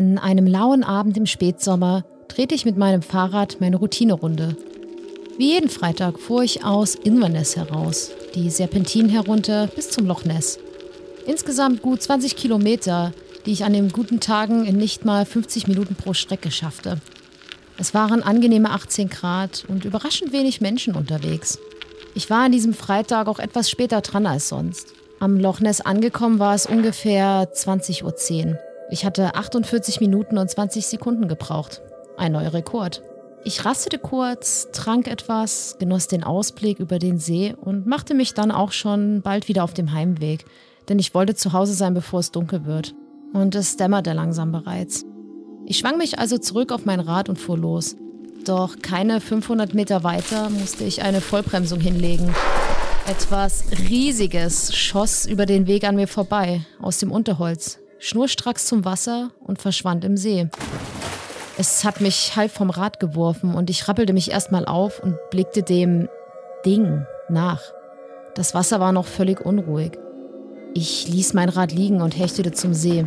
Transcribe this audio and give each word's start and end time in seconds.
An 0.00 0.16
einem 0.16 0.46
lauen 0.46 0.82
Abend 0.82 1.18
im 1.18 1.26
Spätsommer 1.26 2.06
drehte 2.26 2.54
ich 2.54 2.64
mit 2.64 2.78
meinem 2.78 3.02
Fahrrad 3.02 3.58
meine 3.60 3.76
Routinerunde. 3.76 4.56
Wie 5.36 5.52
jeden 5.52 5.68
Freitag 5.68 6.18
fuhr 6.18 6.42
ich 6.42 6.64
aus 6.64 6.94
Inverness 6.94 7.54
heraus, 7.54 8.10
die 8.34 8.48
Serpentinen 8.48 9.10
herunter 9.10 9.66
bis 9.66 9.90
zum 9.90 10.06
Loch 10.06 10.24
Ness. 10.24 10.58
Insgesamt 11.26 11.82
gut 11.82 12.00
20 12.00 12.34
Kilometer, 12.34 13.12
die 13.44 13.52
ich 13.52 13.62
an 13.64 13.74
den 13.74 13.90
guten 13.90 14.20
Tagen 14.20 14.64
in 14.64 14.78
nicht 14.78 15.04
mal 15.04 15.26
50 15.26 15.68
Minuten 15.68 15.94
pro 15.96 16.14
Strecke 16.14 16.50
schaffte. 16.50 16.96
Es 17.76 17.92
waren 17.92 18.22
angenehme 18.22 18.70
18 18.70 19.10
Grad 19.10 19.66
und 19.68 19.84
überraschend 19.84 20.32
wenig 20.32 20.62
Menschen 20.62 20.94
unterwegs. 20.94 21.58
Ich 22.14 22.30
war 22.30 22.44
an 22.46 22.52
diesem 22.52 22.72
Freitag 22.72 23.28
auch 23.28 23.38
etwas 23.38 23.68
später 23.68 24.00
dran 24.00 24.24
als 24.24 24.48
sonst. 24.48 24.94
Am 25.18 25.38
Loch 25.38 25.60
Ness 25.60 25.82
angekommen 25.82 26.38
war 26.38 26.54
es 26.54 26.64
ungefähr 26.64 27.52
20.10 27.52 28.46
Uhr. 28.46 28.69
Ich 28.90 29.04
hatte 29.04 29.36
48 29.36 30.00
Minuten 30.00 30.36
und 30.36 30.50
20 30.50 30.86
Sekunden 30.86 31.28
gebraucht. 31.28 31.80
Ein 32.16 32.32
neuer 32.32 32.52
Rekord. 32.52 33.02
Ich 33.44 33.64
rastete 33.64 33.98
kurz, 33.98 34.68
trank 34.72 35.06
etwas, 35.06 35.76
genoss 35.78 36.08
den 36.08 36.24
Ausblick 36.24 36.78
über 36.78 36.98
den 36.98 37.18
See 37.18 37.54
und 37.58 37.86
machte 37.86 38.14
mich 38.14 38.34
dann 38.34 38.50
auch 38.50 38.72
schon 38.72 39.22
bald 39.22 39.48
wieder 39.48 39.64
auf 39.64 39.72
dem 39.72 39.92
Heimweg, 39.92 40.44
denn 40.88 40.98
ich 40.98 41.14
wollte 41.14 41.34
zu 41.34 41.52
Hause 41.52 41.72
sein, 41.72 41.94
bevor 41.94 42.20
es 42.20 42.32
dunkel 42.32 42.66
wird. 42.66 42.94
Und 43.32 43.54
es 43.54 43.76
dämmerte 43.76 44.12
langsam 44.12 44.50
bereits. 44.50 45.06
Ich 45.66 45.78
schwang 45.78 45.96
mich 45.96 46.18
also 46.18 46.36
zurück 46.36 46.72
auf 46.72 46.84
mein 46.84 47.00
Rad 47.00 47.28
und 47.28 47.38
fuhr 47.38 47.56
los. 47.56 47.96
Doch 48.44 48.76
keine 48.82 49.20
500 49.20 49.72
Meter 49.72 50.02
weiter 50.02 50.50
musste 50.50 50.84
ich 50.84 51.02
eine 51.02 51.20
Vollbremsung 51.20 51.78
hinlegen. 51.80 52.34
Etwas 53.06 53.64
Riesiges 53.88 54.74
schoss 54.74 55.26
über 55.26 55.46
den 55.46 55.66
Weg 55.66 55.84
an 55.84 55.96
mir 55.96 56.08
vorbei, 56.08 56.66
aus 56.80 56.98
dem 56.98 57.10
Unterholz, 57.10 57.79
schnurstracks 58.00 58.66
zum 58.66 58.84
Wasser 58.84 59.30
und 59.40 59.60
verschwand 59.60 60.04
im 60.04 60.16
See. 60.16 60.48
Es 61.58 61.84
hat 61.84 62.00
mich 62.00 62.34
halb 62.36 62.50
vom 62.50 62.70
Rad 62.70 62.98
geworfen 62.98 63.54
und 63.54 63.70
ich 63.70 63.86
rappelte 63.86 64.12
mich 64.12 64.30
erstmal 64.30 64.64
auf 64.64 65.02
und 65.02 65.16
blickte 65.30 65.62
dem 65.62 66.08
Ding 66.64 67.06
nach. 67.28 67.60
Das 68.34 68.54
Wasser 68.54 68.80
war 68.80 68.92
noch 68.92 69.06
völlig 69.06 69.44
unruhig. 69.44 69.92
Ich 70.72 71.08
ließ 71.08 71.34
mein 71.34 71.48
Rad 71.48 71.72
liegen 71.72 72.00
und 72.00 72.18
hechtete 72.18 72.52
zum 72.52 72.74
See. 72.74 73.04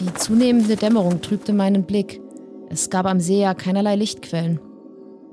Die 0.00 0.14
zunehmende 0.14 0.76
Dämmerung 0.76 1.20
trübte 1.20 1.52
meinen 1.52 1.84
Blick. 1.84 2.20
Es 2.70 2.90
gab 2.90 3.06
am 3.06 3.20
See 3.20 3.42
ja 3.42 3.54
keinerlei 3.54 3.96
Lichtquellen. 3.96 4.60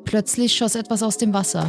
Plötzlich 0.04 0.56
schoss 0.56 0.76
etwas 0.76 1.04
aus 1.04 1.18
dem 1.18 1.34
Wasser. 1.34 1.66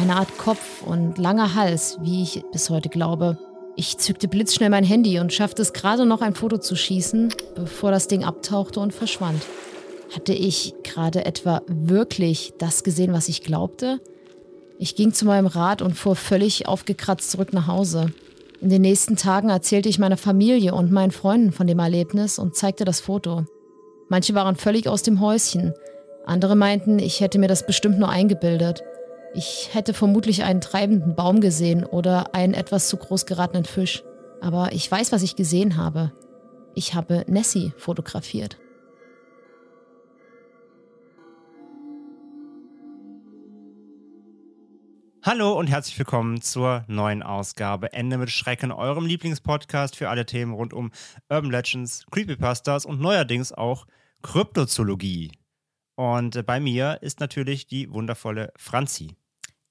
Eine 0.00 0.16
Art 0.16 0.38
Kopf 0.38 0.82
und 0.82 1.18
langer 1.18 1.54
Hals, 1.54 1.98
wie 2.02 2.22
ich 2.22 2.44
bis 2.52 2.70
heute 2.70 2.88
glaube. 2.88 3.38
Ich 3.76 3.98
zückte 3.98 4.28
blitzschnell 4.28 4.70
mein 4.70 4.84
Handy 4.84 5.18
und 5.18 5.32
schaffte 5.32 5.62
es 5.62 5.72
gerade 5.72 6.06
noch 6.06 6.20
ein 6.20 6.34
Foto 6.34 6.58
zu 6.58 6.76
schießen, 6.76 7.34
bevor 7.56 7.90
das 7.90 8.06
Ding 8.06 8.22
abtauchte 8.22 8.78
und 8.78 8.92
verschwand. 8.92 9.42
Hatte 10.14 10.32
ich 10.32 10.74
gerade 10.84 11.24
etwa 11.24 11.62
wirklich 11.66 12.54
das 12.58 12.84
gesehen, 12.84 13.12
was 13.12 13.28
ich 13.28 13.42
glaubte? 13.42 14.00
Ich 14.78 14.94
ging 14.94 15.12
zu 15.12 15.24
meinem 15.24 15.46
Rad 15.46 15.82
und 15.82 15.94
fuhr 15.94 16.14
völlig 16.14 16.68
aufgekratzt 16.68 17.32
zurück 17.32 17.52
nach 17.52 17.66
Hause. 17.66 18.12
In 18.60 18.70
den 18.70 18.82
nächsten 18.82 19.16
Tagen 19.16 19.50
erzählte 19.50 19.88
ich 19.88 19.98
meiner 19.98 20.16
Familie 20.16 20.74
und 20.74 20.92
meinen 20.92 21.10
Freunden 21.10 21.52
von 21.52 21.66
dem 21.66 21.80
Erlebnis 21.80 22.38
und 22.38 22.54
zeigte 22.54 22.84
das 22.84 23.00
Foto. 23.00 23.44
Manche 24.08 24.34
waren 24.34 24.56
völlig 24.56 24.88
aus 24.88 25.02
dem 25.02 25.20
Häuschen. 25.20 25.74
Andere 26.26 26.54
meinten, 26.54 26.98
ich 26.98 27.20
hätte 27.20 27.38
mir 27.38 27.48
das 27.48 27.66
bestimmt 27.66 27.98
nur 27.98 28.08
eingebildet. 28.08 28.82
Ich 29.36 29.70
hätte 29.72 29.94
vermutlich 29.94 30.44
einen 30.44 30.60
treibenden 30.60 31.16
Baum 31.16 31.40
gesehen 31.40 31.84
oder 31.84 32.36
einen 32.36 32.54
etwas 32.54 32.88
zu 32.88 32.96
groß 32.96 33.26
geratenen 33.26 33.64
Fisch. 33.64 34.04
Aber 34.40 34.72
ich 34.72 34.88
weiß, 34.88 35.10
was 35.10 35.24
ich 35.24 35.34
gesehen 35.34 35.76
habe. 35.76 36.12
Ich 36.76 36.94
habe 36.94 37.24
Nessie 37.26 37.72
fotografiert. 37.76 38.60
Hallo 45.24 45.58
und 45.58 45.66
herzlich 45.66 45.98
willkommen 45.98 46.40
zur 46.40 46.84
neuen 46.86 47.24
Ausgabe 47.24 47.92
Ende 47.92 48.18
mit 48.18 48.30
Schrecken, 48.30 48.70
eurem 48.70 49.04
Lieblingspodcast 49.04 49.96
für 49.96 50.10
alle 50.10 50.26
Themen 50.26 50.52
rund 50.52 50.72
um 50.72 50.92
Urban 51.28 51.50
Legends, 51.50 52.06
Creepypastas 52.12 52.86
und 52.86 53.00
neuerdings 53.00 53.50
auch 53.50 53.86
Kryptozoologie. 54.22 55.32
Und 55.96 56.36
äh, 56.36 56.42
bei 56.44 56.60
mir 56.60 56.98
ist 57.02 57.18
natürlich 57.18 57.66
die 57.66 57.90
wundervolle 57.90 58.52
Franzi, 58.56 59.16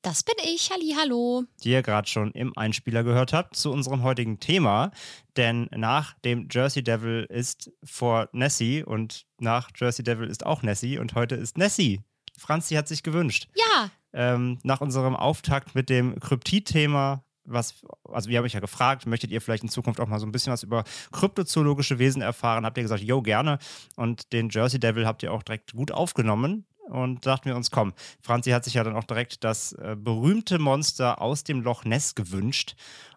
Das 0.04 0.22
bin 0.22 0.36
ich, 0.44 0.70
Halli, 0.70 0.94
hallo. 1.00 1.46
die 1.64 1.72
ihr 1.72 1.82
gerade 1.82 2.10
schon 2.10 2.34
im 2.34 2.52
Einspieler 2.58 3.06
gehört 3.06 3.32
habt, 3.32 3.56
zu 3.56 3.72
unserem 3.72 4.04
heutigen 4.04 4.38
Thema. 4.38 4.92
Denn 5.38 5.70
nach 5.74 6.14
dem 6.26 6.50
Jersey 6.52 6.84
Devil 6.84 7.26
ist 7.30 7.72
vor 7.86 8.28
Nessie 8.34 8.84
und 8.84 9.26
nach 9.40 9.70
Jersey 9.78 10.04
Devil 10.04 10.28
ist 10.28 10.46
auch 10.46 10.62
Nessie 10.62 10.98
und 10.98 11.16
heute 11.16 11.36
ist 11.36 11.58
Nessie. 11.58 12.02
Franzi 12.38 12.76
hat 12.76 12.90
sich 12.90 13.02
gewünscht. 13.02 13.48
Ja, 13.56 13.92
ähm, 14.12 14.60
nach 14.64 14.82
unserem 14.82 15.16
Auftakt 15.16 15.74
mit 15.74 15.90
dem 15.90 16.20
Kryptid-Thema, 16.20 17.24
was, 17.46 17.82
also 18.04 18.30
wir 18.30 18.38
haben 18.38 18.46
euch 18.46 18.54
ja 18.54 18.60
gefragt, 18.60 19.06
möchtet 19.06 19.32
ihr 19.32 19.40
vielleicht 19.40 19.64
in 19.64 19.70
Zukunft 19.70 20.02
auch 20.02 20.08
mal 20.08 20.20
so 20.20 20.26
ein 20.26 20.34
bisschen 20.34 20.52
was 20.52 20.64
über 20.64 20.84
kryptozoologische 21.14 21.98
Wesen 21.98 22.22
erfahren? 22.22 22.66
Habt 22.66 22.78
ihr 22.78 22.84
gesagt, 22.84 23.04
yo, 23.04 23.22
gerne. 23.22 23.58
Und 23.96 24.34
den 24.34 24.50
Jersey 24.50 24.82
Devil 24.82 25.08
habt 25.08 25.24
ihr 25.24 25.32
auch 25.32 25.44
direkt 25.44 25.72
gut 25.72 25.94
aufgenommen. 25.94 26.66
Und 26.90 27.26
dachten 27.26 27.46
wir 27.46 27.56
uns, 27.56 27.72
komm, 27.72 27.94
Franzi 28.22 28.52
hat 28.52 28.66
sich 28.66 28.74
ja 28.74 28.84
dann 28.84 28.96
auch 28.96 29.06
direkt 29.06 29.44
das 29.44 29.74
äh, 29.74 29.96
berühmte 29.98 30.60
Monster 30.60 31.22
aus 31.22 31.44
dem 31.44 31.62
Loch 31.62 31.86
Ness 31.86 32.16
gewünscht. 32.16 32.76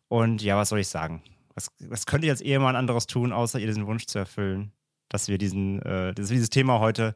Und 0.09 0.43
ja, 0.43 0.57
was 0.57 0.69
soll 0.69 0.81
ich 0.81 0.89
sagen? 0.89 1.23
Was, 1.55 1.71
was 1.81 2.07
könnt 2.07 2.25
ihr 2.25 2.31
als 2.31 2.41
Ehemann 2.41 2.77
anderes 2.77 3.07
tun, 3.07 3.33
außer 3.33 3.59
ihr 3.59 3.67
diesen 3.67 3.87
Wunsch 3.87 4.07
zu 4.07 4.19
erfüllen, 4.19 4.73
dass 5.09 5.29
wir 5.29 5.39
diesen, 5.39 5.83
äh, 5.83 6.15
dass 6.15 6.31
wir 6.31 6.37
dieses 6.37 6.51
Thema 6.51 6.81
heute 6.81 7.15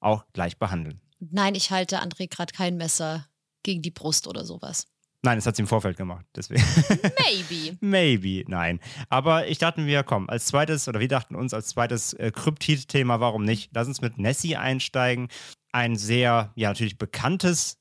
auch 0.00 0.24
gleich 0.32 0.58
behandeln? 0.58 1.00
nein, 1.30 1.54
ich 1.54 1.70
halte 1.70 2.02
André 2.02 2.28
gerade 2.28 2.52
kein 2.52 2.76
Messer 2.76 3.26
gegen 3.62 3.82
die 3.82 3.90
Brust 3.90 4.26
oder 4.26 4.44
sowas. 4.44 4.86
Nein, 5.24 5.38
das 5.38 5.46
hat 5.46 5.54
sie 5.54 5.62
im 5.62 5.68
Vorfeld 5.68 5.96
gemacht. 5.96 6.26
Deswegen. 6.34 6.64
Maybe. 7.20 7.76
Maybe, 7.80 8.44
nein. 8.48 8.80
Aber 9.08 9.46
ich 9.46 9.58
dachte 9.58 9.80
mir, 9.80 10.02
komm, 10.02 10.28
als 10.28 10.46
zweites, 10.46 10.88
oder 10.88 10.98
wir 10.98 11.06
dachten 11.06 11.36
uns 11.36 11.54
als 11.54 11.68
zweites 11.68 12.12
äh, 12.14 12.32
Kryptid-Thema, 12.32 13.20
warum 13.20 13.44
nicht? 13.44 13.70
Lass 13.72 13.86
uns 13.86 14.00
mit 14.00 14.18
Nessie 14.18 14.56
einsteigen. 14.56 15.28
Ein 15.72 15.96
sehr, 15.96 16.52
ja, 16.54 16.68
natürlich 16.68 16.98
bekanntes 16.98 17.78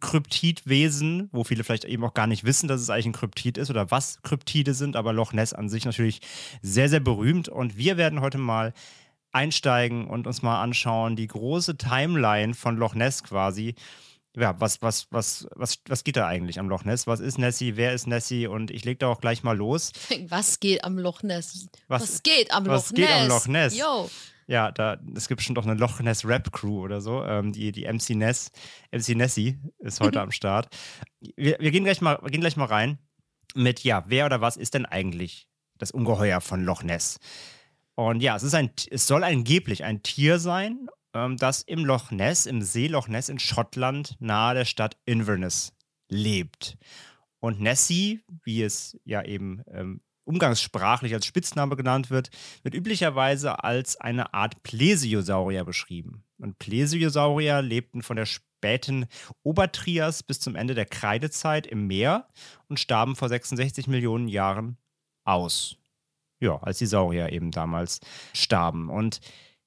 Kryptidwesen, 0.00 1.28
wo 1.32 1.44
viele 1.44 1.64
vielleicht 1.64 1.84
eben 1.84 2.04
auch 2.04 2.14
gar 2.14 2.26
nicht 2.26 2.44
wissen, 2.44 2.68
dass 2.68 2.80
es 2.80 2.90
eigentlich 2.90 3.06
ein 3.06 3.12
Kryptid 3.12 3.58
ist 3.58 3.70
oder 3.70 3.90
was 3.90 4.20
Kryptide 4.22 4.74
sind, 4.74 4.96
aber 4.96 5.12
Loch 5.12 5.32
Ness 5.32 5.52
an 5.52 5.68
sich 5.68 5.84
natürlich 5.84 6.20
sehr, 6.62 6.88
sehr 6.88 7.00
berühmt. 7.00 7.48
Und 7.48 7.76
wir 7.76 7.96
werden 7.96 8.20
heute 8.20 8.38
mal 8.38 8.72
einsteigen 9.32 10.06
und 10.06 10.26
uns 10.26 10.42
mal 10.42 10.62
anschauen, 10.62 11.16
die 11.16 11.26
große 11.26 11.76
Timeline 11.76 12.54
von 12.54 12.76
Loch 12.76 12.94
Ness 12.94 13.22
quasi. 13.24 13.74
Ja, 14.36 14.58
was, 14.60 14.82
was, 14.82 15.06
was, 15.10 15.46
was, 15.54 15.78
was 15.86 16.02
geht 16.02 16.16
da 16.16 16.26
eigentlich 16.26 16.58
am 16.58 16.68
Loch 16.68 16.84
Ness? 16.84 17.06
Was 17.06 17.20
ist 17.20 17.38
Nessie? 17.38 17.76
Wer 17.76 17.92
ist 17.94 18.06
Nessie? 18.08 18.48
Und 18.48 18.70
ich 18.72 18.84
leg 18.84 18.98
da 18.98 19.06
auch 19.08 19.20
gleich 19.20 19.44
mal 19.44 19.56
los. 19.56 19.92
Was 20.28 20.58
geht 20.58 20.82
am 20.82 20.98
Loch 20.98 21.22
Ness? 21.22 21.68
Was- 21.86 22.00
Was, 22.02 22.22
geht 22.24 22.52
am 22.52 22.66
was 22.66 22.90
Loch 22.90 22.94
geht 22.96 23.08
Ness? 23.08 23.20
am 23.22 23.28
Loch 23.28 23.46
Ness? 23.46 23.78
Yo. 23.78 24.10
Ja, 24.46 24.70
da, 24.72 24.98
es 25.14 25.28
gibt 25.28 25.42
schon 25.42 25.54
doch 25.54 25.64
eine 25.64 25.74
Loch 25.74 26.00
Ness 26.00 26.24
Rap 26.24 26.52
Crew 26.52 26.80
oder 26.82 27.00
so. 27.00 27.24
Ähm, 27.24 27.52
die, 27.52 27.72
die 27.72 27.86
MC 27.86 28.10
Ness, 28.10 28.50
MC 28.92 29.16
Nessie 29.16 29.58
ist 29.78 30.00
heute 30.00 30.20
am 30.20 30.30
Start. 30.30 30.68
Wir, 31.36 31.56
wir, 31.58 31.70
gehen 31.70 31.84
gleich 31.84 32.00
mal, 32.00 32.16
gehen 32.26 32.40
gleich 32.40 32.56
mal 32.56 32.66
rein 32.66 32.98
mit, 33.54 33.84
ja, 33.84 34.04
wer 34.06 34.26
oder 34.26 34.40
was 34.40 34.56
ist 34.56 34.74
denn 34.74 34.86
eigentlich 34.86 35.48
das 35.78 35.90
Ungeheuer 35.90 36.40
von 36.40 36.64
Loch 36.64 36.82
Ness? 36.82 37.18
Und 37.94 38.20
ja, 38.20 38.36
es 38.36 38.42
ist 38.42 38.54
ein, 38.54 38.70
es 38.90 39.06
soll 39.06 39.24
angeblich 39.24 39.84
ein 39.84 40.02
Tier 40.02 40.38
sein, 40.38 40.88
ähm, 41.14 41.36
das 41.36 41.62
im 41.62 41.84
Loch 41.84 42.10
Ness, 42.10 42.46
im 42.46 42.62
See 42.62 42.88
Loch 42.88 43.08
Ness 43.08 43.28
in 43.28 43.38
Schottland 43.38 44.16
nahe 44.18 44.54
der 44.54 44.64
Stadt 44.64 44.96
Inverness 45.06 45.72
lebt. 46.08 46.76
Und 47.40 47.60
Nessie, 47.60 48.22
wie 48.42 48.62
es 48.62 48.98
ja 49.04 49.22
eben 49.22 49.62
ähm, 49.68 50.00
umgangssprachlich 50.24 51.14
als 51.14 51.26
Spitzname 51.26 51.76
genannt 51.76 52.10
wird, 52.10 52.30
wird 52.62 52.74
üblicherweise 52.74 53.62
als 53.62 53.96
eine 53.96 54.34
Art 54.34 54.62
Plesiosaurier 54.62 55.64
beschrieben. 55.64 56.24
und 56.38 56.58
Plesiosaurier 56.58 57.62
lebten 57.62 58.02
von 58.02 58.16
der 58.16 58.26
späten 58.26 59.06
Obertrias 59.42 60.22
bis 60.22 60.40
zum 60.40 60.56
Ende 60.56 60.74
der 60.74 60.86
Kreidezeit 60.86 61.66
im 61.66 61.86
Meer 61.86 62.28
und 62.68 62.80
starben 62.80 63.16
vor 63.16 63.28
66 63.28 63.86
Millionen 63.86 64.28
Jahren 64.28 64.78
aus. 65.24 65.76
Ja, 66.40 66.56
als 66.58 66.78
die 66.78 66.86
Saurier 66.86 67.30
eben 67.32 67.50
damals 67.50 68.00
starben. 68.34 68.90
Und 68.90 69.20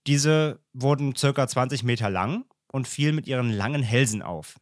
diese 0.06 0.60
wurden 0.74 1.16
circa 1.16 1.48
20 1.48 1.84
Meter 1.84 2.10
lang 2.10 2.46
und 2.72 2.88
fielen 2.88 3.16
mit 3.16 3.28
ihren 3.28 3.52
langen 3.52 3.84
Hälsen 3.84 4.22
auf. 4.22 4.60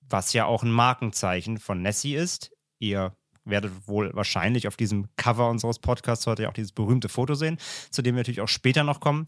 Was 0.00 0.32
ja 0.32 0.44
auch 0.46 0.62
ein 0.62 0.72
Markenzeichen 0.72 1.58
von 1.58 1.82
Nessie 1.82 2.14
ist. 2.14 2.52
Ihr 2.78 3.16
werdet 3.44 3.88
wohl 3.88 4.14
wahrscheinlich 4.14 4.68
auf 4.68 4.76
diesem 4.76 5.08
Cover 5.16 5.48
unseres 5.48 5.78
Podcasts 5.78 6.26
heute 6.26 6.48
auch 6.48 6.52
dieses 6.52 6.72
berühmte 6.72 7.08
Foto 7.08 7.34
sehen, 7.34 7.58
zu 7.90 8.02
dem 8.02 8.14
wir 8.14 8.20
natürlich 8.20 8.40
auch 8.40 8.48
später 8.48 8.84
noch 8.84 9.00
kommen. 9.00 9.24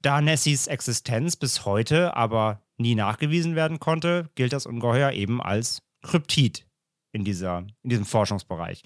Da 0.00 0.20
Nessies 0.20 0.66
Existenz 0.66 1.36
bis 1.36 1.64
heute 1.64 2.16
aber 2.16 2.60
nie 2.76 2.94
nachgewiesen 2.94 3.54
werden 3.54 3.78
konnte, 3.78 4.30
gilt 4.34 4.52
das 4.52 4.66
Ungeheuer 4.66 5.12
eben 5.12 5.40
als 5.40 5.82
Kryptid 6.02 6.66
in, 7.12 7.24
dieser, 7.24 7.58
in 7.82 7.90
diesem 7.90 8.04
Forschungsbereich. 8.04 8.82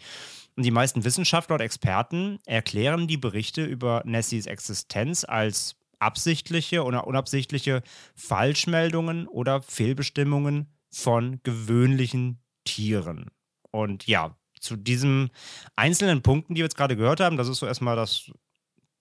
Und 0.56 0.64
die 0.64 0.70
meisten 0.70 1.04
Wissenschaftler 1.04 1.56
und 1.56 1.62
Experten 1.62 2.38
erklären 2.44 3.06
die 3.06 3.16
Berichte 3.16 3.64
über 3.64 4.02
Nessies 4.04 4.46
Existenz 4.46 5.24
als 5.24 5.76
absichtliche 5.98 6.84
oder 6.84 7.06
unabsichtliche 7.06 7.82
Falschmeldungen 8.14 9.26
oder 9.28 9.62
Fehlbestimmungen 9.62 10.68
von 10.90 11.40
gewöhnlichen 11.42 12.42
Tieren. 12.64 13.30
Und 13.70 14.06
ja, 14.06 14.36
zu 14.66 14.76
diesen 14.76 15.30
einzelnen 15.76 16.22
Punkten, 16.22 16.54
die 16.54 16.60
wir 16.60 16.66
jetzt 16.66 16.76
gerade 16.76 16.96
gehört 16.96 17.20
haben, 17.20 17.36
das 17.36 17.48
ist 17.48 17.58
so 17.58 17.66
erstmal 17.66 17.96
das, 17.96 18.30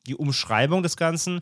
die 0.07 0.15
Umschreibung 0.15 0.83
des 0.83 0.95
Ganzen. 0.95 1.41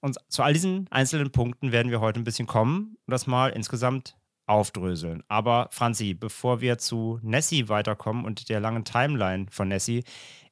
Und 0.00 0.16
zu 0.28 0.42
all 0.42 0.52
diesen 0.52 0.86
einzelnen 0.90 1.32
Punkten 1.32 1.72
werden 1.72 1.90
wir 1.90 2.00
heute 2.00 2.20
ein 2.20 2.24
bisschen 2.24 2.46
kommen 2.46 2.96
und 3.06 3.10
das 3.10 3.26
mal 3.26 3.48
insgesamt 3.50 4.16
aufdröseln. 4.46 5.24
Aber 5.28 5.68
Franzi, 5.72 6.14
bevor 6.14 6.60
wir 6.60 6.78
zu 6.78 7.18
Nessie 7.22 7.68
weiterkommen 7.68 8.24
und 8.24 8.48
der 8.48 8.60
langen 8.60 8.84
Timeline 8.84 9.46
von 9.50 9.68
Nessie, 9.68 10.04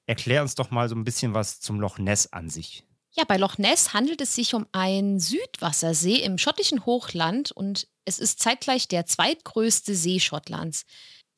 erklär 0.06 0.42
uns 0.42 0.54
doch 0.54 0.70
mal 0.70 0.88
so 0.88 0.96
ein 0.96 1.04
bisschen 1.04 1.34
was 1.34 1.60
zum 1.60 1.80
Loch 1.80 1.98
Ness 1.98 2.32
an 2.32 2.50
sich. 2.50 2.84
Ja, 3.12 3.22
bei 3.24 3.36
Loch 3.36 3.58
Ness 3.58 3.94
handelt 3.94 4.20
es 4.20 4.34
sich 4.34 4.54
um 4.54 4.66
einen 4.72 5.20
Südwassersee 5.20 6.16
im 6.16 6.36
schottischen 6.36 6.84
Hochland 6.84 7.52
und 7.52 7.86
es 8.04 8.18
ist 8.18 8.40
zeitgleich 8.40 8.88
der 8.88 9.06
zweitgrößte 9.06 9.94
See 9.94 10.18
Schottlands. 10.18 10.84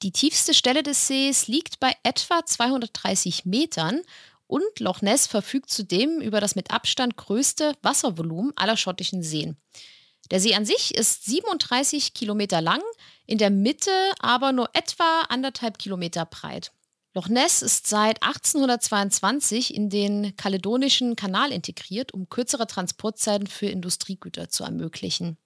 Die 0.03 0.13
tiefste 0.13 0.53
Stelle 0.53 0.83
des 0.83 1.07
Sees 1.07 1.49
liegt 1.49 1.81
bei 1.81 1.93
etwa 2.03 2.45
230 2.45 3.47
Metern 3.47 4.03
und 4.47 4.79
Loch 4.79 5.01
Ness 5.01 5.27
verfügt 5.27 5.71
zudem 5.71 6.21
über 6.21 6.41
das 6.41 6.55
mit 6.55 6.71
Abstand 6.71 7.17
größte 7.17 7.75
Wasservolumen 7.83 8.53
aller 8.57 8.77
schottischen 8.77 9.23
Seen. 9.23 9.57
Der 10.31 10.41
See 10.41 10.55
an 10.55 10.67
sich 10.67 10.95
ist 10.95 11.25
37 11.25 12.13
Kilometer 12.13 12.61
lang, 12.61 12.83
in 13.27 13.39
der 13.39 13.51
Mitte 13.51 13.91
aber 14.19 14.53
nur 14.53 14.69
etwa 14.75 15.23
anderthalb 15.29 15.79
Kilometer 15.79 16.27
breit. 16.27 16.73
Loch 17.15 17.29
Ness 17.29 17.63
ist 17.63 17.87
seit 17.87 18.23
1822 18.23 19.75
in 19.75 19.89
den 19.89 20.37
kaledonischen 20.37 21.17
Kanal 21.17 21.51
integriert, 21.53 22.13
um 22.13 22.29
kürzere 22.29 22.67
Transportzeiten 22.67 23.47
für 23.47 23.67
Industriegüter 23.67 24.51
zu 24.51 24.65
ermöglichen. 24.65 25.39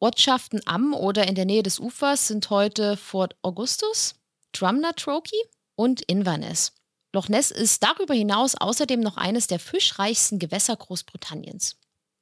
Ortschaften 0.00 0.60
am 0.64 0.94
oder 0.94 1.26
in 1.26 1.34
der 1.34 1.44
Nähe 1.44 1.62
des 1.62 1.80
Ufers 1.80 2.28
sind 2.28 2.50
heute 2.50 2.96
Fort 2.96 3.36
Augustus, 3.42 4.14
Drumnatroke 4.52 5.36
und 5.74 6.02
Inverness. 6.02 6.72
Loch 7.12 7.28
Ness 7.28 7.50
ist 7.50 7.82
darüber 7.82 8.14
hinaus 8.14 8.54
außerdem 8.54 9.00
noch 9.00 9.16
eines 9.16 9.46
der 9.46 9.58
fischreichsten 9.58 10.38
Gewässer 10.38 10.76
Großbritanniens. 10.76 11.76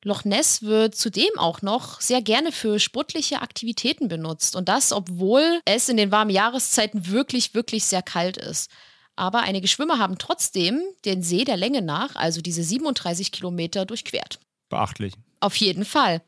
Loch 0.05 0.25
Ness 0.25 0.63
wird 0.63 0.95
zudem 0.95 1.37
auch 1.37 1.63
noch 1.63 2.01
sehr 2.01 2.23
gerne 2.23 2.53
für 2.53 2.79
sportliche 2.79 3.43
Aktivitäten 3.43 4.09
benutzt 4.09 4.55
und 4.55 4.69
das, 4.69 4.93
obwohl 4.93 5.61
es 5.65 5.89
in 5.89 5.97
den 5.97 6.13
warmen 6.13 6.31
Jahreszeiten 6.31 7.09
wirklich, 7.09 7.55
wirklich 7.55 7.85
sehr 7.85 8.03
kalt 8.03 8.37
ist. 8.37 8.71
Aber 9.17 9.41
einige 9.41 9.67
Schwimmer 9.67 9.99
haben 9.99 10.19
trotzdem 10.19 10.81
den 11.05 11.23
See 11.23 11.45
der 11.45 11.57
Länge 11.57 11.83
nach, 11.83 12.15
also 12.15 12.41
diese 12.41 12.63
37 12.63 13.33
Kilometer, 13.33 13.85
durchquert. 13.85 14.39
Beachtlich. 14.69 15.15
Auf 15.41 15.57
jeden 15.57 15.85
Fall. 15.85 16.23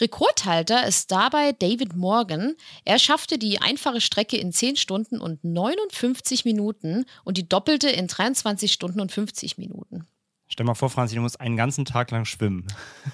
Rekordhalter 0.00 0.86
ist 0.86 1.10
dabei 1.10 1.52
David 1.52 1.94
Morgan. 1.94 2.54
Er 2.84 2.98
schaffte 2.98 3.38
die 3.38 3.60
einfache 3.60 4.00
Strecke 4.00 4.36
in 4.36 4.52
10 4.52 4.76
Stunden 4.76 5.20
und 5.20 5.44
59 5.44 6.44
Minuten 6.44 7.04
und 7.24 7.38
die 7.38 7.48
doppelte 7.48 7.88
in 7.88 8.08
23 8.08 8.72
Stunden 8.72 9.00
und 9.00 9.12
50 9.12 9.58
Minuten. 9.58 10.06
Stell 10.46 10.66
mal 10.66 10.74
vor, 10.74 10.90
Franzi, 10.90 11.14
du 11.14 11.20
musst 11.20 11.40
einen 11.40 11.56
ganzen 11.56 11.84
Tag 11.84 12.10
lang 12.10 12.24
schwimmen. 12.24 12.66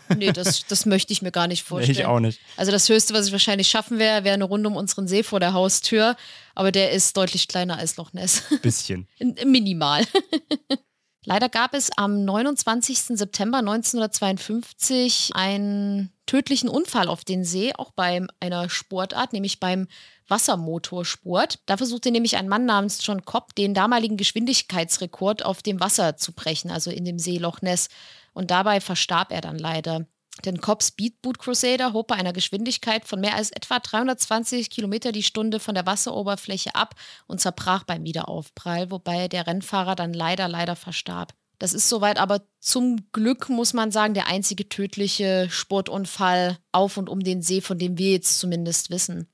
Nee, 0.17 0.33
das, 0.33 0.67
das 0.67 0.87
möchte 0.87 1.13
ich 1.13 1.23
mir 1.23 1.31
gar 1.31 1.47
nicht 1.47 1.63
vorstellen. 1.63 1.97
Nee, 1.97 2.03
ich 2.03 2.07
auch 2.07 2.21
nicht. 2.21 2.41
Also 2.57 2.73
das 2.73 2.89
Höchste, 2.89 3.15
was 3.15 3.27
ich 3.27 3.33
wahrscheinlich 3.33 3.69
schaffen 3.69 3.99
wäre, 3.99 4.25
wäre 4.25 4.35
eine 4.35 4.45
Runde 4.45 4.69
um 4.69 4.77
unseren 4.77 5.07
See 5.07 5.23
vor 5.23 5.41
der 5.41 5.53
Haustür. 5.53 6.17
Aber 6.55 6.73
der 6.73 6.91
ist 6.91 7.17
deutlich 7.17 7.49
kleiner 7.49 7.79
als 7.79 7.97
Loch 7.97 8.13
Ness. 8.13 8.43
Bisschen. 8.61 9.07
Minimal. 9.45 10.05
Leider 11.27 11.51
gab 11.51 11.75
es 11.75 11.91
am 11.99 12.25
29. 12.25 13.19
September 13.19 13.59
1952 13.59 15.33
einen 15.35 16.11
tödlichen 16.25 16.71
Unfall 16.71 17.09
auf 17.09 17.25
den 17.25 17.45
See, 17.45 17.73
auch 17.77 17.91
bei 17.91 18.27
einer 18.41 18.71
Sportart, 18.71 19.35
nämlich 19.35 19.61
beim 19.61 19.87
Wassermotorsport. 20.29 21.59
Da 21.67 21.77
versuchte 21.77 22.11
nämlich 22.11 22.39
ein 22.39 22.49
Mann 22.49 22.65
namens 22.65 23.05
John 23.05 23.25
Cobb 23.25 23.55
den 23.55 23.75
damaligen 23.75 24.17
Geschwindigkeitsrekord 24.17 25.45
auf 25.45 25.63
dem 25.63 25.79
Wasser 25.79 26.17
zu 26.17 26.33
brechen, 26.33 26.71
also 26.71 26.91
in 26.91 27.05
dem 27.05 27.19
See 27.19 27.37
Loch 27.37 27.61
Ness. 27.61 27.89
Und 28.33 28.51
dabei 28.51 28.81
verstarb 28.81 29.31
er 29.31 29.43
dann 29.43 29.59
leider. 29.59 30.07
Denn 30.45 30.61
Cobb 30.61 30.83
Speedboot 30.83 31.39
Crusader 31.39 31.93
hob 31.93 32.09
bei 32.09 32.15
einer 32.15 32.33
Geschwindigkeit 32.33 33.05
von 33.05 33.21
mehr 33.21 33.35
als 33.35 33.51
etwa 33.51 33.79
320 33.79 34.71
Kilometer 34.71 35.13
die 35.13 35.23
Stunde 35.23 35.61
von 35.61 35.75
der 35.75 35.87
Wasseroberfläche 35.87 36.75
ab 36.75 36.95
und 37.27 37.41
zerbrach 37.41 37.85
beim 37.85 38.05
Wiederaufprall, 38.05 38.91
wobei 38.91 39.29
der 39.29 39.47
Rennfahrer 39.47 39.97
dann 39.97 40.15
leider, 40.15 40.49
leider 40.49 40.77
verstarb. 40.77 41.35
Das 41.59 41.75
ist 41.75 41.91
soweit 41.91 42.19
aber 42.19 42.41
zum 42.59 43.13
Glück, 43.13 43.51
muss 43.51 43.75
man 43.75 43.93
sagen, 43.93 44.15
der 44.15 44.29
einzige 44.29 44.71
tödliche 44.71 45.49
Sportunfall 45.51 46.59
auf 46.73 46.97
und 46.97 47.11
um 47.11 47.21
den 47.21 47.43
See, 47.43 47.61
von 47.61 47.79
dem 47.79 47.99
wir 47.99 48.13
jetzt 48.13 48.41
zumindest 48.41 48.89
wissen. 48.89 49.29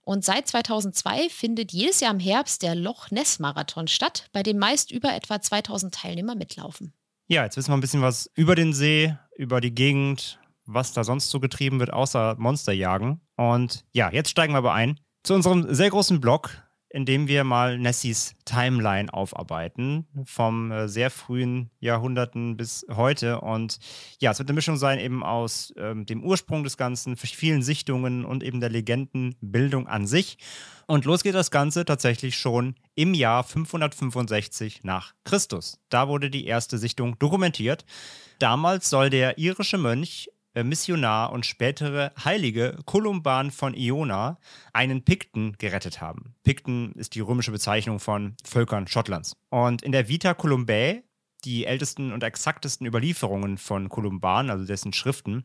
Und 0.00 0.24
seit 0.24 0.48
2002 0.48 1.28
findet 1.28 1.70
jedes 1.70 2.00
Jahr 2.00 2.10
im 2.10 2.18
Herbst 2.18 2.62
der 2.62 2.74
Loch 2.74 3.12
Ness 3.12 3.38
Marathon 3.38 3.86
statt, 3.86 4.28
bei 4.32 4.42
dem 4.42 4.58
meist 4.58 4.90
über 4.90 5.14
etwa 5.14 5.40
2000 5.40 5.94
Teilnehmer 5.94 6.34
mitlaufen. 6.34 6.94
Ja, 7.30 7.44
jetzt 7.44 7.58
wissen 7.58 7.70
wir 7.70 7.76
ein 7.76 7.82
bisschen 7.82 8.00
was 8.00 8.30
über 8.34 8.54
den 8.54 8.72
See, 8.72 9.14
über 9.36 9.60
die 9.60 9.74
Gegend, 9.74 10.40
was 10.64 10.94
da 10.94 11.04
sonst 11.04 11.28
so 11.28 11.40
getrieben 11.40 11.78
wird, 11.78 11.92
außer 11.92 12.36
Monsterjagen. 12.38 13.20
Und 13.36 13.84
ja, 13.92 14.10
jetzt 14.10 14.30
steigen 14.30 14.54
wir 14.54 14.58
aber 14.58 14.72
ein 14.72 14.98
zu 15.24 15.34
unserem 15.34 15.74
sehr 15.74 15.90
großen 15.90 16.22
Blog, 16.22 16.66
in 16.98 17.06
dem 17.06 17.28
wir 17.28 17.44
mal 17.44 17.78
Nessies 17.78 18.34
Timeline 18.44 19.14
aufarbeiten, 19.14 20.08
vom 20.24 20.72
äh, 20.72 20.88
sehr 20.88 21.12
frühen 21.12 21.70
Jahrhunderten 21.78 22.56
bis 22.56 22.84
heute. 22.90 23.40
Und 23.40 23.78
ja, 24.18 24.32
es 24.32 24.40
wird 24.40 24.48
eine 24.48 24.56
Mischung 24.56 24.76
sein 24.76 24.98
eben 24.98 25.22
aus 25.22 25.72
ähm, 25.76 26.06
dem 26.06 26.24
Ursprung 26.24 26.64
des 26.64 26.76
Ganzen, 26.76 27.16
vielen 27.16 27.62
Sichtungen 27.62 28.24
und 28.24 28.42
eben 28.42 28.58
der 28.58 28.70
Legendenbildung 28.70 29.86
an 29.86 30.08
sich. 30.08 30.38
Und 30.88 31.04
los 31.04 31.22
geht 31.22 31.36
das 31.36 31.52
Ganze 31.52 31.84
tatsächlich 31.84 32.36
schon 32.36 32.74
im 32.96 33.14
Jahr 33.14 33.44
565 33.44 34.80
nach 34.82 35.14
Christus. 35.22 35.78
Da 35.90 36.08
wurde 36.08 36.30
die 36.30 36.46
erste 36.46 36.78
Sichtung 36.78 37.16
dokumentiert. 37.20 37.84
Damals 38.40 38.90
soll 38.90 39.08
der 39.08 39.38
irische 39.38 39.78
Mönch 39.78 40.30
Missionar 40.64 41.32
und 41.32 41.46
spätere 41.46 42.12
Heilige 42.24 42.78
Kolumban 42.84 43.50
von 43.50 43.74
Iona 43.74 44.38
einen 44.72 45.04
Pikten 45.04 45.56
gerettet 45.58 46.00
haben. 46.00 46.34
Pikten 46.42 46.92
ist 46.92 47.14
die 47.14 47.20
römische 47.20 47.52
Bezeichnung 47.52 48.00
von 48.00 48.36
Völkern 48.44 48.86
Schottlands. 48.86 49.36
Und 49.50 49.82
in 49.82 49.92
der 49.92 50.08
Vita 50.08 50.34
Columbae, 50.34 51.02
die 51.44 51.66
ältesten 51.66 52.12
und 52.12 52.22
exaktesten 52.22 52.86
Überlieferungen 52.86 53.58
von 53.58 53.88
Kolumban, 53.88 54.50
also 54.50 54.64
dessen 54.64 54.92
Schriften, 54.92 55.44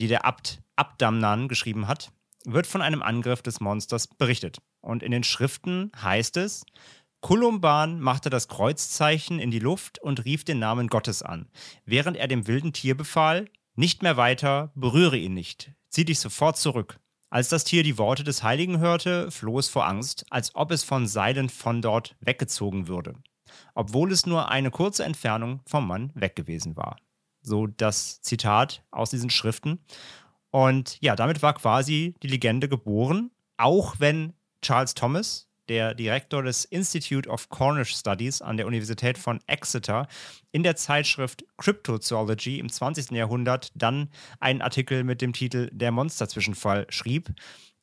die 0.00 0.08
der 0.08 0.24
Abt 0.24 0.60
Abdamnan 0.76 1.48
geschrieben 1.48 1.88
hat, 1.88 2.12
wird 2.44 2.66
von 2.66 2.82
einem 2.82 3.02
Angriff 3.02 3.42
des 3.42 3.60
Monsters 3.60 4.06
berichtet. 4.06 4.58
Und 4.80 5.02
in 5.02 5.10
den 5.10 5.24
Schriften 5.24 5.92
heißt 6.00 6.38
es, 6.38 6.64
Kolumban 7.20 8.00
machte 8.00 8.30
das 8.30 8.48
Kreuzzeichen 8.48 9.38
in 9.38 9.50
die 9.50 9.58
Luft 9.58 9.98
und 9.98 10.24
rief 10.24 10.44
den 10.44 10.58
Namen 10.58 10.88
Gottes 10.88 11.22
an, 11.22 11.50
während 11.84 12.16
er 12.16 12.28
dem 12.28 12.46
wilden 12.46 12.72
Tier 12.72 12.96
befahl, 12.96 13.46
nicht 13.80 14.02
mehr 14.02 14.18
weiter, 14.18 14.70
berühre 14.74 15.16
ihn 15.16 15.32
nicht, 15.32 15.72
zieh 15.88 16.04
dich 16.04 16.20
sofort 16.20 16.58
zurück. 16.58 17.00
Als 17.30 17.48
das 17.48 17.64
Tier 17.64 17.82
die 17.82 17.96
Worte 17.96 18.24
des 18.24 18.42
Heiligen 18.42 18.78
hörte, 18.78 19.30
floh 19.30 19.58
es 19.58 19.68
vor 19.68 19.86
Angst, 19.86 20.26
als 20.28 20.54
ob 20.54 20.70
es 20.70 20.84
von 20.84 21.06
Seilen 21.06 21.48
von 21.48 21.80
dort 21.80 22.14
weggezogen 22.20 22.88
würde, 22.88 23.14
obwohl 23.74 24.12
es 24.12 24.26
nur 24.26 24.50
eine 24.50 24.70
kurze 24.70 25.04
Entfernung 25.04 25.62
vom 25.64 25.88
Mann 25.88 26.12
weg 26.14 26.36
gewesen 26.36 26.76
war. 26.76 26.98
So 27.40 27.66
das 27.66 28.20
Zitat 28.20 28.84
aus 28.90 29.10
diesen 29.10 29.30
Schriften. 29.30 29.78
Und 30.50 30.98
ja, 31.00 31.16
damit 31.16 31.40
war 31.42 31.54
quasi 31.54 32.14
die 32.22 32.28
Legende 32.28 32.68
geboren, 32.68 33.30
auch 33.56 33.94
wenn 33.98 34.34
Charles 34.60 34.92
Thomas, 34.92 35.49
der 35.70 35.94
Direktor 35.94 36.42
des 36.42 36.64
Institute 36.64 37.28
of 37.28 37.48
Cornish 37.48 37.94
Studies 37.96 38.42
an 38.42 38.56
der 38.56 38.66
Universität 38.66 39.16
von 39.16 39.38
Exeter, 39.46 40.08
in 40.50 40.64
der 40.64 40.74
Zeitschrift 40.74 41.44
Cryptozoology 41.58 42.58
im 42.58 42.68
20. 42.68 43.12
Jahrhundert 43.12 43.70
dann 43.76 44.10
einen 44.40 44.62
Artikel 44.62 45.04
mit 45.04 45.22
dem 45.22 45.32
Titel 45.32 45.70
Der 45.72 45.92
Monsterzwischenfall 45.92 46.86
schrieb, 46.88 47.32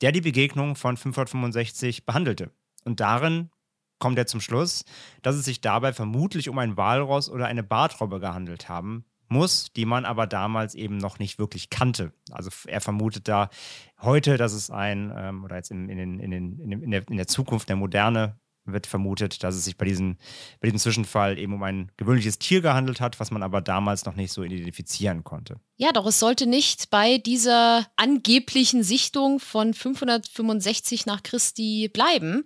der 0.01 0.11
die 0.11 0.19
Begegnung 0.19 0.75
von 0.75 0.97
565 0.97 2.05
behandelte. 2.05 2.51
Und 2.83 2.99
darin 2.99 3.51
kommt 3.99 4.17
er 4.17 4.27
zum 4.27 4.41
Schluss, 4.41 4.83
dass 5.21 5.37
es 5.37 5.45
sich 5.45 5.61
dabei 5.61 5.93
vermutlich 5.93 6.49
um 6.49 6.57
ein 6.57 6.75
Walross 6.75 7.29
oder 7.29 7.45
eine 7.45 7.63
Bartrobbe 7.63 8.19
gehandelt 8.19 8.67
haben 8.67 9.05
muss, 9.29 9.71
die 9.73 9.85
man 9.85 10.05
aber 10.05 10.27
damals 10.27 10.75
eben 10.75 10.97
noch 10.97 11.19
nicht 11.19 11.39
wirklich 11.39 11.69
kannte. 11.69 12.13
Also 12.31 12.49
er 12.67 12.81
vermutet 12.81 13.27
da 13.27 13.49
heute, 14.01 14.37
dass 14.37 14.53
es 14.53 14.69
ein, 14.69 15.13
ähm, 15.15 15.43
oder 15.43 15.55
jetzt 15.55 15.71
in, 15.71 15.89
in, 15.89 15.97
den, 15.97 16.19
in, 16.19 16.31
den, 16.31 16.81
in, 16.81 16.91
der, 16.91 17.07
in 17.07 17.17
der 17.17 17.27
Zukunft 17.27 17.69
der 17.69 17.75
Moderne 17.75 18.37
wird 18.67 18.85
vermutet, 18.85 19.43
dass 19.43 19.55
es 19.55 19.65
sich 19.65 19.77
bei, 19.77 19.85
diesen, 19.85 20.17
bei 20.59 20.67
diesem 20.67 20.79
Zwischenfall 20.79 21.37
eben 21.37 21.53
um 21.53 21.63
ein 21.63 21.91
gewöhnliches 21.97 22.37
Tier 22.37 22.61
gehandelt 22.61 23.01
hat, 23.01 23.19
was 23.19 23.31
man 23.31 23.43
aber 23.43 23.61
damals 23.61 24.05
noch 24.05 24.15
nicht 24.15 24.31
so 24.31 24.43
identifizieren 24.43 25.23
konnte. 25.23 25.59
Ja, 25.77 25.91
doch 25.91 26.05
es 26.05 26.19
sollte 26.19 26.47
nicht 26.47 26.89
bei 26.89 27.17
dieser 27.17 27.87
angeblichen 27.95 28.83
Sichtung 28.83 29.39
von 29.39 29.73
565 29.73 31.05
nach 31.05 31.23
Christi 31.23 31.89
bleiben. 31.91 32.43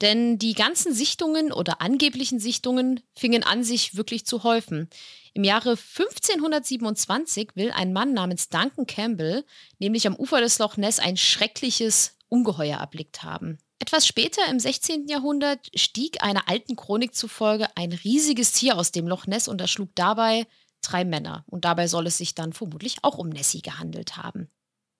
Denn 0.00 0.38
die 0.38 0.54
ganzen 0.54 0.94
Sichtungen 0.94 1.52
oder 1.52 1.80
angeblichen 1.80 2.38
Sichtungen 2.38 3.00
fingen 3.16 3.42
an, 3.42 3.64
sich 3.64 3.96
wirklich 3.96 4.24
zu 4.26 4.44
häufen. 4.44 4.88
Im 5.34 5.44
Jahre 5.44 5.70
1527 5.70 7.50
will 7.54 7.70
ein 7.72 7.92
Mann 7.92 8.12
namens 8.12 8.48
Duncan 8.48 8.86
Campbell 8.86 9.44
nämlich 9.78 10.06
am 10.06 10.16
Ufer 10.16 10.40
des 10.40 10.58
Loch 10.58 10.76
Ness 10.76 10.98
ein 10.98 11.16
schreckliches 11.16 12.16
Ungeheuer 12.28 12.78
erblickt 12.78 13.22
haben. 13.22 13.58
Etwas 13.80 14.06
später 14.06 14.42
im 14.50 14.58
16. 14.58 15.06
Jahrhundert 15.08 15.70
stieg 15.74 16.22
einer 16.22 16.48
alten 16.48 16.76
Chronik 16.76 17.14
zufolge 17.14 17.68
ein 17.76 17.92
riesiges 17.92 18.52
Tier 18.52 18.76
aus 18.76 18.92
dem 18.92 19.06
Loch 19.06 19.26
Ness 19.26 19.48
und 19.48 19.60
erschlug 19.60 19.90
dabei 19.94 20.46
drei 20.82 21.04
Männer. 21.04 21.44
Und 21.46 21.64
dabei 21.64 21.86
soll 21.86 22.06
es 22.06 22.18
sich 22.18 22.34
dann 22.34 22.52
vermutlich 22.52 22.98
auch 23.02 23.18
um 23.18 23.28
Nessie 23.28 23.62
gehandelt 23.62 24.16
haben. 24.16 24.50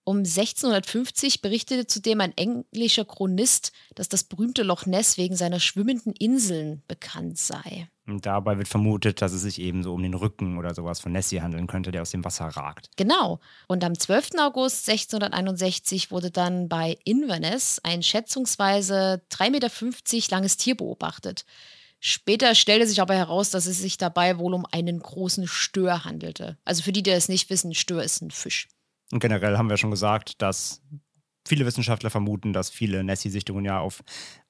Um 0.03 0.19
1650 0.19 1.41
berichtete 1.41 1.85
zudem 1.85 2.21
ein 2.21 2.35
englischer 2.35 3.05
Chronist, 3.05 3.71
dass 3.95 4.09
das 4.09 4.23
berühmte 4.23 4.63
Loch 4.63 4.85
Ness 4.85 5.17
wegen 5.17 5.35
seiner 5.35 5.59
schwimmenden 5.59 6.13
Inseln 6.13 6.81
bekannt 6.87 7.37
sei. 7.37 7.89
Und 8.07 8.25
dabei 8.25 8.57
wird 8.57 8.67
vermutet, 8.67 9.21
dass 9.21 9.33
es 9.33 9.43
sich 9.43 9.61
eben 9.61 9.83
so 9.83 9.93
um 9.93 10.01
den 10.01 10.15
Rücken 10.15 10.57
oder 10.57 10.73
sowas 10.73 10.99
von 10.99 11.11
Nessie 11.11 11.41
handeln 11.41 11.67
könnte, 11.67 11.91
der 11.91 12.01
aus 12.01 12.11
dem 12.11 12.25
Wasser 12.25 12.45
ragt. 12.45 12.89
Genau. 12.97 13.39
Und 13.67 13.83
am 13.83 13.97
12. 13.97 14.31
August 14.39 14.89
1661 14.89 16.09
wurde 16.09 16.31
dann 16.31 16.69
bei 16.69 16.97
Inverness 17.03 17.79
ein 17.83 18.01
schätzungsweise 18.01 19.21
3,50 19.31 19.51
Meter 19.51 20.31
langes 20.31 20.57
Tier 20.57 20.75
beobachtet. 20.75 21.45
Später 21.99 22.55
stellte 22.55 22.87
sich 22.87 23.01
aber 23.01 23.13
heraus, 23.13 23.51
dass 23.51 23.65
es 23.65 23.77
sich 23.77 23.97
dabei 23.97 24.39
wohl 24.39 24.53
um 24.53 24.65
einen 24.71 24.99
großen 24.99 25.47
Stör 25.47 26.05
handelte. 26.05 26.57
Also 26.63 26.81
für 26.81 26.93
die, 26.93 27.03
die 27.03 27.11
das 27.11 27.27
nicht 27.27 27.49
wissen, 27.49 27.75
Stör 27.75 28.03
ist 28.03 28.21
ein 28.21 28.31
Fisch. 28.31 28.69
Und 29.11 29.19
generell 29.19 29.57
haben 29.57 29.69
wir 29.69 29.77
schon 29.77 29.91
gesagt, 29.91 30.41
dass 30.41 30.81
viele 31.47 31.65
Wissenschaftler 31.65 32.09
vermuten, 32.09 32.53
dass 32.53 32.69
viele 32.69 33.03
Nessie-Sichtungen 33.03 33.65
ja 33.65 33.79
auf 33.79 34.03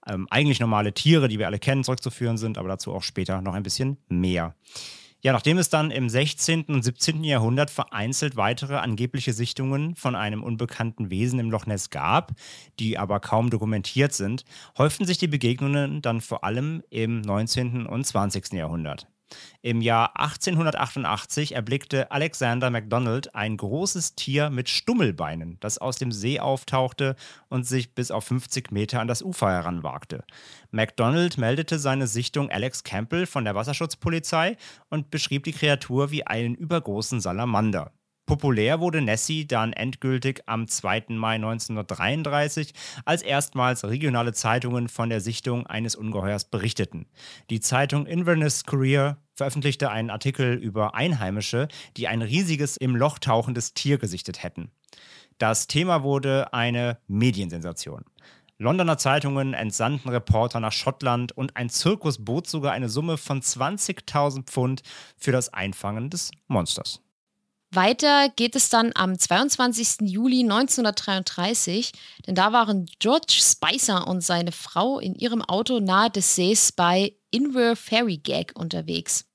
ähm, 0.06 0.28
eigentlich 0.30 0.60
normale 0.60 0.94
Tiere, 0.94 1.28
die 1.28 1.40
wir 1.40 1.48
alle 1.48 1.60
kennen, 1.60 1.84
zurückzuführen 1.84 2.38
sind, 2.38 2.58
aber 2.58 2.68
dazu 2.68 2.94
auch 2.94 3.04
später 3.04 3.42
noch 3.42 3.54
ein 3.54 3.64
bisschen 3.64 3.98
mehr. 4.10 4.56
Ja, 5.22 5.34
nachdem 5.34 5.58
es 5.58 5.70
dann 5.70 5.92
im 5.92 6.08
16. 6.08 6.66
und 6.66 6.82
17. 6.82 7.26
Jahrhundert 7.26 7.70
vereinzelt 7.70 8.38
weitere 8.38 8.76
angebliche 8.76 9.34
Sichtungen 9.34 9.96
von 9.96 10.16
einem 10.16 10.44
unbekannten 10.44 11.10
Wesen 11.10 11.40
im 11.40 11.52
Loch 11.52 11.66
Ness 11.66 11.90
gab, 11.90 12.32
die 12.80 12.98
aber 12.98 13.20
kaum 13.20 13.50
dokumentiert 13.50 14.14
sind, 14.14 14.46
häuften 14.78 15.06
sich 15.06 15.18
die 15.18 15.28
Begegnungen 15.28 16.02
dann 16.02 16.22
vor 16.22 16.46
allem 16.46 16.84
im 16.90 17.20
19. 17.20 17.86
und 17.86 18.06
20. 18.06 18.54
Jahrhundert. 18.54 19.08
Im 19.62 19.82
Jahr 19.82 20.18
1888 20.18 21.54
erblickte 21.54 22.12
Alexander 22.12 22.70
MacDonald 22.70 23.36
ein 23.36 23.58
großes 23.58 24.16
Tier 24.16 24.50
mit 24.50 24.70
Stummelbeinen, 24.70 25.58
das 25.60 25.78
aus 25.78 25.98
dem 25.98 26.12
See 26.12 26.40
auftauchte 26.40 27.16
und 27.50 27.68
sich 27.68 27.94
bis 27.94 28.12
auf 28.12 28.26
50 28.26 28.72
Meter 28.72 29.02
an 29.02 29.08
das 29.08 29.22
Ufer 29.22 29.50
heranwagte. 29.50 30.24
MacDonald 30.72 31.38
meldete 31.38 31.80
seine 31.80 32.08
Sichtung 32.08 32.50
Alex 32.50 32.84
Campbell 32.84 33.26
von 33.26 33.44
der 33.44 33.56
Wasserschutzpolizei 33.56 34.58
und 34.90 35.12
beschrieb 35.12 35.44
die 35.44 35.54
Kreatur 35.54 36.12
wie 36.12 36.26
einen 36.26 36.56
übergroßen 36.56 37.20
Salamander. 37.22 37.92
Populär 38.30 38.80
wurde 38.80 39.02
Nessie 39.02 39.48
dann 39.48 39.74
endgültig 39.74 40.44
am 40.46 40.68
2. 40.68 41.06
Mai 41.10 41.34
1933, 41.34 42.76
als 43.04 43.24
erstmals 43.24 43.84
regionale 43.84 44.34
Zeitungen 44.34 44.88
von 44.88 45.10
der 45.10 45.20
Sichtung 45.20 45.66
eines 45.66 45.96
Ungeheuers 45.96 46.46
berichteten. 46.46 47.08
Die 47.50 47.60
Zeitung 47.60 48.06
Inverness 48.06 48.66
Courier 48.66 49.18
veröffentlichte 49.34 49.90
einen 49.90 50.12
Artikel 50.12 50.54
über 50.54 50.94
Einheimische, 50.94 51.70
die 51.98 52.08
ein 52.08 52.22
riesiges 52.22 52.78
im 52.78 52.96
Loch 52.96 53.18
tauchendes 53.18 53.74
Tier 53.74 53.98
gesichtet 53.98 54.44
hätten. 54.44 54.70
Das 55.40 55.66
Thema 55.66 56.04
wurde 56.04 56.54
eine 56.54 57.00
Mediensensation. 57.08 58.06
Londoner 58.60 59.00
Zeitungen 59.00 59.56
entsandten 59.56 60.10
Reporter 60.10 60.60
nach 60.60 60.74
Schottland 60.74 61.32
und 61.32 61.58
ein 61.58 61.72
Zirkus 61.72 62.24
bot 62.24 62.46
sogar 62.46 62.74
eine 62.74 62.90
Summe 62.90 63.18
von 63.18 63.42
20.000 63.42 64.44
Pfund 64.44 64.84
für 65.18 65.32
das 65.32 65.52
Einfangen 65.52 66.12
des 66.12 66.30
Monsters. 66.48 67.02
Weiter 67.72 68.30
geht 68.30 68.56
es 68.56 68.70
dann 68.70 68.92
am 68.96 69.18
22. 69.18 70.10
Juli 70.10 70.42
1933, 70.42 71.92
denn 72.26 72.34
da 72.34 72.52
waren 72.52 72.88
George 72.98 73.40
Spicer 73.40 74.08
und 74.08 74.22
seine 74.22 74.52
Frau 74.52 75.00
in 75.00 75.14
ihrem 75.14 75.44
Auto 75.44 75.80
nahe 75.80 76.10
des 76.10 76.34
Sees 76.34 76.72
bei 76.72 77.16
Inver 77.30 77.76
Ferry 77.76 78.18
Gag 78.18 78.54
unterwegs. 78.56 79.26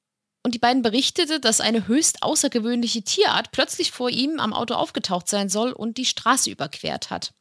Und 0.42 0.54
die 0.54 0.58
beiden 0.58 0.82
berichtete, 0.82 1.38
dass 1.38 1.60
eine 1.60 1.86
höchst 1.86 2.24
außergewöhnliche 2.24 3.02
Tierart 3.02 3.52
plötzlich 3.52 3.92
vor 3.92 4.10
ihm 4.10 4.40
am 4.40 4.52
Auto 4.52 4.74
aufgetaucht 4.74 5.28
sein 5.28 5.48
soll 5.48 5.70
und 5.70 5.96
die 5.96 6.04
Straße 6.04 6.50
überquert 6.50 7.10
hat. 7.10 7.32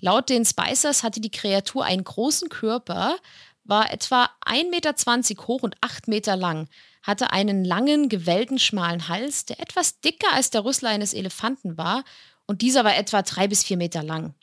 Laut 0.00 0.30
den 0.30 0.46
Spicers 0.46 1.02
hatte 1.02 1.20
die 1.20 1.30
Kreatur 1.30 1.84
einen 1.84 2.04
großen 2.04 2.48
Körper, 2.48 3.18
war 3.64 3.92
etwa 3.92 4.30
1,20 4.46 4.70
Meter 4.70 5.46
hoch 5.46 5.62
und 5.62 5.76
8 5.82 6.08
Meter 6.08 6.34
lang 6.34 6.66
hatte 7.08 7.32
einen 7.32 7.64
langen, 7.64 8.10
gewellten, 8.10 8.58
schmalen 8.58 9.08
Hals, 9.08 9.46
der 9.46 9.60
etwas 9.60 10.00
dicker 10.00 10.30
als 10.34 10.50
der 10.50 10.62
Rüssel 10.62 10.86
eines 10.88 11.14
Elefanten 11.14 11.78
war, 11.78 12.04
und 12.46 12.60
dieser 12.60 12.84
war 12.84 12.96
etwa 12.96 13.22
drei 13.22 13.48
bis 13.48 13.64
vier 13.64 13.78
Meter 13.78 14.02
lang. 14.02 14.34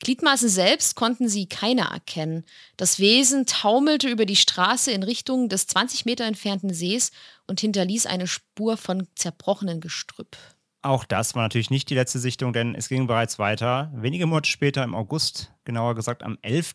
Gliedmaßen 0.00 0.50
selbst 0.50 0.96
konnten 0.96 1.30
sie 1.30 1.46
keiner 1.46 1.86
erkennen. 1.86 2.44
Das 2.76 2.98
Wesen 2.98 3.46
taumelte 3.46 4.08
über 4.08 4.26
die 4.26 4.36
Straße 4.36 4.92
in 4.92 5.02
Richtung 5.02 5.48
des 5.48 5.66
20 5.66 6.04
Meter 6.04 6.26
entfernten 6.26 6.74
Sees 6.74 7.10
und 7.46 7.60
hinterließ 7.60 8.04
eine 8.04 8.26
Spur 8.26 8.76
von 8.76 9.06
zerbrochenen 9.14 9.80
Gestrüpp. 9.80 10.36
Auch 10.82 11.06
das 11.06 11.34
war 11.34 11.42
natürlich 11.42 11.70
nicht 11.70 11.88
die 11.88 11.94
letzte 11.94 12.18
Sichtung, 12.18 12.52
denn 12.52 12.74
es 12.74 12.90
ging 12.90 13.06
bereits 13.06 13.38
weiter. 13.38 13.90
Wenige 13.94 14.26
Monate 14.26 14.50
später, 14.50 14.84
im 14.84 14.94
August, 14.94 15.52
genauer 15.64 15.94
gesagt 15.94 16.22
am 16.22 16.36
11. 16.42 16.74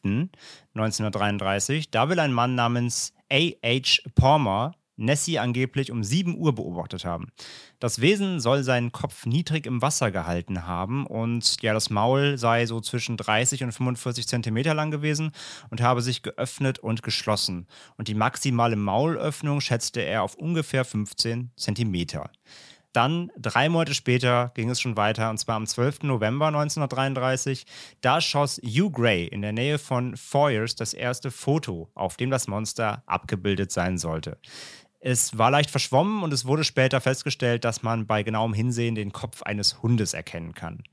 1933, 0.74 1.92
da 1.92 2.10
will 2.10 2.20
ein 2.20 2.34
Mann 2.34 2.56
namens 2.56 3.14
A.H. 3.32 4.10
Palmer 4.16 4.74
Nessie 5.00 5.40
angeblich 5.40 5.92
um 5.92 6.04
7 6.04 6.38
Uhr 6.38 6.54
beobachtet 6.54 7.06
haben. 7.06 7.30
Das 7.80 8.02
Wesen 8.02 8.40
soll 8.40 8.64
seinen 8.64 8.92
Kopf 8.92 9.26
niedrig 9.26 9.66
im 9.66 9.82
Wasser 9.82 10.12
gehalten 10.12 10.68
haben 10.68 11.06
und 11.08 11.62
ja, 11.62 11.74
das 11.74 11.90
Maul 11.90 12.38
sei 12.38 12.66
so 12.66 12.82
zwischen 12.82 13.18
30 13.18 13.64
und 13.64 13.72
45 13.72 14.28
Zentimeter 14.28 14.74
lang 14.74 14.92
gewesen 14.92 15.32
und 15.70 15.82
habe 15.82 16.02
sich 16.02 16.22
geöffnet 16.22 16.80
und 16.80 17.04
geschlossen. 17.04 17.68
Und 17.98 18.08
die 18.08 18.16
maximale 18.16 18.76
Maulöffnung 18.76 19.62
schätzte 19.62 20.02
er 20.02 20.24
auf 20.24 20.36
ungefähr 20.36 20.86
15 20.86 21.52
Zentimeter. 21.56 22.30
Dann, 22.92 23.32
drei 23.38 23.70
Monate 23.70 23.94
später, 23.94 24.52
ging 24.56 24.70
es 24.72 24.82
schon 24.82 24.98
weiter, 24.98 25.30
und 25.30 25.38
zwar 25.38 25.56
am 25.56 25.68
12. 25.68 26.04
November 26.04 26.48
1933. 26.48 27.66
Da 28.02 28.20
schoss 28.20 28.60
Hugh 28.64 28.90
Gray 28.90 29.28
in 29.28 29.44
der 29.44 29.54
Nähe 29.54 29.78
von 29.78 30.18
Foyers 30.18 30.76
das 30.76 30.94
erste 30.94 31.30
Foto, 31.30 31.92
auf 31.94 32.18
dem 32.18 32.32
das 32.32 32.48
Monster 32.48 33.04
abgebildet 33.06 33.72
sein 33.72 34.00
sollte. 34.00 34.40
Es 35.02 35.38
war 35.38 35.50
leicht 35.50 35.72
verschwommen 35.72 36.24
und 36.24 36.34
es 36.34 36.46
wurde 36.46 36.66
später 36.66 37.00
festgestellt, 37.00 37.64
dass 37.64 37.84
man 37.84 38.06
bei 38.06 38.24
genauem 38.24 38.54
Hinsehen 38.54 38.96
den 38.96 39.14
Kopf 39.14 39.44
eines 39.44 39.82
Hundes 39.82 40.14
erkennen 40.14 40.54
kann. 40.54 40.84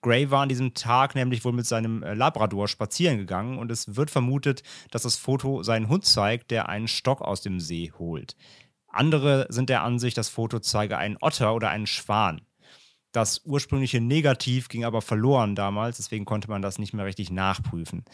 Gray 0.00 0.32
war 0.32 0.42
an 0.42 0.48
diesem 0.48 0.74
Tag 0.74 1.14
nämlich 1.14 1.44
wohl 1.44 1.52
mit 1.52 1.64
seinem 1.64 2.02
äh, 2.02 2.14
Labrador 2.14 2.66
spazieren 2.66 3.18
gegangen 3.18 3.58
und 3.58 3.70
es 3.70 3.94
wird 3.94 4.10
vermutet, 4.10 4.64
dass 4.90 5.02
das 5.02 5.16
Foto 5.16 5.62
seinen 5.62 5.88
Hund 5.88 6.04
zeigt, 6.04 6.50
der 6.50 6.68
einen 6.68 6.88
Stock 6.88 7.22
aus 7.22 7.40
dem 7.40 7.60
See 7.60 7.92
holt. 7.96 8.36
Andere 8.88 9.46
sind 9.48 9.68
der 9.68 9.84
Ansicht, 9.84 10.18
das 10.18 10.28
Foto 10.28 10.58
zeige 10.58 10.98
einen 10.98 11.16
Otter 11.20 11.54
oder 11.54 11.70
einen 11.70 11.86
Schwan. 11.86 12.42
Das 13.12 13.42
ursprüngliche 13.44 14.00
Negativ 14.00 14.68
ging 14.68 14.84
aber 14.84 15.02
verloren 15.02 15.54
damals, 15.54 15.98
deswegen 15.98 16.24
konnte 16.24 16.48
man 16.48 16.62
das 16.62 16.78
nicht 16.78 16.94
mehr 16.94 17.04
richtig 17.04 17.30
nachprüfen. 17.30 18.04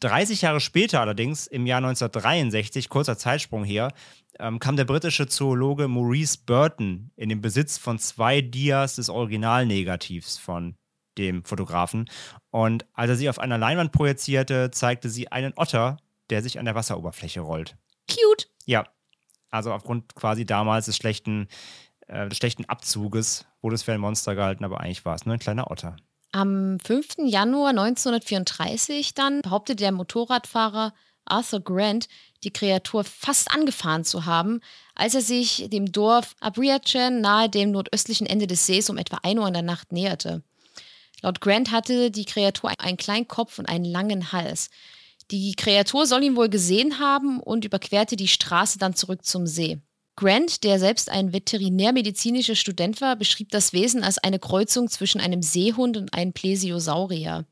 30 0.00 0.42
Jahre 0.42 0.60
später 0.60 1.00
allerdings, 1.00 1.46
im 1.46 1.66
Jahr 1.66 1.78
1963, 1.78 2.90
kurzer 2.90 3.16
Zeitsprung 3.16 3.64
her, 3.64 3.92
ähm, 4.38 4.58
kam 4.58 4.76
der 4.76 4.84
britische 4.84 5.26
Zoologe 5.26 5.88
Maurice 5.88 6.38
Burton 6.44 7.10
in 7.16 7.30
den 7.30 7.40
Besitz 7.40 7.78
von 7.78 7.98
zwei 7.98 8.42
Dias 8.42 8.96
des 8.96 9.08
Originalnegativs 9.08 10.38
von 10.38 10.76
dem 11.18 11.44
Fotografen. 11.44 12.10
Und 12.50 12.86
als 12.92 13.10
er 13.10 13.16
sie 13.16 13.28
auf 13.28 13.38
einer 13.38 13.58
Leinwand 13.58 13.92
projizierte, 13.92 14.70
zeigte 14.70 15.08
sie 15.08 15.32
einen 15.32 15.52
Otter, 15.56 15.96
der 16.30 16.42
sich 16.42 16.58
an 16.58 16.64
der 16.64 16.74
Wasseroberfläche 16.74 17.40
rollt. 17.40 17.76
Cute. 18.08 18.48
Ja, 18.64 18.86
also 19.50 19.72
aufgrund 19.72 20.14
quasi 20.14 20.46
damals 20.46 20.86
des 20.86 20.96
schlechten, 20.96 21.46
äh, 22.12 22.28
des 22.28 22.38
schlechten 22.38 22.64
Abzuges 22.66 23.46
wurde 23.60 23.74
es 23.74 23.82
für 23.82 23.92
ein 23.92 24.00
Monster 24.00 24.34
gehalten, 24.34 24.64
aber 24.64 24.80
eigentlich 24.80 25.04
war 25.04 25.14
es 25.14 25.26
nur 25.26 25.34
ein 25.34 25.40
kleiner 25.40 25.70
Otter. 25.70 25.96
Am 26.32 26.78
5. 26.80 27.16
Januar 27.26 27.70
1934 27.70 29.14
dann 29.14 29.42
behauptete 29.42 29.82
der 29.82 29.92
Motorradfahrer 29.92 30.94
Arthur 31.24 31.60
Grant, 31.60 32.08
die 32.42 32.52
Kreatur 32.52 33.04
fast 33.04 33.52
angefahren 33.52 34.04
zu 34.04 34.24
haben, 34.24 34.60
als 34.94 35.14
er 35.14 35.20
sich 35.20 35.68
dem 35.70 35.92
Dorf 35.92 36.34
Abriachen 36.40 37.20
nahe 37.20 37.48
dem 37.48 37.70
nordöstlichen 37.70 38.26
Ende 38.26 38.46
des 38.46 38.66
Sees 38.66 38.90
um 38.90 38.98
etwa 38.98 39.18
1 39.22 39.38
Uhr 39.38 39.46
in 39.46 39.54
der 39.54 39.62
Nacht 39.62 39.92
näherte. 39.92 40.42
Laut 41.20 41.40
Grant 41.40 41.70
hatte 41.70 42.10
die 42.10 42.24
Kreatur 42.24 42.72
einen 42.78 42.96
kleinen 42.96 43.28
Kopf 43.28 43.58
und 43.58 43.68
einen 43.68 43.84
langen 43.84 44.32
Hals. 44.32 44.70
Die 45.30 45.54
Kreatur 45.54 46.06
soll 46.06 46.24
ihn 46.24 46.36
wohl 46.36 46.48
gesehen 46.48 46.98
haben 46.98 47.40
und 47.40 47.64
überquerte 47.64 48.16
die 48.16 48.28
Straße 48.28 48.78
dann 48.78 48.94
zurück 48.94 49.24
zum 49.24 49.46
See. 49.46 49.80
Grant, 50.16 50.62
der 50.64 50.78
selbst 50.78 51.08
ein 51.10 51.32
veterinärmedizinischer 51.32 52.54
Student 52.54 53.00
war, 53.00 53.16
beschrieb 53.16 53.50
das 53.50 53.72
Wesen 53.72 54.04
als 54.04 54.18
eine 54.18 54.38
Kreuzung 54.38 54.88
zwischen 54.88 55.20
einem 55.20 55.42
Seehund 55.42 55.96
und 55.96 56.12
einem 56.12 56.32
Plesiosaurier. 56.32 57.46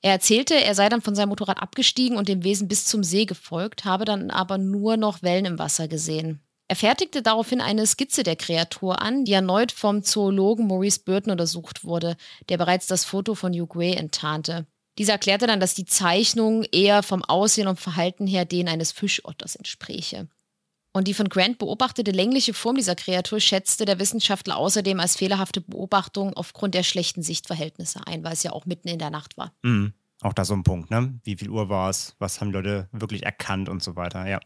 Er 0.00 0.12
erzählte, 0.12 0.54
er 0.54 0.74
sei 0.74 0.88
dann 0.88 1.02
von 1.02 1.14
seinem 1.14 1.28
Motorrad 1.28 1.62
abgestiegen 1.62 2.16
und 2.16 2.28
dem 2.28 2.42
Wesen 2.42 2.66
bis 2.66 2.86
zum 2.86 3.04
See 3.04 3.24
gefolgt, 3.24 3.84
habe 3.84 4.04
dann 4.04 4.30
aber 4.30 4.58
nur 4.58 4.96
noch 4.96 5.22
Wellen 5.22 5.44
im 5.44 5.58
Wasser 5.58 5.86
gesehen. 5.86 6.40
Er 6.66 6.76
fertigte 6.76 7.22
daraufhin 7.22 7.60
eine 7.60 7.86
Skizze 7.86 8.22
der 8.22 8.34
Kreatur 8.34 9.02
an, 9.02 9.24
die 9.24 9.32
erneut 9.32 9.70
vom 9.70 10.02
Zoologen 10.02 10.66
Maurice 10.66 11.00
Burton 11.04 11.30
untersucht 11.30 11.84
wurde, 11.84 12.16
der 12.48 12.56
bereits 12.56 12.86
das 12.86 13.04
Foto 13.04 13.34
von 13.34 13.52
Hugh 13.52 13.94
enttarnte. 13.94 14.66
Dieser 14.98 15.12
erklärte 15.12 15.46
dann, 15.46 15.60
dass 15.60 15.74
die 15.74 15.84
Zeichnung 15.84 16.64
eher 16.64 17.02
vom 17.02 17.22
Aussehen 17.24 17.68
und 17.68 17.78
Verhalten 17.78 18.26
her 18.26 18.44
denen 18.44 18.68
eines 18.68 18.90
Fischotters 18.90 19.54
entspräche. 19.54 20.28
Und 20.92 21.08
die 21.08 21.14
von 21.14 21.28
Grant 21.28 21.58
beobachtete 21.58 22.10
längliche 22.10 22.52
Form 22.52 22.76
dieser 22.76 22.94
Kreatur 22.94 23.40
schätzte 23.40 23.86
der 23.86 23.98
Wissenschaftler 23.98 24.56
außerdem 24.58 25.00
als 25.00 25.16
fehlerhafte 25.16 25.62
Beobachtung 25.62 26.34
aufgrund 26.34 26.74
der 26.74 26.82
schlechten 26.82 27.22
Sichtverhältnisse 27.22 28.06
ein, 28.06 28.22
weil 28.24 28.34
es 28.34 28.42
ja 28.42 28.52
auch 28.52 28.66
mitten 28.66 28.88
in 28.88 28.98
der 28.98 29.10
Nacht 29.10 29.38
war. 29.38 29.52
Mhm. 29.62 29.94
Auch 30.22 30.32
da 30.32 30.44
so 30.44 30.54
ein 30.54 30.62
Punkt, 30.62 30.88
ne? 30.90 31.18
Wie 31.24 31.36
viel 31.36 31.50
Uhr 31.50 31.68
war 31.68 31.90
es? 31.90 32.14
Was 32.20 32.40
haben 32.40 32.52
Leute 32.52 32.88
wirklich 32.92 33.24
erkannt 33.24 33.68
und 33.68 33.82
so 33.82 33.96
weiter, 33.96 34.28
ja. 34.28 34.38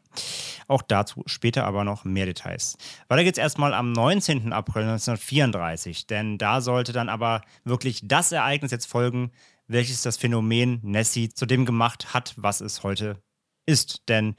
Auch 0.69 0.81
dazu 0.81 1.23
später 1.26 1.65
aber 1.65 1.85
noch 1.85 2.05
mehr 2.05 2.25
Details. 2.25 2.79
Weiter 3.09 3.25
geht's 3.25 3.38
erstmal 3.38 3.75
am 3.75 3.93
19. 3.93 4.55
April 4.55 4.85
1934, 4.85 6.07
denn 6.07 6.38
da 6.38 6.62
sollte 6.62 6.93
dann 6.93 7.11
aber 7.11 7.43
wirklich 7.65 8.00
das 8.05 8.33
Ereignis 8.33 8.71
jetzt 8.71 8.87
folgen, 8.87 9.33
welches 9.67 10.00
das 10.00 10.17
Phänomen 10.17 10.81
Nessie 10.83 11.29
zu 11.29 11.45
dem 11.45 11.67
gemacht 11.67 12.15
hat, 12.15 12.33
was 12.38 12.62
es 12.62 12.83
heute 12.83 13.21
ist. 13.67 14.09
Denn 14.09 14.35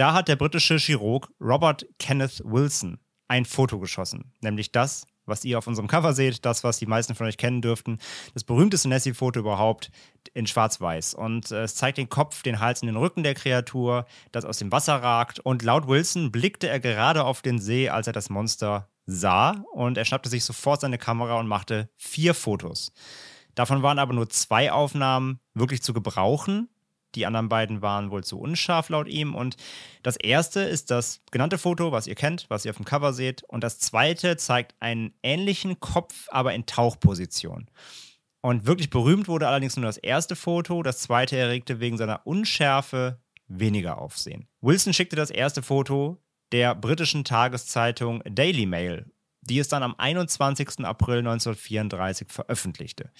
da 0.00 0.14
hat 0.14 0.28
der 0.28 0.36
britische 0.36 0.78
Chirurg 0.78 1.28
Robert 1.42 1.84
Kenneth 1.98 2.40
Wilson 2.42 2.98
ein 3.28 3.44
Foto 3.44 3.78
geschossen, 3.78 4.32
nämlich 4.40 4.72
das, 4.72 5.04
was 5.26 5.44
ihr 5.44 5.58
auf 5.58 5.66
unserem 5.66 5.88
Cover 5.88 6.14
seht, 6.14 6.46
das, 6.46 6.64
was 6.64 6.78
die 6.78 6.86
meisten 6.86 7.14
von 7.14 7.26
euch 7.26 7.36
kennen 7.36 7.60
dürften, 7.60 7.98
das 8.32 8.44
berühmteste 8.44 8.88
Nessie-Foto 8.88 9.40
überhaupt 9.40 9.90
in 10.32 10.46
Schwarz-Weiß. 10.46 11.12
Und 11.12 11.50
äh, 11.50 11.64
es 11.64 11.74
zeigt 11.74 11.98
den 11.98 12.08
Kopf, 12.08 12.42
den 12.42 12.60
Hals 12.60 12.80
und 12.80 12.86
den 12.86 12.96
Rücken 12.96 13.24
der 13.24 13.34
Kreatur, 13.34 14.06
das 14.32 14.46
aus 14.46 14.56
dem 14.56 14.72
Wasser 14.72 14.94
ragt. 15.02 15.38
Und 15.38 15.62
laut 15.62 15.86
Wilson 15.86 16.32
blickte 16.32 16.70
er 16.70 16.80
gerade 16.80 17.22
auf 17.24 17.42
den 17.42 17.58
See, 17.58 17.90
als 17.90 18.06
er 18.06 18.14
das 18.14 18.30
Monster 18.30 18.88
sah. 19.04 19.62
Und 19.70 19.98
er 19.98 20.06
schnappte 20.06 20.30
sich 20.30 20.44
sofort 20.44 20.80
seine 20.80 20.96
Kamera 20.96 21.38
und 21.38 21.46
machte 21.46 21.90
vier 21.98 22.32
Fotos. 22.32 22.94
Davon 23.54 23.82
waren 23.82 23.98
aber 23.98 24.14
nur 24.14 24.30
zwei 24.30 24.72
Aufnahmen 24.72 25.40
wirklich 25.52 25.82
zu 25.82 25.92
gebrauchen. 25.92 26.70
Die 27.14 27.26
anderen 27.26 27.48
beiden 27.48 27.82
waren 27.82 28.10
wohl 28.10 28.24
zu 28.24 28.38
unscharf 28.38 28.88
laut 28.88 29.08
ihm. 29.08 29.34
Und 29.34 29.56
das 30.02 30.16
erste 30.16 30.60
ist 30.60 30.90
das 30.90 31.20
genannte 31.30 31.58
Foto, 31.58 31.92
was 31.92 32.06
ihr 32.06 32.14
kennt, 32.14 32.46
was 32.48 32.64
ihr 32.64 32.70
auf 32.70 32.76
dem 32.76 32.84
Cover 32.84 33.12
seht. 33.12 33.42
Und 33.44 33.64
das 33.64 33.78
zweite 33.78 34.36
zeigt 34.36 34.74
einen 34.80 35.12
ähnlichen 35.22 35.80
Kopf, 35.80 36.28
aber 36.30 36.54
in 36.54 36.66
Tauchposition. 36.66 37.70
Und 38.42 38.66
wirklich 38.66 38.90
berühmt 38.90 39.28
wurde 39.28 39.48
allerdings 39.48 39.76
nur 39.76 39.86
das 39.86 39.98
erste 39.98 40.36
Foto. 40.36 40.82
Das 40.82 40.98
zweite 40.98 41.36
erregte 41.36 41.80
wegen 41.80 41.98
seiner 41.98 42.26
Unschärfe 42.26 43.20
weniger 43.48 43.98
Aufsehen. 43.98 44.48
Wilson 44.60 44.92
schickte 44.92 45.16
das 45.16 45.30
erste 45.30 45.62
Foto 45.62 46.18
der 46.52 46.74
britischen 46.74 47.24
Tageszeitung 47.24 48.22
Daily 48.24 48.66
Mail 48.66 49.06
die 49.42 49.58
es 49.58 49.68
dann 49.68 49.82
am 49.82 49.94
21. 49.96 50.84
April 50.84 51.18
1934 51.18 52.28
veröffentlichte. 52.30 53.10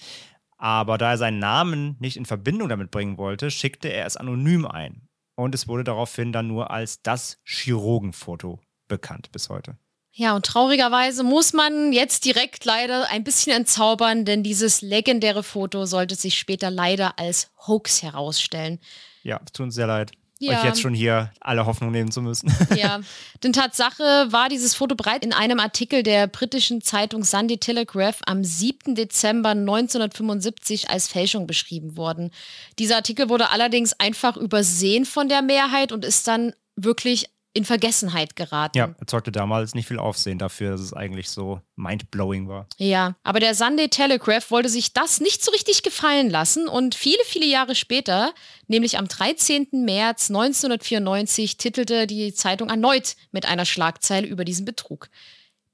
Aber 0.61 0.99
da 0.99 1.09
er 1.09 1.17
seinen 1.17 1.39
Namen 1.39 1.95
nicht 1.99 2.17
in 2.17 2.25
Verbindung 2.27 2.69
damit 2.69 2.91
bringen 2.91 3.17
wollte, 3.17 3.49
schickte 3.49 3.87
er 3.87 4.05
es 4.05 4.15
anonym 4.15 4.67
ein. 4.67 5.07
Und 5.35 5.55
es 5.55 5.67
wurde 5.67 5.83
daraufhin 5.83 6.31
dann 6.31 6.47
nur 6.47 6.69
als 6.69 7.01
das 7.01 7.41
Chirurgenfoto 7.45 8.59
bekannt 8.87 9.31
bis 9.31 9.49
heute. 9.49 9.77
Ja, 10.11 10.35
und 10.35 10.45
traurigerweise 10.45 11.23
muss 11.23 11.53
man 11.53 11.93
jetzt 11.93 12.25
direkt 12.25 12.63
leider 12.65 13.09
ein 13.09 13.23
bisschen 13.23 13.53
entzaubern, 13.53 14.23
denn 14.23 14.43
dieses 14.43 14.83
legendäre 14.83 15.41
Foto 15.41 15.85
sollte 15.85 16.13
sich 16.13 16.37
später 16.37 16.69
leider 16.69 17.17
als 17.17 17.49
Hoax 17.65 18.03
herausstellen. 18.03 18.77
Ja, 19.23 19.39
es 19.43 19.53
tut 19.53 19.63
uns 19.63 19.75
sehr 19.75 19.87
leid 19.87 20.11
ja. 20.45 20.59
euch 20.59 20.65
jetzt 20.65 20.81
schon 20.81 20.93
hier 20.93 21.31
alle 21.39 21.65
Hoffnung 21.65 21.91
nehmen 21.91 22.11
zu 22.11 22.21
müssen. 22.21 22.51
Ja, 22.75 23.01
denn 23.43 23.53
Tatsache 23.53 24.27
war 24.29 24.49
dieses 24.49 24.75
Foto 24.75 24.95
bereits 24.95 25.25
in 25.25 25.33
einem 25.33 25.59
Artikel 25.59 26.03
der 26.03 26.27
britischen 26.27 26.81
Zeitung 26.81 27.23
Sunday 27.23 27.57
Telegraph 27.57 28.19
am 28.25 28.43
7. 28.43 28.95
Dezember 28.95 29.49
1975 29.49 30.89
als 30.89 31.07
Fälschung 31.07 31.47
beschrieben 31.47 31.97
worden. 31.97 32.31
Dieser 32.79 32.95
Artikel 32.95 33.29
wurde 33.29 33.49
allerdings 33.49 33.93
einfach 33.99 34.37
übersehen 34.37 35.05
von 35.05 35.27
der 35.27 35.41
Mehrheit 35.41 35.91
und 35.91 36.05
ist 36.05 36.27
dann 36.27 36.53
wirklich 36.75 37.29
in 37.53 37.65
Vergessenheit 37.65 38.35
geraten. 38.35 38.77
Ja, 38.77 38.95
erzeugte 38.99 39.31
damals 39.31 39.75
nicht 39.75 39.87
viel 39.87 39.99
Aufsehen 39.99 40.37
dafür, 40.37 40.71
dass 40.71 40.81
es 40.81 40.93
eigentlich 40.93 41.29
so 41.29 41.61
mindblowing 41.75 42.47
war. 42.47 42.67
Ja, 42.77 43.15
aber 43.23 43.39
der 43.39 43.55
Sunday 43.55 43.89
Telegraph 43.89 44.51
wollte 44.51 44.69
sich 44.69 44.93
das 44.93 45.19
nicht 45.19 45.43
so 45.43 45.51
richtig 45.51 45.83
gefallen 45.83 46.29
lassen 46.29 46.67
und 46.67 46.95
viele, 46.95 47.23
viele 47.25 47.45
Jahre 47.45 47.75
später, 47.75 48.33
nämlich 48.67 48.97
am 48.97 49.07
13. 49.07 49.67
März 49.71 50.29
1994, 50.29 51.57
titelte 51.57 52.07
die 52.07 52.33
Zeitung 52.33 52.69
erneut 52.69 53.15
mit 53.31 53.45
einer 53.45 53.65
Schlagzeile 53.65 54.27
über 54.27 54.45
diesen 54.45 54.65
Betrug. 54.65 55.09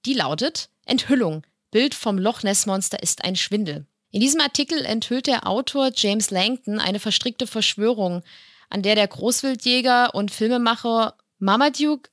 Die 0.06 0.14
lautet: 0.14 0.70
Enthüllung. 0.86 1.44
Bild 1.70 1.94
vom 1.94 2.18
Loch 2.18 2.44
Ness 2.44 2.66
Monster 2.66 3.04
ist 3.04 3.24
ein 3.24 3.36
Schwindel. 3.36 3.86
In 4.10 4.22
diesem 4.22 4.40
Artikel 4.42 4.86
enthüllt 4.86 5.28
der 5.28 5.46
Autor 5.46 5.92
James 5.94 6.32
Langton 6.32 6.80
eine 6.80 7.00
verstrickte 7.00 7.46
Verschwörung, 7.46 8.24
an 8.70 8.82
der 8.82 8.96
der 8.96 9.08
Großwildjäger 9.08 10.16
und 10.16 10.32
Filmemacher 10.32 11.16
Marmaduke 11.40 12.10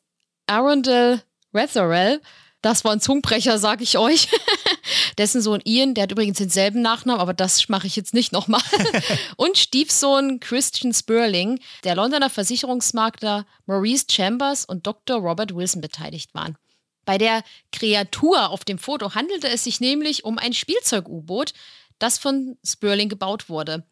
Arundel 0.46 1.22
Retherell, 1.52 2.20
das 2.64 2.84
war 2.84 2.92
ein 2.92 3.00
Zungenbrecher, 3.00 3.58
sag 3.58 3.82
ich 3.82 3.98
euch. 3.98 4.28
Dessen 5.18 5.42
Sohn 5.42 5.60
Ian, 5.64 5.94
der 5.94 6.04
hat 6.04 6.12
übrigens 6.12 6.38
denselben 6.38 6.80
Nachnamen, 6.80 7.20
aber 7.20 7.34
das 7.34 7.68
mache 7.68 7.86
ich 7.86 7.94
jetzt 7.94 8.14
nicht 8.14 8.32
nochmal. 8.32 8.62
und 9.36 9.58
Stiefsohn 9.58 10.40
Christian 10.40 10.94
Sperling, 10.94 11.60
der 11.84 11.94
Londoner 11.94 12.30
Versicherungsmakler 12.30 13.46
Maurice 13.66 14.06
Chambers 14.10 14.64
und 14.64 14.86
Dr. 14.86 15.18
Robert 15.18 15.54
Wilson 15.54 15.82
beteiligt 15.82 16.34
waren. 16.34 16.56
Bei 17.04 17.18
der 17.18 17.44
Kreatur 17.70 18.48
auf 18.48 18.64
dem 18.64 18.78
Foto 18.78 19.14
handelte 19.14 19.48
es 19.48 19.64
sich 19.64 19.80
nämlich 19.80 20.24
um 20.24 20.38
ein 20.38 20.54
Spielzeug-U-Boot, 20.54 21.52
das 21.98 22.18
von 22.18 22.56
Sperling 22.64 23.08
gebaut 23.08 23.48
wurde. 23.48 23.84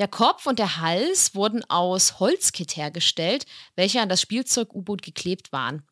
Der 0.00 0.08
Kopf 0.08 0.46
und 0.46 0.58
der 0.58 0.78
Hals 0.78 1.34
wurden 1.34 1.62
aus 1.68 2.20
Holzkit 2.20 2.74
hergestellt, 2.74 3.44
welche 3.76 4.00
an 4.00 4.08
das 4.08 4.22
Spielzeug-U-Boot 4.22 5.02
geklebt 5.02 5.52
waren. 5.52 5.82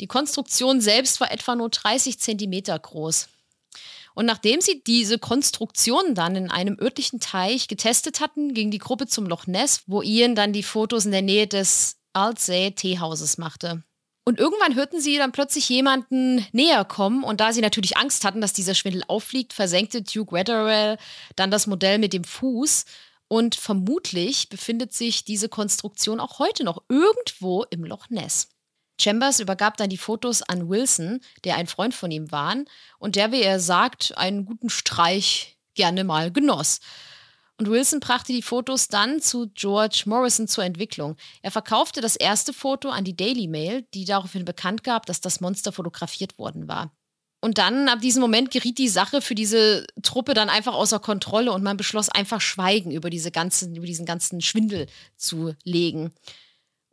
Die 0.00 0.06
Konstruktion 0.06 0.82
selbst 0.82 1.18
war 1.18 1.32
etwa 1.32 1.56
nur 1.56 1.70
30 1.70 2.18
Zentimeter 2.20 2.78
groß. 2.78 3.30
Und 4.14 4.26
nachdem 4.26 4.60
sie 4.60 4.84
diese 4.86 5.18
Konstruktion 5.18 6.14
dann 6.14 6.36
in 6.36 6.50
einem 6.50 6.78
örtlichen 6.78 7.20
Teich 7.20 7.66
getestet 7.66 8.20
hatten, 8.20 8.52
ging 8.52 8.70
die 8.70 8.78
Gruppe 8.78 9.06
zum 9.06 9.26
Loch 9.26 9.46
Ness, 9.46 9.82
wo 9.86 10.02
Ian 10.02 10.34
dann 10.34 10.52
die 10.52 10.62
Fotos 10.62 11.06
in 11.06 11.12
der 11.12 11.22
Nähe 11.22 11.46
des 11.46 11.96
Altsee 12.12 12.72
Teehauses 12.72 13.38
machte. 13.38 13.82
Und 14.26 14.38
irgendwann 14.38 14.74
hörten 14.74 15.00
sie 15.00 15.16
dann 15.16 15.32
plötzlich 15.32 15.70
jemanden 15.70 16.46
näher 16.52 16.84
kommen 16.84 17.24
und 17.24 17.40
da 17.40 17.52
sie 17.54 17.62
natürlich 17.62 17.96
Angst 17.96 18.24
hatten, 18.24 18.42
dass 18.42 18.52
dieser 18.52 18.74
Schwindel 18.74 19.04
auffliegt, 19.08 19.54
versenkte 19.54 20.02
Duke 20.02 20.32
Wetherell 20.32 20.98
dann 21.34 21.50
das 21.50 21.66
Modell 21.66 21.98
mit 21.98 22.12
dem 22.12 22.24
Fuß 22.24 22.84
und 23.28 23.54
vermutlich 23.54 24.48
befindet 24.48 24.92
sich 24.92 25.24
diese 25.24 25.48
Konstruktion 25.48 26.20
auch 26.20 26.38
heute 26.38 26.64
noch 26.64 26.82
irgendwo 26.88 27.64
im 27.70 27.84
Loch 27.84 28.10
Ness. 28.10 28.48
Chambers 29.00 29.40
übergab 29.40 29.76
dann 29.76 29.90
die 29.90 29.98
Fotos 29.98 30.42
an 30.42 30.68
Wilson, 30.68 31.20
der 31.44 31.56
ein 31.56 31.66
Freund 31.66 31.94
von 31.94 32.10
ihm 32.10 32.30
war 32.30 32.56
und 32.98 33.16
der, 33.16 33.32
wie 33.32 33.42
er 33.42 33.58
sagt, 33.58 34.16
einen 34.16 34.44
guten 34.44 34.70
Streich 34.70 35.58
gerne 35.74 36.04
mal 36.04 36.30
genoss. 36.30 36.80
Und 37.56 37.70
Wilson 37.70 38.00
brachte 38.00 38.32
die 38.32 38.42
Fotos 38.42 38.88
dann 38.88 39.20
zu 39.20 39.48
George 39.54 40.04
Morrison 40.06 40.48
zur 40.48 40.64
Entwicklung. 40.64 41.16
Er 41.42 41.50
verkaufte 41.50 42.00
das 42.00 42.16
erste 42.16 42.52
Foto 42.52 42.88
an 42.88 43.04
die 43.04 43.16
Daily 43.16 43.46
Mail, 43.46 43.82
die 43.94 44.04
daraufhin 44.04 44.44
bekannt 44.44 44.82
gab, 44.82 45.06
dass 45.06 45.20
das 45.20 45.40
Monster 45.40 45.72
fotografiert 45.72 46.38
worden 46.38 46.66
war. 46.66 46.92
Und 47.44 47.58
dann, 47.58 47.90
ab 47.90 48.00
diesem 48.00 48.22
Moment, 48.22 48.50
geriet 48.50 48.78
die 48.78 48.88
Sache 48.88 49.20
für 49.20 49.34
diese 49.34 49.86
Truppe 50.00 50.32
dann 50.32 50.48
einfach 50.48 50.72
außer 50.72 50.98
Kontrolle 50.98 51.52
und 51.52 51.62
man 51.62 51.76
beschloss 51.76 52.08
einfach 52.08 52.40
Schweigen 52.40 52.90
über, 52.90 53.10
diese 53.10 53.30
ganzen, 53.30 53.76
über 53.76 53.84
diesen 53.84 54.06
ganzen 54.06 54.40
Schwindel 54.40 54.86
zu 55.18 55.54
legen. 55.62 56.14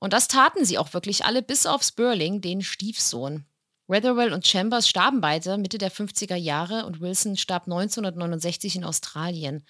Und 0.02 0.12
das 0.12 0.28
taten 0.28 0.66
sie 0.66 0.78
auch 0.78 0.94
wirklich 0.94 1.24
alle, 1.24 1.42
bis 1.42 1.66
auf 1.66 1.84
Sperling, 1.84 2.42
den 2.42 2.64
Stiefsohn. 2.64 3.46
Weatherwell 3.88 4.34
und 4.34 4.46
Chambers 4.46 4.90
starben 4.90 5.22
beide 5.22 5.58
Mitte 5.58 5.78
der 5.78 5.90
50er 5.90 6.36
Jahre 6.36 6.86
und 6.86 7.00
Wilson 7.00 7.38
starb 7.38 7.64
1969 7.64 8.76
in 8.76 8.84
Australien. 8.84 9.66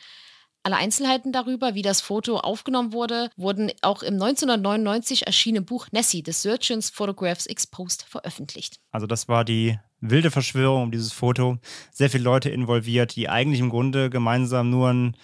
Alle 0.64 0.76
Einzelheiten 0.76 1.32
darüber, 1.32 1.74
wie 1.74 1.82
das 1.82 2.02
Foto 2.02 2.38
aufgenommen 2.38 2.94
wurde, 2.94 3.32
wurden 3.36 3.72
auch 3.82 4.04
im 4.04 4.14
1999 4.14 5.26
erschienenen 5.26 5.66
Buch 5.66 5.88
Nessie, 5.92 6.22
The 6.24 6.34
Surgeon's 6.34 6.92
Photographs 6.92 7.48
Exposed, 7.48 8.04
veröffentlicht. 8.04 8.80
Also 8.92 9.08
das 9.08 9.28
war 9.28 9.44
die 9.44 9.80
wilde 10.02 10.30
Verschwörung 10.30 10.84
um 10.84 10.92
dieses 10.92 11.14
Foto. 11.14 11.58
Sehr 11.92 12.12
viele 12.12 12.24
Leute 12.24 12.52
involviert, 12.52 13.16
die 13.16 13.28
eigentlich 13.28 13.60
im 13.60 13.70
Grunde 13.70 14.12
gemeinsam 14.12 14.70
nur 14.70 14.90
ein 14.90 15.18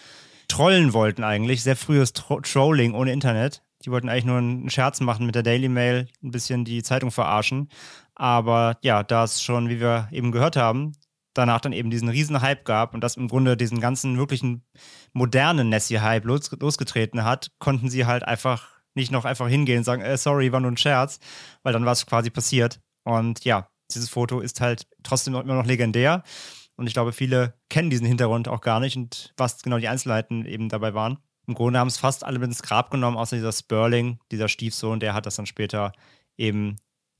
Trollen 0.47 0.93
wollten 0.93 1.23
eigentlich. 1.23 1.61
Sehr 1.61 1.75
frühes 1.75 2.13
Tro 2.13 2.41
Trolling 2.41 2.95
ohne 2.95 3.11
Internet. 3.11 3.61
Die 3.85 3.91
wollten 3.91 4.09
eigentlich 4.09 4.25
nur 4.25 4.37
einen 4.37 4.69
Scherz 4.71 5.01
machen 5.01 5.27
mit 5.27 5.35
der 5.35 5.43
Daily 5.43 5.69
Mail, 5.69 6.07
ein 6.23 6.31
bisschen 6.31 6.65
die 6.65 6.81
Zeitung 6.81 7.11
verarschen. 7.11 7.69
Aber 8.15 8.77
ja, 8.81 9.03
da 9.03 9.23
es 9.23 9.43
schon, 9.43 9.69
wie 9.69 9.79
wir 9.79 10.09
eben 10.11 10.31
gehört 10.31 10.55
haben, 10.55 10.93
danach 11.37 11.61
dann 11.61 11.73
eben 11.73 11.89
diesen 11.89 12.09
riesen 12.09 12.41
Hype 12.41 12.65
gab 12.65 12.93
und 12.93 13.01
das 13.01 13.17
im 13.17 13.27
Grunde 13.27 13.57
diesen 13.57 13.79
ganzen 13.79 14.17
wirklichen 14.17 14.65
modernen 15.13 15.69
Nessie-Hype 15.69 16.25
los, 16.25 16.51
losgetreten 16.59 17.23
hat, 17.23 17.51
konnten 17.59 17.89
sie 17.89 18.05
halt 18.05 18.23
einfach 18.23 18.77
nicht 18.95 19.11
noch 19.11 19.25
einfach 19.25 19.47
hingehen 19.47 19.79
und 19.79 19.83
sagen, 19.83 20.01
äh, 20.01 20.17
sorry, 20.17 20.51
war 20.51 20.59
nur 20.59 20.71
ein 20.71 20.77
Scherz, 20.77 21.19
weil 21.63 21.73
dann 21.73 21.85
war 21.85 21.93
es 21.93 22.05
quasi 22.05 22.29
passiert. 22.29 22.79
Und 23.03 23.45
ja, 23.45 23.69
dieses 23.93 24.09
Foto 24.09 24.39
ist 24.39 24.59
halt 24.59 24.87
trotzdem 25.03 25.35
immer 25.35 25.55
noch 25.55 25.65
legendär. 25.65 26.23
Und 26.75 26.87
ich 26.87 26.93
glaube, 26.93 27.13
viele 27.13 27.53
kennen 27.69 27.89
diesen 27.89 28.05
Hintergrund 28.05 28.47
auch 28.47 28.61
gar 28.61 28.79
nicht 28.79 28.97
und 28.97 29.33
was 29.37 29.61
genau 29.63 29.77
die 29.77 29.87
Einzelheiten 29.87 30.45
eben 30.45 30.69
dabei 30.69 30.93
waren. 30.93 31.19
Im 31.47 31.53
Grunde 31.53 31.79
haben 31.79 31.87
es 31.87 31.97
fast 31.97 32.25
alle 32.25 32.39
mit 32.39 32.49
ins 32.49 32.61
Grab 32.61 32.91
genommen, 32.91 33.17
außer 33.17 33.35
dieser 33.35 33.53
Sperling, 33.53 34.19
dieser 34.31 34.49
Stiefsohn, 34.49 34.99
der 34.99 35.13
hat 35.13 35.25
das 35.25 35.37
dann 35.37 35.45
später 35.45 35.93
eben 36.37 36.75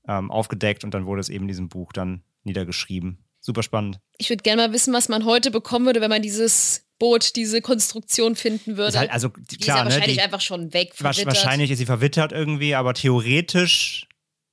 ähm, 0.08 0.30
aufgedeckt 0.32 0.84
und 0.84 0.94
dann 0.94 1.06
wurde 1.06 1.22
es 1.22 1.30
eben 1.30 1.46
in 1.46 1.48
diesem 1.48 1.70
Buch 1.70 1.94
dann 1.94 2.24
niedergeschrieben. 2.44 3.27
Super 3.48 3.64
spannend. 3.64 4.02
Ich 4.18 4.30
würde 4.30 4.44
gerne 4.44 4.62
mal 4.62 4.74
wissen, 4.74 4.94
was 4.94 5.08
man 5.08 5.24
heute 5.24 5.52
bekommen 5.52 5.86
würde, 5.86 6.02
wenn 6.02 6.10
man 6.10 6.22
dieses 6.22 6.86
Boot, 7.00 7.38
diese 7.38 7.62
Konstruktion 7.62 8.36
finden 8.36 8.76
würde. 8.76 8.90
Ist 8.90 8.98
halt, 8.98 9.12
also 9.12 9.30
die 9.30 9.56
klar, 9.56 9.60
ist 9.60 9.68
ja 9.68 9.76
ne, 9.76 9.86
wahrscheinlich 9.86 10.18
die, 10.18 10.22
einfach 10.22 10.42
schon 10.42 10.74
weg. 10.74 10.94
verwittert. 10.94 11.28
wahrscheinlich 11.28 11.72
ist 11.72 11.78
sie 11.78 11.86
verwittert 11.86 12.34
irgendwie, 12.34 12.76
aber 12.76 12.94
theoretisch 12.94 14.06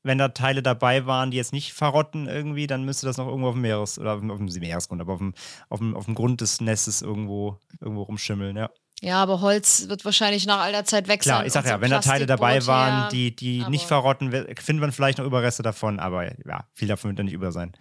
wenn 0.04 0.18
da 0.18 0.28
Teile 0.28 0.62
dabei 0.62 1.06
waren, 1.06 1.30
die 1.32 1.38
jetzt 1.38 1.52
nicht 1.52 1.72
verrotten 1.72 2.28
irgendwie, 2.28 2.66
dann 2.66 2.84
müsste 2.84 3.06
das 3.06 3.16
noch 3.16 3.26
irgendwo 3.26 3.48
auf 3.48 3.54
dem 3.54 3.62
Meeres 3.62 3.98
oder 3.98 4.12
auf 4.12 4.20
dem, 4.20 4.30
auf 4.30 4.38
dem 4.38 4.46
Meeresgrund, 4.46 5.00
aber 5.00 5.14
auf 5.14 5.18
dem, 5.18 5.34
auf, 5.70 5.78
dem, 5.78 5.96
auf 5.96 6.04
dem 6.04 6.14
Grund 6.14 6.42
des 6.42 6.60
Nestes 6.60 7.00
irgendwo, 7.00 7.58
irgendwo 7.80 8.02
rumschimmeln, 8.02 8.54
ja. 8.54 8.70
Ja, 9.00 9.22
aber 9.22 9.40
Holz 9.40 9.88
wird 9.88 10.04
wahrscheinlich 10.04 10.46
nach 10.46 10.60
all 10.60 10.72
der 10.72 10.84
Zeit 10.84 11.08
weg 11.08 11.20
Klar, 11.20 11.38
sein. 11.38 11.46
ich 11.46 11.52
sag 11.52 11.66
ja, 11.66 11.80
wenn 11.80 11.90
da 11.90 12.00
Teile 12.00 12.26
dabei 12.26 12.64
waren, 12.66 13.10
die, 13.10 13.34
die 13.34 13.64
nicht 13.68 13.86
verrotten, 13.86 14.30
findet 14.30 14.80
man 14.80 14.92
vielleicht 14.92 15.18
noch 15.18 15.24
Überreste 15.24 15.62
davon, 15.62 15.98
aber 15.98 16.26
ja, 16.46 16.68
viel 16.72 16.88
davon 16.88 17.10
wird 17.10 17.18
dann 17.18 17.26
nicht 17.26 17.34
über 17.34 17.50
sein. 17.50 17.72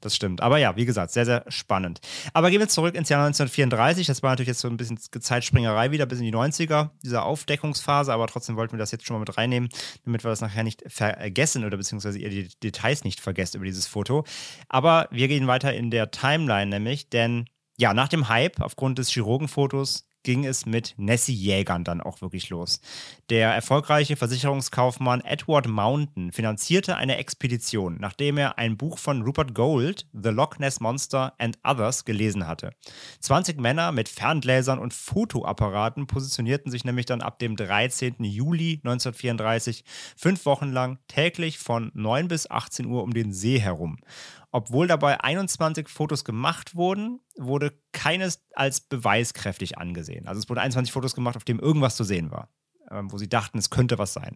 Das 0.00 0.14
stimmt. 0.14 0.40
Aber 0.40 0.58
ja, 0.58 0.76
wie 0.76 0.84
gesagt, 0.84 1.10
sehr, 1.10 1.24
sehr 1.24 1.44
spannend. 1.48 2.00
Aber 2.32 2.50
gehen 2.50 2.60
wir 2.60 2.68
zurück 2.68 2.94
ins 2.94 3.08
Jahr 3.08 3.24
1934. 3.26 4.06
Das 4.06 4.22
war 4.22 4.30
natürlich 4.30 4.48
jetzt 4.48 4.60
so 4.60 4.68
ein 4.68 4.76
bisschen 4.76 4.98
Zeitspringerei 4.98 5.90
wieder 5.90 6.06
bis 6.06 6.20
in 6.20 6.24
die 6.24 6.34
90er, 6.34 6.90
diese 7.02 7.22
Aufdeckungsphase, 7.22 8.12
aber 8.12 8.26
trotzdem 8.28 8.56
wollten 8.56 8.74
wir 8.74 8.78
das 8.78 8.92
jetzt 8.92 9.06
schon 9.06 9.14
mal 9.14 9.20
mit 9.20 9.36
reinnehmen, 9.36 9.68
damit 10.04 10.24
wir 10.24 10.30
das 10.30 10.40
nachher 10.40 10.62
nicht 10.62 10.84
vergessen 10.86 11.64
oder 11.64 11.76
beziehungsweise 11.76 12.18
ihr 12.18 12.30
die 12.30 12.48
Details 12.62 13.04
nicht 13.04 13.20
vergesst 13.20 13.54
über 13.54 13.64
dieses 13.64 13.86
Foto. 13.86 14.24
Aber 14.68 15.08
wir 15.10 15.28
gehen 15.28 15.46
weiter 15.46 15.74
in 15.74 15.90
der 15.90 16.10
Timeline 16.10 16.66
nämlich, 16.66 17.10
denn 17.10 17.46
ja, 17.76 17.94
nach 17.94 18.08
dem 18.08 18.28
Hype 18.28 18.60
aufgrund 18.60 18.98
des 18.98 19.10
Chirurgenfotos 19.10 20.07
ging 20.22 20.44
es 20.44 20.66
mit 20.66 20.94
Nessie-Jägern 20.96 21.84
dann 21.84 22.00
auch 22.00 22.20
wirklich 22.20 22.50
los. 22.50 22.80
Der 23.30 23.50
erfolgreiche 23.50 24.16
Versicherungskaufmann 24.16 25.20
Edward 25.22 25.68
Mountain 25.68 26.32
finanzierte 26.32 26.96
eine 26.96 27.16
Expedition, 27.16 27.96
nachdem 28.00 28.38
er 28.38 28.58
ein 28.58 28.76
Buch 28.76 28.98
von 28.98 29.22
Rupert 29.22 29.54
Gold, 29.54 30.06
The 30.12 30.30
Loch 30.30 30.58
Ness 30.58 30.80
Monster 30.80 31.34
and 31.38 31.58
Others, 31.64 32.04
gelesen 32.04 32.46
hatte. 32.46 32.72
20 33.20 33.60
Männer 33.60 33.92
mit 33.92 34.08
Ferngläsern 34.08 34.78
und 34.78 34.94
Fotoapparaten 34.94 36.06
positionierten 36.06 36.70
sich 36.70 36.84
nämlich 36.84 37.06
dann 37.06 37.22
ab 37.22 37.38
dem 37.38 37.56
13. 37.56 38.16
Juli 38.24 38.80
1934 38.84 39.84
fünf 40.16 40.44
Wochen 40.46 40.70
lang 40.72 40.98
täglich 41.08 41.58
von 41.58 41.90
9 41.94 42.28
bis 42.28 42.50
18 42.50 42.86
Uhr 42.86 43.02
um 43.02 43.14
den 43.14 43.32
See 43.32 43.60
herum. 43.60 43.98
Obwohl 44.58 44.88
dabei 44.88 45.20
21 45.20 45.88
Fotos 45.88 46.24
gemacht 46.24 46.74
wurden, 46.74 47.20
wurde 47.36 47.78
keines 47.92 48.44
als 48.56 48.80
beweiskräftig 48.80 49.78
angesehen. 49.78 50.26
Also 50.26 50.40
es 50.40 50.48
wurden 50.48 50.58
21 50.58 50.92
Fotos 50.92 51.14
gemacht, 51.14 51.36
auf 51.36 51.44
dem 51.44 51.60
irgendwas 51.60 51.94
zu 51.94 52.02
sehen 52.02 52.32
war, 52.32 52.48
ähm, 52.90 53.12
wo 53.12 53.18
sie 53.18 53.28
dachten, 53.28 53.58
es 53.58 53.70
könnte 53.70 53.98
was 53.98 54.14
sein. 54.14 54.34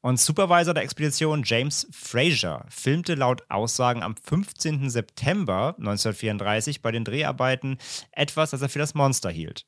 Und 0.00 0.18
Supervisor 0.18 0.74
der 0.74 0.82
Expedition 0.82 1.44
James 1.44 1.86
Fraser 1.92 2.66
filmte 2.68 3.14
laut 3.14 3.48
Aussagen 3.48 4.02
am 4.02 4.16
15. 4.16 4.90
September 4.90 5.76
1934 5.78 6.82
bei 6.82 6.90
den 6.90 7.04
Dreharbeiten 7.04 7.78
etwas, 8.10 8.50
das 8.50 8.60
er 8.60 8.68
für 8.68 8.80
das 8.80 8.94
Monster 8.94 9.30
hielt. 9.30 9.66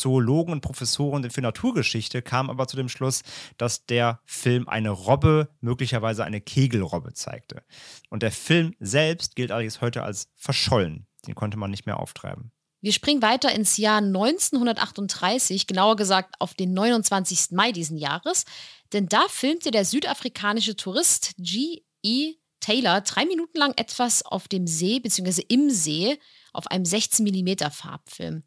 Zoologen 0.00 0.52
und 0.52 0.60
Professoren 0.60 1.28
für 1.30 1.40
Naturgeschichte 1.40 2.22
kamen 2.22 2.50
aber 2.50 2.68
zu 2.68 2.76
dem 2.76 2.88
Schluss, 2.88 3.22
dass 3.56 3.86
der 3.86 4.20
Film 4.24 4.68
eine 4.68 4.90
Robbe, 4.90 5.48
möglicherweise 5.60 6.24
eine 6.24 6.40
Kegelrobbe, 6.40 7.12
zeigte. 7.14 7.62
Und 8.10 8.22
der 8.22 8.32
Film 8.32 8.74
selbst 8.80 9.36
gilt 9.36 9.50
allerdings 9.50 9.80
heute 9.80 10.02
als 10.02 10.28
verschollen. 10.36 11.06
Den 11.26 11.34
konnte 11.34 11.56
man 11.56 11.70
nicht 11.70 11.86
mehr 11.86 11.98
auftreiben. 11.98 12.52
Wir 12.80 12.92
springen 12.92 13.22
weiter 13.22 13.52
ins 13.52 13.78
Jahr 13.78 13.98
1938, 13.98 15.66
genauer 15.66 15.96
gesagt 15.96 16.36
auf 16.38 16.54
den 16.54 16.72
29. 16.72 17.50
Mai 17.50 17.72
diesen 17.72 17.96
Jahres, 17.96 18.44
denn 18.92 19.08
da 19.08 19.24
filmte 19.28 19.70
der 19.70 19.84
südafrikanische 19.84 20.76
Tourist 20.76 21.34
G.E. 21.38 22.34
Taylor 22.60 23.00
drei 23.00 23.24
Minuten 23.24 23.58
lang 23.58 23.72
etwas 23.76 24.24
auf 24.24 24.48
dem 24.48 24.66
See 24.66 25.00
bzw. 25.00 25.42
im 25.48 25.70
See 25.70 26.18
auf 26.52 26.66
einem 26.68 26.84
16 26.84 27.24
mm 27.24 27.70
Farbfilm. 27.70 28.44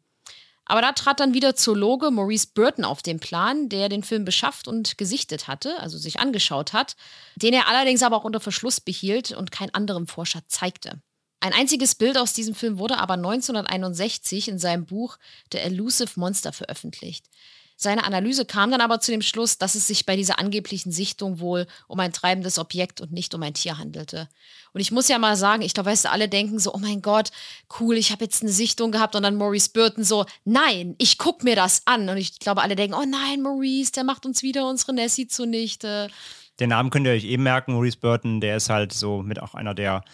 Aber 0.70 0.82
da 0.82 0.92
trat 0.92 1.18
dann 1.18 1.34
wieder 1.34 1.56
Zoologe 1.56 2.12
Maurice 2.12 2.46
Burton 2.54 2.84
auf 2.84 3.02
den 3.02 3.18
Plan, 3.18 3.68
der 3.68 3.88
den 3.88 4.04
Film 4.04 4.24
beschafft 4.24 4.68
und 4.68 4.96
gesichtet 4.98 5.48
hatte, 5.48 5.80
also 5.80 5.98
sich 5.98 6.20
angeschaut 6.20 6.72
hat, 6.72 6.94
den 7.34 7.54
er 7.54 7.66
allerdings 7.66 8.04
aber 8.04 8.16
auch 8.16 8.22
unter 8.22 8.38
Verschluss 8.38 8.80
behielt 8.80 9.32
und 9.32 9.50
kein 9.50 9.74
anderem 9.74 10.06
Forscher 10.06 10.42
zeigte. 10.46 11.02
Ein 11.40 11.54
einziges 11.54 11.96
Bild 11.96 12.16
aus 12.16 12.34
diesem 12.34 12.54
Film 12.54 12.78
wurde 12.78 12.98
aber 12.98 13.14
1961 13.14 14.46
in 14.46 14.60
seinem 14.60 14.86
Buch 14.86 15.18
The 15.50 15.58
Elusive 15.58 16.12
Monster 16.14 16.52
veröffentlicht. 16.52 17.26
Seine 17.82 18.04
Analyse 18.04 18.44
kam 18.44 18.70
dann 18.70 18.82
aber 18.82 19.00
zu 19.00 19.10
dem 19.10 19.22
Schluss, 19.22 19.56
dass 19.56 19.74
es 19.74 19.86
sich 19.86 20.04
bei 20.04 20.14
dieser 20.14 20.38
angeblichen 20.38 20.92
Sichtung 20.92 21.40
wohl 21.40 21.66
um 21.88 21.98
ein 21.98 22.12
treibendes 22.12 22.58
Objekt 22.58 23.00
und 23.00 23.10
nicht 23.10 23.34
um 23.34 23.42
ein 23.42 23.54
Tier 23.54 23.78
handelte. 23.78 24.28
Und 24.74 24.82
ich 24.82 24.90
muss 24.90 25.08
ja 25.08 25.18
mal 25.18 25.34
sagen, 25.34 25.62
ich 25.62 25.72
glaube, 25.72 25.88
weißt 25.88 26.04
du, 26.04 26.10
alle 26.10 26.28
denken 26.28 26.58
so, 26.58 26.74
oh 26.74 26.78
mein 26.78 27.00
Gott, 27.00 27.30
cool, 27.80 27.96
ich 27.96 28.12
habe 28.12 28.22
jetzt 28.22 28.42
eine 28.42 28.52
Sichtung 28.52 28.92
gehabt 28.92 29.16
und 29.16 29.22
dann 29.22 29.36
Maurice 29.36 29.70
Burton 29.72 30.04
so, 30.04 30.26
nein, 30.44 30.94
ich 30.98 31.16
guck 31.16 31.42
mir 31.42 31.56
das 31.56 31.86
an. 31.86 32.06
Und 32.10 32.18
ich 32.18 32.38
glaube, 32.38 32.60
alle 32.60 32.76
denken, 32.76 32.94
oh 32.94 33.06
nein, 33.08 33.40
Maurice, 33.40 33.92
der 33.92 34.04
macht 34.04 34.26
uns 34.26 34.42
wieder 34.42 34.68
unsere 34.68 34.92
Nessie 34.92 35.26
zunichte. 35.26 36.10
Den 36.60 36.68
Namen 36.68 36.90
könnt 36.90 37.06
ihr 37.06 37.14
euch 37.14 37.24
eben 37.24 37.44
merken, 37.44 37.72
Maurice 37.72 37.96
Burton, 37.96 38.42
der 38.42 38.58
ist 38.58 38.68
halt 38.68 38.92
so 38.92 39.22
mit 39.22 39.40
auch 39.40 39.54
einer 39.54 39.72
der 39.72 40.04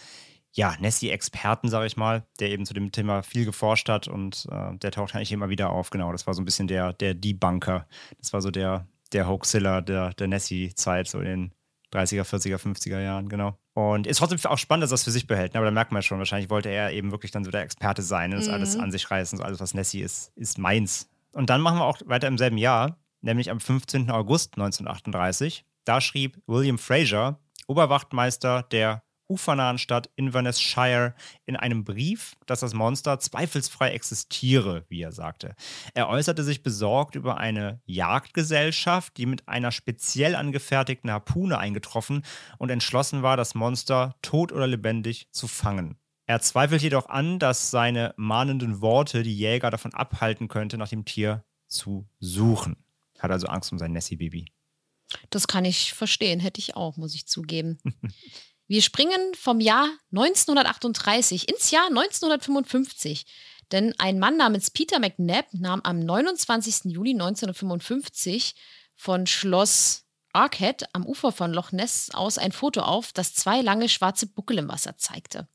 ja, 0.57 0.75
Nessie-Experten, 0.81 1.69
sage 1.69 1.87
ich 1.87 1.99
mal, 1.99 2.25
der 2.41 2.49
eben 2.49 2.65
zu 2.65 2.73
dem 2.73 2.91
Thema 2.91 3.23
viel 3.23 3.45
geforscht 3.45 3.91
hat 3.91 4.09
und 4.09 4.47
äh, 4.51 4.75
der 4.79 4.91
taucht 4.91 5.15
eigentlich 5.15 5.33
immer 5.33 5.51
wieder 5.51 5.71
auf. 5.71 5.91
Genau, 5.91 6.11
das 6.13 6.27
war 6.27 6.33
so 6.33 6.41
ein 6.41 6.47
bisschen 6.47 6.67
der, 6.67 6.95
der 6.95 7.13
Debunker. 7.13 7.87
Das 8.19 8.33
war 8.33 8.41
so 8.41 8.51
der, 8.51 8.87
der 9.13 9.29
Hoaxilla 9.29 9.83
der, 9.83 10.15
der 10.15 10.29
Nessie-Zeit, 10.29 11.09
so 11.09 11.21
in 11.21 11.27
den 11.27 11.53
30er, 11.93 12.23
40er, 12.23 12.57
50er 12.57 13.01
Jahren, 13.01 13.29
genau. 13.29 13.59
Und 13.75 14.07
ist 14.07 14.17
trotzdem 14.17 14.39
auch 14.51 14.57
spannend, 14.57 14.85
dass 14.85 14.93
er 14.93 14.95
das 14.95 15.05
für 15.05 15.11
sich 15.11 15.27
behält. 15.27 15.53
Ne? 15.53 15.59
Aber 15.59 15.67
da 15.67 15.73
merkt 15.73 15.93
man 15.93 16.03
schon, 16.03 16.19
wahrscheinlich 16.19 16.49
wollte 16.49 16.71
er 16.71 16.91
eben 16.91 17.11
wirklich 17.11 17.33
dann 17.33 17.45
so 17.45 17.51
der 17.51 17.61
Experte 17.61 18.01
sein 18.01 18.33
und 18.33 18.39
das 18.39 18.49
alles 18.49 18.79
an 18.79 18.91
sich 18.91 19.11
reißen. 19.11 19.37
So 19.37 19.45
alles, 19.45 19.61
was 19.61 19.75
Nessie 19.75 20.01
ist, 20.01 20.33
ist 20.37 20.57
meins. 20.57 21.11
Und 21.33 21.51
dann 21.51 21.61
machen 21.61 21.79
wir 21.79 21.85
auch 21.85 22.01
weiter 22.07 22.29
im 22.29 22.39
selben 22.39 22.57
Jahr, 22.57 22.97
nämlich 23.21 23.51
am 23.51 23.61
15. 23.61 24.11
August 24.11 24.55
1938. 24.55 25.67
Da 25.85 26.01
schrieb 26.01 26.41
William 26.47 26.79
Fraser, 26.79 27.39
Oberwachtmeister 27.67 28.63
der 28.63 29.03
ufernahen 29.29 29.79
Stadt 29.79 30.11
Inverness 30.17 30.61
Shire 30.61 31.15
in 31.45 31.57
einem 31.57 31.85
Brief, 31.85 32.37
dass 32.47 32.61
das 32.61 32.75
Monster 32.75 33.19
zweifelsfrei 33.19 33.91
existiere, 33.91 34.85
wie 34.89 35.03
er 35.03 35.13
sagte. 35.13 35.55
Er 35.95 36.09
äußerte 36.09 36.45
sich 36.45 36.63
besorgt 36.63 37.15
über 37.15 37.39
eine 37.39 37.81
Jagdgesellschaft, 37.85 39.17
die 39.17 39.27
mit 39.27 39.49
einer 39.49 39.73
speziell 39.73 40.35
angefertigten 40.35 41.11
Harpune 41.11 41.59
eingetroffen 41.59 42.23
und 42.59 42.71
entschlossen 42.71 43.23
war, 43.23 43.37
das 43.37 43.55
Monster 43.55 44.17
tot 44.23 44.53
oder 44.53 44.67
lebendig 44.67 45.29
zu 45.33 45.49
fangen. 45.49 45.99
Er 46.27 46.41
zweifelt 46.41 46.83
jedoch 46.83 47.09
an, 47.09 47.39
dass 47.39 47.71
seine 47.71 48.13
mahnenden 48.17 48.81
Worte 48.81 49.23
die 49.23 49.37
Jäger 49.37 49.71
davon 49.71 49.95
abhalten 49.95 50.49
könnte, 50.49 50.77
nach 50.77 50.89
dem 50.89 51.05
Tier 51.05 51.45
zu 51.69 52.09
suchen. 52.19 52.77
Hat 53.19 53.31
also 53.31 53.47
Angst 53.47 53.71
um 53.71 53.79
sein 53.79 53.93
Nessie-Baby. 53.93 54.47
Das 55.31 55.47
kann 55.47 55.65
ich 55.65 55.95
verstehen, 55.95 56.41
hätte 56.41 56.59
ich 56.59 56.75
auch, 56.75 56.97
muss 56.97 57.15
ich 57.15 57.27
zugeben. 57.27 57.79
Wir 58.69 58.83
springen 58.83 59.35
vom 59.35 59.61
Jahr 59.61 59.89
1938 60.13 61.49
ins 61.49 61.71
Jahr 61.71 61.87
1955. 61.87 63.27
Denn 63.73 63.95
ein 63.99 64.19
Mann 64.19 64.37
namens 64.37 64.71
Peter 64.71 64.99
McNabb 64.99 65.47
nahm 65.53 65.81
am 65.83 65.99
29. 65.99 66.85
Juli 66.85 67.13
1955 67.13 68.55
von 68.95 69.27
Schloss 69.27 70.05
Arquette 70.33 70.87
am 70.93 71.07
Ufer 71.07 71.33
von 71.33 71.53
Loch 71.53 71.73
Ness 71.73 72.11
aus 72.13 72.39
ein 72.39 72.53
Foto 72.53 72.83
auf, 72.83 73.13
das 73.13 73.35
zwei 73.35 73.63
lange 73.63 73.89
schwarze 73.89 74.27
Buckel 74.27 74.59
im 74.59 74.69
Wasser 74.69 74.97
zeigte. 74.99 75.49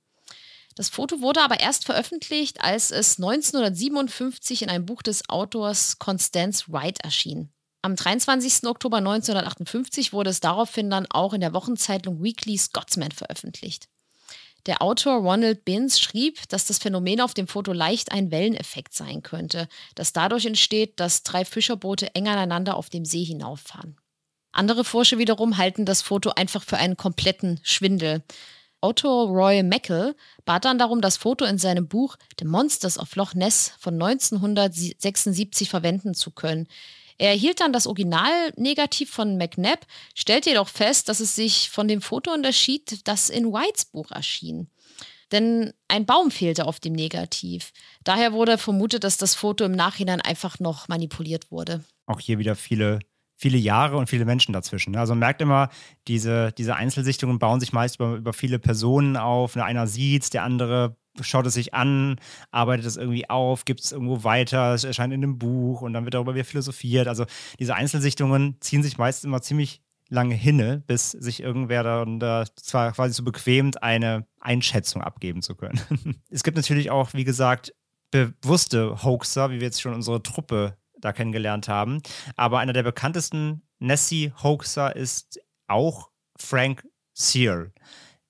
Das 0.76 0.90
Foto 0.90 1.22
wurde 1.22 1.42
aber 1.42 1.60
erst 1.60 1.86
veröffentlicht, 1.86 2.62
als 2.62 2.92
es 2.92 3.18
1957 3.18 4.64
in 4.64 4.70
einem 4.70 4.86
Buch 4.86 5.02
des 5.02 5.30
Autors 5.30 6.00
Constance 6.00 6.72
Wright 6.72 7.00
erschien. 7.04 7.54
Am 7.84 7.96
23. 7.96 8.68
Oktober 8.68 8.98
1958 8.98 10.14
wurde 10.14 10.30
es 10.30 10.40
daraufhin 10.40 10.92
dann 10.92 11.08
auch 11.10 11.34
in 11.34 11.42
der 11.42 11.54
Wochenzeitung 11.54 12.22
Weekly 12.22 12.58
Scotsman 12.58 13.12
veröffentlicht. 13.12 13.90
Der 14.68 14.84
Autor 14.84 15.16
Ronald 15.16 15.66
Binns 15.66 16.00
schrieb, 16.00 16.48
dass 16.50 16.66
das 16.66 16.78
Phänomen 16.78 17.20
auf 17.20 17.34
dem 17.34 17.48
Foto 17.48 17.74
leicht 17.74 18.12
ein 18.12 18.30
Welleneffekt 18.30 18.94
sein 18.94 19.24
könnte, 19.24 19.68
das 19.96 20.14
dadurch 20.14 20.46
entsteht, 20.46 21.00
dass 21.00 21.24
drei 21.24 21.44
Fischerboote 21.44 22.14
eng 22.14 22.28
aneinander 22.28 22.78
auf 22.78 22.92
dem 22.92 23.04
See 23.04 23.24
hinauffahren. 23.24 23.98
Andere 24.52 24.84
Forscher 24.84 25.18
wiederum 25.18 25.58
halten 25.58 25.86
das 25.86 26.04
Foto 26.04 26.30
einfach 26.32 26.64
für 26.64 26.78
einen 26.78 26.98
kompletten 26.98 27.60
Schwindel. 27.64 28.22
Otto 28.82 29.24
Roy 29.24 29.64
Meckel 29.64 30.16
bat 30.46 30.66
dann 30.66 30.78
darum, 30.78 31.02
das 31.02 31.18
Foto 31.18 31.46
in 31.46 31.58
seinem 31.58 31.88
Buch 31.88 32.18
The 32.38 32.46
Monsters 32.46 33.00
of 33.00 33.16
Loch 33.16 33.34
Ness 33.34 33.74
von 33.80 33.96
1976 33.96 35.70
verwenden 35.70 36.14
zu 36.14 36.30
können. 36.30 36.68
Er 37.22 37.30
erhielt 37.30 37.60
dann 37.60 37.72
das 37.72 37.86
Originalnegativ 37.86 39.12
von 39.12 39.38
McNabb, 39.38 39.86
stellte 40.16 40.50
jedoch 40.50 40.68
fest, 40.68 41.08
dass 41.08 41.20
es 41.20 41.36
sich 41.36 41.70
von 41.70 41.88
dem 41.88 42.02
Foto 42.02 42.34
unterschied, 42.34 43.08
das 43.08 43.30
in 43.30 43.54
Whites 43.54 43.86
Buch 43.86 44.10
erschien. 44.10 44.72
Denn 45.32 45.72
ein 45.88 46.08
Baum 46.08 46.32
fehlte 46.32 46.66
auf 46.66 46.80
dem 46.80 46.94
Negativ. 46.94 47.74
Daher 48.04 48.34
wurde 48.34 48.58
vermutet, 48.58 49.04
dass 49.04 49.18
das 49.18 49.36
Foto 49.36 49.64
im 49.66 49.74
Nachhinein 49.74 50.20
einfach 50.20 50.60
noch 50.60 50.88
manipuliert 50.88 51.52
wurde. 51.52 51.84
Auch 52.08 52.20
hier 52.20 52.40
wieder 52.40 52.56
viele 52.56 52.98
viele 53.36 53.58
Jahre 53.58 53.98
und 53.98 54.08
viele 54.08 54.26
Menschen 54.26 54.54
dazwischen. 54.54 54.92
Ne? 54.92 55.00
Also 55.00 55.14
man 55.14 55.20
merkt 55.20 55.42
immer, 55.42 55.70
diese, 56.08 56.52
diese 56.52 56.76
Einzelsichtungen 56.76 57.40
bauen 57.40 57.60
sich 57.60 57.74
meist 57.74 57.96
über, 57.96 58.16
über 58.16 58.34
viele 58.34 58.60
Personen 58.60 59.18
auf. 59.18 59.56
Ne? 59.56 59.64
Einer 59.64 59.88
sieht 59.88 60.32
der 60.34 60.44
andere 60.44 60.96
schaut 61.20 61.46
es 61.46 61.54
sich 61.54 61.74
an, 61.74 62.18
arbeitet 62.52 62.86
es 62.86 62.98
irgendwie 62.98 63.30
auf, 63.30 63.66
gibt 63.66 63.82
es 63.82 63.92
irgendwo 63.92 64.24
weiter, 64.24 64.74
es 64.74 64.84
erscheint 64.84 65.14
in 65.14 65.24
einem 65.24 65.38
Buch 65.38 65.82
und 65.82 65.94
dann 65.94 66.06
wird 66.06 66.14
darüber 66.14 66.36
wieder 66.36 66.46
philosophiert. 66.46 67.08
Also 67.08 67.26
diese 67.60 67.76
Einzelsichtungen 67.76 68.58
ziehen 68.62 68.84
sich 68.84 68.98
meist 68.98 69.26
immer 69.26 69.42
ziemlich 69.42 69.82
lange 70.10 70.36
hinne, 70.36 70.84
bis 70.88 71.12
sich 71.12 71.42
irgendwer 71.42 71.84
dann 71.84 72.20
da 72.20 72.46
zwar 72.56 72.92
quasi 72.92 73.14
so 73.14 73.24
bequemt, 73.24 73.82
eine 73.82 74.28
Einschätzung 74.40 75.02
abgeben 75.02 75.42
zu 75.42 75.56
können. 75.56 75.80
es 76.30 76.44
gibt 76.44 76.58
natürlich 76.58 76.92
auch, 76.92 77.14
wie 77.14 77.24
gesagt, 77.24 77.74
bewusste 78.12 79.04
Hoaxer, 79.04 79.50
wie 79.52 79.62
wir 79.62 79.68
jetzt 79.68 79.82
schon 79.82 79.94
unsere 79.94 80.22
Truppe 80.22 80.78
da 81.00 81.14
kennengelernt 81.14 81.68
haben. 81.68 82.02
Aber 82.36 82.60
einer 82.60 82.74
der 82.74 82.84
bekanntesten 82.84 83.64
Nessie-Hoaxer 83.80 84.96
ist 84.96 85.40
auch 85.68 86.10
Frank 86.38 86.86
Searle. 87.14 87.72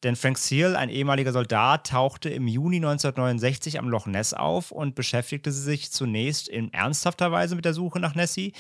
Denn 0.03 0.15
Frank 0.15 0.37
Searle, 0.37 0.77
ein 0.77 0.89
ehemaliger 0.89 1.31
Soldat, 1.31 1.87
tauchte 1.87 2.29
im 2.29 2.47
Juni 2.47 2.77
1969 2.77 3.77
am 3.79 3.89
Loch 3.89 4.07
Ness 4.07 4.33
auf 4.33 4.71
und 4.71 4.95
beschäftigte 4.95 5.51
sich 5.51 5.91
zunächst 5.91 6.47
in 6.47 6.73
ernsthafter 6.73 7.31
Weise 7.31 7.55
mit 7.55 7.65
der 7.65 7.73
Suche 7.73 7.99
nach 7.99 8.15
Nessie. 8.15 8.53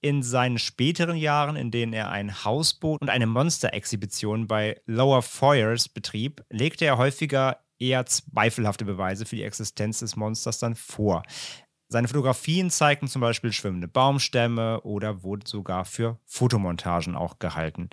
In 0.00 0.22
seinen 0.22 0.58
späteren 0.58 1.16
Jahren, 1.16 1.56
in 1.56 1.70
denen 1.70 1.94
er 1.94 2.10
ein 2.10 2.44
Hausboot 2.44 3.00
und 3.00 3.08
eine 3.08 3.26
Monster-Exhibition 3.26 4.46
bei 4.46 4.80
Lower 4.86 5.22
Foyers 5.22 5.88
betrieb, 5.88 6.44
legte 6.50 6.84
er 6.84 6.98
häufiger 6.98 7.58
eher 7.78 8.06
zweifelhafte 8.06 8.84
Beweise 8.84 9.26
für 9.26 9.36
die 9.36 9.42
Existenz 9.42 10.00
des 10.00 10.14
Monsters 10.14 10.58
dann 10.58 10.76
vor. 10.76 11.22
Seine 11.88 12.08
Fotografien 12.08 12.70
zeigten 12.70 13.08
zum 13.08 13.20
Beispiel 13.20 13.52
schwimmende 13.52 13.88
Baumstämme 13.88 14.80
oder 14.82 15.22
wurde 15.22 15.46
sogar 15.46 15.84
für 15.84 16.18
Fotomontagen 16.24 17.14
auch 17.14 17.38
gehalten. 17.38 17.90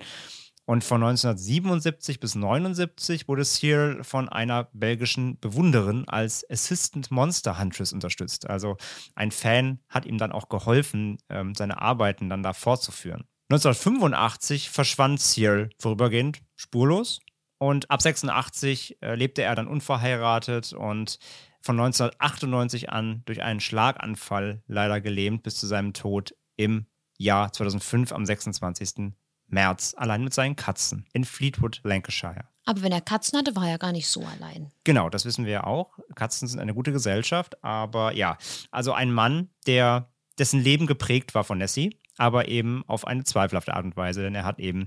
Und 0.72 0.84
von 0.84 1.02
1977 1.02 2.18
bis 2.18 2.34
1979 2.34 3.28
wurde 3.28 3.44
Searle 3.44 4.02
von 4.04 4.30
einer 4.30 4.70
belgischen 4.72 5.38
Bewunderin 5.38 6.08
als 6.08 6.48
Assistant 6.48 7.10
Monster 7.10 7.58
Huntress 7.58 7.92
unterstützt. 7.92 8.48
Also 8.48 8.78
ein 9.14 9.32
Fan 9.32 9.80
hat 9.90 10.06
ihm 10.06 10.16
dann 10.16 10.32
auch 10.32 10.48
geholfen, 10.48 11.18
ähm, 11.28 11.54
seine 11.54 11.82
Arbeiten 11.82 12.30
dann 12.30 12.42
da 12.42 12.54
fortzuführen. 12.54 13.24
1985 13.50 14.70
verschwand 14.70 15.20
Searle 15.20 15.68
vorübergehend 15.78 16.40
spurlos 16.56 17.20
und 17.58 17.90
ab 17.90 18.00
86 18.00 18.96
äh, 19.02 19.14
lebte 19.14 19.42
er 19.42 19.54
dann 19.54 19.68
unverheiratet 19.68 20.72
und 20.72 21.18
von 21.60 21.78
1998 21.78 22.88
an 22.88 23.20
durch 23.26 23.42
einen 23.42 23.60
Schlaganfall 23.60 24.62
leider 24.68 25.02
gelähmt 25.02 25.42
bis 25.42 25.56
zu 25.56 25.66
seinem 25.66 25.92
Tod 25.92 26.34
im 26.56 26.86
Jahr 27.18 27.52
2005 27.52 28.12
am 28.12 28.24
26. 28.24 29.12
März, 29.52 29.94
allein 29.96 30.24
mit 30.24 30.34
seinen 30.34 30.56
Katzen 30.56 31.06
in 31.12 31.24
Fleetwood, 31.24 31.80
Lancashire. 31.84 32.48
Aber 32.64 32.82
wenn 32.82 32.92
er 32.92 33.00
Katzen 33.00 33.38
hatte, 33.38 33.56
war 33.56 33.68
er 33.68 33.78
gar 33.78 33.92
nicht 33.92 34.08
so 34.08 34.24
allein. 34.24 34.70
Genau, 34.84 35.10
das 35.10 35.24
wissen 35.24 35.44
wir 35.44 35.52
ja 35.52 35.64
auch. 35.64 35.98
Katzen 36.14 36.48
sind 36.48 36.60
eine 36.60 36.74
gute 36.74 36.92
Gesellschaft, 36.92 37.62
aber 37.62 38.14
ja, 38.14 38.38
also 38.70 38.92
ein 38.92 39.12
Mann, 39.12 39.50
der 39.66 40.08
dessen 40.38 40.60
Leben 40.60 40.86
geprägt 40.86 41.34
war 41.34 41.44
von 41.44 41.58
Nessie, 41.58 41.98
aber 42.16 42.48
eben 42.48 42.84
auf 42.86 43.06
eine 43.06 43.24
zweifelhafte 43.24 43.74
Art 43.74 43.84
und 43.84 43.96
Weise, 43.96 44.22
denn 44.22 44.34
er 44.34 44.44
hat 44.44 44.58
eben 44.58 44.86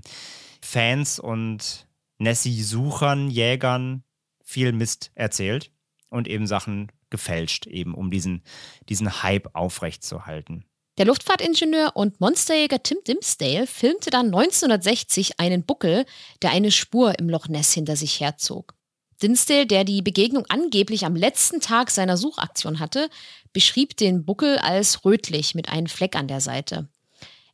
Fans 0.62 1.18
und 1.18 1.86
Nessie-Suchern, 2.18 3.30
Jägern 3.30 4.04
viel 4.42 4.72
Mist 4.72 5.10
erzählt 5.14 5.70
und 6.08 6.28
eben 6.28 6.46
Sachen 6.46 6.90
gefälscht, 7.10 7.66
eben 7.66 7.94
um 7.94 8.10
diesen, 8.10 8.42
diesen 8.88 9.22
Hype 9.22 9.50
aufrechtzuerhalten. 9.54 10.64
Der 10.98 11.04
Luftfahrtingenieur 11.04 11.92
und 11.94 12.20
Monsterjäger 12.20 12.82
Tim 12.82 12.96
Dimsdale 13.06 13.66
filmte 13.66 14.08
dann 14.08 14.26
1960 14.26 15.38
einen 15.38 15.62
Buckel, 15.62 16.06
der 16.40 16.52
eine 16.52 16.70
Spur 16.70 17.18
im 17.18 17.28
Loch 17.28 17.48
Ness 17.48 17.74
hinter 17.74 17.96
sich 17.96 18.20
herzog. 18.20 18.74
Dimsdale, 19.22 19.66
der 19.66 19.84
die 19.84 20.00
Begegnung 20.00 20.46
angeblich 20.48 21.04
am 21.04 21.14
letzten 21.14 21.60
Tag 21.60 21.90
seiner 21.90 22.16
Suchaktion 22.16 22.80
hatte, 22.80 23.10
beschrieb 23.52 23.96
den 23.98 24.24
Buckel 24.24 24.56
als 24.58 25.04
rötlich 25.04 25.54
mit 25.54 25.68
einem 25.68 25.86
Fleck 25.86 26.16
an 26.16 26.28
der 26.28 26.40
Seite. 26.40 26.88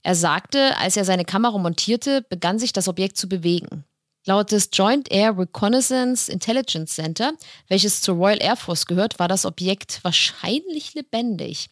Er 0.04 0.14
sagte, 0.14 0.76
als 0.78 0.96
er 0.96 1.04
seine 1.04 1.24
Kamera 1.24 1.58
montierte, 1.58 2.22
begann 2.22 2.60
sich 2.60 2.72
das 2.72 2.86
Objekt 2.86 3.16
zu 3.16 3.28
bewegen. 3.28 3.84
Laut 4.24 4.52
des 4.52 4.70
Joint 4.72 5.10
Air 5.10 5.36
Reconnaissance 5.36 6.30
Intelligence 6.30 6.94
Center, 6.94 7.32
welches 7.66 8.02
zur 8.02 8.14
Royal 8.14 8.40
Air 8.40 8.56
Force 8.56 8.86
gehört, 8.86 9.18
war 9.18 9.26
das 9.26 9.44
Objekt 9.44 9.98
wahrscheinlich 10.02 10.94
lebendig. 10.94 11.70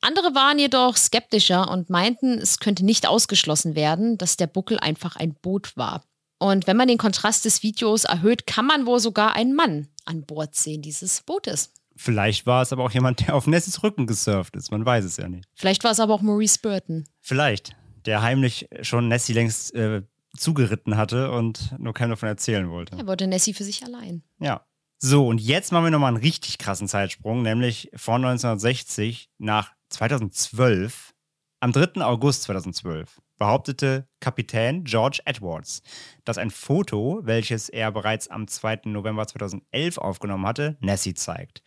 Andere 0.00 0.34
waren 0.34 0.58
jedoch 0.58 0.96
skeptischer 0.96 1.70
und 1.70 1.90
meinten, 1.90 2.38
es 2.38 2.58
könnte 2.58 2.84
nicht 2.84 3.06
ausgeschlossen 3.06 3.74
werden, 3.74 4.16
dass 4.16 4.36
der 4.36 4.46
Buckel 4.46 4.78
einfach 4.78 5.16
ein 5.16 5.34
Boot 5.34 5.76
war. 5.76 6.04
Und 6.38 6.66
wenn 6.68 6.76
man 6.76 6.86
den 6.86 6.98
Kontrast 6.98 7.44
des 7.44 7.62
Videos 7.62 8.04
erhöht, 8.04 8.46
kann 8.46 8.64
man 8.64 8.86
wohl 8.86 9.00
sogar 9.00 9.34
einen 9.34 9.54
Mann 9.54 9.88
an 10.04 10.24
Bord 10.24 10.54
sehen 10.54 10.82
dieses 10.82 11.22
Bootes. 11.22 11.72
Vielleicht 11.96 12.46
war 12.46 12.62
es 12.62 12.72
aber 12.72 12.84
auch 12.84 12.92
jemand, 12.92 13.26
der 13.26 13.34
auf 13.34 13.48
Nessies 13.48 13.82
Rücken 13.82 14.06
gesurft 14.06 14.54
ist. 14.54 14.70
Man 14.70 14.86
weiß 14.86 15.04
es 15.04 15.16
ja 15.16 15.28
nicht. 15.28 15.48
Vielleicht 15.54 15.82
war 15.82 15.90
es 15.90 15.98
aber 15.98 16.14
auch 16.14 16.22
Maurice 16.22 16.60
Burton. 16.62 17.04
Vielleicht. 17.20 17.72
Der 18.06 18.22
heimlich 18.22 18.68
schon 18.82 19.08
Nessie 19.08 19.32
längst 19.32 19.74
äh, 19.74 20.02
zugeritten 20.36 20.96
hatte 20.96 21.32
und 21.32 21.74
nur 21.78 21.92
keinem 21.92 22.10
davon 22.10 22.28
erzählen 22.28 22.70
wollte. 22.70 22.96
Er 22.96 23.06
wollte 23.08 23.26
Nessie 23.26 23.52
für 23.52 23.64
sich 23.64 23.84
allein. 23.84 24.22
Ja. 24.38 24.64
So, 25.00 25.26
und 25.26 25.40
jetzt 25.40 25.72
machen 25.72 25.84
wir 25.84 25.90
nochmal 25.90 26.14
einen 26.14 26.22
richtig 26.22 26.58
krassen 26.58 26.88
Zeitsprung, 26.88 27.42
nämlich 27.42 27.90
von 27.94 28.24
1960 28.24 29.30
nach 29.38 29.72
2012. 29.88 31.14
Am 31.60 31.72
3. 31.72 32.02
August 32.02 32.42
2012 32.44 33.20
behauptete 33.36 34.08
Kapitän 34.20 34.84
George 34.84 35.20
Edwards, 35.24 35.82
dass 36.24 36.38
ein 36.38 36.50
Foto, 36.50 37.20
welches 37.24 37.68
er 37.68 37.90
bereits 37.90 38.28
am 38.28 38.46
2. 38.46 38.82
November 38.84 39.26
2011 39.26 39.98
aufgenommen 39.98 40.46
hatte, 40.46 40.76
Nessie 40.80 41.14
zeigt. 41.14 41.62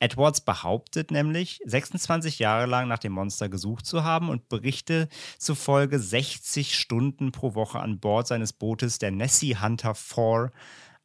Edwards 0.00 0.40
behauptet 0.40 1.10
nämlich, 1.10 1.60
26 1.64 2.38
Jahre 2.38 2.66
lang 2.66 2.88
nach 2.88 2.98
dem 2.98 3.12
Monster 3.12 3.48
gesucht 3.48 3.86
zu 3.86 4.02
haben 4.04 4.30
und 4.30 4.48
Berichte 4.48 5.08
zufolge 5.38 5.98
60 5.98 6.76
Stunden 6.76 7.30
pro 7.30 7.54
Woche 7.54 7.78
an 7.78 8.00
Bord 8.00 8.26
seines 8.26 8.52
Bootes 8.52 8.98
der 8.98 9.10
Nessie 9.10 9.56
Hunter 9.56 9.94
4 9.94 10.50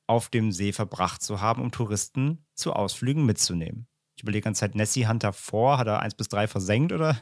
auf 0.08 0.30
dem 0.30 0.52
See 0.52 0.74
verbracht 0.74 1.22
zu 1.22 1.42
haben, 1.42 1.62
um 1.62 1.72
Touristen 1.72 2.46
zu 2.56 2.74
Ausflügen 2.74 3.26
mitzunehmen. 3.26 3.88
Ich 4.22 4.24
überlege 4.24 4.42
die 4.42 4.46
ganze 4.46 4.60
Zeit, 4.60 4.76
Nessie 4.76 5.08
Hunter 5.08 5.34
4, 5.34 5.80
hat 5.80 5.88
er 5.88 6.00
1 6.02 6.14
bis 6.14 6.28
3 6.30 6.48
versenkt 6.48 6.94
oder? 6.94 7.20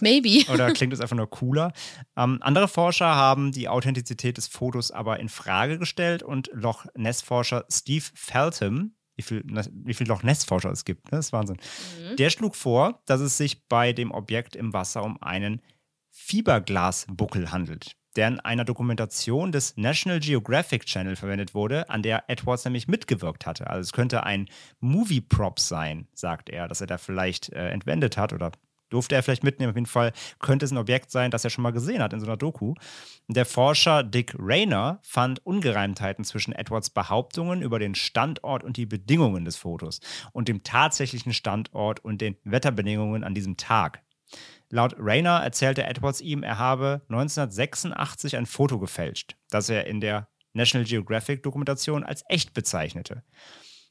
Maybe. 0.00 0.44
Oder 0.52 0.70
klingt 0.74 0.92
es 0.92 1.00
einfach 1.00 1.16
nur 1.16 1.30
cooler? 1.30 1.72
Ähm, 2.14 2.36
andere 2.42 2.68
Forscher 2.68 3.06
haben 3.06 3.52
die 3.52 3.70
Authentizität 3.70 4.36
des 4.36 4.46
Fotos 4.46 4.90
aber 4.90 5.18
in 5.18 5.30
Frage 5.30 5.78
gestellt 5.78 6.22
und 6.22 6.50
Loch 6.52 6.84
Ness-Forscher 6.94 7.64
Steve 7.70 8.04
Feltham 8.14 8.92
wie 9.14 9.22
viel, 9.22 9.44
wie 9.46 9.94
viel 9.94 10.06
Loch 10.08 10.22
Ness-Forscher 10.22 10.70
es 10.70 10.84
gibt. 10.84 11.06
Ne? 11.06 11.16
Das 11.16 11.26
ist 11.28 11.32
Wahnsinn. 11.32 11.56
Mhm. 11.98 12.16
Der 12.16 12.28
schlug 12.28 12.54
vor, 12.54 13.00
dass 13.06 13.22
es 13.22 13.38
sich 13.38 13.66
bei 13.66 13.94
dem 13.94 14.10
Objekt 14.10 14.54
im 14.54 14.74
Wasser 14.74 15.02
um 15.02 15.22
einen 15.22 15.62
Fiberglasbuckel 16.10 17.50
handelt. 17.50 17.96
Der 18.16 18.28
in 18.28 18.40
einer 18.40 18.64
Dokumentation 18.64 19.52
des 19.52 19.76
National 19.76 20.20
Geographic 20.20 20.86
Channel 20.86 21.16
verwendet 21.16 21.54
wurde, 21.54 21.88
an 21.90 22.02
der 22.02 22.24
Edwards 22.28 22.64
nämlich 22.64 22.88
mitgewirkt 22.88 23.46
hatte. 23.46 23.68
Also 23.68 23.82
es 23.82 23.92
könnte 23.92 24.24
ein 24.24 24.48
Movie-Prop 24.80 25.60
sein, 25.60 26.08
sagt 26.14 26.50
er, 26.50 26.68
dass 26.68 26.80
er 26.80 26.86
da 26.86 26.98
vielleicht 26.98 27.52
äh, 27.52 27.68
entwendet 27.68 28.16
hat 28.16 28.32
oder 28.32 28.52
durfte 28.90 29.14
er 29.14 29.22
vielleicht 29.22 29.44
mitnehmen. 29.44 29.70
Auf 29.70 29.76
jeden 29.76 29.86
Fall 29.86 30.12
könnte 30.38 30.64
es 30.64 30.70
ein 30.70 30.78
Objekt 30.78 31.10
sein, 31.10 31.30
das 31.30 31.44
er 31.44 31.50
schon 31.50 31.62
mal 31.62 31.72
gesehen 31.72 32.02
hat 32.02 32.12
in 32.12 32.20
so 32.20 32.26
einer 32.26 32.36
Doku. 32.36 32.74
Der 33.28 33.44
Forscher 33.44 34.02
Dick 34.02 34.34
Rayner 34.38 35.00
fand 35.02 35.44
Ungereimtheiten 35.44 36.24
zwischen 36.24 36.52
Edwards 36.52 36.90
Behauptungen 36.90 37.62
über 37.62 37.78
den 37.78 37.94
Standort 37.94 38.64
und 38.64 38.76
die 38.76 38.86
Bedingungen 38.86 39.44
des 39.44 39.56
Fotos 39.56 40.00
und 40.32 40.48
dem 40.48 40.62
tatsächlichen 40.62 41.32
Standort 41.32 42.00
und 42.04 42.20
den 42.20 42.36
Wetterbedingungen 42.44 43.24
an 43.24 43.34
diesem 43.34 43.56
Tag. 43.56 44.02
Laut 44.70 44.96
Rayner 44.98 45.42
erzählte 45.42 45.84
Edwards 45.84 46.20
ihm, 46.20 46.42
er 46.42 46.58
habe 46.58 47.02
1986 47.08 48.36
ein 48.36 48.46
Foto 48.46 48.78
gefälscht, 48.78 49.36
das 49.50 49.68
er 49.68 49.86
in 49.86 50.00
der 50.00 50.28
National 50.54 50.86
Geographic 50.86 51.42
Dokumentation 51.42 52.02
als 52.02 52.24
echt 52.28 52.54
bezeichnete. 52.54 53.22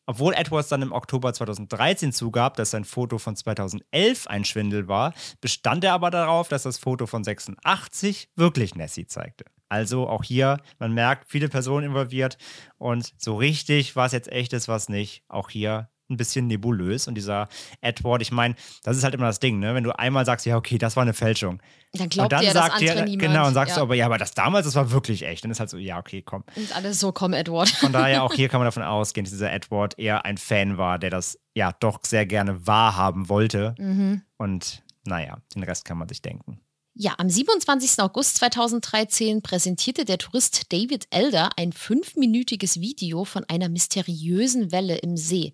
Obwohl 0.07 0.33
Edwards 0.33 0.69
dann 0.69 0.81
im 0.81 0.91
Oktober 0.91 1.33
2013 1.33 2.11
zugab, 2.11 2.55
dass 2.57 2.71
sein 2.71 2.85
Foto 2.85 3.17
von 3.17 3.35
2011 3.35 4.27
ein 4.27 4.45
Schwindel 4.45 4.87
war, 4.87 5.13
bestand 5.41 5.83
er 5.83 5.93
aber 5.93 6.11
darauf, 6.11 6.47
dass 6.47 6.63
das 6.63 6.77
Foto 6.77 7.07
von 7.07 7.23
86 7.23 8.29
wirklich 8.35 8.75
Nessie 8.75 9.07
zeigte. 9.07 9.45
Also 9.67 10.07
auch 10.07 10.23
hier, 10.23 10.61
man 10.77 10.93
merkt, 10.93 11.29
viele 11.29 11.49
Personen 11.49 11.87
involviert 11.87 12.37
und 12.77 13.13
so 13.17 13.35
richtig, 13.35 13.95
was 13.95 14.11
jetzt 14.11 14.31
echt 14.31 14.53
ist, 14.53 14.67
was 14.67 14.89
nicht. 14.89 15.23
Auch 15.27 15.49
hier 15.49 15.89
ein 16.09 16.17
bisschen 16.17 16.47
nebulös. 16.47 17.07
Und 17.07 17.15
dieser 17.15 17.47
Edward, 17.81 18.21
ich 18.21 18.31
meine, 18.31 18.55
das 18.83 18.97
ist 18.97 19.03
halt 19.03 19.13
immer 19.13 19.27
das 19.27 19.39
Ding, 19.39 19.59
ne? 19.59 19.73
Wenn 19.75 19.83
du 19.83 19.97
einmal 19.97 20.25
sagst, 20.25 20.45
ja, 20.45 20.57
okay, 20.57 20.77
das 20.77 20.95
war 20.95 21.03
eine 21.03 21.13
Fälschung. 21.13 21.61
Dann 21.93 22.09
glaubt 22.09 22.25
und 22.25 22.31
dann 22.33 22.45
dir 22.45 22.51
sagt 22.51 22.73
das 22.73 22.79
dir, 22.79 22.91
andere 22.91 23.05
niemand. 23.05 23.33
genau, 23.33 23.47
und 23.47 23.53
sagst 23.53 23.71
ja. 23.71 23.77
du 23.77 23.83
aber, 23.83 23.95
ja, 23.95 24.05
aber 24.05 24.17
das 24.17 24.33
damals, 24.33 24.65
das 24.65 24.75
war 24.75 24.91
wirklich 24.91 25.23
echt. 25.23 25.43
Dann 25.43 25.51
ist 25.51 25.59
halt 25.59 25.69
so, 25.69 25.77
ja, 25.77 25.97
okay, 25.97 26.21
komm. 26.21 26.43
Und 26.55 26.75
alles 26.75 26.99
so, 26.99 27.11
komm, 27.11 27.33
Edward. 27.33 27.69
Von 27.69 27.91
daher, 27.91 28.23
auch 28.23 28.33
hier 28.35 28.49
kann 28.49 28.59
man 28.59 28.65
davon 28.65 28.83
ausgehen, 28.83 29.25
dass 29.25 29.31
dieser 29.31 29.51
Edward 29.51 29.97
eher 29.97 30.25
ein 30.25 30.37
Fan 30.37 30.77
war, 30.77 30.99
der 30.99 31.09
das 31.09 31.39
ja 31.53 31.71
doch 31.79 31.99
sehr 32.03 32.25
gerne 32.25 32.67
wahrhaben 32.67 33.29
wollte. 33.29 33.75
Mhm. 33.77 34.21
Und 34.37 34.83
naja, 35.05 35.37
den 35.55 35.63
Rest 35.63 35.85
kann 35.85 35.97
man 35.97 36.09
sich 36.09 36.21
denken. 36.21 36.59
Ja, 36.97 37.15
am 37.17 37.29
27. 37.29 37.99
August 37.99 38.37
2013 38.37 39.41
präsentierte 39.41 40.05
der 40.05 40.17
Tourist 40.17 40.71
David 40.71 41.07
Elder 41.09 41.49
ein 41.57 41.73
fünfminütiges 41.73 42.79
Video 42.79 43.25
von 43.25 43.43
einer 43.49 43.67
mysteriösen 43.67 44.71
Welle 44.71 44.95
im 44.99 45.17
See. 45.17 45.53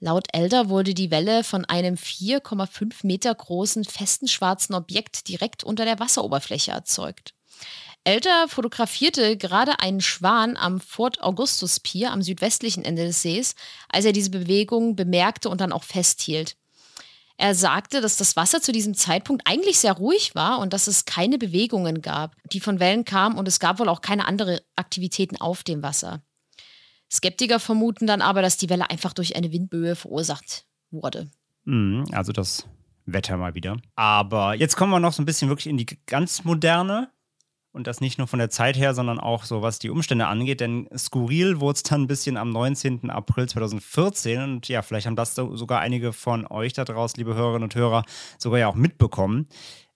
Laut 0.00 0.28
Elder 0.32 0.68
wurde 0.68 0.94
die 0.94 1.10
Welle 1.10 1.42
von 1.42 1.64
einem 1.64 1.96
4,5 1.96 3.04
Meter 3.04 3.34
großen, 3.34 3.84
festen 3.84 4.28
schwarzen 4.28 4.74
Objekt 4.74 5.26
direkt 5.26 5.64
unter 5.64 5.84
der 5.84 5.98
Wasseroberfläche 5.98 6.70
erzeugt. 6.70 7.34
Elder 8.04 8.46
fotografierte 8.48 9.36
gerade 9.36 9.80
einen 9.80 10.00
Schwan 10.00 10.56
am 10.56 10.80
Fort 10.80 11.20
Augustus 11.20 11.80
Pier 11.80 12.12
am 12.12 12.22
südwestlichen 12.22 12.84
Ende 12.84 13.06
des 13.06 13.22
Sees, 13.22 13.56
als 13.88 14.04
er 14.04 14.12
diese 14.12 14.30
Bewegung 14.30 14.94
bemerkte 14.94 15.48
und 15.48 15.60
dann 15.60 15.72
auch 15.72 15.84
festhielt. 15.84 16.56
Er 17.36 17.54
sagte, 17.54 18.00
dass 18.00 18.16
das 18.16 18.34
Wasser 18.36 18.62
zu 18.62 18.72
diesem 18.72 18.94
Zeitpunkt 18.94 19.46
eigentlich 19.46 19.78
sehr 19.78 19.92
ruhig 19.92 20.34
war 20.34 20.60
und 20.60 20.72
dass 20.72 20.86
es 20.86 21.04
keine 21.04 21.38
Bewegungen 21.38 22.02
gab, 22.02 22.34
die 22.52 22.60
von 22.60 22.80
Wellen 22.80 23.04
kamen 23.04 23.36
und 23.36 23.46
es 23.46 23.60
gab 23.60 23.78
wohl 23.78 23.88
auch 23.88 24.00
keine 24.00 24.26
andere 24.26 24.62
Aktivitäten 24.74 25.36
auf 25.36 25.62
dem 25.62 25.82
Wasser. 25.82 26.22
Skeptiker 27.10 27.58
vermuten 27.60 28.06
dann 28.06 28.20
aber, 28.22 28.42
dass 28.42 28.56
die 28.56 28.68
Welle 28.68 28.90
einfach 28.90 29.12
durch 29.12 29.36
eine 29.36 29.52
Windböe 29.52 29.96
verursacht 29.96 30.66
wurde. 30.90 31.30
Mhm, 31.64 32.04
also 32.12 32.32
das 32.32 32.66
Wetter 33.06 33.36
mal 33.36 33.54
wieder. 33.54 33.78
Aber 33.96 34.54
jetzt 34.54 34.76
kommen 34.76 34.92
wir 34.92 35.00
noch 35.00 35.12
so 35.12 35.22
ein 35.22 35.26
bisschen 35.26 35.48
wirklich 35.48 35.66
in 35.68 35.76
die 35.78 35.86
ganz 36.06 36.44
moderne. 36.44 37.10
Und 37.70 37.86
das 37.86 38.00
nicht 38.00 38.18
nur 38.18 38.26
von 38.26 38.38
der 38.38 38.50
Zeit 38.50 38.76
her, 38.76 38.94
sondern 38.94 39.20
auch 39.20 39.44
so, 39.44 39.60
was 39.62 39.78
die 39.78 39.90
Umstände 39.90 40.26
angeht. 40.26 40.60
Denn 40.60 40.88
skurril 40.96 41.60
wurde 41.60 41.76
es 41.76 41.82
dann 41.84 42.02
ein 42.02 42.06
bisschen 42.06 42.36
am 42.36 42.50
19. 42.50 43.10
April 43.10 43.48
2014. 43.48 44.40
Und 44.42 44.68
ja, 44.68 44.82
vielleicht 44.82 45.06
haben 45.06 45.16
das 45.16 45.34
so- 45.34 45.54
sogar 45.54 45.80
einige 45.80 46.12
von 46.14 46.46
euch 46.46 46.72
da 46.72 46.84
draußen, 46.84 47.18
liebe 47.18 47.34
Hörerinnen 47.34 47.64
und 47.64 47.74
Hörer, 47.74 48.04
sogar 48.38 48.58
ja 48.58 48.68
auch 48.68 48.74
mitbekommen. 48.74 49.48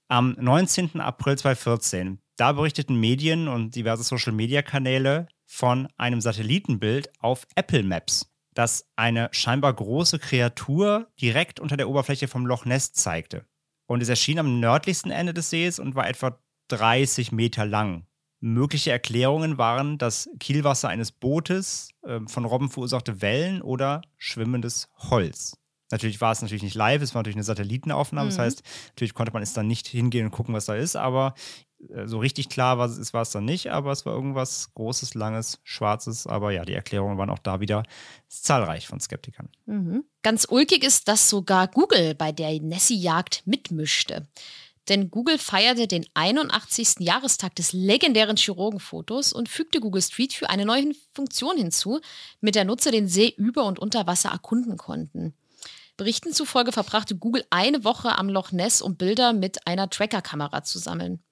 Am 0.08 0.36
19. 0.38 1.00
April 1.00 1.36
2014, 1.38 2.18
da 2.36 2.52
berichteten 2.52 2.94
Medien 2.96 3.48
und 3.48 3.74
diverse 3.74 4.02
Social-Media-Kanäle 4.04 5.26
von 5.52 5.86
einem 5.98 6.22
Satellitenbild 6.22 7.10
auf 7.20 7.46
Apple 7.56 7.82
Maps, 7.82 8.32
das 8.54 8.86
eine 8.96 9.28
scheinbar 9.32 9.74
große 9.74 10.18
Kreatur 10.18 11.08
direkt 11.20 11.60
unter 11.60 11.76
der 11.76 11.90
Oberfläche 11.90 12.26
vom 12.26 12.46
Loch 12.46 12.64
Ness 12.64 12.94
zeigte. 12.94 13.44
Und 13.86 14.02
es 14.02 14.08
erschien 14.08 14.38
am 14.38 14.60
nördlichsten 14.60 15.10
Ende 15.10 15.34
des 15.34 15.50
Sees 15.50 15.78
und 15.78 15.94
war 15.94 16.08
etwa 16.08 16.38
30 16.68 17.32
Meter 17.32 17.66
lang. 17.66 18.06
Mögliche 18.40 18.92
Erklärungen 18.92 19.58
waren 19.58 19.98
das 19.98 20.30
Kielwasser 20.40 20.88
eines 20.88 21.12
Bootes, 21.12 21.90
ähm, 22.06 22.28
von 22.28 22.46
Robben 22.46 22.70
verursachte 22.70 23.20
Wellen 23.20 23.60
oder 23.60 24.00
schwimmendes 24.16 24.88
Holz. 25.10 25.58
Natürlich 25.90 26.22
war 26.22 26.32
es 26.32 26.40
natürlich 26.40 26.62
nicht 26.62 26.74
live, 26.74 27.02
es 27.02 27.14
war 27.14 27.20
natürlich 27.20 27.36
eine 27.36 27.44
Satellitenaufnahme. 27.44 28.30
Das 28.30 28.38
Mhm. 28.38 28.42
heißt, 28.42 28.62
natürlich 28.88 29.12
konnte 29.12 29.34
man 29.34 29.42
es 29.42 29.52
dann 29.52 29.66
nicht 29.66 29.86
hingehen 29.86 30.24
und 30.24 30.30
gucken, 30.30 30.54
was 30.54 30.64
da 30.64 30.74
ist, 30.74 30.96
aber 30.96 31.34
äh, 31.71 31.71
so 32.04 32.18
richtig 32.18 32.48
klar 32.48 32.78
war 32.78 32.86
es, 32.86 33.12
war 33.12 33.22
es 33.22 33.30
dann 33.30 33.44
nicht, 33.44 33.70
aber 33.70 33.92
es 33.92 34.06
war 34.06 34.14
irgendwas 34.14 34.72
Großes, 34.74 35.14
Langes, 35.14 35.60
Schwarzes. 35.64 36.26
Aber 36.26 36.52
ja, 36.52 36.64
die 36.64 36.74
Erklärungen 36.74 37.18
waren 37.18 37.30
auch 37.30 37.38
da 37.38 37.60
wieder 37.60 37.82
zahlreich 38.28 38.86
von 38.86 39.00
Skeptikern. 39.00 39.48
Mhm. 39.66 40.04
Ganz 40.22 40.46
ulkig 40.48 40.84
ist, 40.84 41.08
dass 41.08 41.28
sogar 41.28 41.68
Google 41.68 42.14
bei 42.14 42.32
der 42.32 42.60
Nessie-Jagd 42.60 43.42
mitmischte. 43.46 44.26
Denn 44.88 45.10
Google 45.10 45.38
feierte 45.38 45.86
den 45.86 46.06
81. 46.14 46.96
Jahrestag 47.00 47.54
des 47.54 47.72
legendären 47.72 48.36
Chirurgenfotos 48.36 49.32
und 49.32 49.48
fügte 49.48 49.80
Google 49.80 50.02
Street 50.02 50.40
View 50.40 50.46
eine 50.48 50.66
neue 50.66 50.92
Funktion 51.14 51.56
hinzu, 51.56 52.00
mit 52.40 52.56
der 52.56 52.64
Nutzer 52.64 52.90
den 52.90 53.06
See 53.06 53.32
über 53.36 53.64
und 53.64 53.78
unter 53.78 54.06
Wasser 54.06 54.30
erkunden 54.30 54.76
konnten. 54.76 55.34
Berichten 55.96 56.32
zufolge 56.32 56.72
verbrachte 56.72 57.16
Google 57.16 57.44
eine 57.50 57.84
Woche 57.84 58.18
am 58.18 58.28
Loch 58.28 58.50
Ness, 58.50 58.82
um 58.82 58.96
Bilder 58.96 59.32
mit 59.32 59.66
einer 59.68 59.88
Tracker-Kamera 59.88 60.64
zu 60.64 60.78
sammeln. 60.78 61.22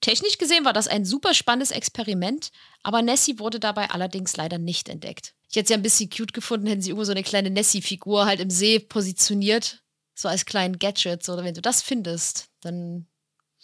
Technisch 0.00 0.38
gesehen 0.38 0.64
war 0.64 0.72
das 0.72 0.88
ein 0.88 1.04
super 1.04 1.34
spannendes 1.34 1.70
Experiment, 1.70 2.50
aber 2.82 3.02
Nessie 3.02 3.38
wurde 3.38 3.58
dabei 3.58 3.90
allerdings 3.90 4.36
leider 4.36 4.58
nicht 4.58 4.88
entdeckt. 4.88 5.34
Ich 5.48 5.56
hätte 5.56 5.64
es 5.64 5.70
ja 5.70 5.76
ein 5.76 5.82
bisschen 5.82 6.10
cute 6.10 6.32
gefunden, 6.32 6.66
hätten 6.66 6.82
sie 6.82 6.90
irgendwo 6.90 7.04
so 7.04 7.12
eine 7.12 7.22
kleine 7.22 7.50
Nessie-Figur 7.50 8.26
halt 8.26 8.40
im 8.40 8.50
See 8.50 8.78
positioniert, 8.78 9.82
so 10.14 10.28
als 10.28 10.44
kleinen 10.44 10.78
Gadget. 10.78 11.28
Oder 11.28 11.44
wenn 11.44 11.54
du 11.54 11.62
das 11.62 11.82
findest, 11.82 12.48
dann 12.60 13.06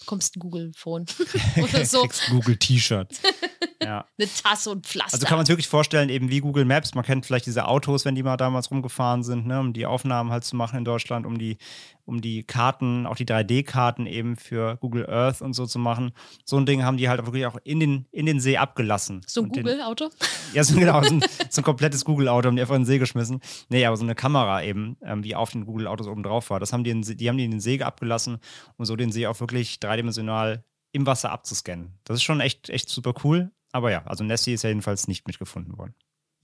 bekommst 0.00 0.34
du 0.34 0.38
ein 0.38 0.40
Google-Phone 0.40 1.06
oder 1.62 1.84
so. 1.84 2.08
Google-T-Shirt. 2.30 3.20
ja. 3.82 4.06
Eine 4.18 4.28
Tasse 4.32 4.70
und 4.70 4.86
Pflaster. 4.86 5.14
Also 5.14 5.26
kann 5.26 5.36
man 5.36 5.46
sich 5.46 5.52
wirklich 5.52 5.68
vorstellen, 5.68 6.08
eben 6.08 6.30
wie 6.30 6.40
Google 6.40 6.64
Maps. 6.64 6.94
Man 6.94 7.04
kennt 7.04 7.26
vielleicht 7.26 7.46
diese 7.46 7.66
Autos, 7.66 8.04
wenn 8.04 8.14
die 8.14 8.22
mal 8.22 8.36
damals 8.36 8.70
rumgefahren 8.70 9.22
sind, 9.22 9.46
ne, 9.46 9.60
um 9.60 9.72
die 9.72 9.86
Aufnahmen 9.86 10.30
halt 10.30 10.44
zu 10.44 10.56
machen 10.56 10.78
in 10.78 10.84
Deutschland, 10.84 11.26
um 11.26 11.38
die, 11.38 11.58
um 12.04 12.20
die 12.20 12.42
Karten, 12.42 13.06
auch 13.06 13.16
die 13.16 13.24
3D-Karten 13.24 14.06
eben 14.06 14.36
für 14.36 14.76
Google 14.76 15.08
Earth 15.08 15.40
und 15.40 15.54
so 15.54 15.66
zu 15.66 15.78
machen. 15.78 16.12
So 16.44 16.56
ein 16.56 16.66
Ding 16.66 16.82
haben 16.82 16.96
die 16.96 17.08
halt 17.08 17.24
wirklich 17.24 17.46
auch 17.46 17.56
in 17.64 17.80
den, 17.80 18.06
in 18.10 18.26
den 18.26 18.40
See 18.40 18.56
abgelassen. 18.56 19.22
so 19.26 19.42
ein 19.42 19.48
Google-Auto? 19.48 20.10
Ja, 20.52 20.64
so, 20.64 20.74
genau, 20.74 21.02
so 21.02 21.14
ein, 21.14 21.24
so 21.48 21.62
ein 21.62 21.64
komplettes 21.64 22.04
Google-Auto 22.04 22.48
haben 22.48 22.56
die 22.56 22.62
einfach 22.62 22.74
in 22.74 22.82
den 22.82 22.86
See 22.86 22.98
geschmissen. 22.98 23.40
Nee, 23.70 23.86
aber 23.86 23.96
so 23.96 24.04
eine 24.04 24.14
Kamera 24.14 24.62
eben, 24.62 24.98
ähm, 25.02 25.22
die 25.22 25.34
auf 25.34 25.50
den 25.52 25.64
Google-Autos 25.64 26.06
oben 26.08 26.22
drauf 26.22 26.50
war. 26.50 26.60
Das 26.60 26.74
haben 26.74 26.84
die, 26.84 26.90
in, 26.90 27.00
die 27.00 27.28
haben 27.28 27.38
die 27.38 27.44
in 27.44 27.52
den 27.52 27.60
See 27.60 27.80
abgelassen, 27.80 28.38
um 28.76 28.84
so 28.84 28.94
den 28.94 29.12
See 29.12 29.26
auch 29.26 29.40
wirklich 29.40 29.80
dreidimensional 29.80 30.64
im 30.92 31.06
Wasser 31.06 31.30
abzuscannen. 31.30 31.94
Das 32.04 32.16
ist 32.16 32.22
schon 32.22 32.40
echt, 32.40 32.68
echt 32.68 32.90
super 32.90 33.14
cool. 33.24 33.50
Aber 33.72 33.90
ja, 33.90 34.02
also 34.04 34.22
Nessie 34.22 34.52
ist 34.52 34.62
ja 34.62 34.68
jedenfalls 34.68 35.08
nicht 35.08 35.26
mitgefunden 35.26 35.78
worden. 35.78 35.94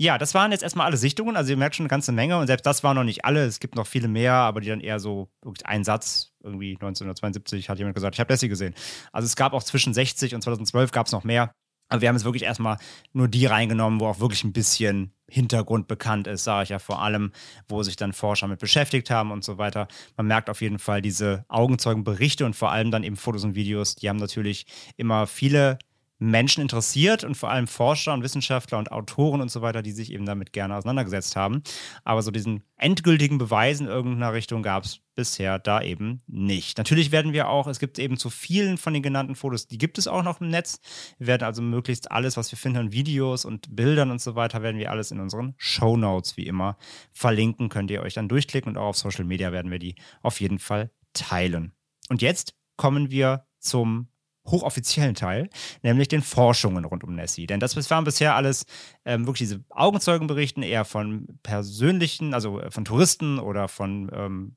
Ja, 0.01 0.17
das 0.17 0.33
waren 0.33 0.53
jetzt 0.53 0.63
erstmal 0.63 0.87
alle 0.87 0.97
Sichtungen. 0.97 1.37
Also 1.37 1.51
ihr 1.51 1.57
merkt 1.57 1.75
schon 1.75 1.85
eine 1.85 1.91
ganze 1.91 2.13
Menge 2.13 2.39
und 2.39 2.47
selbst 2.47 2.65
das 2.65 2.85
waren 2.85 2.95
noch 2.95 3.03
nicht 3.03 3.25
alle. 3.25 3.45
Es 3.45 3.59
gibt 3.59 3.75
noch 3.75 3.87
viele 3.87 4.07
mehr, 4.07 4.33
aber 4.33 4.61
die 4.61 4.69
dann 4.69 4.81
eher 4.81 5.01
so 5.01 5.29
ein 5.65 5.83
Satz. 5.83 6.33
Irgendwie 6.41 6.71
1972 6.75 7.69
hat 7.69 7.79
jemand 7.79 7.97
gesagt, 7.97 8.15
ich 8.15 8.21
habe 8.21 8.33
Nessie 8.33 8.49
gesehen. 8.49 8.75
Also 9.13 9.27
es 9.27 9.35
gab 9.35 9.53
auch 9.55 9.63
zwischen 9.65 9.93
60 9.93 10.37
und 10.37 10.43
2012 10.43 10.93
gab 10.93 11.07
es 11.07 11.13
noch 11.13 11.25
mehr. 11.25 11.51
Aber 11.89 12.01
wir 12.01 12.09
haben 12.09 12.17
jetzt 12.17 12.25
wirklich 12.25 12.45
erstmal 12.45 12.77
nur 13.13 13.29
die 13.29 13.47
reingenommen, 13.47 13.99
wo 13.99 14.07
auch 14.07 14.21
wirklich 14.21 14.45
ein 14.45 14.53
bisschen 14.53 15.13
Hintergrund 15.29 15.89
bekannt 15.89 16.27
ist, 16.27 16.45
sage 16.45 16.65
ich 16.65 16.69
ja 16.69 16.79
vor 16.79 17.03
allem, 17.03 17.33
wo 17.67 17.83
sich 17.83 17.97
dann 17.97 18.13
Forscher 18.13 18.47
mit 18.47 18.61
beschäftigt 18.61 19.11
haben 19.11 19.33
und 19.33 19.43
so 19.43 19.59
weiter. 19.59 19.89
Man 20.17 20.27
merkt 20.27 20.49
auf 20.49 20.61
jeden 20.61 20.79
Fall 20.79 21.03
diese 21.03 21.45
Augenzeugenberichte 21.49 22.45
und 22.45 22.55
vor 22.55 22.71
allem 22.71 22.91
dann 22.91 23.05
eben 23.05 23.17
Fotos 23.17 23.45
und 23.45 23.55
Videos, 23.55 23.97
die 23.97 24.09
haben 24.09 24.19
natürlich 24.19 24.67
immer 24.97 25.27
viele 25.27 25.79
Menschen 26.19 26.63
interessiert 26.63 27.25
und 27.25 27.37
vor 27.37 27.51
allem 27.51 27.67
Forscher 27.67 28.13
und 28.13 28.23
Wissenschaftler 28.23 28.79
und 28.79 28.91
Autoren 28.91 29.41
und 29.41 29.51
so 29.51 29.63
weiter, 29.63 29.83
die 29.83 29.93
sich 29.93 30.13
eben 30.13 30.27
damit 30.27 30.53
gerne 30.53 30.77
auseinandergesetzt 30.77 31.37
haben. 31.37 31.63
Aber 32.05 32.23
so 32.23 32.31
diesen 32.31 32.65
endgültigen 32.77 33.39
Beweis 33.39 33.81
in 33.81 33.87
irgendeiner 33.87 34.33
Richtung 34.33 34.63
gab 34.63 34.85
es 34.85 35.01
bisher 35.15 35.59
da 35.59 35.83
eben 35.83 36.23
nicht. 36.27 36.79
Natürlich 36.79 37.11
werden 37.11 37.33
wir 37.33 37.49
auch, 37.49 37.67
es 37.67 37.79
gibt 37.79 37.99
eben 37.99 38.17
zu 38.17 38.31
vielen 38.31 38.79
von 38.79 38.95
den 38.95 39.03
genannten 39.03 39.35
Fotos, 39.35 39.67
die 39.67 39.79
gibt 39.79 39.99
es 39.99 40.07
auch 40.07 40.23
noch 40.23 40.41
im 40.41 40.49
Netz. 40.49 40.81
Wir 41.19 41.29
werden 41.29 41.45
also 41.45 41.63
möglichst 41.63 42.11
alles, 42.11 42.37
was 42.37 42.51
wir 42.53 42.59
finden 42.59 42.79
an 42.79 42.93
Videos 42.93 43.45
und 43.45 43.75
Bildern 43.75 44.11
und 44.11 44.21
so 44.21 44.35
weiter, 44.35 44.63
werden 44.63 44.79
wir 44.79 44.91
alles 44.91 45.11
in 45.11 45.21
unseren 45.21 45.55
Show 45.57 45.97
Notes 45.97 46.37
wie 46.37 46.47
immer 46.47 46.77
verlinken. 47.13 47.69
Könnt 47.69 47.91
ihr 47.91 48.03
euch 48.03 48.15
dann 48.15 48.29
durchklicken 48.29 48.71
und 48.71 48.79
auch 48.79 48.89
auf 48.89 48.97
Social 48.97 49.25
Media 49.25 49.53
werden 49.53 49.71
wir 49.71 49.79
die 49.79 49.97
auf 50.23 50.41
jeden 50.41 50.59
Fall 50.59 50.91
teilen. 51.13 51.73
Und 52.09 52.23
jetzt 52.23 52.55
kommen 52.77 53.11
wir 53.11 53.47
zum 53.59 54.09
hochoffiziellen 54.51 55.15
Teil, 55.15 55.49
nämlich 55.83 56.09
den 56.09 56.23
Forschungen 56.23 56.85
rund 56.85 57.05
um 57.05 57.15
Nessie. 57.15 57.47
Denn 57.47 57.61
das 57.61 57.77
waren 57.91 58.05
bisher 58.05 58.35
alles 58.35 58.67
ähm, 59.05 59.27
wirklich 59.27 59.49
diese 59.49 59.65
Augenzeugenberichten 59.71 60.63
eher 60.63 60.85
von 60.85 61.27
persönlichen, 61.43 62.35
also 62.35 62.61
von 62.71 62.85
Touristen 62.85 63.39
oder 63.39 63.69
von 63.69 64.11
ähm, 64.13 64.57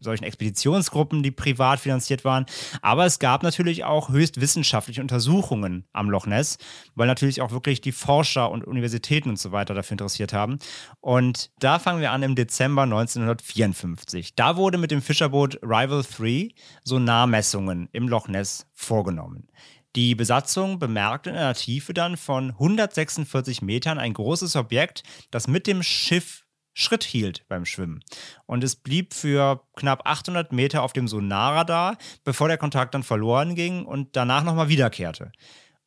solchen 0.00 0.24
Expeditionsgruppen, 0.24 1.22
die 1.22 1.30
privat 1.30 1.80
finanziert 1.80 2.24
waren. 2.24 2.46
Aber 2.82 3.06
es 3.06 3.18
gab 3.18 3.42
natürlich 3.42 3.84
auch 3.84 4.08
höchst 4.08 4.40
wissenschaftliche 4.40 5.00
Untersuchungen 5.00 5.84
am 5.92 6.10
Loch 6.10 6.26
Ness, 6.26 6.58
weil 6.94 7.06
natürlich 7.06 7.40
auch 7.40 7.52
wirklich 7.52 7.80
die 7.80 7.92
Forscher 7.92 8.50
und 8.50 8.64
Universitäten 8.64 9.30
und 9.30 9.38
so 9.38 9.52
weiter 9.52 9.74
dafür 9.74 9.94
interessiert 9.94 10.32
haben. 10.32 10.58
Und 11.00 11.50
da 11.58 11.78
fangen 11.78 12.00
wir 12.00 12.12
an 12.12 12.22
im 12.22 12.34
Dezember 12.34 12.82
1954. 12.82 14.34
Da 14.34 14.56
wurde 14.56 14.78
mit 14.78 14.90
dem 14.90 15.02
Fischerboot 15.02 15.60
Rival 15.62 16.02
3 16.02 16.48
Sonarmessungen 16.84 17.88
im 17.92 18.08
Loch 18.08 18.28
Ness 18.28 18.66
vorgenommen. 18.76 19.48
Die 19.96 20.14
Besatzung 20.14 20.78
bemerkte 20.78 21.30
in 21.30 21.36
einer 21.36 21.54
Tiefe 21.54 21.94
dann 21.94 22.16
von 22.16 22.50
146 22.50 23.62
Metern 23.62 23.98
ein 23.98 24.12
großes 24.12 24.54
Objekt, 24.54 25.02
das 25.30 25.48
mit 25.48 25.66
dem 25.66 25.82
Schiff 25.82 26.44
Schritt 26.78 27.04
hielt 27.04 27.48
beim 27.48 27.64
Schwimmen. 27.64 28.04
Und 28.44 28.62
es 28.62 28.76
blieb 28.76 29.14
für 29.14 29.62
knapp 29.76 30.06
800 30.06 30.52
Meter 30.52 30.82
auf 30.82 30.92
dem 30.92 31.08
Sonarradar, 31.08 31.96
bevor 32.22 32.48
der 32.48 32.58
Kontakt 32.58 32.94
dann 32.94 33.02
verloren 33.02 33.54
ging 33.54 33.86
und 33.86 34.14
danach 34.14 34.44
nochmal 34.44 34.68
wiederkehrte. 34.68 35.32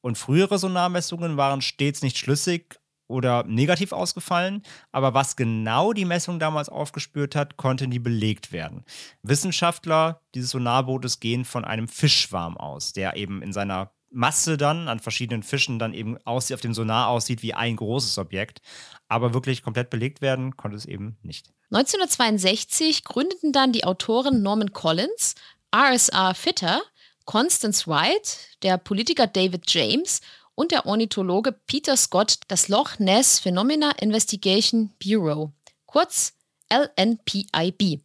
Und 0.01 0.17
frühere 0.17 0.57
Sonarmessungen 0.57 1.37
waren 1.37 1.61
stets 1.61 2.01
nicht 2.01 2.17
schlüssig 2.17 2.79
oder 3.09 3.43
negativ 3.43 3.91
ausgefallen, 3.91 4.63
aber 4.91 5.13
was 5.13 5.35
genau 5.35 5.91
die 5.93 6.05
Messung 6.05 6.39
damals 6.39 6.69
aufgespürt 6.69 7.35
hat, 7.35 7.57
konnte 7.57 7.87
nie 7.87 7.99
belegt 7.99 8.51
werden. 8.51 8.85
Wissenschaftler 9.23 10.21
dieses 10.35 10.51
Sonarbootes 10.51 11.19
gehen 11.19 11.43
von 11.43 11.65
einem 11.65 11.87
Fischschwarm 11.87 12.55
aus, 12.55 12.93
der 12.93 13.17
eben 13.17 13.41
in 13.41 13.51
seiner 13.51 13.91
Masse 14.11 14.57
dann 14.57 14.87
an 14.87 14.99
verschiedenen 14.99 15.43
Fischen 15.43 15.79
dann 15.79 15.93
eben 15.93 16.17
aussieht, 16.25 16.55
auf 16.55 16.61
dem 16.61 16.73
Sonar 16.73 17.09
aussieht 17.09 17.43
wie 17.43 17.53
ein 17.53 17.75
großes 17.75 18.17
Objekt. 18.17 18.61
Aber 19.07 19.33
wirklich 19.33 19.61
komplett 19.63 19.89
belegt 19.89 20.21
werden 20.21 20.57
konnte 20.57 20.77
es 20.77 20.85
eben 20.85 21.17
nicht. 21.21 21.51
1962 21.71 23.03
gründeten 23.03 23.51
dann 23.51 23.71
die 23.71 23.83
Autoren 23.83 24.41
Norman 24.41 24.73
Collins, 24.73 25.35
RSR 25.75 26.33
Fitter, 26.33 26.81
Constance 27.25 27.87
Wright, 27.87 28.39
der 28.63 28.77
Politiker 28.79 29.27
David 29.27 29.71
James 29.71 30.21
und 30.59 30.71
der 30.71 30.85
Ornithologe 30.85 31.53
Peter 31.53 31.95
Scott 31.95 32.39
das 32.49 32.67
Loch 32.67 32.99
Ness 32.99 33.39
Phenomena 33.39 33.91
Investigation 33.91 34.91
Bureau, 35.01 35.53
kurz 35.85 36.33
LNPIB. 36.69 38.01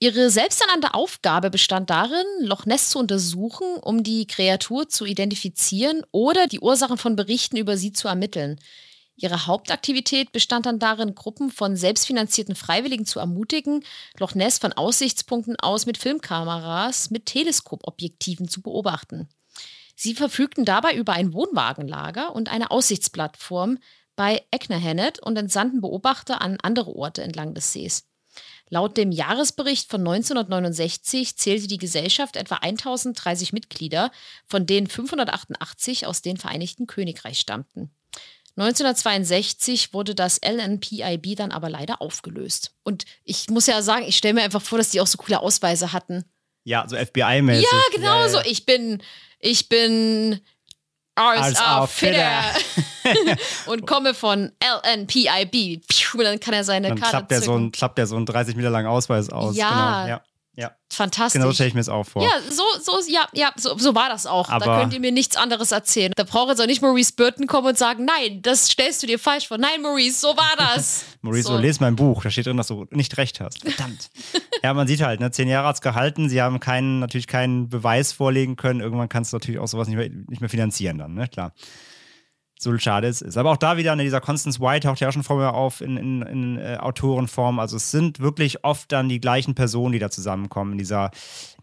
Ihre 0.00 0.30
selbsternannte 0.30 0.94
Aufgabe 0.94 1.50
bestand 1.50 1.90
darin, 1.90 2.24
Loch 2.40 2.64
Ness 2.64 2.88
zu 2.88 2.98
untersuchen, 2.98 3.76
um 3.82 4.02
die 4.02 4.26
Kreatur 4.26 4.88
zu 4.88 5.04
identifizieren 5.04 6.02
oder 6.10 6.46
die 6.46 6.60
Ursachen 6.60 6.96
von 6.96 7.14
Berichten 7.14 7.58
über 7.58 7.76
sie 7.76 7.92
zu 7.92 8.08
ermitteln. 8.08 8.58
Ihre 9.16 9.46
Hauptaktivität 9.46 10.32
bestand 10.32 10.64
dann 10.64 10.78
darin, 10.78 11.14
Gruppen 11.14 11.50
von 11.50 11.76
selbstfinanzierten 11.76 12.54
Freiwilligen 12.54 13.04
zu 13.04 13.18
ermutigen, 13.18 13.84
Loch 14.18 14.34
Ness 14.34 14.58
von 14.58 14.72
Aussichtspunkten 14.72 15.56
aus 15.56 15.84
mit 15.84 15.98
Filmkameras 15.98 17.10
mit 17.10 17.26
Teleskopobjektiven 17.26 18.48
zu 18.48 18.62
beobachten. 18.62 19.28
Sie 20.00 20.14
verfügten 20.14 20.64
dabei 20.64 20.94
über 20.94 21.14
ein 21.14 21.32
Wohnwagenlager 21.32 22.32
und 22.32 22.48
eine 22.50 22.70
Aussichtsplattform 22.70 23.78
bei 24.14 24.44
Eknerhennet 24.52 25.18
und 25.18 25.36
entsandten 25.36 25.80
Beobachter 25.80 26.40
an 26.40 26.56
andere 26.62 26.94
Orte 26.94 27.24
entlang 27.24 27.52
des 27.52 27.72
Sees. 27.72 28.06
Laut 28.68 28.96
dem 28.96 29.10
Jahresbericht 29.10 29.90
von 29.90 30.02
1969 30.02 31.36
zählte 31.36 31.66
die 31.66 31.78
Gesellschaft 31.78 32.36
etwa 32.36 32.56
1030 32.56 33.52
Mitglieder, 33.52 34.12
von 34.46 34.66
denen 34.66 34.86
588 34.86 36.06
aus 36.06 36.22
den 36.22 36.36
Vereinigten 36.36 36.86
Königreich 36.86 37.40
stammten. 37.40 37.90
1962 38.56 39.92
wurde 39.94 40.14
das 40.14 40.40
LNPIB 40.44 41.34
dann 41.34 41.50
aber 41.50 41.70
leider 41.70 42.00
aufgelöst. 42.00 42.72
Und 42.84 43.04
ich 43.24 43.50
muss 43.50 43.66
ja 43.66 43.82
sagen, 43.82 44.04
ich 44.06 44.16
stelle 44.16 44.34
mir 44.34 44.42
einfach 44.42 44.62
vor, 44.62 44.78
dass 44.78 44.90
die 44.90 45.00
auch 45.00 45.08
so 45.08 45.18
coole 45.18 45.40
Ausweise 45.40 45.92
hatten. 45.92 46.24
Ja, 46.62 46.86
so 46.86 46.96
FBI-mäßig. 46.96 47.62
Ja, 47.62 47.96
genau 47.96 48.20
ja, 48.20 48.28
so. 48.28 48.40
Ich 48.44 48.66
bin, 48.66 49.02
ich 49.40 49.68
bin 49.68 50.40
RSA 51.18 51.86
Fitter 51.86 52.42
und 53.66 53.86
komme 53.86 54.14
von 54.14 54.52
LNPIB. 54.62 55.82
Und 56.14 56.22
dann 56.22 56.38
kann 56.38 56.54
er 56.54 56.64
seine 56.64 56.88
dann 56.88 56.98
Karte 56.98 57.10
klappt 57.10 57.30
der, 57.30 57.42
so 57.42 57.56
ein, 57.56 57.72
klappt 57.72 57.98
der 57.98 58.06
so 58.06 58.16
einen 58.16 58.26
30 58.26 58.54
Meter 58.56 58.70
langen 58.70 58.86
Ausweis 58.86 59.30
aus. 59.30 59.56
Ja, 59.56 60.04
genau. 60.04 60.08
ja. 60.08 60.22
Ja. 60.58 60.72
Fantastisch. 60.90 61.40
Genau 61.40 61.52
stelle 61.52 61.68
ich 61.68 61.74
mir 61.74 61.80
es 61.80 61.88
auch 61.88 62.04
vor. 62.04 62.20
Ja, 62.20 62.30
so, 62.50 62.64
so, 62.82 62.98
ja, 63.08 63.28
ja, 63.32 63.52
so, 63.54 63.78
so 63.78 63.94
war 63.94 64.08
das 64.08 64.26
auch. 64.26 64.48
Aber 64.48 64.66
da 64.66 64.80
könnt 64.80 64.92
ihr 64.92 64.98
mir 64.98 65.12
nichts 65.12 65.36
anderes 65.36 65.70
erzählen. 65.70 66.10
Da 66.16 66.24
braucht 66.24 66.48
jetzt 66.48 66.60
auch 66.60 66.66
nicht 66.66 66.82
Maurice 66.82 67.12
Burton 67.14 67.46
kommen 67.46 67.68
und 67.68 67.78
sagen, 67.78 68.04
nein, 68.04 68.42
das 68.42 68.66
stellst 68.66 69.00
du 69.04 69.06
dir 69.06 69.20
falsch 69.20 69.46
vor. 69.46 69.56
Nein, 69.56 69.82
Maurice, 69.82 70.18
so 70.18 70.36
war 70.36 70.56
das. 70.58 71.04
Maurice, 71.22 71.46
so. 71.46 71.54
so 71.54 71.60
lese 71.60 71.78
mein 71.80 71.94
Buch. 71.94 72.24
Da 72.24 72.30
steht 72.30 72.46
drin, 72.46 72.56
dass 72.56 72.66
du 72.66 72.86
nicht 72.90 73.16
recht 73.18 73.38
hast. 73.38 73.60
Verdammt. 73.60 74.10
ja, 74.64 74.74
man 74.74 74.88
sieht 74.88 75.00
halt, 75.00 75.20
ne, 75.20 75.30
zehn 75.30 75.46
Jahre 75.46 75.68
hat 75.68 75.76
es 75.76 75.80
gehalten. 75.80 76.28
Sie 76.28 76.42
haben 76.42 76.58
keinen, 76.58 76.98
natürlich 76.98 77.28
keinen 77.28 77.68
Beweis 77.68 78.12
vorlegen 78.12 78.56
können. 78.56 78.80
Irgendwann 78.80 79.08
kannst 79.08 79.32
du 79.32 79.36
natürlich 79.36 79.60
auch 79.60 79.68
sowas 79.68 79.86
nicht 79.86 79.96
mehr, 79.96 80.08
nicht 80.08 80.40
mehr 80.40 80.50
finanzieren 80.50 80.98
dann, 80.98 81.14
ne? 81.14 81.28
Klar 81.28 81.52
so 82.58 82.76
schade 82.78 83.06
es 83.06 83.22
ist. 83.22 83.36
Aber 83.36 83.52
auch 83.52 83.56
da 83.56 83.76
wieder, 83.76 83.94
ne, 83.94 84.02
dieser 84.02 84.20
Constance 84.20 84.60
White 84.60 84.86
taucht 84.86 85.00
ja 85.00 85.08
auch 85.08 85.12
schon 85.12 85.22
vorher 85.22 85.54
auf 85.54 85.80
in, 85.80 85.96
in, 85.96 86.22
in 86.22 86.58
äh, 86.58 86.76
Autorenform. 86.80 87.58
Also 87.58 87.76
es 87.76 87.90
sind 87.90 88.20
wirklich 88.20 88.64
oft 88.64 88.90
dann 88.92 89.08
die 89.08 89.20
gleichen 89.20 89.54
Personen, 89.54 89.92
die 89.92 89.98
da 89.98 90.10
zusammenkommen, 90.10 90.72
in 90.72 90.78
dieser 90.78 91.10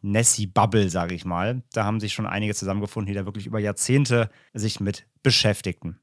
Nessie-Bubble, 0.01 0.89
sage 0.89 1.15
ich 1.15 1.25
mal. 1.25 1.63
Da 1.73 1.83
haben 1.83 1.99
sich 1.99 2.13
schon 2.13 2.25
einige 2.25 2.55
zusammengefunden, 2.55 3.11
die 3.11 3.17
da 3.17 3.25
wirklich 3.25 3.45
über 3.45 3.59
Jahrzehnte 3.59 4.29
sich 4.53 4.79
mit 4.79 5.05
beschäftigten. 5.21 5.99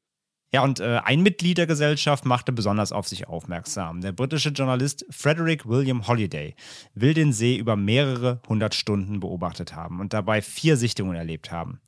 Ja, 0.55 0.63
und 0.63 0.81
äh, 0.81 1.01
ein 1.03 1.23
Mitglied 1.23 1.57
der 1.57 1.67
Gesellschaft 1.67 2.27
machte 2.27 2.53
besonders 2.53 2.93
auf 2.93 3.09
sich 3.09 3.27
aufmerksam. 3.27 4.03
Der 4.03 4.13
britische 4.13 4.51
Journalist 4.51 5.07
Frederick 5.09 5.67
William 5.67 6.07
Holiday 6.07 6.55
will 6.95 7.15
den 7.15 7.33
See 7.33 7.57
über 7.57 7.75
mehrere 7.75 8.43
hundert 8.47 8.75
Stunden 8.75 9.21
beobachtet 9.21 9.75
haben 9.75 9.99
und 9.99 10.13
dabei 10.13 10.43
vier 10.43 10.77
Sichtungen 10.77 11.17
erlebt 11.17 11.51
haben. 11.51 11.81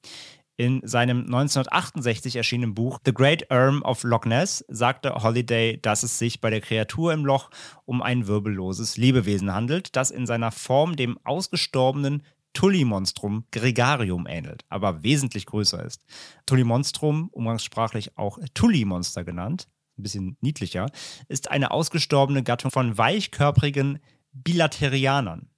In 0.57 0.87
seinem 0.87 1.25
1968 1.25 2.37
erschienenen 2.37 2.75
Buch 2.75 3.01
The 3.05 3.13
Great 3.13 3.51
Erm 3.51 3.83
of 3.83 4.05
Loch 4.05 4.25
Ness 4.25 4.65
sagte 4.69 5.13
Holiday, 5.13 5.81
dass 5.83 6.05
es 6.05 6.17
sich 6.21 6.41
bei 6.41 6.49
der 6.49 6.61
Kreatur 6.61 7.13
im 7.13 7.25
Loch 7.25 7.51
um 7.87 8.03
ein 8.03 8.29
wirbelloses 8.29 8.97
Lebewesen 8.97 9.53
handelt, 9.53 9.97
das 9.97 10.13
in 10.13 10.27
seiner 10.27 10.53
Form 10.53 10.95
dem 10.95 11.19
ausgestorbenen 11.25 12.23
Tullimonstrum 12.53 13.47
gregarium 13.51 14.29
ähnelt, 14.29 14.65
aber 14.69 15.03
wesentlich 15.03 15.47
größer 15.47 15.85
ist. 15.85 16.05
Tullimonstrum, 16.47 17.31
umgangssprachlich 17.33 18.17
auch 18.17 18.39
Tullimonster 18.55 19.25
genannt, 19.25 19.67
ein 19.99 20.05
bisschen 20.05 20.37
niedlicher, 20.41 20.87
ist 21.27 21.51
eine 21.51 21.73
ausgestorbene 21.73 22.45
Gattung 22.45 22.71
von 22.71 22.97
weichkörprigen 22.97 23.99
Bilaterianern. 24.33 25.49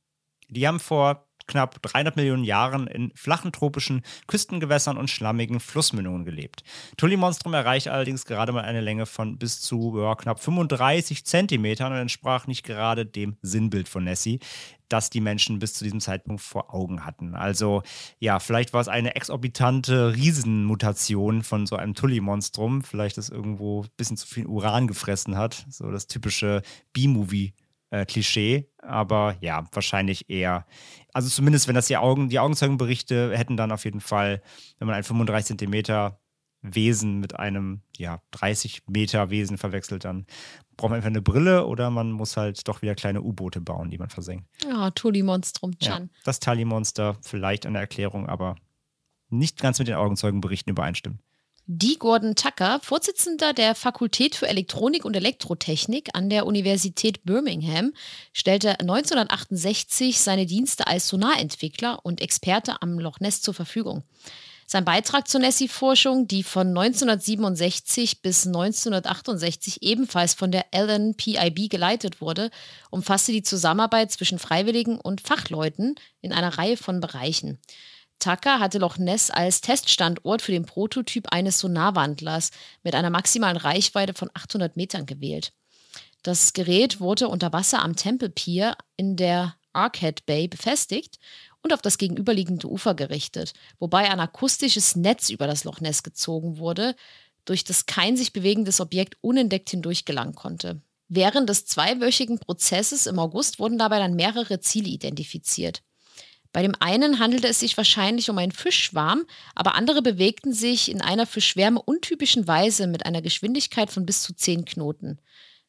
Die 0.49 0.67
haben 0.67 0.81
vor 0.81 1.26
knapp 1.47 1.81
300 1.83 2.17
Millionen 2.17 2.45
Jahren 2.45 2.87
in 2.87 3.13
flachen 3.15 3.53
tropischen 3.53 4.03
Küstengewässern 4.27 4.97
und 4.97 5.11
schlammigen 5.11 5.61
Flussmündungen 5.61 6.25
gelebt. 6.25 6.63
Tullimonstrum 6.97 7.55
erreicht 7.55 7.89
allerdings 7.89 8.25
gerade 8.25 8.53
mal 8.53 8.65
eine 8.65 8.81
Länge 8.81 9.07
von 9.07 9.39
bis 9.39 9.61
zu 9.61 9.99
ja, 9.99 10.15
knapp 10.15 10.41
35 10.41 11.25
Zentimetern 11.25 11.93
und 11.93 11.99
entsprach 11.99 12.47
nicht 12.47 12.65
gerade 12.65 13.07
dem 13.07 13.37
Sinnbild 13.43 13.89
von 13.89 14.05
Nessie, 14.05 14.41
das 14.89 15.11
die 15.11 15.21
Menschen 15.21 15.59
bis 15.59 15.75
zu 15.75 15.85
diesem 15.85 16.01
Zeitpunkt 16.01 16.43
vor 16.43 16.73
Augen 16.73 17.05
hatten. 17.05 17.35
Also 17.35 17.83
ja, 18.19 18.39
vielleicht 18.39 18.73
war 18.73 18.81
es 18.81 18.89
eine 18.89 19.17
exorbitante 19.17 20.15
Riesenmutation 20.15 21.43
von 21.43 21.67
so 21.67 21.77
einem 21.77 21.95
Tullimonstrum, 21.95 22.83
vielleicht 22.83 23.19
das 23.19 23.29
irgendwo 23.29 23.83
ein 23.83 23.91
bisschen 23.97 24.17
zu 24.17 24.27
viel 24.27 24.47
Uran 24.47 24.87
gefressen 24.87 25.37
hat, 25.37 25.67
so 25.69 25.91
das 25.91 26.07
typische 26.07 26.63
B-Movie 26.93 27.53
äh, 27.91 28.63
aber 28.79 29.37
ja, 29.41 29.67
wahrscheinlich 29.73 30.29
eher. 30.29 30.67
Also 31.17 31.31
zumindest, 31.31 31.67
wenn 31.67 31.75
das 31.75 31.87
die 31.87 31.97
Augen, 31.97 32.29
die 32.29 32.39
Augenzeugenberichte 32.39 33.35
hätten 33.35 33.57
dann 33.57 33.73
auf 33.73 33.87
jeden 33.87 34.03
Fall, 34.03 34.43
wenn 34.79 34.87
man 34.87 34.97
ein 34.97 35.03
35 35.03 35.47
Zentimeter 35.47 36.21
Wesen 36.61 37.21
mit 37.21 37.39
einem 37.39 37.81
ja 37.97 38.21
30 38.33 38.83
Meter 38.87 39.31
Wesen 39.31 39.57
verwechselt, 39.57 40.05
dann 40.05 40.27
braucht 40.77 40.91
man 40.91 40.97
einfach 40.99 41.09
eine 41.09 41.23
Brille 41.23 41.67
oder 41.67 41.89
man 41.89 42.13
muss 42.13 42.37
halt 42.37 42.69
doch 42.69 42.83
wieder 42.83 42.95
kleine 42.95 43.23
U-Boote 43.23 43.63
bauen, 43.63 43.89
die 43.89 43.97
man 43.97 44.11
versenkt. 44.11 44.45
Ja, 44.63 44.91
Tulli-Monstrum, 44.91 45.79
Chan. 45.79 46.03
Ja, 46.03 46.21
das 46.25 46.39
Tulli-Monster 46.39 47.17
vielleicht 47.23 47.65
eine 47.65 47.79
Erklärung, 47.79 48.29
aber 48.29 48.57
nicht 49.31 49.59
ganz 49.59 49.79
mit 49.79 49.89
den 49.89 49.95
Augenzeugenberichten 49.95 50.71
übereinstimmt. 50.71 51.23
D. 51.69 51.97
Gordon 51.97 52.37
Tucker, 52.37 52.79
Vorsitzender 52.81 53.53
der 53.53 53.75
Fakultät 53.75 54.37
für 54.37 54.47
Elektronik 54.47 55.05
und 55.05 55.17
Elektrotechnik 55.17 56.11
an 56.13 56.31
der 56.31 56.47
Universität 56.47 57.25
Birmingham, 57.25 57.93
stellte 58.33 58.79
1968 58.79 60.21
seine 60.21 60.47
Dienste 60.47 60.87
als 60.87 61.09
Sonarentwickler 61.09 61.99
und 62.05 62.21
Experte 62.21 62.81
am 62.83 63.01
Loch 63.01 63.19
Ness 63.19 63.43
zur 63.43 63.53
Verfügung. 63.53 64.05
Sein 64.69 64.85
Beitrag 64.85 65.27
zur 65.27 65.41
Nessie-Forschung, 65.41 66.29
die 66.29 66.45
von 66.45 66.69
1967 66.69 68.23
bis 68.23 68.47
1968 68.47 69.83
ebenfalls 69.83 70.35
von 70.35 70.53
der 70.53 70.67
LNPIB 70.73 71.69
geleitet 71.69 72.21
wurde, 72.21 72.51
umfasste 72.91 73.33
die 73.33 73.43
Zusammenarbeit 73.43 74.13
zwischen 74.13 74.39
Freiwilligen 74.39 75.01
und 75.01 75.21
Fachleuten 75.21 75.97
in 76.21 76.33
einer 76.33 76.59
Reihe 76.59 76.77
von 76.77 77.01
Bereichen. 77.01 77.59
Tucker 78.19 78.61
hatte 78.61 78.79
Loch 78.79 78.99
Ness 78.99 79.31
als 79.31 79.61
Teststandort 79.61 80.43
für 80.43 80.53
den 80.53 80.65
Prototyp 80.65 81.33
eines 81.33 81.59
Sonarwandlers 81.59 82.51
mit 82.83 82.95
einer 82.95 83.11
maximalen 83.11 83.57
Reichweite 83.57 84.15
von 84.15 84.31
800 84.35 84.77
Metern 84.77 85.07
gewählt. 85.07 85.53
Das 86.23 86.53
Gerät 86.53 86.99
wurde 87.01 87.29
unter 87.29 87.53
Wasser 87.53 87.83
am 87.83 87.95
Temple 87.95 88.31
Pier 88.31 88.77
in 88.97 89.17
der 89.17 89.55
Arcade 89.73 90.23
Bay 90.27 90.49
befestigt 90.49 91.19
und 91.63 91.73
auf 91.73 91.83
das 91.83 91.99
gegenüberliegende 91.99 92.69
Ufer 92.69 92.95
gerichtet, 92.95 93.53
wobei 93.79 94.11
ein 94.11 94.21
akustisches 94.21 94.97
Netz 94.97 95.31
über 95.31 95.47
das 95.47 95.65
Loch 95.65 95.81
Ness 95.81 96.03
gezogen 96.03 96.59
wurde, 96.59 96.97
durch 97.45 97.63
das 97.65 97.87
kein 97.87 98.17
sich 98.17 98.33
bewegendes 98.33 98.81
Objekt 98.81 99.17
unentdeckt 99.21 99.71
hindurch 99.71 100.05
gelangen 100.05 100.35
konnte. 100.35 100.81
Während 101.09 101.49
des 101.49 101.67
zweiwöchigen 101.67 102.39
Prozesses 102.41 103.07
im 103.07 103.19
August 103.19 103.61
wurden 103.61 103.79
dabei 103.79 103.99
dann 103.99 104.17
mehrere 104.17 104.61
Ziele 104.61 104.89
identifiziert. 104.89 105.83
Bei 106.57 106.63
dem 106.63 106.75
einen 106.81 107.19
handelte 107.19 107.49
es 107.49 107.61
sich 107.61 107.77
wahrscheinlich 107.77 108.31
um 108.31 108.39
einen 108.39 108.51
Fischschwarm, 108.51 109.25
aber 109.55 109.75
andere 109.75 110.01
bewegten 110.01 110.55
sich 110.55 110.91
in 110.91 111.03
einer 111.03 111.27
für 111.27 111.43
Schwärme 111.43 111.83
untypischen 111.83 112.49
Weise 112.49 112.87
mit 112.87 113.05
einer 113.05 113.21
Geschwindigkeit 113.21 113.91
von 113.91 114.07
bis 114.07 114.23
zu 114.23 114.35
10 114.35 114.65
Knoten. 114.65 115.21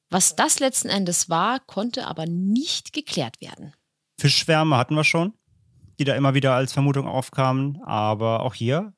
Was 0.09 0.37
das 0.37 0.61
letzten 0.61 0.87
Endes 0.87 1.29
war, 1.29 1.59
konnte 1.59 2.07
aber 2.07 2.25
nicht 2.25 2.93
geklärt 2.93 3.41
werden. 3.41 3.73
Fischschwärme 4.17 4.77
hatten 4.77 4.95
wir 4.95 5.03
schon, 5.03 5.33
die 5.99 6.05
da 6.05 6.15
immer 6.15 6.35
wieder 6.35 6.53
als 6.53 6.71
Vermutung 6.71 7.05
aufkamen, 7.05 7.81
aber 7.83 8.43
auch 8.43 8.53
hier 8.53 8.93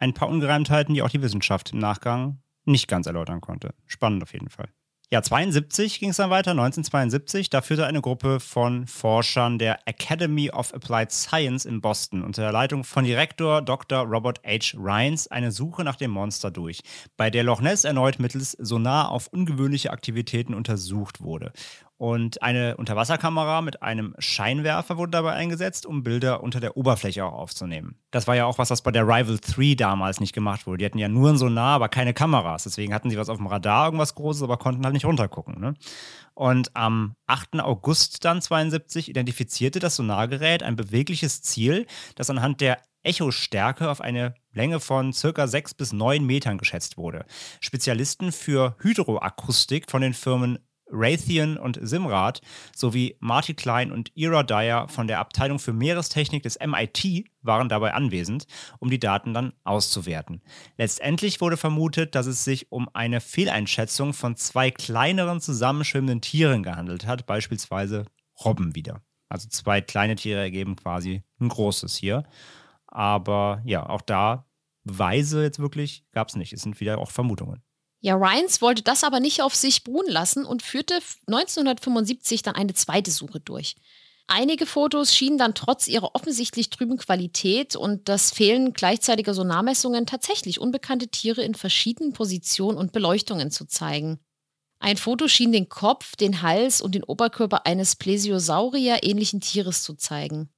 ein 0.00 0.14
paar 0.14 0.28
Ungereimtheiten, 0.28 0.92
die 0.92 1.02
auch 1.02 1.10
die 1.10 1.22
Wissenschaft 1.22 1.70
im 1.70 1.78
Nachgang 1.78 2.42
nicht 2.64 2.88
ganz 2.88 3.06
erläutern 3.06 3.40
konnte. 3.40 3.76
Spannend 3.86 4.24
auf 4.24 4.32
jeden 4.32 4.50
Fall. 4.50 4.70
Ja, 5.10 5.22
72 5.22 6.00
ging 6.00 6.10
es 6.10 6.18
dann 6.18 6.28
weiter, 6.28 6.50
1972. 6.50 7.48
Da 7.48 7.62
führte 7.62 7.86
eine 7.86 8.02
Gruppe 8.02 8.40
von 8.40 8.86
Forschern 8.86 9.58
der 9.58 9.78
Academy 9.88 10.50
of 10.50 10.74
Applied 10.74 11.10
Science 11.12 11.64
in 11.64 11.80
Boston 11.80 12.22
unter 12.22 12.42
der 12.42 12.52
Leitung 12.52 12.84
von 12.84 13.04
Direktor 13.04 13.62
Dr. 13.62 14.00
Robert 14.00 14.42
H. 14.44 14.76
Rhines 14.76 15.26
eine 15.28 15.50
Suche 15.50 15.82
nach 15.82 15.96
dem 15.96 16.10
Monster 16.10 16.50
durch, 16.50 16.82
bei 17.16 17.30
der 17.30 17.42
Loch 17.42 17.62
Ness 17.62 17.84
erneut 17.84 18.18
mittels 18.18 18.52
Sonar 18.52 19.10
auf 19.10 19.28
ungewöhnliche 19.28 19.92
Aktivitäten 19.92 20.52
untersucht 20.52 21.22
wurde. 21.22 21.52
Und 21.98 22.42
eine 22.42 22.76
Unterwasserkamera 22.76 23.60
mit 23.60 23.82
einem 23.82 24.14
Scheinwerfer 24.20 24.96
wurde 24.98 25.10
dabei 25.10 25.32
eingesetzt, 25.32 25.84
um 25.84 26.04
Bilder 26.04 26.44
unter 26.44 26.60
der 26.60 26.76
Oberfläche 26.76 27.24
auch 27.24 27.32
aufzunehmen. 27.32 27.96
Das 28.12 28.28
war 28.28 28.36
ja 28.36 28.46
auch 28.46 28.56
was, 28.58 28.70
was 28.70 28.82
bei 28.82 28.92
der 28.92 29.02
Rival 29.02 29.38
3 29.40 29.74
damals 29.74 30.20
nicht 30.20 30.32
gemacht 30.32 30.66
wurde. 30.66 30.78
Die 30.78 30.84
hatten 30.84 30.98
ja 30.98 31.08
nur 31.08 31.30
ein 31.30 31.38
Sonar, 31.38 31.74
aber 31.74 31.88
keine 31.88 32.14
Kameras. 32.14 32.62
Deswegen 32.62 32.94
hatten 32.94 33.10
sie 33.10 33.18
was 33.18 33.28
auf 33.28 33.38
dem 33.38 33.48
Radar, 33.48 33.86
irgendwas 33.86 34.14
Großes, 34.14 34.44
aber 34.44 34.58
konnten 34.58 34.84
halt 34.84 34.94
nicht 34.94 35.06
runtergucken. 35.06 35.60
Ne? 35.60 35.74
Und 36.34 36.76
am 36.76 37.16
8. 37.26 37.58
August 37.60 38.24
dann 38.24 38.40
72 38.40 39.08
identifizierte 39.08 39.80
das 39.80 39.96
Sonargerät 39.96 40.62
ein 40.62 40.76
bewegliches 40.76 41.42
Ziel, 41.42 41.84
das 42.14 42.30
anhand 42.30 42.60
der 42.60 42.78
Echostärke 43.02 43.90
auf 43.90 44.00
eine 44.00 44.34
Länge 44.52 44.78
von 44.80 45.12
circa 45.12 45.48
6 45.48 45.74
bis 45.74 45.92
9 45.92 46.24
Metern 46.24 46.58
geschätzt 46.58 46.96
wurde. 46.96 47.24
Spezialisten 47.60 48.30
für 48.32 48.76
Hydroakustik 48.80 49.90
von 49.90 50.02
den 50.02 50.14
Firmen 50.14 50.58
Raytheon 50.90 51.56
und 51.56 51.78
Simrad 51.80 52.40
sowie 52.74 53.16
Marty 53.20 53.54
Klein 53.54 53.92
und 53.92 54.10
Ira 54.14 54.42
Dyer 54.42 54.88
von 54.88 55.06
der 55.06 55.18
Abteilung 55.18 55.58
für 55.58 55.72
Meerestechnik 55.72 56.42
des 56.42 56.58
MIT 56.58 57.24
waren 57.42 57.68
dabei 57.68 57.94
anwesend, 57.94 58.46
um 58.78 58.90
die 58.90 58.98
Daten 58.98 59.34
dann 59.34 59.52
auszuwerten. 59.64 60.42
Letztendlich 60.76 61.40
wurde 61.40 61.56
vermutet, 61.56 62.14
dass 62.14 62.26
es 62.26 62.44
sich 62.44 62.70
um 62.72 62.88
eine 62.92 63.20
Fehleinschätzung 63.20 64.12
von 64.12 64.36
zwei 64.36 64.70
kleineren 64.70 65.40
zusammenschwimmenden 65.40 66.20
Tieren 66.20 66.62
gehandelt 66.62 67.06
hat, 67.06 67.26
beispielsweise 67.26 68.04
Robben 68.44 68.74
wieder. 68.74 69.02
Also 69.28 69.48
zwei 69.48 69.80
kleine 69.80 70.16
Tiere 70.16 70.40
ergeben 70.40 70.76
quasi 70.76 71.22
ein 71.40 71.48
großes 71.48 71.96
hier. 71.96 72.24
Aber 72.86 73.60
ja, 73.64 73.86
auch 73.86 74.00
da 74.00 74.46
Beweise 74.84 75.42
jetzt 75.42 75.58
wirklich 75.58 76.04
gab 76.12 76.28
es 76.28 76.36
nicht. 76.36 76.52
Es 76.52 76.62
sind 76.62 76.80
wieder 76.80 76.98
auch 76.98 77.10
Vermutungen. 77.10 77.62
Ja, 78.00 78.14
Ryans 78.14 78.62
wollte 78.62 78.82
das 78.82 79.02
aber 79.02 79.18
nicht 79.18 79.42
auf 79.42 79.54
sich 79.54 79.82
beruhen 79.82 80.06
lassen 80.08 80.44
und 80.44 80.62
führte 80.62 81.00
1975 81.26 82.42
dann 82.42 82.54
eine 82.54 82.74
zweite 82.74 83.10
Suche 83.10 83.40
durch. 83.40 83.76
Einige 84.28 84.66
Fotos 84.66 85.14
schienen 85.14 85.38
dann 85.38 85.54
trotz 85.54 85.88
ihrer 85.88 86.14
offensichtlich 86.14 86.68
trüben 86.68 86.98
Qualität 86.98 87.76
und 87.76 88.08
das 88.10 88.30
Fehlen 88.30 88.74
gleichzeitiger 88.74 89.32
Sonarmessungen 89.32 90.04
tatsächlich 90.04 90.60
unbekannte 90.60 91.08
Tiere 91.08 91.42
in 91.42 91.54
verschiedenen 91.54 92.12
Positionen 92.12 92.76
und 92.76 92.92
Beleuchtungen 92.92 93.50
zu 93.50 93.64
zeigen. 93.64 94.20
Ein 94.80 94.98
Foto 94.98 95.26
schien 95.26 95.50
den 95.50 95.68
Kopf, 95.68 96.14
den 96.14 96.42
Hals 96.42 96.80
und 96.82 96.94
den 96.94 97.04
Oberkörper 97.04 97.66
eines 97.66 97.96
Plesiosaurier-ähnlichen 97.96 99.40
Tieres 99.40 99.82
zu 99.82 99.94
zeigen. 99.94 100.50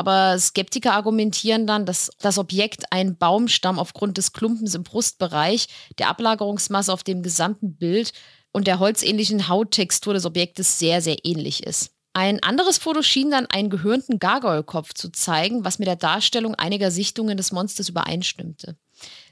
Aber 0.00 0.38
Skeptiker 0.38 0.94
argumentieren 0.94 1.66
dann, 1.66 1.84
dass 1.84 2.10
das 2.20 2.38
Objekt 2.38 2.84
ein 2.90 3.18
Baumstamm 3.18 3.78
aufgrund 3.78 4.16
des 4.16 4.32
Klumpens 4.32 4.74
im 4.74 4.82
Brustbereich, 4.82 5.68
der 5.98 6.08
Ablagerungsmasse 6.08 6.90
auf 6.90 7.02
dem 7.02 7.22
gesamten 7.22 7.76
Bild 7.76 8.14
und 8.50 8.66
der 8.66 8.78
holzähnlichen 8.78 9.48
Hauttextur 9.48 10.14
des 10.14 10.24
Objektes 10.24 10.78
sehr, 10.78 11.02
sehr 11.02 11.26
ähnlich 11.26 11.64
ist. 11.64 11.90
Ein 12.14 12.42
anderes 12.42 12.78
Foto 12.78 13.02
schien 13.02 13.30
dann 13.30 13.44
einen 13.44 13.68
gehörnten 13.68 14.18
Gargoyle-Kopf 14.18 14.94
zu 14.94 15.12
zeigen, 15.12 15.66
was 15.66 15.78
mit 15.78 15.86
der 15.86 15.96
Darstellung 15.96 16.54
einiger 16.54 16.90
Sichtungen 16.90 17.36
des 17.36 17.52
Monsters 17.52 17.90
übereinstimmte. 17.90 18.78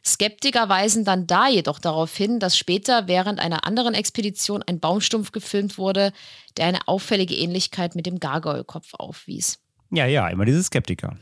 Skeptiker 0.04 0.68
weisen 0.68 1.06
dann 1.06 1.26
da 1.26 1.48
jedoch 1.48 1.78
darauf 1.78 2.14
hin, 2.14 2.40
dass 2.40 2.58
später 2.58 3.08
während 3.08 3.40
einer 3.40 3.66
anderen 3.66 3.94
Expedition 3.94 4.62
ein 4.62 4.80
Baumstumpf 4.80 5.32
gefilmt 5.32 5.78
wurde, 5.78 6.12
der 6.58 6.66
eine 6.66 6.86
auffällige 6.88 7.36
Ähnlichkeit 7.36 7.94
mit 7.94 8.04
dem 8.04 8.20
Gargoyle-Kopf 8.20 8.90
aufwies. 8.92 9.60
Ja, 9.90 10.06
ja, 10.06 10.28
immer 10.28 10.44
diese 10.44 10.62
Skeptiker. 10.62 11.16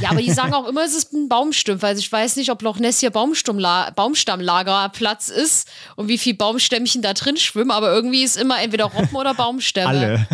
Ja, 0.00 0.10
aber 0.10 0.20
die 0.20 0.30
sagen 0.30 0.54
auch 0.54 0.66
immer, 0.68 0.84
es 0.84 0.94
ist 0.94 1.12
ein 1.12 1.28
Baumstumpf. 1.28 1.82
Also 1.84 2.00
ich 2.00 2.10
weiß 2.10 2.36
nicht, 2.36 2.50
ob 2.50 2.62
Loch 2.62 2.78
Ness 2.80 2.98
hier 3.00 3.10
Baumstammlagerplatz 3.10 5.28
ist 5.28 5.70
und 5.96 6.08
wie 6.08 6.18
viele 6.18 6.36
Baumstämmchen 6.36 7.00
da 7.02 7.12
drin 7.14 7.36
schwimmen, 7.36 7.70
aber 7.70 7.92
irgendwie 7.92 8.22
ist 8.24 8.36
immer 8.36 8.60
entweder 8.60 8.86
Robben 8.86 9.14
oder 9.14 9.34
Baumstämme. 9.34 9.88
Alle. 9.88 10.26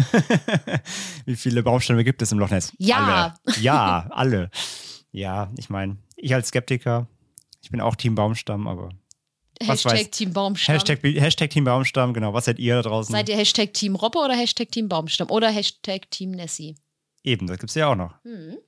wie 1.27 1.37
viele 1.37 1.63
Baumstämme 1.63 2.05
gibt 2.05 2.23
es 2.23 2.33
im 2.33 2.39
Loch 2.39 2.51
Ness? 2.51 2.73
Ja. 2.79 3.35
Alle. 3.45 3.57
Ja, 3.61 4.07
alle. 4.11 4.51
Ja, 5.13 5.51
ich 5.59 5.69
meine, 5.69 5.97
ich 6.17 6.35
als 6.35 6.49
Skeptiker, 6.49 7.07
ich 7.63 7.71
bin 7.71 7.81
auch 7.81 7.97
Team 7.97 8.15
Baumstamm, 8.15 8.67
aber 8.67 8.91
was 9.61 9.85
Hashtag 9.85 9.93
weiß- 9.93 10.11
Team 10.11 10.33
Baumstamm. 10.33 10.75
Hashtag, 10.75 11.01
Hashtag 11.03 11.51
Team 11.51 11.65
Baumstamm, 11.65 12.15
genau. 12.15 12.33
Was 12.33 12.47
seid 12.47 12.59
ihr 12.59 12.77
da 12.77 12.83
draußen? 12.83 13.13
Seid 13.13 13.29
ihr 13.29 13.37
Hashtag 13.37 13.75
Team 13.75 13.95
Robbe 13.95 14.19
oder 14.19 14.35
Hashtag 14.35 14.73
Team 14.73 14.89
Baumstamm 14.89 15.31
oder 15.31 15.51
Hashtag 15.51 16.11
Team 16.11 16.31
Nessie? 16.33 16.77
Eben, 17.25 17.47
das 17.47 17.59
gibt 17.59 17.71
es 17.71 17.75
ja 17.75 17.89
auch 17.89 17.97
noch. 17.97 18.15
Hm. 18.23 18.59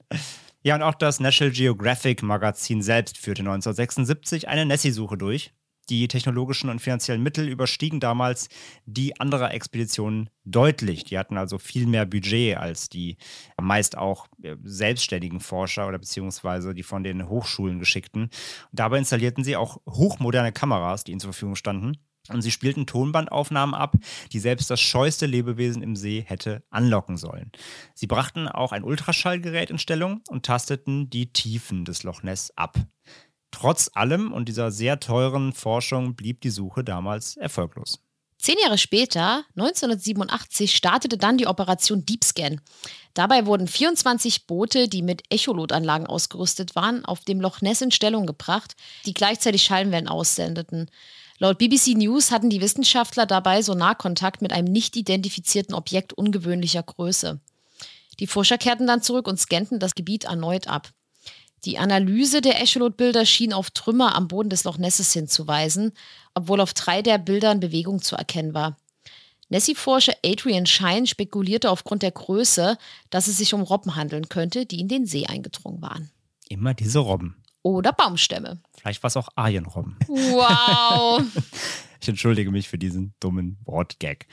Ja, 0.62 0.74
und 0.74 0.82
auch 0.82 0.94
das 0.94 1.20
National 1.20 1.52
Geographic 1.52 2.22
Magazin 2.22 2.82
selbst 2.82 3.18
führte 3.18 3.42
1976 3.42 4.48
eine 4.48 4.66
Nessie-Suche 4.66 5.16
durch. 5.16 5.52
Die 5.88 6.08
technologischen 6.08 6.68
und 6.68 6.80
finanziellen 6.80 7.22
Mittel 7.22 7.48
überstiegen 7.48 8.00
damals 8.00 8.48
die 8.86 9.20
anderer 9.20 9.54
Expeditionen 9.54 10.30
deutlich. 10.44 11.04
Die 11.04 11.16
hatten 11.18 11.36
also 11.36 11.58
viel 11.58 11.86
mehr 11.86 12.06
Budget 12.06 12.56
als 12.56 12.88
die 12.88 13.16
meist 13.60 13.96
auch 13.96 14.26
äh, 14.42 14.56
selbstständigen 14.64 15.38
Forscher 15.38 15.86
oder 15.86 15.98
beziehungsweise 15.98 16.74
die 16.74 16.82
von 16.82 17.04
den 17.04 17.28
Hochschulen 17.28 17.78
geschickten. 17.78 18.24
Und 18.24 18.32
dabei 18.72 18.98
installierten 18.98 19.44
sie 19.44 19.54
auch 19.54 19.80
hochmoderne 19.88 20.50
Kameras, 20.50 21.04
die 21.04 21.12
ihnen 21.12 21.20
zur 21.20 21.32
Verfügung 21.32 21.54
standen. 21.54 21.98
Und 22.30 22.42
sie 22.42 22.50
spielten 22.50 22.86
Tonbandaufnahmen 22.86 23.74
ab, 23.74 23.94
die 24.32 24.38
selbst 24.38 24.70
das 24.70 24.80
scheueste 24.80 25.26
Lebewesen 25.26 25.82
im 25.82 25.96
See 25.96 26.24
hätte 26.26 26.62
anlocken 26.70 27.16
sollen. 27.16 27.52
Sie 27.94 28.06
brachten 28.06 28.48
auch 28.48 28.72
ein 28.72 28.84
Ultraschallgerät 28.84 29.70
in 29.70 29.78
Stellung 29.78 30.22
und 30.28 30.46
tasteten 30.46 31.10
die 31.10 31.32
Tiefen 31.32 31.84
des 31.84 32.02
Loch 32.02 32.22
Ness 32.22 32.52
ab. 32.56 32.78
Trotz 33.50 33.90
allem 33.94 34.32
und 34.32 34.48
dieser 34.48 34.70
sehr 34.70 35.00
teuren 35.00 35.52
Forschung 35.52 36.14
blieb 36.14 36.40
die 36.42 36.50
Suche 36.50 36.84
damals 36.84 37.36
erfolglos. 37.36 38.00
Zehn 38.38 38.56
Jahre 38.62 38.78
später, 38.78 39.44
1987, 39.56 40.76
startete 40.76 41.16
dann 41.16 41.38
die 41.38 41.46
Operation 41.46 42.04
Deepscan. 42.04 42.60
Dabei 43.14 43.46
wurden 43.46 43.66
24 43.66 44.46
Boote, 44.46 44.88
die 44.88 45.02
mit 45.02 45.22
Echolotanlagen 45.30 46.06
ausgerüstet 46.06 46.76
waren, 46.76 47.04
auf 47.04 47.24
dem 47.24 47.40
Loch 47.40 47.62
Ness 47.62 47.80
in 47.80 47.90
Stellung 47.90 48.26
gebracht, 48.26 48.76
die 49.06 49.14
gleichzeitig 49.14 49.64
Schallwellen 49.64 50.06
aussendeten. 50.06 50.90
Laut 51.38 51.58
BBC 51.58 51.88
News 51.88 52.30
hatten 52.30 52.48
die 52.48 52.60
Wissenschaftler 52.60 53.26
dabei 53.26 53.60
Sonarkontakt 53.60 54.40
mit 54.40 54.52
einem 54.52 54.72
nicht 54.72 54.96
identifizierten 54.96 55.74
Objekt 55.74 56.14
ungewöhnlicher 56.14 56.82
Größe. 56.82 57.40
Die 58.20 58.26
Forscher 58.26 58.56
kehrten 58.56 58.86
dann 58.86 59.02
zurück 59.02 59.28
und 59.28 59.38
scannten 59.38 59.78
das 59.78 59.94
Gebiet 59.94 60.24
erneut 60.24 60.66
ab. 60.68 60.90
Die 61.66 61.78
Analyse 61.78 62.40
der 62.40 62.60
Echolot-Bilder 62.62 63.26
schien 63.26 63.52
auf 63.52 63.70
Trümmer 63.70 64.14
am 64.14 64.28
Boden 64.28 64.48
des 64.48 64.64
Loch 64.64 64.78
Nesses 64.78 65.12
hinzuweisen, 65.12 65.92
obwohl 66.34 66.60
auf 66.60 66.72
drei 66.72 67.02
der 67.02 67.18
Bildern 67.18 67.60
Bewegung 67.60 68.00
zu 68.00 68.16
erkennen 68.16 68.54
war. 68.54 68.76
Nessie-Forscher 69.48 70.14
Adrian 70.24 70.66
Shine 70.66 71.06
spekulierte 71.06 71.70
aufgrund 71.70 72.02
der 72.02 72.10
Größe, 72.10 72.78
dass 73.10 73.28
es 73.28 73.38
sich 73.38 73.52
um 73.54 73.62
Robben 73.62 73.94
handeln 73.94 74.28
könnte, 74.28 74.66
die 74.66 74.80
in 74.80 74.88
den 74.88 75.06
See 75.06 75.26
eingedrungen 75.26 75.82
waren. 75.82 76.10
Immer 76.48 76.74
diese 76.74 77.00
Robben. 77.00 77.36
Oder 77.66 77.92
Baumstämme. 77.92 78.60
Vielleicht 78.78 79.02
war 79.02 79.08
es 79.08 79.16
auch 79.16 79.28
Arienrobben. 79.34 79.96
Wow. 80.06 81.22
Ich 81.98 82.08
entschuldige 82.08 82.52
mich 82.52 82.68
für 82.68 82.78
diesen 82.78 83.14
dummen 83.18 83.58
Wortgag. 83.64 84.26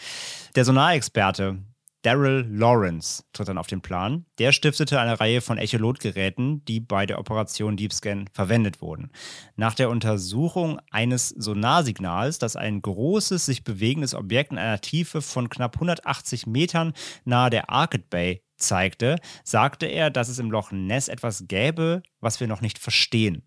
Der 0.56 0.66
Sonarexperte 0.66 1.64
Daryl 2.04 2.46
Lawrence 2.52 3.24
tritt 3.32 3.48
dann 3.48 3.58
auf 3.58 3.68
den 3.68 3.82
Plan. 3.82 4.26
Der 4.38 4.52
stiftete 4.52 5.00
eine 5.00 5.20
Reihe 5.20 5.42
von 5.42 5.58
Echolotgeräten, 5.58 6.64
die 6.66 6.82
bei 6.82 7.06
der 7.06 7.18
Operation 7.18 7.78
Deep 7.78 7.94
Scan 7.94 8.26
verwendet 8.34 8.82
wurden. 8.82 9.10
Nach 9.56 9.74
der 9.74 9.90
Untersuchung 9.90 10.80
eines 10.92 11.30
Sonarsignals, 11.30 12.38
das 12.38 12.58
ein 12.58 12.82
großes, 12.82 13.46
sich 13.46 13.64
bewegendes 13.64 14.14
Objekt 14.14 14.52
in 14.52 14.58
einer 14.60 14.82
Tiefe 14.82 15.22
von 15.22 15.50
knapp 15.50 15.76
180 15.78 16.46
Metern 16.46 16.94
nahe 17.24 17.50
der 17.50 17.70
Arcade 17.72 18.04
Bay 18.08 18.43
zeigte, 18.68 19.18
sagte 19.44 19.86
er, 19.86 20.10
dass 20.10 20.30
es 20.30 20.40
im 20.40 20.52
Loch 20.52 20.72
Ness 20.72 21.08
etwas 21.08 21.46
gäbe, 21.48 22.04
was 22.20 22.40
wir 22.40 22.48
noch 22.48 22.62
nicht 22.62 22.80
verstehen. 22.80 23.44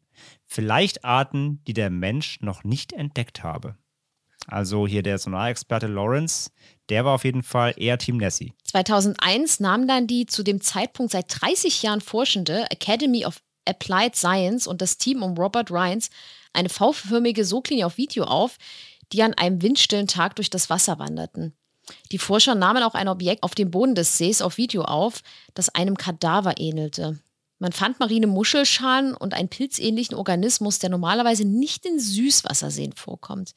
Vielleicht 0.46 1.04
Arten, 1.04 1.62
die 1.66 1.74
der 1.74 1.90
Mensch 1.90 2.40
noch 2.40 2.64
nicht 2.64 2.92
entdeckt 2.92 3.42
habe. 3.42 3.76
Also 4.46 4.86
hier 4.86 5.02
der 5.02 5.18
Sonarexperte 5.18 5.88
Lawrence, 5.88 6.50
der 6.88 7.04
war 7.04 7.14
auf 7.14 7.24
jeden 7.24 7.42
Fall 7.42 7.74
eher 7.76 7.98
Team 7.98 8.16
Nessie. 8.16 8.52
2001 8.64 9.60
nahm 9.60 9.88
dann 9.88 10.06
die 10.06 10.26
zu 10.26 10.42
dem 10.44 10.60
Zeitpunkt 10.60 11.12
seit 11.12 11.26
30 11.28 11.82
Jahren 11.82 12.00
forschende 12.00 12.70
Academy 12.70 13.26
of 13.26 13.42
Applied 13.64 14.14
Science 14.14 14.68
und 14.68 14.80
das 14.80 14.98
Team 14.98 15.22
um 15.22 15.36
Robert 15.36 15.72
Rines 15.72 16.10
eine 16.52 16.68
V-förmige 16.68 17.44
Soglinie 17.44 17.86
auf 17.86 17.96
Video 17.96 18.24
auf, 18.24 18.56
die 19.12 19.22
an 19.22 19.34
einem 19.34 19.62
windstillen 19.62 20.06
Tag 20.06 20.36
durch 20.36 20.50
das 20.50 20.70
Wasser 20.70 20.98
wanderten. 20.98 21.54
Die 22.12 22.18
Forscher 22.18 22.54
nahmen 22.54 22.82
auch 22.82 22.94
ein 22.94 23.08
Objekt 23.08 23.42
auf 23.42 23.54
dem 23.54 23.70
Boden 23.70 23.94
des 23.94 24.18
Sees 24.18 24.42
auf 24.42 24.56
Video 24.56 24.82
auf, 24.82 25.22
das 25.54 25.74
einem 25.74 25.96
Kadaver 25.96 26.58
ähnelte. 26.58 27.18
Man 27.58 27.72
fand 27.72 28.00
marine 28.00 28.26
Muschelschalen 28.26 29.14
und 29.14 29.32
einen 29.32 29.48
pilzähnlichen 29.48 30.16
Organismus, 30.16 30.78
der 30.78 30.90
normalerweise 30.90 31.46
nicht 31.46 31.86
in 31.86 31.98
Süßwasserseen 31.98 32.92
vorkommt. 32.92 33.54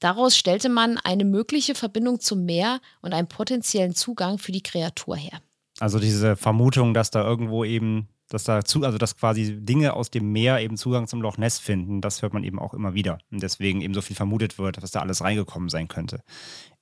Daraus 0.00 0.36
stellte 0.36 0.68
man 0.68 0.98
eine 0.98 1.24
mögliche 1.24 1.74
Verbindung 1.74 2.20
zum 2.20 2.44
Meer 2.44 2.80
und 3.00 3.12
einen 3.12 3.28
potenziellen 3.28 3.94
Zugang 3.94 4.38
für 4.38 4.52
die 4.52 4.62
Kreatur 4.62 5.16
her. 5.16 5.40
Also 5.80 5.98
diese 5.98 6.36
Vermutung, 6.36 6.94
dass 6.94 7.10
da 7.10 7.24
irgendwo 7.24 7.64
eben, 7.64 8.08
dass 8.28 8.44
da 8.44 8.64
zu, 8.64 8.84
also 8.84 8.98
dass 8.98 9.16
quasi 9.16 9.56
Dinge 9.60 9.94
aus 9.94 10.10
dem 10.10 10.32
Meer 10.32 10.60
eben 10.60 10.76
Zugang 10.76 11.06
zum 11.06 11.22
Loch 11.22 11.38
Ness 11.38 11.58
finden, 11.58 12.00
das 12.00 12.22
hört 12.22 12.32
man 12.32 12.44
eben 12.44 12.58
auch 12.58 12.74
immer 12.74 12.94
wieder. 12.94 13.18
Und 13.30 13.42
deswegen 13.42 13.80
eben 13.80 13.94
so 13.94 14.02
viel 14.02 14.16
vermutet 14.16 14.58
wird, 14.58 14.82
dass 14.82 14.90
da 14.90 15.00
alles 15.00 15.22
reingekommen 15.22 15.68
sein 15.68 15.88
könnte. 15.88 16.22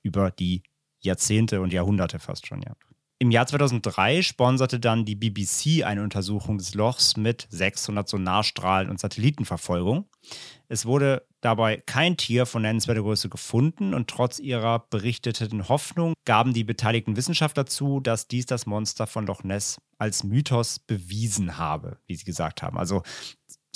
Über 0.01 0.31
die 0.31 0.63
Jahrzehnte 0.99 1.61
und 1.61 1.73
Jahrhunderte 1.73 2.19
fast 2.19 2.47
schon, 2.47 2.61
ja. 2.61 2.73
Im 3.19 3.31
Jahr 3.31 3.47
2003 3.47 4.21
sponserte 4.21 4.79
dann 4.79 5.03
die 5.03 5.15
BBC 5.15 5.83
eine 5.83 6.03
Untersuchung 6.03 6.59
des 6.59 6.75
Lochs 6.75 7.17
mit 7.17 7.47
600 7.49 8.07
Sonarstrahlen 8.07 8.91
und 8.91 8.99
Satellitenverfolgung. 8.99 10.07
Es 10.67 10.85
wurde 10.85 11.25
dabei 11.41 11.77
kein 11.77 12.17
Tier 12.17 12.45
von 12.45 12.61
nennenswerter 12.61 13.01
Größe 13.01 13.29
gefunden 13.29 13.95
und 13.95 14.07
trotz 14.07 14.37
ihrer 14.37 14.85
berichteten 14.91 15.67
Hoffnung 15.67 16.13
gaben 16.25 16.53
die 16.53 16.63
beteiligten 16.63 17.15
Wissenschaftler 17.15 17.65
zu, 17.65 18.01
dass 18.01 18.27
dies 18.27 18.45
das 18.45 18.67
Monster 18.67 19.07
von 19.07 19.25
Loch 19.25 19.43
Ness 19.43 19.77
als 19.97 20.23
Mythos 20.23 20.77
bewiesen 20.77 21.57
habe, 21.57 21.97
wie 22.05 22.15
sie 22.15 22.25
gesagt 22.25 22.61
haben. 22.61 22.77
Also 22.77 23.01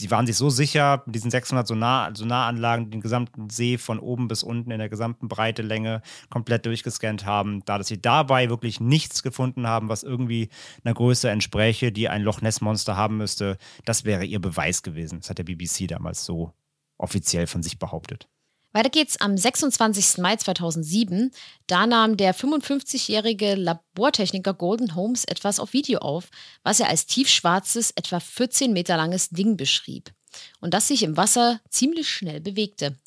sie 0.02 0.12
waren 0.12 0.26
sich 0.26 0.36
so 0.36 0.49
sicher, 0.49 1.04
mit 1.06 1.16
diesen 1.16 1.32
600 1.32 1.68
Sonar 1.68 2.16
Sonaranlagen 2.16 2.89
den 2.89 3.02
gesamten 3.02 3.49
See 3.49 3.78
von 3.78 3.99
oben 3.99 4.28
bis 4.28 4.43
unten 4.43 4.72
in 4.72 4.80
der 4.80 4.89
gesamten 4.89 5.28
Breite, 5.28 5.62
Länge 5.62 6.02
komplett 6.30 6.66
durchgescannt 6.66 7.26
haben, 7.26 7.64
da 7.66 7.78
dass 7.78 7.88
sie 7.88 8.02
dabei 8.02 8.49
wirklich 8.49 8.80
nichts 8.80 9.24
gefunden 9.24 9.68
haben, 9.68 9.89
was 9.89 10.04
irgendwie 10.04 10.49
einer 10.84 10.93
Größe 10.93 11.30
entspräche, 11.30 11.91
die 11.91 12.10
ein 12.10 12.24
Loch 12.24 12.41
Ness 12.41 12.62
Monster 12.62 12.97
haben 12.97 13.18
müsste, 13.18 13.58
das 13.86 14.04
wäre 14.04 14.26
ihr 14.26 14.41
Beweis 14.41 14.84
gewesen. 14.84 15.20
Das 15.20 15.30
hat 15.30 15.38
der 15.38 15.43
BBC 15.43 15.88
damals 15.88 16.26
so 16.26 16.54
offiziell 16.97 17.47
von 17.47 17.64
sich 17.64 17.80
behauptet. 17.80 18.28
Weiter 18.74 18.89
geht's 18.89 19.17
am 19.17 19.38
26. 19.38 20.19
Mai 20.19 20.38
2007. 20.38 21.32
Da 21.67 21.86
nahm 21.86 22.15
der 22.15 22.34
55-jährige 22.34 23.55
Labortechniker 23.55 24.53
Golden 24.53 24.95
Holmes 24.95 25.26
etwas 25.26 25.59
auf 25.59 25.74
Video 25.74 25.99
auf, 25.99 26.30
was 26.63 26.80
er 26.80 26.89
als 26.89 27.05
tiefschwarzes, 27.05 27.91
etwa 27.91 28.19
14 28.19 28.72
Meter 28.72 28.95
langes 28.95 29.30
Ding 29.30 29.57
beschrieb 29.57 30.11
und 30.59 30.74
das 30.74 30.88
sich 30.88 31.03
im 31.03 31.17
Wasser 31.17 31.59
ziemlich 31.69 32.09
schnell 32.09 32.39
bewegte. 32.39 32.97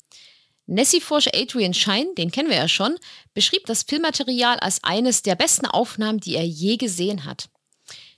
Nessie-Forscher 0.67 1.31
Adrian 1.35 1.73
Shine, 1.73 2.13
den 2.17 2.31
kennen 2.31 2.49
wir 2.49 2.57
ja 2.57 2.67
schon, 2.67 2.95
beschrieb 3.33 3.65
das 3.65 3.83
Filmmaterial 3.83 4.59
als 4.59 4.83
eines 4.83 5.21
der 5.21 5.35
besten 5.35 5.67
Aufnahmen, 5.67 6.19
die 6.19 6.35
er 6.35 6.45
je 6.45 6.77
gesehen 6.77 7.25
hat. 7.25 7.49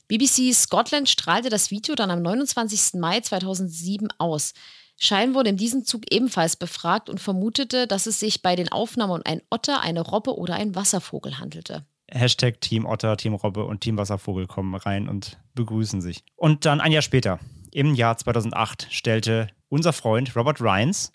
BBC 0.08 0.54
Scotland 0.54 1.10
strahlte 1.10 1.50
das 1.50 1.72
Video 1.72 1.96
dann 1.96 2.10
am 2.10 2.22
29. 2.22 2.94
Mai 3.00 3.20
2007 3.20 4.08
aus. 4.18 4.54
Schein 5.00 5.36
wurde 5.36 5.50
in 5.50 5.58
diesem 5.58 5.86
Zug 5.86 6.04
ebenfalls 6.12 6.56
befragt 6.56 7.10
und 7.10 7.20
vermutete, 7.20 7.88
dass 7.88 8.08
es 8.08 8.20
sich 8.20 8.42
bei 8.42 8.56
den 8.56 8.72
Aufnahmen 8.72 9.14
um 9.14 9.22
einen 9.26 9.42
Otter, 9.50 9.82
eine 9.82 10.02
Robbe 10.02 10.36
oder 10.36 10.56
einen 10.56 10.76
Wasservogel 10.76 11.38
handelte. 11.40 11.86
Hashtag 12.10 12.62
Team 12.62 12.86
Otter, 12.86 13.18
Team 13.18 13.36
Robbe 13.36 13.66
und 13.66 13.82
Team 13.82 13.98
Wasservogel 13.98 14.48
kommen 14.48 14.74
rein 14.76 15.08
und 15.08 15.38
begrüßen 15.54 16.02
sich. 16.02 16.24
Und 16.36 16.66
dann 16.66 16.82
ein 16.82 16.92
Jahr 16.92 17.02
später, 17.02 17.40
im 17.72 17.94
Jahr 17.94 18.18
2008, 18.18 18.88
stellte 18.90 19.50
unser 19.70 19.94
Freund 19.94 20.36
Robert 20.36 20.62
Rines 20.62 21.12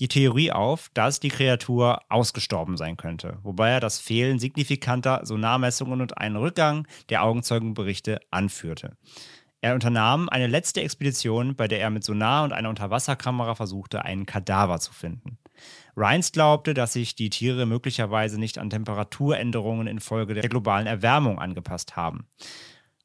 die 0.00 0.08
Theorie 0.08 0.50
auf, 0.52 0.90
dass 0.94 1.20
die 1.20 1.28
Kreatur 1.28 2.00
ausgestorben 2.08 2.76
sein 2.76 2.96
könnte, 2.96 3.38
wobei 3.42 3.70
er 3.70 3.80
das 3.80 3.98
Fehlen 3.98 4.38
signifikanter 4.38 5.20
Sonarmessungen 5.24 6.00
und 6.00 6.18
einen 6.18 6.36
Rückgang 6.36 6.86
der 7.10 7.22
Augenzeugenberichte 7.22 8.20
anführte. 8.30 8.96
Er 9.64 9.72
unternahm 9.72 10.28
eine 10.28 10.46
letzte 10.46 10.82
Expedition, 10.82 11.56
bei 11.56 11.68
der 11.68 11.80
er 11.80 11.88
mit 11.88 12.04
Sonar 12.04 12.44
und 12.44 12.52
einer 12.52 12.68
Unterwasserkamera 12.68 13.54
versuchte, 13.54 14.04
einen 14.04 14.26
Kadaver 14.26 14.78
zu 14.78 14.92
finden. 14.92 15.38
Rines 15.96 16.32
glaubte, 16.32 16.74
dass 16.74 16.92
sich 16.92 17.14
die 17.14 17.30
Tiere 17.30 17.64
möglicherweise 17.64 18.38
nicht 18.38 18.58
an 18.58 18.68
Temperaturänderungen 18.68 19.86
infolge 19.86 20.34
der 20.34 20.50
globalen 20.50 20.86
Erwärmung 20.86 21.38
angepasst 21.38 21.96
haben. 21.96 22.26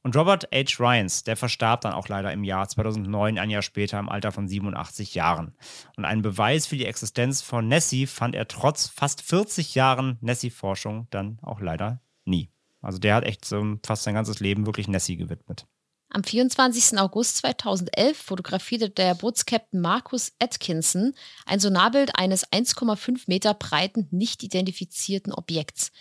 Und 0.04 0.18
Robert 0.18 0.50
H. 0.54 0.84
Ryans, 0.84 1.24
der 1.24 1.38
verstarb 1.38 1.80
dann 1.80 1.94
auch 1.94 2.10
leider 2.10 2.34
im 2.34 2.44
Jahr 2.44 2.68
2009, 2.68 3.40
ein 3.40 3.50
Jahr 3.50 3.62
später 3.62 3.98
im 3.98 4.10
Alter 4.10 4.34
von 4.34 4.50
87 4.50 5.16
Jahren. 5.16 5.56
Und 5.96 6.04
einen 6.04 6.24
Beweis 6.24 6.68
für 6.68 6.76
die 6.76 6.88
Existenz 6.88 7.42
von 7.42 7.70
Nessie 7.70 8.06
fand 8.06 8.36
er 8.36 8.50
trotz 8.50 8.90
fast 8.90 9.22
40 9.22 9.76
Jahren 9.76 10.18
Nessie-Forschung 10.20 11.08
dann 11.10 11.40
auch 11.42 11.62
leider 11.62 12.02
nie. 12.26 12.50
Also 12.82 13.00
der 13.00 13.16
hat 13.16 13.24
echt 13.24 13.46
so 13.46 13.78
fast 13.86 14.04
sein 14.04 14.14
ganzes 14.14 14.42
Leben 14.42 14.66
wirklich 14.66 14.90
Nessie 14.90 15.16
gewidmet. 15.16 15.66
Am 16.12 16.24
24. 16.24 16.98
August 16.98 17.38
2011 17.38 18.18
fotografierte 18.18 18.90
der 18.90 19.14
Bootskapitän 19.14 19.80
Marcus 19.80 20.32
Atkinson 20.40 21.14
ein 21.46 21.60
Sonarbild 21.60 22.18
eines 22.18 22.48
1,5 22.48 23.26
Meter 23.28 23.54
breiten, 23.54 24.08
nicht 24.10 24.42
identifizierten 24.42 25.32
Objekts. 25.32 25.92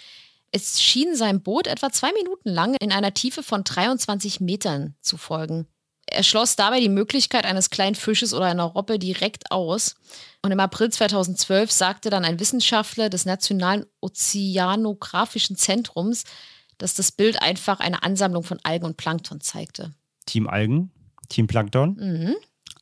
Es 0.51 0.81
schien 0.81 1.15
seinem 1.15 1.43
Boot 1.43 1.67
etwa 1.67 1.91
zwei 1.91 2.11
Minuten 2.13 2.49
lang 2.49 2.75
in 2.81 2.91
einer 2.91 3.13
Tiefe 3.13 3.43
von 3.43 3.65
23 3.65 4.41
Metern 4.41 4.95
zu 5.03 5.19
folgen. 5.19 5.67
Er 6.11 6.23
schloss 6.23 6.57
dabei 6.57 6.81
die 6.81 6.89
Möglichkeit 6.89 7.45
eines 7.45 7.69
kleinen 7.69 7.95
Fisches 7.95 8.33
oder 8.33 8.47
einer 8.47 8.65
Robbe 8.65 8.99
direkt 8.99 9.51
aus. 9.51 9.97
Und 10.41 10.53
im 10.53 10.61
April 10.61 10.89
2012 10.89 11.71
sagte 11.71 12.09
dann 12.09 12.25
ein 12.25 12.41
Wissenschaftler 12.41 13.11
des 13.11 13.27
Nationalen 13.27 13.85
Ozeanographischen 14.01 15.57
Zentrums, 15.57 16.25
dass 16.79 16.95
das 16.95 17.13
Bild 17.13 17.43
einfach 17.43 17.81
eine 17.81 18.03
Ansammlung 18.03 18.43
von 18.45 18.59
Algen 18.63 18.87
und 18.87 18.97
Plankton 18.97 19.41
zeigte. 19.41 19.93
Team 20.27 20.49
Algen, 20.49 20.91
Team 21.29 21.47
Plankton, 21.47 21.97
Mhm. 21.99 22.35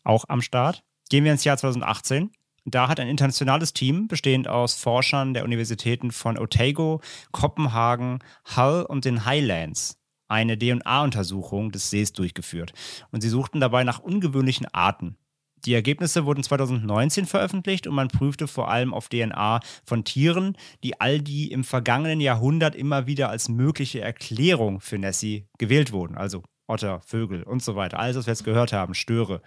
auch 0.05 0.25
am 0.29 0.43
Start. 0.43 0.83
Gehen 1.09 1.25
wir 1.25 1.33
ins 1.33 1.45
Jahr 1.45 1.57
2018. 1.57 2.31
Da 2.65 2.89
hat 2.89 2.99
ein 2.99 3.07
internationales 3.09 3.73
Team, 3.73 4.09
bestehend 4.09 4.49
aus 4.49 4.75
Forschern 4.75 5.35
der 5.35 5.45
Universitäten 5.45 6.11
von 6.11 6.37
Otago, 6.37 7.01
Kopenhagen, 7.31 8.19
Hull 8.57 8.85
und 8.89 9.05
den 9.05 9.25
Highlands, 9.25 9.99
eine 10.27 10.59
DNA-Untersuchung 10.59 11.71
des 11.71 11.91
Sees 11.91 12.13
durchgeführt. 12.13 12.73
Und 13.13 13.21
sie 13.21 13.29
suchten 13.29 13.61
dabei 13.61 13.85
nach 13.85 14.01
ungewöhnlichen 14.01 14.67
Arten. 14.73 15.17
Die 15.67 15.75
Ergebnisse 15.75 16.25
wurden 16.25 16.45
2019 16.45 17.27
veröffentlicht 17.27 17.87
und 17.89 17.95
man 17.95 18.09
prüfte 18.09 18.47
vor 18.47 18.71
allem 18.71 18.95
auf 18.95 19.09
DNA 19.09 19.61
von 19.85 20.05
Tieren, 20.05 20.57
die 20.85 21.01
all 21.01 21.21
die 21.21 21.51
im 21.51 21.65
vergangenen 21.65 22.21
Jahrhundert 22.21 22.77
immer 22.77 23.09
wieder 23.09 23.31
als 23.31 23.49
mögliche 23.49 24.01
Erklärung 24.01 24.81
für 24.81 24.99
Nessie 24.99 25.49
gewählt 25.59 25.91
wurden. 25.91 26.17
Also 26.17 26.45
Otter, 26.69 27.01
Vögel 27.01 27.43
und 27.43 27.63
so 27.63 27.77
weiter. 27.77 27.99
Alles, 27.99 28.17
was 28.17 28.27
wir 28.27 28.33
jetzt 28.33 28.45
gehört 28.45 28.73
haben, 28.73 28.95
Störe. 28.95 29.43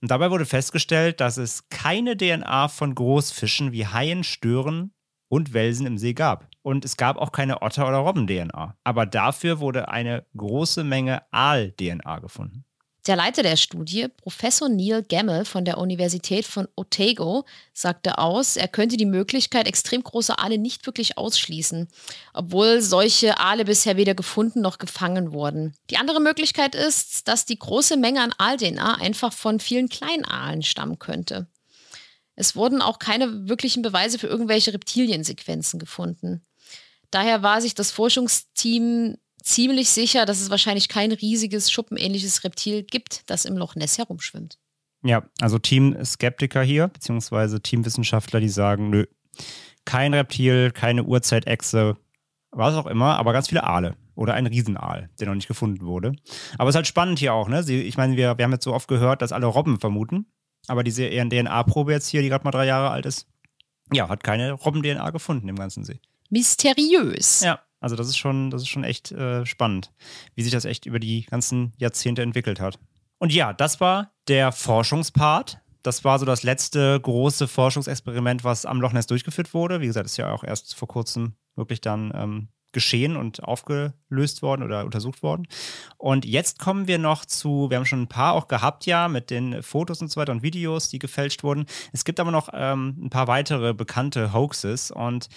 Und 0.00 0.10
dabei 0.10 0.30
wurde 0.30 0.46
festgestellt, 0.46 1.20
dass 1.20 1.36
es 1.36 1.68
keine 1.68 2.16
DNA 2.16 2.68
von 2.68 2.94
Großfischen 2.94 3.72
wie 3.72 3.86
Haien, 3.86 4.24
Stören 4.24 4.92
und 5.28 5.52
Welsen 5.52 5.86
im 5.86 5.98
See 5.98 6.14
gab. 6.14 6.48
Und 6.62 6.84
es 6.84 6.96
gab 6.96 7.16
auch 7.16 7.32
keine 7.32 7.62
Otter- 7.62 7.88
oder 7.88 7.98
Robben-DNA. 7.98 8.76
Aber 8.84 9.06
dafür 9.06 9.60
wurde 9.60 9.88
eine 9.88 10.26
große 10.36 10.84
Menge 10.84 11.22
Aal-DNA 11.32 12.20
gefunden. 12.20 12.64
Der 13.06 13.14
Leiter 13.14 13.44
der 13.44 13.56
Studie, 13.56 14.08
Professor 14.08 14.68
Neil 14.68 15.04
Gemmel 15.04 15.44
von 15.44 15.64
der 15.64 15.78
Universität 15.78 16.44
von 16.44 16.66
Otago, 16.74 17.44
sagte 17.72 18.18
aus, 18.18 18.56
er 18.56 18.66
könnte 18.66 18.96
die 18.96 19.06
Möglichkeit 19.06 19.68
extrem 19.68 20.02
großer 20.02 20.40
Aale 20.40 20.58
nicht 20.58 20.86
wirklich 20.86 21.16
ausschließen, 21.16 21.86
obwohl 22.34 22.82
solche 22.82 23.38
Aale 23.38 23.64
bisher 23.64 23.96
weder 23.96 24.14
gefunden 24.14 24.60
noch 24.60 24.78
gefangen 24.78 25.32
wurden. 25.32 25.76
Die 25.90 25.98
andere 25.98 26.20
Möglichkeit 26.20 26.74
ist, 26.74 27.28
dass 27.28 27.44
die 27.44 27.58
große 27.58 27.96
Menge 27.96 28.22
an 28.22 28.34
Aal-DNA 28.38 28.96
einfach 28.96 29.32
von 29.32 29.60
vielen 29.60 29.88
kleinen 29.88 30.24
Aalen 30.24 30.64
stammen 30.64 30.98
könnte. 30.98 31.46
Es 32.34 32.56
wurden 32.56 32.82
auch 32.82 32.98
keine 32.98 33.48
wirklichen 33.48 33.82
Beweise 33.82 34.18
für 34.18 34.26
irgendwelche 34.26 34.74
Reptiliensequenzen 34.74 35.78
gefunden. 35.78 36.44
Daher 37.12 37.44
war 37.44 37.60
sich 37.60 37.74
das 37.74 37.92
Forschungsteam 37.92 39.16
ziemlich 39.46 39.88
sicher, 39.90 40.26
dass 40.26 40.40
es 40.40 40.50
wahrscheinlich 40.50 40.88
kein 40.88 41.12
riesiges 41.12 41.70
schuppenähnliches 41.70 42.44
Reptil 42.44 42.82
gibt, 42.82 43.30
das 43.30 43.44
im 43.44 43.56
Loch 43.56 43.76
Ness 43.76 43.96
herumschwimmt. 43.96 44.58
Ja, 45.04 45.24
also 45.40 45.58
Team 45.58 45.96
Skeptiker 46.04 46.62
hier, 46.62 46.88
beziehungsweise 46.88 47.60
Teamwissenschaftler, 47.60 48.40
die 48.40 48.48
sagen, 48.48 48.90
nö, 48.90 49.06
kein 49.84 50.14
Reptil, 50.14 50.72
keine 50.72 51.04
Urzeitechse, 51.04 51.96
was 52.50 52.74
auch 52.74 52.86
immer, 52.86 53.18
aber 53.18 53.32
ganz 53.32 53.48
viele 53.48 53.62
Aale 53.62 53.94
oder 54.16 54.34
ein 54.34 54.46
Riesenaal, 54.46 55.10
der 55.20 55.28
noch 55.28 55.34
nicht 55.34 55.46
gefunden 55.46 55.86
wurde. 55.86 56.12
Aber 56.58 56.68
es 56.68 56.74
ist 56.74 56.76
halt 56.76 56.86
spannend 56.88 57.18
hier 57.20 57.34
auch, 57.34 57.48
ne? 57.48 57.62
Sie, 57.62 57.82
ich 57.82 57.96
meine, 57.96 58.16
wir, 58.16 58.38
wir 58.38 58.44
haben 58.44 58.52
jetzt 58.52 58.64
so 58.64 58.74
oft 58.74 58.88
gehört, 58.88 59.22
dass 59.22 59.32
alle 59.32 59.46
Robben 59.46 59.78
vermuten, 59.78 60.26
aber 60.66 60.82
diese 60.82 61.08
DNA-Probe 61.08 61.92
jetzt 61.92 62.08
hier, 62.08 62.22
die 62.22 62.28
gerade 62.28 62.44
mal 62.44 62.50
drei 62.50 62.66
Jahre 62.66 62.90
alt 62.90 63.06
ist, 63.06 63.28
ja, 63.92 64.08
hat 64.08 64.24
keine 64.24 64.52
Robben-DNA 64.52 65.10
gefunden 65.10 65.48
im 65.48 65.56
ganzen 65.56 65.84
See. 65.84 66.00
Mysteriös. 66.30 67.42
Ja, 67.42 67.60
also 67.80 67.96
das 67.96 68.08
ist 68.08 68.16
schon, 68.16 68.50
das 68.50 68.62
ist 68.62 68.68
schon 68.68 68.84
echt 68.84 69.12
äh, 69.12 69.44
spannend, 69.44 69.92
wie 70.34 70.42
sich 70.42 70.52
das 70.52 70.64
echt 70.64 70.86
über 70.86 70.98
die 70.98 71.22
ganzen 71.24 71.72
Jahrzehnte 71.78 72.22
entwickelt 72.22 72.60
hat. 72.60 72.78
Und 73.18 73.32
ja, 73.32 73.52
das 73.52 73.80
war 73.80 74.12
der 74.28 74.52
Forschungspart. 74.52 75.58
Das 75.82 76.04
war 76.04 76.18
so 76.18 76.26
das 76.26 76.42
letzte 76.42 76.98
große 77.00 77.48
Forschungsexperiment, 77.48 78.44
was 78.44 78.66
am 78.66 78.80
Loch 78.80 78.92
Ness 78.92 79.06
durchgeführt 79.06 79.54
wurde. 79.54 79.80
Wie 79.80 79.86
gesagt, 79.86 80.06
ist 80.06 80.16
ja 80.16 80.32
auch 80.32 80.42
erst 80.42 80.74
vor 80.74 80.88
kurzem 80.88 81.34
wirklich 81.54 81.80
dann 81.80 82.12
ähm, 82.14 82.48
geschehen 82.72 83.16
und 83.16 83.42
aufgelöst 83.42 84.42
worden 84.42 84.62
oder 84.62 84.84
untersucht 84.84 85.22
worden. 85.22 85.46
Und 85.96 86.26
jetzt 86.26 86.58
kommen 86.58 86.86
wir 86.86 86.98
noch 86.98 87.24
zu, 87.24 87.70
wir 87.70 87.78
haben 87.78 87.86
schon 87.86 88.02
ein 88.02 88.08
paar 88.08 88.34
auch 88.34 88.48
gehabt, 88.48 88.84
ja, 88.84 89.08
mit 89.08 89.30
den 89.30 89.62
Fotos 89.62 90.02
und 90.02 90.10
so 90.10 90.20
weiter 90.20 90.32
und 90.32 90.42
Videos, 90.42 90.88
die 90.88 90.98
gefälscht 90.98 91.42
wurden. 91.42 91.66
Es 91.92 92.04
gibt 92.04 92.20
aber 92.20 92.30
noch 92.30 92.50
ähm, 92.52 92.96
ein 93.00 93.10
paar 93.10 93.28
weitere 93.28 93.72
bekannte 93.72 94.34
Hoaxes 94.34 94.90
und 94.90 95.28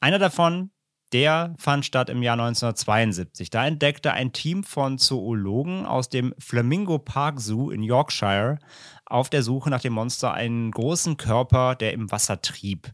einer 0.00 0.18
davon, 0.18 0.70
der 1.12 1.54
fand 1.58 1.84
statt 1.84 2.08
im 2.08 2.22
Jahr 2.22 2.34
1972. 2.34 3.50
Da 3.50 3.66
entdeckte 3.66 4.12
ein 4.12 4.32
Team 4.32 4.64
von 4.64 4.98
Zoologen 4.98 5.86
aus 5.86 6.08
dem 6.08 6.34
Flamingo 6.38 6.98
Park 6.98 7.40
Zoo 7.40 7.70
in 7.70 7.82
Yorkshire 7.82 8.58
auf 9.06 9.28
der 9.28 9.42
Suche 9.42 9.70
nach 9.70 9.80
dem 9.80 9.92
Monster 9.92 10.32
einen 10.32 10.70
großen 10.70 11.16
Körper, 11.16 11.74
der 11.74 11.92
im 11.92 12.10
Wasser 12.10 12.40
trieb. 12.40 12.92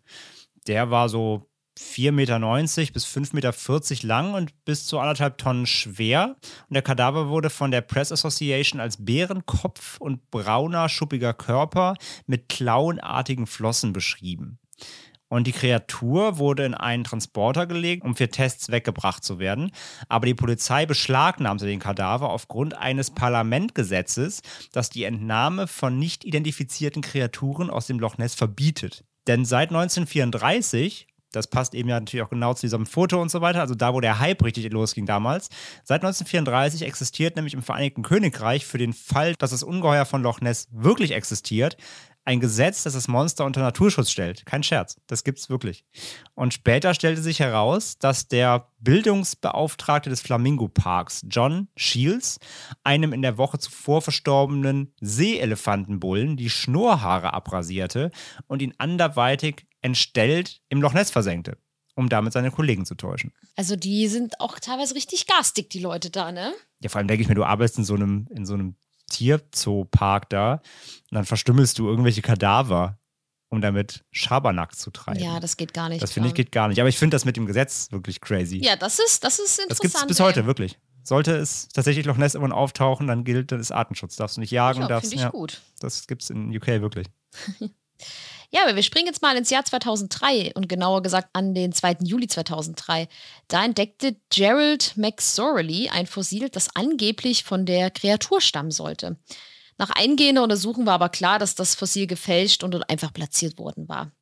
Der 0.67 0.91
war 0.91 1.09
so 1.09 1.47
4,90 1.79 2.13
Meter 2.13 2.93
bis 2.93 3.07
5,40 3.07 3.35
Meter 3.35 4.07
lang 4.07 4.35
und 4.35 4.65
bis 4.65 4.87
zu 4.87 4.99
anderthalb 4.99 5.37
Tonnen 5.37 5.67
schwer. 5.67 6.37
Und 6.69 6.75
der 6.75 6.83
Kadaver 6.83 7.29
wurde 7.29 7.51
von 7.51 7.71
der 7.71 7.83
Press 7.83 8.13
Association 8.13 8.81
als 8.81 9.05
Bärenkopf 9.05 9.99
und 9.99 10.31
brauner, 10.31 10.89
schuppiger 10.89 11.35
Körper 11.35 11.95
mit 12.27 12.49
klauenartigen 12.49 13.47
Flossen 13.47 13.93
beschrieben. 13.93 14.59
Und 15.29 15.47
die 15.47 15.53
Kreatur 15.53 16.39
wurde 16.39 16.65
in 16.65 16.75
einen 16.75 17.05
Transporter 17.05 17.67
gelegt, 17.67 18.05
um 18.05 18.15
für 18.15 18.29
Tests 18.29 18.71
weggebracht 18.71 19.25
zu 19.25 19.39
werden. 19.39 19.73
Aber 20.09 20.27
die 20.27 20.35
Polizei 20.35 20.87
beschlagnahmte 20.87 21.67
den 21.67 21.81
Kadaver 21.81 22.31
aufgrund 22.31 22.75
eines 22.75 23.11
Parlamentgesetzes, 23.11 24.43
das 24.73 24.91
die 24.91 25.05
Entnahme 25.05 25.67
von 25.67 25.99
nicht 25.99 26.25
identifizierten 26.25 27.03
Kreaturen 27.03 27.71
aus 27.71 27.87
dem 27.87 27.99
Loch 27.99 28.19
Ness 28.19 28.35
verbietet. 28.35 29.05
Denn 29.27 29.45
seit 29.45 29.71
1934 29.71 31.09
das 31.33 31.49
passt 31.49 31.75
eben 31.75 31.89
ja 31.89 32.01
natürlich 32.01 32.25
auch 32.25 32.31
genau 32.31 32.55
zu 32.55 32.63
diesem 32.63 32.87
Foto 32.87 33.21
und 33.21 33.31
so 33.31 33.41
weiter, 33.41 33.61
also 33.61 33.75
da, 33.75 33.93
wo 33.93 34.01
der 34.01 34.21
Hype 34.21 34.43
richtig 34.43 34.73
losging 34.73 35.05
damals. 35.05 35.49
Seit 35.85 36.03
1934 36.03 36.83
existiert 36.83 37.37
nämlich 37.37 37.53
im 37.53 37.63
Vereinigten 37.63 38.03
Königreich 38.03 38.65
für 38.65 38.79
den 38.79 38.95
Fall, 38.95 39.35
dass 39.35 39.51
das 39.51 39.63
Ungeheuer 39.63 40.07
von 40.07 40.23
Loch 40.23 40.41
Ness 40.41 40.69
wirklich 40.71 41.13
existiert, 41.13 41.77
ein 42.27 42.41
Gesetz, 42.41 42.83
das 42.83 42.95
das 42.95 43.07
Monster 43.07 43.45
unter 43.45 43.61
Naturschutz 43.61 44.11
stellt. 44.11 44.45
Kein 44.45 44.65
Scherz, 44.65 45.01
das 45.07 45.23
gibt's 45.23 45.49
wirklich. 45.49 45.85
Und 46.35 46.53
später 46.53 46.93
stellte 46.93 47.23
sich 47.23 47.39
heraus, 47.39 47.99
dass 47.99 48.27
der 48.27 48.69
Bildungsbeauftragte 48.81 50.11
des 50.11 50.21
Flamingo 50.21 50.67
Parks, 50.69 51.25
John 51.31 51.69
Shields, 51.77 52.41
einem 52.83 53.13
in 53.13 53.23
der 53.23 53.39
Woche 53.39 53.59
zuvor 53.59 54.03
verstorbenen 54.03 54.93
Seeelefantenbullen 55.01 56.37
die 56.37 56.51
Schnurrhaare 56.51 57.33
abrasierte 57.33 58.11
und 58.49 58.61
ihn 58.61 58.75
anderweitig 58.77 59.67
entstellt 59.81 60.61
im 60.69 60.83
Loch 60.83 60.95
Ness 60.95 61.13
versenkte, 61.13 61.59
um 61.95 62.09
damit 62.09 62.33
seine 62.33 62.51
Kollegen 62.51 62.87
zu 62.87 62.97
täuschen. 62.97 63.33
Also 63.55 63.77
die 63.77 64.09
sind 64.09 64.41
auch 64.41 64.59
teilweise 64.59 64.97
richtig 64.97 65.29
garstig, 65.29 65.71
die 65.71 65.81
Leute 65.81 66.11
da, 66.11 66.33
ne? 66.33 66.53
Ja, 66.81 66.89
vor 66.89 66.99
allem 66.99 67.07
denke 67.07 67.23
ich 67.23 67.29
mir, 67.29 67.37
du 67.37 67.45
arbeitest 67.45 67.79
in 67.79 67.85
so 67.85 67.95
einem, 67.95 68.27
in 68.31 68.45
so 68.45 68.55
einem 68.55 68.75
Tierzoo-Park 69.11 70.31
da 70.31 70.55
und 70.55 71.15
dann 71.15 71.25
verstümmelst 71.25 71.79
du 71.79 71.89
irgendwelche 71.89 72.23
Kadaver, 72.23 72.99
um 73.49 73.61
damit 73.61 74.05
Schabernack 74.11 74.75
zu 74.75 74.91
treiben. 74.91 75.21
Ja, 75.21 75.41
das 75.41 75.57
geht 75.57 75.73
gar 75.73 75.89
nicht. 75.89 76.03
Das 76.03 76.13
finde 76.13 76.29
ich 76.29 76.35
geht 76.35 76.53
gar 76.53 76.69
nicht. 76.69 76.81
Aber 76.81 76.89
ich 76.89 76.99
finde 76.99 77.15
das 77.15 77.25
mit 77.25 77.37
dem 77.37 77.47
Gesetz 77.47 77.91
wirklich 77.93 78.21
crazy. 78.21 78.59
Ja, 78.65 78.77
das 78.77 78.99
ist, 78.99 79.25
das 79.25 79.39
ist 79.39 79.59
interessant. 79.59 79.71
Das 79.71 79.81
gibt 79.81 79.95
es 79.95 80.07
bis 80.07 80.21
heute, 80.21 80.47
wirklich. 80.47 80.79
Sollte 81.03 81.37
es 81.37 81.69
tatsächlich 81.69 82.05
Loch 82.05 82.17
Ness 82.17 82.35
irgendwann 82.35 82.57
auftauchen, 82.57 83.07
dann 83.07 83.23
gilt 83.23 83.53
das 83.53 83.71
Artenschutz. 83.71 84.17
Darfst 84.17 84.37
du 84.37 84.41
nicht 84.41 84.51
jagen, 84.51 84.81
ja, 84.81 84.89
darfst 84.89 85.13
ich 85.13 85.21
ja, 85.21 85.29
gut. 85.29 85.61
Das 85.79 86.09
gibt 86.09 86.23
es 86.23 86.31
in 86.31 86.55
UK 86.57 86.67
wirklich. 86.67 87.07
Ja, 88.51 88.63
aber 88.65 88.77
wir 88.77 88.83
springen 88.83 89.07
jetzt 89.07 89.23
mal 89.23 89.37
ins 89.37 89.51
Jahr 89.51 89.65
2003 89.65 90.53
und 90.55 90.69
genauer 90.69 91.03
gesagt 91.03 91.29
an 91.33 91.55
den 91.55 91.73
2. 91.73 91.99
Juli 92.03 92.29
2003. 92.29 93.09
Da 93.49 93.65
entdeckte 93.65 94.17
Gerald 94.31 94.97
McSorley 94.97 95.89
ein 95.89 96.07
Fossil, 96.07 96.49
das 96.49 96.75
angeblich 96.75 97.45
von 97.45 97.67
der 97.67 97.91
Kreatur 97.91 98.41
stammen 98.41 98.71
sollte. 98.71 99.17
Nach 99.79 99.91
eingehender 99.91 100.43
Untersuchung 100.43 100.87
war 100.87 100.95
aber 100.95 101.09
klar, 101.09 101.39
dass 101.39 101.55
das 101.55 101.75
Fossil 101.75 102.07
gefälscht 102.07 102.63
und 102.63 102.89
einfach 102.89 103.13
platziert 103.13 103.59
worden 103.59 103.89
war. 103.89 104.13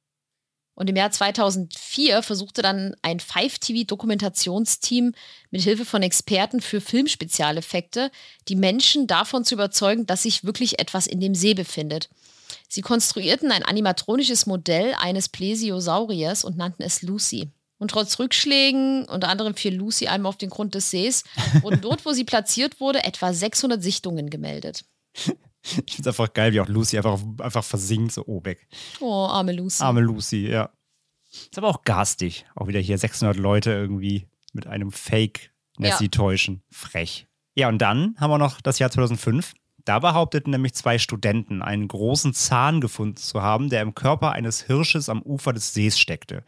Und 0.77 0.91
im 0.91 0.97
Jahr 0.97 1.13
2004 1.13 2.23
versuchte 2.23 2.61
dann 2.61 2.97
ein 3.03 3.21
5-TV-Dokumentationsteam 3.21 5.15
mit 5.51 5.63
Hilfe 5.63 5.85
von 5.85 6.03
Experten 6.03 6.61
für 6.61 6.81
Filmspezialeffekte 6.81 8.11
die 8.49 8.57
Menschen 8.57 9.07
davon 9.07 9.45
zu 9.45 9.55
überzeugen, 9.55 10.07
dass 10.07 10.25
sich 10.25 10.43
wirklich 10.43 10.81
etwas 10.81 11.07
in 11.07 11.21
dem 11.21 11.37
See 11.37 11.55
befindet. 11.55 12.09
Sie 12.69 12.81
konstruierten 12.81 13.53
ein 13.53 13.63
animatronisches 13.63 14.47
Modell 14.47 14.95
eines 14.99 15.29
Plesiosauriers 15.29 16.45
und 16.45 16.57
nannten 16.57 16.83
es 16.83 17.03
Lucy. 17.03 17.51
Und 17.79 17.91
trotz 17.91 18.19
Rückschlägen, 18.19 19.05
unter 19.07 19.29
anderem 19.29 19.55
fiel 19.55 19.75
Lucy 19.75 20.07
einmal 20.07 20.31
auf 20.31 20.39
den 20.39 20.51
Grund 20.51 20.75
des 20.75 20.91
Sees, 20.91 21.25
wurden 21.61 21.81
dort, 21.81 22.07
wo 22.07 22.13
sie 22.13 22.25
platziert 22.25 22.81
wurde, 22.81 23.05
etwa 23.05 23.33
600 23.33 23.83
Sichtungen 23.83 24.31
gemeldet. 24.31 24.85
Ich 25.87 25.95
finde 25.97 26.03
es 26.03 26.07
einfach 26.09 26.33
geil, 26.35 26.53
wie 26.53 26.61
auch 26.61 26.69
Lucy 26.69 26.97
einfach, 26.99 27.19
einfach 27.41 27.65
versinkt, 27.65 28.13
so 28.13 28.25
oh 28.27 28.45
weg. 28.45 28.67
Oh, 29.01 29.27
arme 29.27 29.53
Lucy. 29.53 29.83
Arme 29.83 30.01
Lucy, 30.03 30.47
ja. 30.49 30.71
Ist 31.31 31.57
aber 31.59 31.69
auch 31.69 31.83
garstig. 31.85 32.45
Auch 32.55 32.69
wieder 32.69 32.81
hier 32.81 32.99
600 32.99 33.37
Leute 33.37 33.71
irgendwie 33.71 34.29
mit 34.53 34.67
einem 34.67 34.93
Fake 34.93 35.53
Nessie 35.79 36.05
Ja. 36.05 36.11
täuschen. 36.11 36.63
Frech. 36.71 37.27
Ja, 37.55 37.69
und 37.69 37.79
dann 37.79 38.15
haben 38.19 38.31
wir 38.31 38.39
noch 38.39 38.61
das 38.61 38.79
Jahr 38.79 38.91
2005. 38.91 39.55
Da 39.85 39.99
behaupteten 39.99 40.51
nämlich 40.51 40.75
zwei 40.75 40.99
Studenten, 40.99 41.61
einen 41.61 41.89
großen 41.89 42.33
Zahn 42.33 42.81
gefunden 42.81 43.17
zu 43.17 43.43
haben, 43.43 43.69
der 43.69 43.83
im 43.83 43.95
Körper 43.95 44.33
eines 44.33 44.63
Hirsches 44.63 45.09
am 45.09 45.23
Ufer 45.23 45.53
des 45.53 45.75
Sees 45.75 45.99
steckte. 45.99 46.43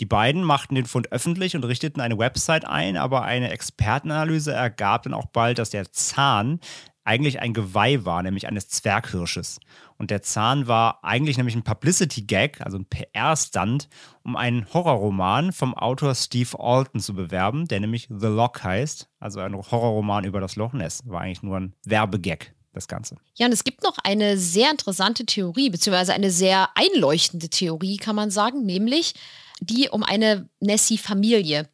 Die 0.00 0.06
beiden 0.06 0.44
machten 0.44 0.76
den 0.76 0.86
Fund 0.86 1.10
öffentlich 1.10 1.56
und 1.56 1.64
richteten 1.64 2.00
eine 2.00 2.18
Website 2.18 2.64
ein, 2.64 2.96
aber 2.96 3.22
eine 3.22 3.50
Expertenanalyse 3.50 4.52
ergab 4.52 5.02
dann 5.02 5.14
auch 5.14 5.26
bald, 5.26 5.58
dass 5.58 5.70
der 5.70 5.90
Zahn 5.90 6.60
eigentlich 7.08 7.40
ein 7.40 7.54
Geweih 7.54 8.04
war, 8.04 8.22
nämlich 8.22 8.46
eines 8.46 8.68
Zwerghirsches. 8.68 9.60
Und 9.96 10.10
der 10.10 10.22
Zahn 10.22 10.68
war 10.68 11.02
eigentlich 11.02 11.38
nämlich 11.38 11.56
ein 11.56 11.64
Publicity-Gag, 11.64 12.60
also 12.60 12.78
ein 12.78 12.84
PR-Stunt, 12.84 13.88
um 14.22 14.36
einen 14.36 14.72
Horrorroman 14.72 15.52
vom 15.52 15.74
Autor 15.74 16.14
Steve 16.14 16.60
Alton 16.60 17.00
zu 17.00 17.14
bewerben, 17.14 17.66
der 17.66 17.80
nämlich 17.80 18.08
The 18.10 18.26
Loch 18.26 18.62
heißt, 18.62 19.08
also 19.18 19.40
ein 19.40 19.56
Horrorroman 19.56 20.24
über 20.24 20.40
das 20.40 20.56
Loch 20.56 20.74
Ness. 20.74 21.02
War 21.06 21.22
eigentlich 21.22 21.42
nur 21.42 21.56
ein 21.56 21.74
Werbegag, 21.86 22.54
das 22.78 22.88
Ganze. 22.88 23.16
Ja, 23.36 23.46
und 23.46 23.52
es 23.52 23.64
gibt 23.64 23.82
noch 23.82 23.98
eine 24.02 24.38
sehr 24.38 24.70
interessante 24.70 25.26
Theorie, 25.26 25.70
beziehungsweise 25.70 26.14
eine 26.14 26.30
sehr 26.30 26.70
einleuchtende 26.74 27.48
Theorie, 27.48 27.96
kann 27.96 28.16
man 28.16 28.30
sagen, 28.30 28.64
nämlich 28.64 29.14
die 29.60 29.88
um 29.88 30.02
eine 30.02 30.48
Nessie-Familie. 30.60 31.68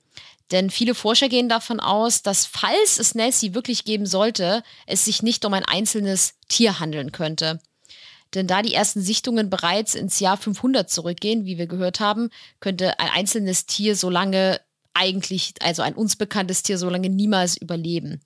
Denn 0.51 0.71
viele 0.71 0.95
Forscher 0.95 1.29
gehen 1.29 1.49
davon 1.49 1.81
aus, 1.81 2.23
dass 2.23 2.47
falls 2.47 2.99
es 2.99 3.15
Nessie 3.15 3.55
wirklich 3.55 3.85
geben 3.85 4.07
sollte, 4.07 4.63
es 4.87 5.05
sich 5.05 5.23
nicht 5.23 5.45
um 5.45 5.55
ein 5.55 5.65
einzelnes 5.65 6.35
Tier 6.49 6.81
handeln 6.81 7.13
könnte. 7.13 7.61
Denn 8.35 8.47
da 8.47 8.63
die 8.63 8.75
ersten 8.75 9.01
Sichtungen 9.01 9.49
bereits 9.49 9.95
ins 9.95 10.21
Jahr 10.21 10.37
500 10.37 10.91
zurückgehen, 10.91 11.45
wie 11.45 11.57
wir 11.57 11.67
gehört 11.67 12.01
haben, 12.01 12.31
könnte 12.61 12.99
ein 12.99 13.11
einzelnes 13.11 13.67
Tier 13.67 13.97
so 13.97 14.11
lange 14.11 14.61
eigentlich, 14.93 15.55
also 15.61 15.83
ein 15.83 15.95
uns 15.95 16.17
bekanntes 16.17 16.63
Tier, 16.63 16.79
so 16.79 16.89
lange 16.89 17.11
niemals 17.11 17.57
überleben. 17.57 18.21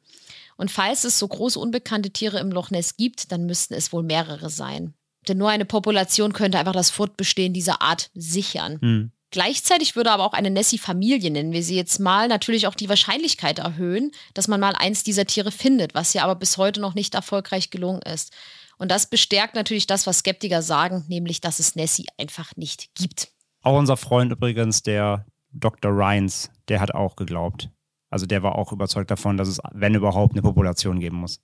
Und 0.59 0.73
falls 0.73 1.05
es 1.05 1.19
so 1.19 1.27
große 1.27 1.59
unbekannte 1.59 2.11
Tiere 2.11 2.41
im 2.41 2.51
Loch 2.51 2.71
Ness 2.71 2.97
gibt, 2.97 3.31
dann 3.31 3.47
müssten 3.47 3.75
es 3.75 3.93
wohl 3.93 4.03
mehrere 4.03 4.51
sein. 4.51 4.93
Denn 5.29 5.39
nur 5.39 5.51
eine 5.51 5.65
Population 5.65 6.33
könnte 6.33 6.59
einfach 6.59 6.73
das 6.73 6.91
Fortbestehen 6.91 7.53
dieser 7.53 7.81
Art 7.81 8.11
sichern. 8.15 8.79
Hm. 8.81 9.13
Gleichzeitig 9.31 9.95
würde 9.95 10.11
aber 10.11 10.25
auch 10.25 10.33
eine 10.33 10.51
Nessie-Familie, 10.51 11.31
nennen 11.31 11.53
wir 11.53 11.63
sie 11.63 11.77
jetzt 11.77 12.01
mal, 12.01 12.29
natürlich 12.29 12.67
auch 12.67 12.75
die 12.75 12.89
Wahrscheinlichkeit 12.89 13.59
erhöhen, 13.61 14.11
dass 14.35 14.49
man 14.49 14.59
mal 14.59 14.75
eins 14.75 15.05
dieser 15.05 15.27
Tiere 15.27 15.53
findet, 15.53 15.95
was 15.95 16.13
ja 16.13 16.25
aber 16.25 16.35
bis 16.35 16.57
heute 16.57 16.81
noch 16.81 16.95
nicht 16.95 17.15
erfolgreich 17.15 17.71
gelungen 17.71 18.03
ist. 18.03 18.33
Und 18.79 18.91
das 18.91 19.11
bestärkt 19.11 19.55
natürlich 19.55 19.87
das, 19.87 20.07
was 20.07 20.21
Skeptiker 20.21 20.63
sagen, 20.63 21.05
nämlich, 21.09 21.41
dass 21.41 21.61
es 21.61 21.77
Nessie 21.77 22.07
einfach 22.19 22.57
nicht 22.57 22.95
gibt. 22.95 23.29
Auch 23.63 23.79
unser 23.79 23.97
Freund 23.97 24.33
übrigens, 24.33 24.83
der 24.83 25.27
Dr. 25.53 25.93
Rhines, 25.93 26.51
der 26.69 26.81
hat 26.81 26.95
auch 26.95 27.15
geglaubt. 27.15 27.69
Also 28.11 28.27
der 28.27 28.43
war 28.43 28.57
auch 28.57 28.73
überzeugt 28.73 29.11
davon, 29.11 29.37
dass 29.37 29.49
es, 29.49 29.61
wenn 29.73 29.95
überhaupt, 29.95 30.35
eine 30.35 30.43
Population 30.43 31.01
geben 31.01 31.17
muss. 31.17 31.41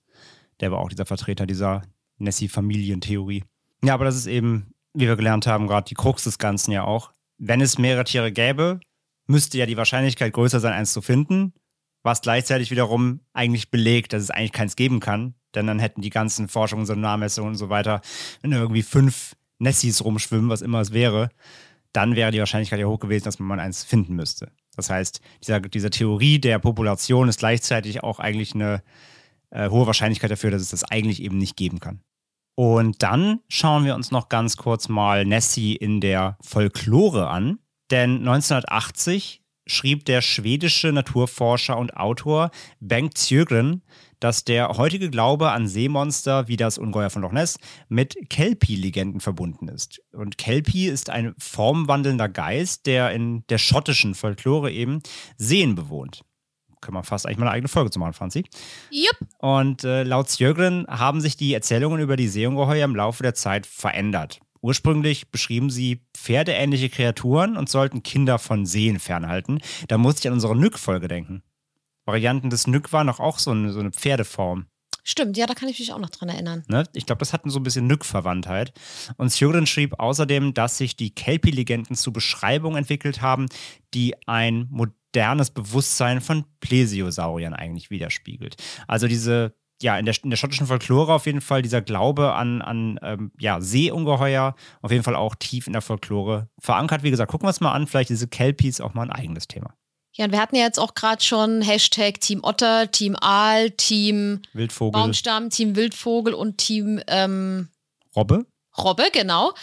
Der 0.59 0.71
war 0.71 0.79
auch 0.79 0.89
dieser 0.89 1.05
Vertreter 1.05 1.45
dieser 1.45 1.83
Nessie-Familientheorie. 2.17 3.43
Ja, 3.83 3.93
aber 3.93 4.05
das 4.05 4.15
ist 4.15 4.27
eben, 4.27 4.73
wie 4.93 5.07
wir 5.07 5.15
gelernt 5.15 5.47
haben, 5.47 5.67
gerade 5.67 5.87
die 5.87 5.95
Krux 5.95 6.23
des 6.23 6.37
Ganzen 6.37 6.71
ja 6.71 6.83
auch. 6.83 7.11
Wenn 7.37 7.61
es 7.61 7.77
mehrere 7.77 8.05
Tiere 8.05 8.31
gäbe, 8.31 8.79
müsste 9.27 9.57
ja 9.57 9.65
die 9.65 9.77
Wahrscheinlichkeit 9.77 10.33
größer 10.33 10.59
sein, 10.59 10.73
eins 10.73 10.93
zu 10.93 11.01
finden, 11.01 11.53
was 12.03 12.21
gleichzeitig 12.21 12.71
wiederum 12.71 13.21
eigentlich 13.33 13.71
belegt, 13.71 14.13
dass 14.13 14.23
es 14.23 14.31
eigentlich 14.31 14.53
keins 14.53 14.75
geben 14.75 14.99
kann. 14.99 15.35
Denn 15.53 15.67
dann 15.67 15.79
hätten 15.79 16.01
die 16.01 16.09
ganzen 16.09 16.47
Forschungen, 16.47 16.85
Sonarmessungen 16.85 17.51
und 17.51 17.57
so 17.57 17.69
weiter, 17.69 18.01
wenn 18.41 18.51
irgendwie 18.51 18.83
fünf 18.83 19.35
Nessies 19.57 20.03
rumschwimmen, 20.03 20.49
was 20.49 20.61
immer 20.61 20.81
es 20.81 20.91
wäre, 20.91 21.29
dann 21.93 22.15
wäre 22.15 22.31
die 22.31 22.39
Wahrscheinlichkeit 22.39 22.79
ja 22.79 22.87
hoch 22.87 22.99
gewesen, 22.99 23.23
dass 23.23 23.39
man 23.39 23.59
eins 23.59 23.83
finden 23.83 24.15
müsste. 24.15 24.51
Das 24.75 24.89
heißt, 24.89 25.21
dieser, 25.41 25.59
diese 25.59 25.89
Theorie 25.89 26.39
der 26.39 26.59
Population 26.59 27.29
ist 27.29 27.39
gleichzeitig 27.39 28.03
auch 28.03 28.19
eigentlich 28.19 28.53
eine 28.53 28.83
äh, 29.51 29.69
hohe 29.69 29.87
Wahrscheinlichkeit 29.87 30.31
dafür, 30.31 30.51
dass 30.51 30.61
es 30.61 30.69
das 30.69 30.83
eigentlich 30.83 31.21
eben 31.21 31.37
nicht 31.37 31.55
geben 31.55 31.79
kann. 31.79 32.01
Und 32.55 33.03
dann 33.03 33.41
schauen 33.49 33.85
wir 33.85 33.95
uns 33.95 34.11
noch 34.11 34.29
ganz 34.29 34.55
kurz 34.57 34.87
mal 34.87 35.25
Nessie 35.25 35.75
in 35.75 35.99
der 35.99 36.37
Folklore 36.41 37.27
an. 37.27 37.59
Denn 37.91 38.19
1980 38.19 39.41
schrieb 39.67 40.05
der 40.05 40.21
schwedische 40.21 40.91
Naturforscher 40.91 41.77
und 41.77 41.97
Autor 41.97 42.51
Bengt 42.79 43.17
Sjögren, 43.17 43.81
dass 44.19 44.43
der 44.43 44.77
heutige 44.77 45.09
Glaube 45.09 45.51
an 45.51 45.67
Seemonster 45.67 46.47
wie 46.47 46.57
das 46.57 46.77
Ungeheuer 46.77 47.09
von 47.09 47.21
Loch 47.21 47.31
Ness 47.31 47.57
mit 47.89 48.15
Kelpie-Legenden 48.29 49.21
verbunden 49.21 49.67
ist. 49.67 50.01
Und 50.11 50.37
Kelpie 50.37 50.87
ist 50.87 51.09
ein 51.09 51.33
formwandelnder 51.37 52.29
Geist, 52.29 52.85
der 52.85 53.11
in 53.11 53.43
der 53.49 53.57
schottischen 53.57 54.15
Folklore 54.15 54.71
eben 54.71 55.01
Seen 55.37 55.75
bewohnt. 55.75 56.21
Können 56.81 56.97
wir 56.97 57.03
fast 57.03 57.25
eigentlich 57.25 57.39
mal 57.39 57.47
eine 57.47 57.55
eigene 57.55 57.67
Folge 57.67 57.89
zu 57.89 57.99
machen, 57.99 58.13
Franzi. 58.13 58.45
Jupp. 58.91 59.17
Und 59.39 59.83
äh, 59.83 60.03
laut 60.03 60.29
Sjögren 60.29 60.85
haben 60.87 61.19
sich 61.19 61.35
die 61.35 61.53
Erzählungen 61.53 61.99
über 61.99 62.15
die 62.15 62.27
Seeungeheuer 62.27 62.85
im 62.85 62.95
Laufe 62.95 63.23
der 63.23 63.33
Zeit 63.33 63.65
verändert. 63.65 64.39
Ursprünglich 64.61 65.29
beschrieben 65.29 65.69
sie 65.69 66.01
pferdeähnliche 66.15 66.89
Kreaturen 66.89 67.55
und 67.55 67.69
sollten 67.69 68.03
Kinder 68.03 68.39
von 68.39 68.65
Seen 68.65 68.99
fernhalten. 68.99 69.59
Da 69.87 69.97
musste 69.97 70.21
ich 70.21 70.27
an 70.27 70.33
unsere 70.33 70.55
Nück-Folge 70.55 71.07
denken. 71.07 71.43
Varianten 72.05 72.49
des 72.49 72.67
Nück 72.67 72.93
waren 72.93 73.07
doch 73.07 73.19
auch 73.19 73.39
so 73.39 73.51
eine, 73.51 73.71
so 73.71 73.79
eine 73.79 73.91
Pferdeform. 73.91 74.67
Stimmt, 75.07 75.37
ja, 75.37 75.45
da 75.45 75.53
kann 75.53 75.69
ich 75.69 75.77
mich 75.77 75.93
auch 75.93 75.99
noch 75.99 76.09
dran 76.09 76.29
erinnern. 76.29 76.63
Ne? 76.67 76.83
Ich 76.93 77.05
glaube, 77.05 77.19
das 77.19 77.31
hat 77.31 77.41
so 77.45 77.59
ein 77.59 77.63
bisschen 77.63 77.85
Nück-Verwandtheit. 77.85 78.73
Und 79.17 79.31
Sjögren 79.31 79.67
schrieb 79.67 79.99
außerdem, 79.99 80.55
dass 80.55 80.79
sich 80.79 80.97
die 80.97 81.13
Kelpie-Legenden 81.13 81.95
zu 81.95 82.11
Beschreibungen 82.11 82.77
entwickelt 82.77 83.21
haben, 83.21 83.45
die 83.93 84.15
ein 84.27 84.67
modernes 84.71 85.51
Bewusstsein 85.51 86.21
von 86.21 86.45
Plesiosauriern 86.59 87.53
eigentlich 87.53 87.91
widerspiegelt. 87.91 88.55
Also 88.87 89.07
diese 89.07 89.53
ja, 89.81 89.97
in 89.99 90.05
der, 90.05 90.15
in 90.23 90.29
der 90.29 90.37
schottischen 90.37 90.67
Folklore 90.67 91.13
auf 91.13 91.25
jeden 91.25 91.41
Fall 91.41 91.61
dieser 91.61 91.81
Glaube 91.81 92.33
an, 92.33 92.61
an 92.61 92.99
ähm, 93.03 93.31
ja, 93.37 93.59
Seeungeheuer 93.61 94.55
auf 94.81 94.91
jeden 94.91 95.03
Fall 95.03 95.15
auch 95.15 95.35
tief 95.35 95.67
in 95.67 95.73
der 95.73 95.81
Folklore 95.81 96.49
verankert. 96.59 97.03
Wie 97.03 97.11
gesagt, 97.11 97.29
gucken 97.29 97.45
wir 97.45 97.49
uns 97.49 97.61
mal 97.61 97.73
an, 97.73 97.85
vielleicht 97.85 98.09
diese 98.09 98.27
Kelpies 98.27 98.79
auch 98.79 98.93
mal 98.93 99.03
ein 99.03 99.11
eigenes 99.11 99.47
Thema. 99.47 99.75
Ja, 100.15 100.25
und 100.25 100.31
wir 100.31 100.39
hatten 100.39 100.55
ja 100.55 100.63
jetzt 100.63 100.79
auch 100.79 100.95
gerade 100.95 101.21
schon 101.21 101.61
Hashtag 101.61 102.21
Team 102.21 102.41
Otter, 102.43 102.89
Team 102.89 103.17
Aal, 103.19 103.71
Team 103.71 104.41
Wildvogel. 104.53 104.99
Baumstamm, 104.99 105.49
Team 105.49 105.75
Wildvogel 105.75 106.33
und 106.33 106.57
Team 106.57 107.01
ähm, 107.07 107.67
Robbe? 108.15 108.45
Robbe, 108.77 109.09
genau. 109.11 109.53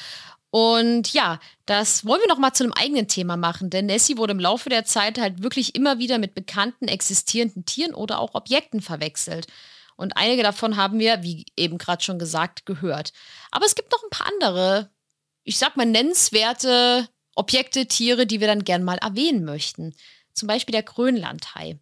Und 0.50 1.14
ja, 1.14 1.40
das 1.64 2.05
wollen 2.05 2.20
wir 2.20 2.28
noch 2.28 2.36
mal 2.36 2.53
zu 2.53 2.64
einem 2.64 2.74
eigenen 2.74 3.09
Thema 3.09 3.38
machen, 3.38 3.70
denn 3.70 3.86
Nessie 3.86 4.18
wurde 4.18 4.32
im 4.32 4.40
Laufe 4.40 4.68
der 4.68 4.84
Zeit 4.84 5.18
halt 5.18 5.42
wirklich 5.42 5.74
immer 5.74 5.98
wieder 5.98 6.18
mit 6.18 6.34
bekannten 6.34 6.88
existierenden 6.88 7.64
Tieren 7.64 7.94
oder 7.94 8.18
auch 8.18 8.34
Objekten 8.34 8.82
verwechselt. 8.82 9.46
Und 9.96 10.18
einige 10.18 10.42
davon 10.42 10.76
haben 10.76 10.98
wir, 10.98 11.22
wie 11.22 11.46
eben 11.57 11.78
gerade 11.78 12.05
schon 12.05 12.18
gesagt, 12.18 12.66
gehört. 12.66 13.14
Aber 13.50 13.64
es 13.64 13.74
gibt 13.74 13.90
noch 13.90 14.03
ein 14.03 14.11
paar 14.11 14.26
andere, 14.26 14.90
ich 15.44 15.57
sag 15.57 15.78
mal, 15.78 15.86
nennenswerte 15.86 17.09
Objekte, 17.34 17.86
Tiere, 17.86 18.26
die 18.26 18.40
wir 18.40 18.46
dann 18.46 18.64
gern 18.64 18.82
mal 18.82 18.98
erwähnen 18.98 19.46
möchten. 19.46 19.94
Zum 20.35 20.49
Beispiel 20.49 20.72
der 20.72 20.83
Grönlandhai. 20.83 21.78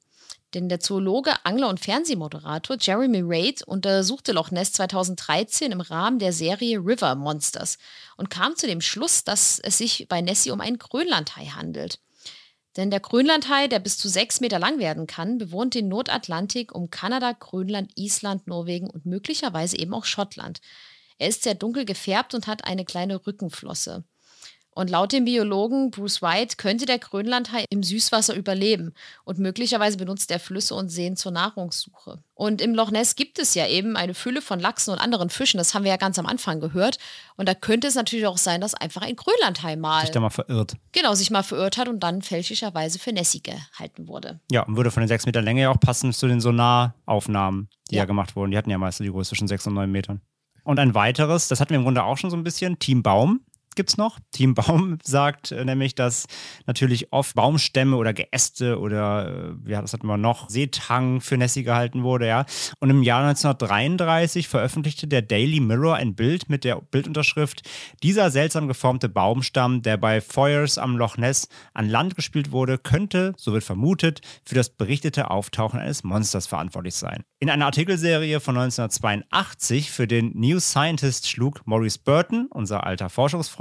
Denn 0.55 0.69
der 0.69 0.81
Zoologe, 0.81 1.33
Angler 1.45 1.69
und 1.69 1.79
Fernsehmoderator 1.79 2.77
Jeremy 2.81 3.21
Reid 3.23 3.63
untersuchte 3.63 4.33
Loch 4.33 4.51
Ness 4.51 4.73
2013 4.73 5.71
im 5.71 5.81
Rahmen 5.81 6.19
der 6.19 6.33
Serie 6.33 6.79
River 6.79 7.15
Monsters 7.15 7.79
und 8.17 8.31
kam 8.31 8.57
zu 8.57 8.67
dem 8.67 8.81
Schluss, 8.81 9.23
dass 9.23 9.61
es 9.61 9.79
sich 9.79 10.07
bei 10.09 10.21
Nessie 10.21 10.51
um 10.51 10.61
einen 10.61 10.79
Grönlandhai 10.79 11.47
handelt. 11.47 12.01
Denn 12.77 12.91
der 12.91 13.01
Grönlandhai, 13.01 13.69
der 13.69 13.79
bis 13.79 13.99
zu 13.99 14.09
sechs 14.09 14.41
Meter 14.41 14.59
lang 14.59 14.79
werden 14.79 15.07
kann, 15.07 15.39
bewohnt 15.39 15.75
den 15.75 15.89
Nordatlantik 15.89 16.73
um 16.75 16.91
Kanada, 16.91 17.33
Grönland, 17.33 17.93
Island, 17.97 18.47
Norwegen 18.47 18.91
und 18.91 19.07
möglicherweise 19.07 19.79
eben 19.79 19.95
auch 19.95 20.05
Schottland. 20.05 20.61
Er 21.19 21.29
ist 21.29 21.43
sehr 21.43 21.55
dunkel 21.55 21.85
gefärbt 21.85 22.35
und 22.35 22.47
hat 22.47 22.65
eine 22.65 22.85
kleine 22.85 23.27
Rückenflosse. 23.27 24.05
Und 24.73 24.89
laut 24.89 25.13
dem 25.13 25.25
Biologen 25.25 25.91
Bruce 25.91 26.23
White 26.23 26.57
könnte 26.57 26.87
der 26.87 26.99
Grönlandhai 26.99 27.65
im 27.71 27.83
Süßwasser 27.83 28.35
überleben 28.37 28.95
und 29.25 29.39
möglicherweise 29.39 29.97
benutzt 29.97 30.31
er 30.31 30.39
Flüsse 30.39 30.75
und 30.77 30.89
Seen 30.91 31.17
zur 31.17 31.33
Nahrungssuche. 31.33 32.23
Und 32.35 32.63
im 32.63 32.75
Loch 32.75 32.91
Ness 32.91 33.17
gibt 33.17 33.39
es 33.39 33.55
ja 33.55 33.67
eben 33.67 33.97
eine 33.97 34.15
Fülle 34.15 34.41
von 34.41 34.61
Lachsen 34.61 34.93
und 34.93 34.99
anderen 34.99 35.29
Fischen, 35.29 35.59
das 35.59 35.75
haben 35.75 35.83
wir 35.85 35.91
ja 35.91 35.97
ganz 35.97 36.19
am 36.19 36.27
Anfang 36.27 36.61
gehört. 36.61 36.99
Und 37.37 37.49
da 37.49 37.55
könnte 37.55 37.89
es 37.89 37.97
natürlich 37.97 38.27
auch 38.27 38.39
sein, 38.39 38.61
dass 38.61 38.75
einfach 38.75 39.03
ein 39.03 39.17
Grönlandhai 39.17 39.77
mal 39.77 40.03
Sich 40.03 40.13
da 40.13 40.21
mal 40.21 40.31
verirrt. 40.31 40.75
genau 40.93 41.15
sich 41.15 41.31
mal 41.31 41.43
verirrt 41.43 41.77
hat 41.77 41.89
und 41.89 42.01
dann 42.01 42.23
fälschlicherweise 42.23 42.99
für 42.99 43.13
Nessie 43.13 43.43
gehalten 43.43 44.07
wurde. 44.07 44.41
Ja, 44.51 44.63
und 44.63 44.77
würde 44.77 44.91
von 44.91 45.03
den 45.03 45.09
sechs 45.09 45.27
Metern 45.27 45.45
Länge 45.45 45.63
ja 45.63 45.71
auch 45.71 45.81
passen 45.81 46.13
zu 46.13 46.29
den 46.29 46.41
Sonaraufnahmen, 46.41 47.69
die 47.91 47.97
ja. 47.97 48.03
Ja. 48.03 48.05
gemacht 48.07 48.37
wurden. 48.37 48.53
Die 48.53 48.57
hatten 48.57 48.71
ja 48.71 48.79
meistens 48.79 49.05
die 49.05 49.11
Größe 49.11 49.31
zwischen 49.31 49.49
sechs 49.49 49.67
und 49.67 49.75
neun 49.75 49.91
Metern. 49.91 50.21
Und 50.63 50.79
ein 50.79 50.95
weiteres, 50.95 51.49
das 51.49 51.61
hatten 51.61 51.71
wir 51.71 51.79
im 51.79 51.85
Grunde 51.85 52.05
auch 52.05 52.19
schon 52.19 52.31
so 52.31 52.37
ein 52.37 52.45
bisschen, 52.45 52.79
Team 52.79 53.03
Baum 53.03 53.41
gibt's 53.77 53.97
noch. 53.97 54.19
Team 54.31 54.55
Baum 54.55 54.99
sagt 55.03 55.53
äh, 55.53 55.65
nämlich, 55.65 55.95
dass 55.95 56.27
natürlich 56.67 57.13
oft 57.13 57.35
Baumstämme 57.35 57.97
oder 57.97 58.13
Geäste 58.13 58.79
oder, 58.79 59.55
äh, 59.67 59.71
ja, 59.71 59.81
das 59.81 59.93
hatten 59.93 60.07
wir 60.07 60.17
noch, 60.17 60.49
Seetang 60.51 61.21
für 61.21 61.37
Nessie 61.37 61.63
gehalten 61.63 62.03
wurde, 62.03 62.27
ja. 62.27 62.45
Und 62.81 62.91
im 62.91 63.03
Jahr 63.03 63.23
1933 63.23 64.49
veröffentlichte 64.49 65.07
der 65.07 65.23
Daily 65.23 65.61
Mirror 65.61 65.97
ein 65.97 66.15
Bild 66.15 66.49
mit 66.49 66.65
der 66.65 66.81
Bildunterschrift 66.81 67.63
Dieser 68.03 68.31
seltsam 68.31 68.69
geformte 68.69 69.09
Baumstamm, 69.09 69.83
der 69.83 69.97
bei 69.97 70.21
Feuers 70.21 70.79
am 70.79 70.97
Loch 70.97 71.17
Ness 71.17 71.49
an 71.75 71.89
Land 71.89 72.17
gespielt 72.17 72.53
wurde, 72.53 72.79
könnte, 72.79 73.35
so 73.37 73.53
wird 73.53 73.65
vermutet, 73.65 74.21
für 74.45 74.55
das 74.55 74.71
berichtete 74.71 75.31
Auftauchen 75.31 75.81
eines 75.81 76.05
Monsters 76.05 76.47
verantwortlich 76.47 76.95
sein. 76.95 77.25
In 77.39 77.51
einer 77.51 77.67
Artikelserie 77.67 78.41
von 78.41 78.57
1982 78.57 79.91
für 79.91 80.07
den 80.07 80.33
New 80.35 80.61
Scientist 80.61 81.29
schlug 81.29 81.67
Maurice 81.67 81.99
Burton, 81.99 82.49
unser 82.51 82.85
alter 82.85 83.09
Forschungsfreund, 83.09 83.60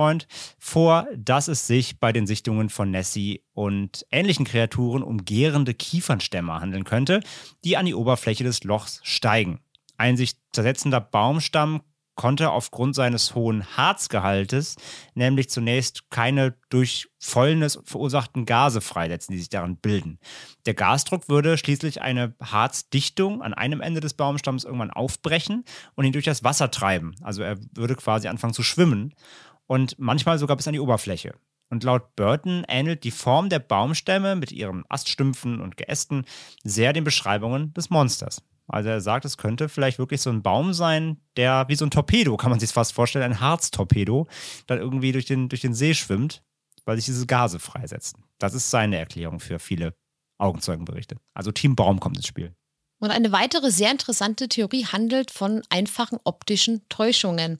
vor, 0.57 1.07
dass 1.15 1.47
es 1.47 1.67
sich 1.67 1.99
bei 1.99 2.11
den 2.11 2.25
Sichtungen 2.25 2.69
von 2.69 2.91
Nessie 2.91 3.43
und 3.53 4.05
ähnlichen 4.11 4.45
Kreaturen 4.45 5.03
um 5.03 5.25
gärende 5.25 5.73
Kiefernstämme 5.73 6.59
handeln 6.59 6.85
könnte, 6.85 7.21
die 7.63 7.77
an 7.77 7.85
die 7.85 7.95
Oberfläche 7.95 8.43
des 8.43 8.63
Lochs 8.63 9.01
steigen. 9.03 9.59
Ein 9.97 10.15
sich 10.15 10.35
zersetzender 10.53 11.01
Baumstamm 11.01 11.81
konnte 12.19 12.51
aufgrund 12.51 12.95
seines 12.95 13.33
hohen 13.33 13.77
Harzgehaltes 13.77 14.75
nämlich 15.13 15.49
zunächst 15.49 16.09
keine 16.09 16.53
durch 16.67 17.07
Fäulnis 17.17 17.79
verursachten 17.85 18.45
Gase 18.45 18.81
freisetzen, 18.81 19.31
die 19.31 19.39
sich 19.39 19.47
darin 19.47 19.77
bilden. 19.77 20.19
Der 20.65 20.73
Gasdruck 20.73 21.29
würde 21.29 21.57
schließlich 21.57 22.01
eine 22.01 22.35
Harzdichtung 22.41 23.41
an 23.41 23.53
einem 23.53 23.79
Ende 23.79 24.01
des 24.01 24.15
Baumstamms 24.15 24.65
irgendwann 24.65 24.91
aufbrechen 24.91 25.63
und 25.95 26.03
ihn 26.03 26.11
durch 26.11 26.25
das 26.25 26.43
Wasser 26.43 26.71
treiben. 26.71 27.15
Also 27.21 27.41
er 27.41 27.57
würde 27.73 27.95
quasi 27.95 28.27
anfangen 28.27 28.53
zu 28.53 28.63
schwimmen 28.63 29.15
und 29.69 29.99
manchmal 29.99 30.39
sogar 30.39 30.57
bis 30.57 30.67
an 30.67 30.73
die 30.73 30.79
Oberfläche. 30.79 31.35
Und 31.69 31.83
laut 31.83 32.15
Burton 32.15 32.65
ähnelt 32.67 33.03
die 33.03 33.11
Form 33.11 33.49
der 33.49 33.59
Baumstämme 33.59 34.35
mit 34.35 34.51
ihren 34.51 34.83
Aststümpfen 34.89 35.61
und 35.61 35.77
Geästen 35.77 36.25
sehr 36.63 36.91
den 36.91 37.03
Beschreibungen 37.03 37.71
des 37.75 37.91
Monsters. 37.91 38.41
Also 38.67 38.89
er 38.89 39.01
sagt, 39.01 39.25
es 39.25 39.37
könnte 39.37 39.69
vielleicht 39.69 39.99
wirklich 39.99 40.21
so 40.21 40.31
ein 40.31 40.41
Baum 40.41 40.73
sein, 40.73 41.17
der 41.37 41.65
wie 41.67 41.75
so 41.75 41.85
ein 41.85 41.91
Torpedo, 41.91 42.35
kann 42.35 42.49
man 42.49 42.59
sich 42.59 42.71
fast 42.71 42.93
vorstellen, 42.93 43.25
ein 43.25 43.39
Harztorpedo, 43.39 44.27
dann 44.65 44.79
irgendwie 44.79 45.11
durch 45.11 45.25
den, 45.25 45.49
durch 45.49 45.61
den 45.61 45.75
See 45.75 45.93
schwimmt, 45.93 46.41
weil 46.85 46.95
sich 46.95 47.05
diese 47.05 47.27
Gase 47.27 47.59
freisetzen. 47.59 48.23
Das 48.39 48.55
ist 48.55 48.71
seine 48.71 48.97
Erklärung 48.97 49.39
für 49.39 49.59
viele 49.59 49.93
Augenzeugenberichte. 50.39 51.17
Also 51.35 51.51
Team 51.51 51.75
Baum 51.75 51.99
kommt 51.99 52.17
ins 52.17 52.27
Spiel. 52.27 52.55
Und 52.99 53.11
eine 53.11 53.31
weitere 53.31 53.71
sehr 53.71 53.91
interessante 53.91 54.49
Theorie 54.49 54.85
handelt 54.85 55.31
von 55.31 55.61
einfachen 55.69 56.19
optischen 56.23 56.81
Täuschungen. 56.89 57.59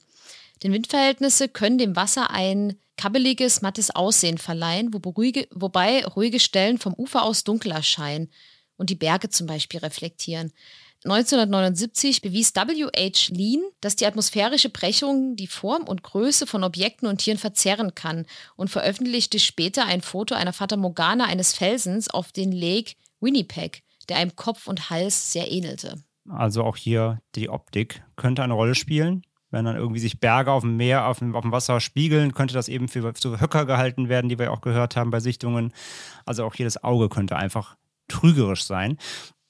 Denn 0.62 0.72
Windverhältnisse 0.72 1.48
können 1.48 1.78
dem 1.78 1.96
Wasser 1.96 2.30
ein 2.30 2.76
kabbeliges, 2.96 3.62
mattes 3.62 3.90
Aussehen 3.90 4.38
verleihen, 4.38 4.92
wo 4.92 4.98
ruhige, 5.10 5.48
wobei 5.52 6.04
ruhige 6.04 6.38
Stellen 6.38 6.78
vom 6.78 6.94
Ufer 6.94 7.22
aus 7.22 7.44
dunkel 7.44 7.72
erscheinen 7.72 8.30
und 8.76 8.90
die 8.90 8.94
Berge 8.94 9.30
zum 9.30 9.46
Beispiel 9.46 9.80
reflektieren. 9.80 10.52
1979 11.04 12.20
bewies 12.20 12.54
W.H. 12.54 13.32
Lean, 13.32 13.62
dass 13.80 13.96
die 13.96 14.04
atmosphärische 14.04 14.68
Brechung 14.68 15.34
die 15.34 15.46
Form 15.46 15.84
und 15.84 16.02
Größe 16.02 16.46
von 16.46 16.62
Objekten 16.62 17.08
und 17.08 17.18
Tieren 17.18 17.38
verzerren 17.38 17.94
kann 17.94 18.26
und 18.56 18.68
veröffentlichte 18.68 19.38
später 19.38 19.86
ein 19.86 20.02
Foto 20.02 20.34
einer 20.34 20.52
Fata 20.52 20.76
Morgana 20.76 21.24
eines 21.24 21.54
Felsens 21.54 22.10
auf 22.10 22.32
den 22.32 22.52
Lake 22.52 22.92
Winnipeg, 23.20 23.82
der 24.10 24.18
einem 24.18 24.36
Kopf 24.36 24.66
und 24.66 24.90
Hals 24.90 25.32
sehr 25.32 25.50
ähnelte. 25.50 26.02
Also 26.28 26.64
auch 26.64 26.76
hier 26.76 27.22
die 27.34 27.48
Optik 27.48 28.02
könnte 28.16 28.42
eine 28.42 28.54
Rolle 28.54 28.74
spielen. 28.74 29.24
Wenn 29.50 29.64
dann 29.64 29.76
irgendwie 29.76 30.00
sich 30.00 30.20
Berge 30.20 30.52
auf 30.52 30.62
dem 30.62 30.76
Meer, 30.76 31.06
auf 31.06 31.18
dem, 31.18 31.34
auf 31.34 31.42
dem 31.42 31.52
Wasser 31.52 31.80
spiegeln, 31.80 32.34
könnte 32.34 32.54
das 32.54 32.68
eben 32.68 32.88
für 32.88 33.12
so 33.16 33.40
Höcker 33.40 33.66
gehalten 33.66 34.08
werden, 34.08 34.28
die 34.28 34.38
wir 34.38 34.52
auch 34.52 34.60
gehört 34.60 34.96
haben 34.96 35.10
bei 35.10 35.20
Sichtungen. 35.20 35.72
Also 36.24 36.44
auch 36.44 36.54
das 36.54 36.82
Auge 36.84 37.08
könnte 37.08 37.36
einfach 37.36 37.76
trügerisch 38.08 38.64
sein. 38.64 38.98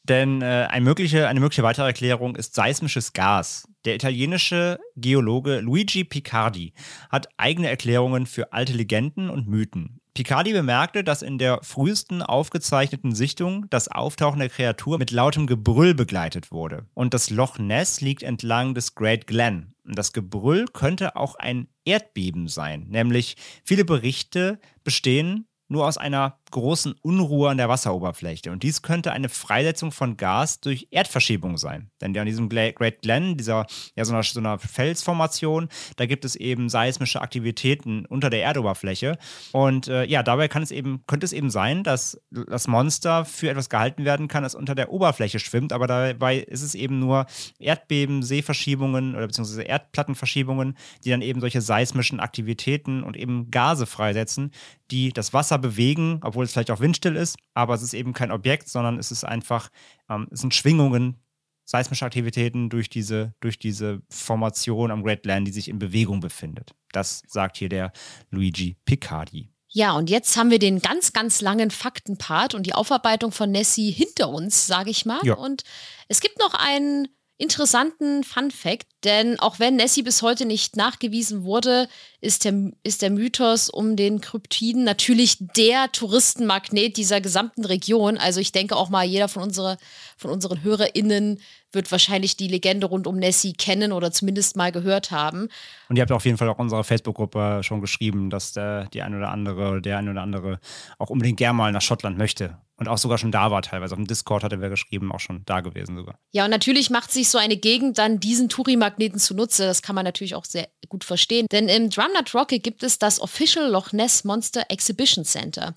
Denn 0.04 0.42
äh, 0.42 0.66
eine, 0.70 0.84
mögliche, 0.84 1.28
eine 1.28 1.40
mögliche 1.40 1.62
weitere 1.62 1.86
Erklärung 1.86 2.36
ist 2.36 2.54
seismisches 2.54 3.12
Gas. 3.12 3.68
Der 3.84 3.94
italienische 3.94 4.78
Geologe 4.96 5.60
Luigi 5.60 6.04
Picardi 6.04 6.72
hat 7.10 7.28
eigene 7.36 7.68
Erklärungen 7.68 8.26
für 8.26 8.52
alte 8.52 8.72
Legenden 8.72 9.30
und 9.30 9.46
Mythen. 9.46 10.00
Picardi 10.14 10.52
bemerkte, 10.52 11.04
dass 11.04 11.22
in 11.22 11.38
der 11.38 11.60
frühesten 11.62 12.20
aufgezeichneten 12.20 13.14
Sichtung 13.14 13.66
das 13.70 13.88
Auftauchen 13.88 14.40
der 14.40 14.48
Kreatur 14.48 14.98
mit 14.98 15.12
lautem 15.12 15.46
Gebrüll 15.46 15.94
begleitet 15.94 16.50
wurde. 16.50 16.86
Und 16.94 17.14
das 17.14 17.30
Loch 17.30 17.58
Ness 17.58 18.00
liegt 18.00 18.22
entlang 18.22 18.74
des 18.74 18.94
Great 18.94 19.26
Glen. 19.26 19.74
Das 19.84 20.12
Gebrüll 20.12 20.66
könnte 20.66 21.16
auch 21.16 21.36
ein 21.36 21.68
Erdbeben 21.84 22.48
sein, 22.48 22.86
nämlich 22.88 23.36
viele 23.64 23.84
Berichte 23.84 24.58
bestehen 24.84 25.46
nur 25.68 25.86
aus 25.86 25.96
einer 25.96 26.39
großen 26.50 26.94
Unruhe 27.02 27.50
an 27.50 27.56
der 27.56 27.68
Wasseroberfläche. 27.68 28.50
Und 28.50 28.62
dies 28.62 28.82
könnte 28.82 29.12
eine 29.12 29.28
Freisetzung 29.28 29.92
von 29.92 30.16
Gas 30.16 30.60
durch 30.60 30.88
Erdverschiebung 30.90 31.58
sein. 31.58 31.90
Denn 32.00 32.16
an 32.16 32.26
diesem 32.26 32.48
Great 32.48 33.02
Glen, 33.02 33.36
dieser 33.36 33.66
ja, 33.96 34.04
so 34.04 34.12
einer, 34.12 34.22
so 34.22 34.40
einer 34.40 34.58
Felsformation, 34.58 35.68
da 35.96 36.06
gibt 36.06 36.24
es 36.24 36.36
eben 36.36 36.68
seismische 36.68 37.20
Aktivitäten 37.20 38.06
unter 38.06 38.30
der 38.30 38.42
Erdoberfläche. 38.42 39.18
Und 39.52 39.88
äh, 39.88 40.04
ja, 40.04 40.22
dabei 40.22 40.48
kann 40.48 40.62
es 40.62 40.70
eben, 40.70 41.04
könnte 41.06 41.24
es 41.24 41.32
eben 41.32 41.50
sein, 41.50 41.82
dass 41.84 42.20
das 42.30 42.68
Monster 42.68 43.24
für 43.24 43.50
etwas 43.50 43.70
gehalten 43.70 44.04
werden 44.04 44.28
kann, 44.28 44.42
das 44.42 44.54
unter 44.54 44.74
der 44.74 44.92
Oberfläche 44.92 45.38
schwimmt. 45.38 45.72
Aber 45.72 45.86
dabei 45.86 46.38
ist 46.38 46.62
es 46.62 46.74
eben 46.74 46.98
nur 46.98 47.26
Erdbeben, 47.58 48.22
Seeverschiebungen 48.22 49.14
oder 49.14 49.26
beziehungsweise 49.26 49.62
Erdplattenverschiebungen, 49.62 50.76
die 51.04 51.10
dann 51.10 51.22
eben 51.22 51.40
solche 51.40 51.60
seismischen 51.60 52.20
Aktivitäten 52.20 53.02
und 53.02 53.16
eben 53.16 53.50
Gase 53.50 53.86
freisetzen, 53.86 54.52
die 54.90 55.12
das 55.12 55.32
Wasser 55.32 55.58
bewegen, 55.58 56.20
obwohl 56.22 56.39
obwohl 56.40 56.46
es 56.46 56.52
vielleicht 56.54 56.70
auch 56.70 56.80
windstill 56.80 57.16
ist, 57.16 57.36
aber 57.52 57.74
es 57.74 57.82
ist 57.82 57.92
eben 57.92 58.14
kein 58.14 58.30
Objekt, 58.30 58.66
sondern 58.66 58.98
es 58.98 59.10
ist 59.10 59.24
einfach, 59.24 59.68
ähm, 60.08 60.26
es 60.30 60.40
sind 60.40 60.54
Schwingungen, 60.54 61.22
seismische 61.66 62.06
Aktivitäten 62.06 62.70
durch 62.70 62.88
diese, 62.88 63.34
durch 63.40 63.58
diese 63.58 64.00
Formation 64.08 64.90
am 64.90 65.02
Great 65.02 65.26
Land, 65.26 65.46
die 65.46 65.52
sich 65.52 65.68
in 65.68 65.78
Bewegung 65.78 66.20
befindet. 66.20 66.70
Das 66.92 67.22
sagt 67.28 67.58
hier 67.58 67.68
der 67.68 67.92
Luigi 68.30 68.78
Picardi. 68.86 69.50
Ja, 69.68 69.92
und 69.92 70.08
jetzt 70.08 70.34
haben 70.38 70.50
wir 70.50 70.58
den 70.58 70.80
ganz, 70.80 71.12
ganz 71.12 71.42
langen 71.42 71.70
Faktenpart 71.70 72.54
und 72.54 72.64
die 72.64 72.74
Aufarbeitung 72.74 73.30
von 73.30 73.50
Nessie 73.50 73.90
hinter 73.90 74.30
uns, 74.30 74.66
sage 74.66 74.88
ich 74.88 75.04
mal. 75.04 75.20
Ja. 75.24 75.34
Und 75.34 75.64
es 76.08 76.20
gibt 76.20 76.38
noch 76.38 76.54
einen 76.54 77.06
interessanten 77.40 78.22
Fun 78.22 78.50
Fact, 78.50 78.86
denn 79.02 79.40
auch 79.40 79.58
wenn 79.58 79.76
Nessie 79.76 80.02
bis 80.02 80.20
heute 80.20 80.44
nicht 80.44 80.76
nachgewiesen 80.76 81.42
wurde, 81.42 81.88
ist 82.20 82.44
der, 82.44 82.72
ist 82.82 83.00
der 83.00 83.10
Mythos 83.10 83.70
um 83.70 83.96
den 83.96 84.20
Kryptiden 84.20 84.84
natürlich 84.84 85.38
der 85.56 85.90
Touristenmagnet 85.90 86.98
dieser 86.98 87.22
gesamten 87.22 87.64
Region. 87.64 88.18
Also 88.18 88.40
ich 88.40 88.52
denke 88.52 88.76
auch 88.76 88.90
mal, 88.90 89.06
jeder 89.06 89.28
von, 89.28 89.42
unsere, 89.42 89.78
von 90.18 90.30
unseren 90.30 90.62
HörerInnen 90.62 91.40
wird 91.72 91.90
wahrscheinlich 91.90 92.36
die 92.36 92.48
Legende 92.48 92.86
rund 92.86 93.06
um 93.06 93.16
Nessie 93.16 93.54
kennen 93.54 93.92
oder 93.92 94.12
zumindest 94.12 94.56
mal 94.56 94.70
gehört 94.70 95.10
haben. 95.10 95.48
Und 95.88 95.96
ihr 95.96 96.02
habt 96.02 96.12
auf 96.12 96.26
jeden 96.26 96.36
Fall 96.36 96.48
auch 96.48 96.58
unserer 96.58 96.84
Facebook-Gruppe 96.84 97.62
schon 97.62 97.80
geschrieben, 97.80 98.28
dass 98.28 98.52
der, 98.52 98.86
die 98.86 99.00
ein 99.00 99.14
oder 99.14 99.30
andere, 99.30 99.80
der 99.80 99.96
ein 99.96 100.10
oder 100.10 100.20
andere 100.20 100.60
auch 100.98 101.08
unbedingt 101.08 101.38
gern 101.38 101.56
mal 101.56 101.72
nach 101.72 101.82
Schottland 101.82 102.18
möchte 102.18 102.58
und 102.80 102.88
auch 102.88 102.96
sogar 102.96 103.18
schon 103.18 103.30
da 103.30 103.50
war 103.50 103.60
teilweise. 103.60 103.92
Auf 103.92 103.98
dem 103.98 104.06
Discord 104.06 104.42
hatte 104.42 104.60
wer 104.62 104.70
geschrieben, 104.70 105.12
auch 105.12 105.20
schon 105.20 105.42
da 105.44 105.60
gewesen 105.60 105.96
sogar. 105.96 106.18
Ja, 106.32 106.46
und 106.46 106.50
natürlich 106.50 106.88
macht 106.88 107.12
sich 107.12 107.28
so 107.28 107.36
eine 107.36 107.58
Gegend 107.58 107.98
dann 107.98 108.20
diesen 108.20 108.48
Touri-Magneten 108.48 109.20
zunutze. 109.20 109.66
Das 109.66 109.82
kann 109.82 109.94
man 109.94 110.06
natürlich 110.06 110.34
auch 110.34 110.46
sehr 110.46 110.66
gut 110.88 111.04
verstehen. 111.04 111.46
Denn 111.52 111.68
im 111.68 111.90
Drumnut 111.90 112.34
Rocket 112.34 112.62
gibt 112.62 112.82
es 112.82 112.98
das 112.98 113.20
Official 113.20 113.70
Loch 113.70 113.92
Ness 113.92 114.24
Monster 114.24 114.64
Exhibition 114.70 115.26
Center. 115.26 115.76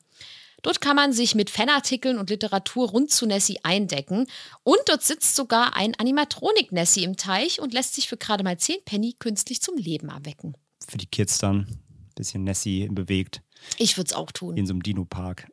Dort 0.61 0.79
kann 0.79 0.95
man 0.95 1.11
sich 1.11 1.35
mit 1.35 1.49
Fanartikeln 1.49 2.17
und 2.17 2.29
Literatur 2.29 2.89
rund 2.89 3.11
zu 3.11 3.25
Nessie 3.25 3.59
eindecken. 3.63 4.27
Und 4.63 4.79
dort 4.85 5.03
sitzt 5.03 5.35
sogar 5.35 5.75
ein 5.75 5.95
Animatronik-Nessie 5.99 7.03
im 7.03 7.17
Teich 7.17 7.59
und 7.59 7.73
lässt 7.73 7.95
sich 7.95 8.07
für 8.07 8.15
gerade 8.15 8.45
mal 8.45 8.57
10 8.57 8.77
Penny 8.85 9.13
künstlich 9.19 9.61
zum 9.61 9.75
Leben 9.75 10.07
erwecken. 10.07 10.55
Für 10.87 10.97
die 10.97 11.07
Kids 11.07 11.37
dann 11.37 11.67
ein 11.67 12.13
bisschen 12.15 12.45
Nessie 12.45 12.87
bewegt. 12.89 13.41
Ich 13.77 13.97
würde 13.97 14.07
es 14.07 14.13
auch 14.13 14.31
tun. 14.31 14.55
In 14.55 14.65
so 14.65 14.71
einem 14.71 14.83
Dino-Park. 14.83 15.47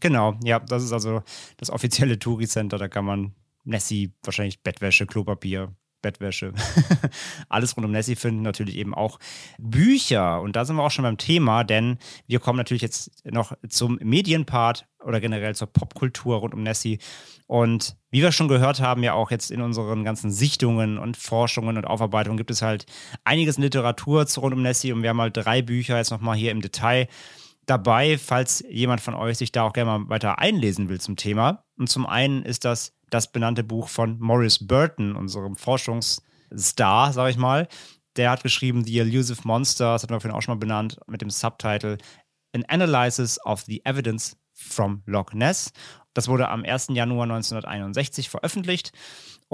Genau, 0.00 0.34
ja, 0.42 0.58
das 0.58 0.82
ist 0.82 0.92
also 0.92 1.22
das 1.56 1.70
offizielle 1.70 2.18
Touri-Center. 2.18 2.78
Da 2.78 2.88
kann 2.88 3.04
man 3.04 3.34
Nessie, 3.64 4.12
wahrscheinlich 4.22 4.62
Bettwäsche, 4.62 5.06
Klopapier, 5.06 5.74
Bettwäsche, 6.02 6.52
alles 7.48 7.76
rund 7.76 7.86
um 7.86 7.92
Nessie 7.92 8.16
finden. 8.16 8.42
Natürlich 8.42 8.76
eben 8.76 8.94
auch 8.94 9.18
Bücher. 9.58 10.40
Und 10.40 10.56
da 10.56 10.64
sind 10.64 10.76
wir 10.76 10.82
auch 10.82 10.90
schon 10.90 11.04
beim 11.04 11.16
Thema, 11.16 11.64
denn 11.64 11.98
wir 12.26 12.40
kommen 12.40 12.58
natürlich 12.58 12.82
jetzt 12.82 13.24
noch 13.24 13.52
zum 13.68 13.98
Medienpart 14.02 14.86
oder 15.02 15.20
generell 15.20 15.54
zur 15.54 15.68
Popkultur 15.68 16.36
rund 16.36 16.54
um 16.54 16.62
Nessie. 16.62 16.98
Und 17.46 17.96
wie 18.10 18.20
wir 18.20 18.32
schon 18.32 18.48
gehört 18.48 18.80
haben, 18.80 19.02
ja 19.02 19.14
auch 19.14 19.30
jetzt 19.30 19.50
in 19.50 19.62
unseren 19.62 20.04
ganzen 20.04 20.30
Sichtungen 20.30 20.98
und 20.98 21.16
Forschungen 21.16 21.76
und 21.76 21.86
Aufarbeitungen 21.86 22.36
gibt 22.36 22.50
es 22.50 22.62
halt 22.62 22.84
einiges 23.22 23.56
in 23.56 23.62
Literatur 23.62 24.26
rund 24.36 24.54
um 24.54 24.62
Nessie. 24.62 24.92
Und 24.92 25.02
wir 25.02 25.10
haben 25.10 25.16
mal 25.16 25.30
drei 25.30 25.62
Bücher 25.62 25.96
jetzt 25.96 26.10
nochmal 26.10 26.36
hier 26.36 26.50
im 26.50 26.60
Detail 26.60 27.08
dabei, 27.66 28.18
falls 28.18 28.64
jemand 28.68 29.00
von 29.00 29.14
euch 29.14 29.38
sich 29.38 29.52
da 29.52 29.62
auch 29.62 29.72
gerne 29.72 29.98
mal 29.98 30.08
weiter 30.08 30.38
einlesen 30.38 30.88
will 30.88 31.00
zum 31.00 31.16
Thema. 31.16 31.64
Und 31.76 31.88
zum 31.88 32.06
einen 32.06 32.42
ist 32.42 32.64
das 32.64 32.92
das 33.14 33.30
benannte 33.30 33.62
Buch 33.62 33.88
von 33.88 34.18
Maurice 34.18 34.66
Burton, 34.66 35.14
unserem 35.14 35.56
Forschungsstar, 35.56 37.12
sage 37.12 37.30
ich 37.30 37.36
mal. 37.36 37.68
Der 38.16 38.30
hat 38.30 38.42
geschrieben 38.42 38.84
The 38.84 38.98
Elusive 38.98 39.42
Monster, 39.44 39.92
das 39.92 40.02
hatten 40.02 40.12
wir 40.12 40.20
vorhin 40.20 40.36
auch 40.36 40.42
schon 40.42 40.54
mal 40.54 40.60
benannt, 40.60 40.98
mit 41.06 41.20
dem 41.20 41.30
Subtitle 41.30 41.98
An 42.52 42.64
Analysis 42.68 43.38
of 43.44 43.62
the 43.62 43.84
Evidence 43.84 44.36
from 44.52 45.02
Loch 45.06 45.32
Ness. 45.32 45.72
Das 46.12 46.28
wurde 46.28 46.48
am 46.48 46.64
1. 46.64 46.88
Januar 46.90 47.24
1961 47.24 48.28
veröffentlicht. 48.30 48.92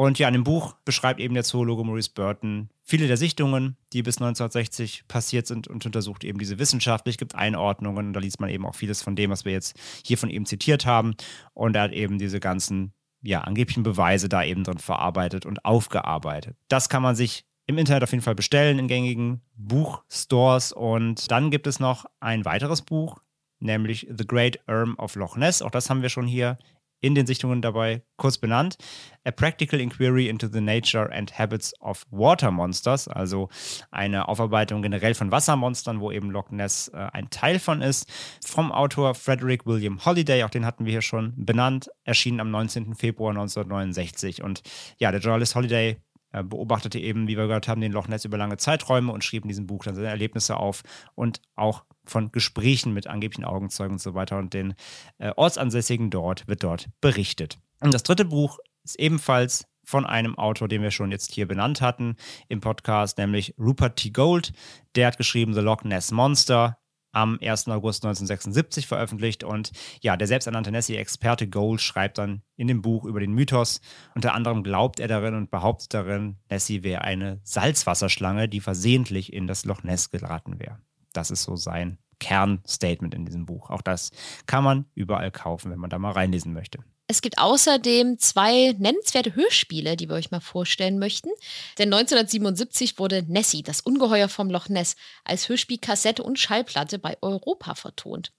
Und 0.00 0.18
ja, 0.18 0.28
in 0.28 0.32
dem 0.32 0.44
Buch 0.44 0.76
beschreibt 0.86 1.20
eben 1.20 1.34
der 1.34 1.44
Zoologe 1.44 1.84
Maurice 1.84 2.08
Burton 2.14 2.70
viele 2.82 3.06
der 3.06 3.18
Sichtungen, 3.18 3.76
die 3.92 4.02
bis 4.02 4.16
1960 4.16 5.04
passiert 5.08 5.46
sind 5.46 5.68
und 5.68 5.84
untersucht 5.84 6.24
eben 6.24 6.38
diese 6.38 6.58
wissenschaftlich, 6.58 7.18
gibt 7.18 7.34
Einordnungen 7.34 8.06
und 8.06 8.12
da 8.14 8.20
liest 8.20 8.40
man 8.40 8.48
eben 8.48 8.64
auch 8.64 8.74
vieles 8.74 9.02
von 9.02 9.14
dem, 9.14 9.30
was 9.30 9.44
wir 9.44 9.52
jetzt 9.52 9.78
hier 10.02 10.16
von 10.16 10.30
ihm 10.30 10.46
zitiert 10.46 10.86
haben. 10.86 11.16
Und 11.52 11.76
er 11.76 11.82
hat 11.82 11.92
eben 11.92 12.16
diese 12.16 12.40
ganzen, 12.40 12.94
ja, 13.20 13.42
angeblichen 13.42 13.82
Beweise 13.82 14.30
da 14.30 14.42
eben 14.42 14.64
drin 14.64 14.78
verarbeitet 14.78 15.44
und 15.44 15.66
aufgearbeitet. 15.66 16.56
Das 16.68 16.88
kann 16.88 17.02
man 17.02 17.14
sich 17.14 17.44
im 17.66 17.76
Internet 17.76 18.02
auf 18.02 18.12
jeden 18.12 18.24
Fall 18.24 18.34
bestellen 18.34 18.78
in 18.78 18.88
gängigen 18.88 19.42
Buchstores. 19.54 20.72
Und 20.72 21.30
dann 21.30 21.50
gibt 21.50 21.66
es 21.66 21.78
noch 21.78 22.06
ein 22.20 22.46
weiteres 22.46 22.80
Buch, 22.80 23.18
nämlich 23.58 24.06
The 24.10 24.26
Great 24.26 24.60
Erm 24.66 24.94
of 24.98 25.14
Loch 25.16 25.36
Ness. 25.36 25.60
Auch 25.60 25.70
das 25.70 25.90
haben 25.90 26.00
wir 26.00 26.08
schon 26.08 26.26
hier 26.26 26.56
in 27.00 27.14
den 27.14 27.26
Sichtungen 27.26 27.62
dabei 27.62 28.02
kurz 28.16 28.38
benannt. 28.38 28.76
A 29.24 29.30
Practical 29.30 29.80
Inquiry 29.80 30.28
into 30.28 30.48
the 30.50 30.60
Nature 30.60 31.10
and 31.12 31.38
Habits 31.38 31.78
of 31.80 32.06
Water 32.10 32.50
Monsters, 32.50 33.08
also 33.08 33.48
eine 33.90 34.28
Aufarbeitung 34.28 34.82
generell 34.82 35.14
von 35.14 35.30
Wassermonstern, 35.30 36.00
wo 36.00 36.10
eben 36.10 36.30
Loch 36.30 36.50
Ness 36.50 36.88
äh, 36.88 37.08
ein 37.12 37.30
Teil 37.30 37.58
von 37.58 37.82
ist. 37.82 38.10
Vom 38.44 38.72
Autor 38.72 39.14
Frederick 39.14 39.66
William 39.66 40.04
Holiday, 40.04 40.44
auch 40.44 40.50
den 40.50 40.64
hatten 40.64 40.84
wir 40.84 40.92
hier 40.92 41.02
schon 41.02 41.32
benannt, 41.36 41.90
erschienen 42.04 42.40
am 42.40 42.50
19. 42.50 42.94
Februar 42.94 43.30
1969. 43.30 44.42
Und 44.42 44.62
ja, 44.98 45.10
der 45.10 45.20
Journalist 45.20 45.54
Holiday 45.54 45.96
äh, 46.32 46.44
beobachtete 46.44 46.98
eben, 46.98 47.26
wie 47.26 47.36
wir 47.36 47.46
gehört 47.46 47.68
haben, 47.68 47.80
den 47.80 47.92
Loch 47.92 48.08
Ness 48.08 48.24
über 48.24 48.38
lange 48.38 48.56
Zeiträume 48.56 49.12
und 49.12 49.24
schrieb 49.24 49.42
in 49.44 49.48
diesem 49.48 49.66
Buch 49.66 49.84
dann 49.84 49.94
seine 49.94 50.08
Erlebnisse 50.08 50.56
auf 50.56 50.82
und 51.14 51.40
auch 51.56 51.84
von 52.10 52.32
Gesprächen 52.32 52.92
mit 52.92 53.06
angeblichen 53.06 53.44
Augenzeugen 53.44 53.94
und 53.94 54.00
so 54.00 54.14
weiter 54.14 54.38
und 54.38 54.52
den 54.52 54.74
äh, 55.18 55.32
Ortsansässigen 55.36 56.10
dort 56.10 56.46
wird 56.48 56.62
dort 56.62 56.88
berichtet. 57.00 57.58
Und 57.80 57.94
das 57.94 58.02
dritte 58.02 58.24
Buch 58.24 58.58
ist 58.84 58.98
ebenfalls 58.98 59.66
von 59.84 60.06
einem 60.06 60.36
Autor, 60.38 60.68
den 60.68 60.82
wir 60.82 60.90
schon 60.90 61.10
jetzt 61.10 61.32
hier 61.32 61.48
benannt 61.48 61.80
hatten 61.80 62.16
im 62.48 62.60
Podcast, 62.60 63.18
nämlich 63.18 63.54
Rupert 63.58 63.96
T. 63.96 64.10
Gold. 64.10 64.52
Der 64.94 65.08
hat 65.08 65.18
geschrieben 65.18 65.54
The 65.54 65.60
Loch 65.60 65.82
Ness 65.82 66.12
Monster, 66.12 66.80
am 67.12 67.38
1. 67.40 67.68
August 67.68 68.04
1976 68.04 68.86
veröffentlicht. 68.86 69.44
Und 69.44 69.72
ja, 70.00 70.16
der 70.16 70.26
selbsternannte 70.26 70.70
Nessie-Experte 70.70 71.48
Gold 71.48 71.80
schreibt 71.80 72.18
dann 72.18 72.42
in 72.56 72.68
dem 72.68 72.82
Buch 72.82 73.04
über 73.04 73.20
den 73.20 73.32
Mythos. 73.32 73.80
Unter 74.14 74.34
anderem 74.34 74.62
glaubt 74.62 75.00
er 75.00 75.08
darin 75.08 75.34
und 75.34 75.50
behauptet 75.50 75.94
darin, 75.94 76.36
Nessie 76.48 76.82
wäre 76.82 77.02
eine 77.02 77.40
Salzwasserschlange, 77.42 78.48
die 78.48 78.60
versehentlich 78.60 79.32
in 79.32 79.46
das 79.46 79.64
Loch 79.64 79.82
Ness 79.82 80.10
geraten 80.10 80.60
wäre. 80.60 80.78
Das 81.12 81.30
ist 81.30 81.42
so 81.42 81.56
sein 81.56 81.98
Kernstatement 82.20 83.14
in 83.14 83.24
diesem 83.24 83.46
Buch. 83.46 83.70
Auch 83.70 83.82
das 83.82 84.10
kann 84.46 84.62
man 84.62 84.84
überall 84.94 85.30
kaufen, 85.30 85.70
wenn 85.70 85.78
man 85.78 85.90
da 85.90 85.98
mal 85.98 86.12
reinlesen 86.12 86.52
möchte. 86.52 86.78
Es 87.10 87.22
gibt 87.22 87.38
außerdem 87.38 88.20
zwei 88.20 88.72
nennenswerte 88.78 89.34
Hörspiele, 89.34 89.96
die 89.96 90.08
wir 90.08 90.14
euch 90.14 90.30
mal 90.30 90.38
vorstellen 90.38 91.00
möchten. 91.00 91.30
Denn 91.76 91.92
1977 91.92 93.00
wurde 93.00 93.24
Nessie, 93.26 93.64
das 93.64 93.80
Ungeheuer 93.80 94.28
vom 94.28 94.48
Loch 94.48 94.68
Ness, 94.68 94.94
als 95.24 95.48
Hörspielkassette 95.48 96.22
und 96.22 96.38
Schallplatte 96.38 97.00
bei 97.00 97.16
Europa 97.20 97.74
vertont. 97.74 98.32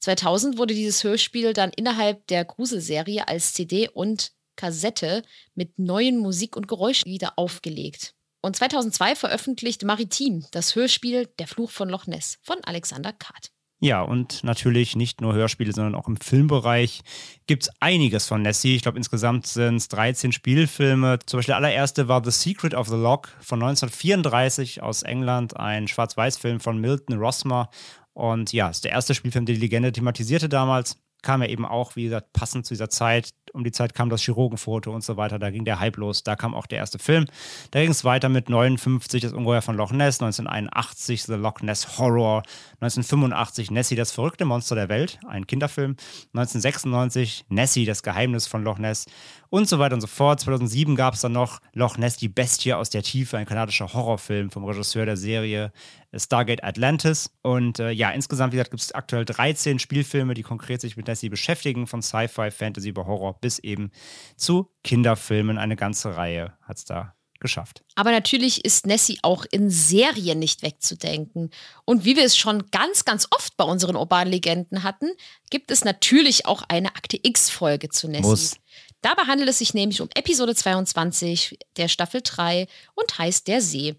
2000 0.00 0.58
wurde 0.58 0.74
dieses 0.74 1.02
Hörspiel 1.02 1.54
dann 1.54 1.70
innerhalb 1.70 2.26
der 2.26 2.44
Gruselserie 2.44 3.26
als 3.26 3.54
CD 3.54 3.88
und 3.88 4.32
Kassette 4.54 5.22
mit 5.54 5.78
neuen 5.78 6.18
Musik- 6.18 6.56
und 6.56 6.68
Geräuschen 6.68 7.10
wieder 7.10 7.38
aufgelegt. 7.38 8.14
Und 8.42 8.56
2002 8.56 9.16
veröffentlichte 9.16 9.86
Maritim 9.86 10.46
das 10.52 10.74
Hörspiel 10.74 11.28
Der 11.38 11.46
Fluch 11.46 11.70
von 11.70 11.88
Loch 11.88 12.06
Ness 12.06 12.38
von 12.42 12.56
Alexander 12.64 13.12
Kart. 13.12 13.50
Ja, 13.82 14.02
und 14.02 14.44
natürlich 14.44 14.94
nicht 14.94 15.22
nur 15.22 15.32
Hörspiele, 15.32 15.72
sondern 15.72 15.94
auch 15.94 16.06
im 16.06 16.18
Filmbereich 16.18 17.00
gibt 17.46 17.62
es 17.62 17.70
einiges 17.80 18.26
von 18.26 18.42
Nessie. 18.42 18.76
Ich 18.76 18.82
glaube, 18.82 18.98
insgesamt 18.98 19.46
sind 19.46 19.76
es 19.76 19.88
13 19.88 20.32
Spielfilme. 20.32 21.18
Zum 21.24 21.38
Beispiel 21.38 21.52
der 21.52 21.56
allererste 21.56 22.06
war 22.06 22.22
The 22.22 22.30
Secret 22.30 22.74
of 22.74 22.88
the 22.88 22.96
Lock 22.96 23.28
von 23.40 23.62
1934 23.62 24.82
aus 24.82 25.02
England, 25.02 25.56
ein 25.56 25.88
Schwarz-Weiß-Film 25.88 26.60
von 26.60 26.78
Milton 26.78 27.18
Rossmer. 27.18 27.70
Und 28.12 28.52
ja, 28.52 28.68
ist 28.68 28.84
der 28.84 28.92
erste 28.92 29.14
Spielfilm, 29.14 29.46
der 29.46 29.54
die 29.54 29.62
Legende 29.62 29.92
thematisierte 29.92 30.50
damals. 30.50 30.98
Kam 31.22 31.42
ja 31.42 31.48
eben 31.48 31.64
auch, 31.64 31.96
wie 31.96 32.04
gesagt, 32.04 32.32
passend 32.32 32.66
zu 32.66 32.74
dieser 32.74 32.90
Zeit 32.90 33.30
um 33.52 33.64
die 33.64 33.72
Zeit 33.72 33.94
kam 33.94 34.10
das 34.10 34.22
Chirurgenfoto 34.22 34.92
und 34.92 35.02
so 35.02 35.16
weiter. 35.16 35.38
Da 35.38 35.50
ging 35.50 35.64
der 35.64 35.80
Hype 35.80 35.96
los. 35.96 36.22
Da 36.22 36.36
kam 36.36 36.54
auch 36.54 36.66
der 36.66 36.78
erste 36.78 36.98
Film. 36.98 37.26
Da 37.70 37.80
ging 37.80 37.90
es 37.90 38.04
weiter 38.04 38.28
mit 38.28 38.48
59, 38.48 39.22
das 39.22 39.32
Ungeheuer 39.32 39.62
von 39.62 39.76
Loch 39.76 39.92
Ness, 39.92 40.20
1981 40.20 41.24
The 41.24 41.34
Loch 41.34 41.60
Ness 41.60 41.98
Horror, 41.98 42.42
1985 42.80 43.70
Nessie, 43.70 43.96
das 43.96 44.12
verrückte 44.12 44.44
Monster 44.44 44.74
der 44.74 44.88
Welt, 44.88 45.18
ein 45.26 45.46
Kinderfilm, 45.46 45.96
1996 46.34 47.46
Nessie, 47.48 47.84
das 47.84 48.02
Geheimnis 48.02 48.46
von 48.46 48.62
Loch 48.62 48.78
Ness 48.78 49.06
und 49.50 49.68
so 49.68 49.78
weiter 49.78 49.94
und 49.94 50.00
so 50.00 50.06
fort. 50.06 50.40
2007 50.40 50.96
gab 50.96 51.14
es 51.14 51.20
dann 51.20 51.32
noch 51.32 51.60
Loch 51.72 51.98
Ness, 51.98 52.16
die 52.16 52.28
Bestie 52.28 52.72
aus 52.72 52.88
der 52.90 53.02
Tiefe, 53.02 53.36
ein 53.36 53.46
kanadischer 53.46 53.92
Horrorfilm 53.92 54.50
vom 54.50 54.64
Regisseur 54.64 55.04
der 55.04 55.16
Serie 55.16 55.72
Stargate 56.14 56.64
Atlantis. 56.64 57.30
Und 57.42 57.78
äh, 57.78 57.90
ja, 57.90 58.10
insgesamt, 58.10 58.52
wie 58.52 58.56
gesagt, 58.56 58.70
gibt 58.70 58.82
es 58.82 58.92
aktuell 58.92 59.24
13 59.24 59.78
Spielfilme, 59.78 60.34
die 60.34 60.42
konkret 60.42 60.80
sich 60.80 60.96
mit 60.96 61.06
Nessie 61.06 61.28
beschäftigen, 61.28 61.86
von 61.86 62.02
Sci-Fi, 62.02 62.50
Fantasy 62.50 62.88
über 62.88 63.06
Horror 63.06 63.38
bis 63.40 63.58
eben 63.58 63.90
zu 64.36 64.70
Kinderfilmen. 64.84 65.58
Eine 65.58 65.76
ganze 65.76 66.16
Reihe 66.16 66.54
hat 66.62 66.78
es 66.78 66.84
da 66.84 67.14
geschafft. 67.40 67.82
Aber 67.96 68.12
natürlich 68.12 68.64
ist 68.64 68.86
Nessie 68.86 69.18
auch 69.22 69.44
in 69.50 69.70
Serien 69.70 70.38
nicht 70.38 70.62
wegzudenken. 70.62 71.50
Und 71.84 72.04
wie 72.04 72.16
wir 72.16 72.24
es 72.24 72.36
schon 72.36 72.70
ganz, 72.70 73.04
ganz 73.04 73.26
oft 73.30 73.56
bei 73.56 73.64
unseren 73.64 73.96
urbanen 73.96 74.30
Legenden 74.30 74.82
hatten, 74.82 75.10
gibt 75.50 75.70
es 75.70 75.84
natürlich 75.84 76.46
auch 76.46 76.62
eine 76.68 76.88
Akte 76.88 77.18
X-Folge 77.20 77.88
zu 77.88 78.08
Nessie. 78.08 78.28
Muss. 78.28 78.56
Dabei 79.02 79.22
handelt 79.22 79.48
es 79.48 79.58
sich 79.58 79.74
nämlich 79.74 80.00
um 80.00 80.08
Episode 80.14 80.54
22 80.54 81.58
der 81.76 81.88
Staffel 81.88 82.20
3 82.22 82.66
und 82.94 83.18
heißt 83.18 83.48
Der 83.48 83.62
See. 83.62 83.96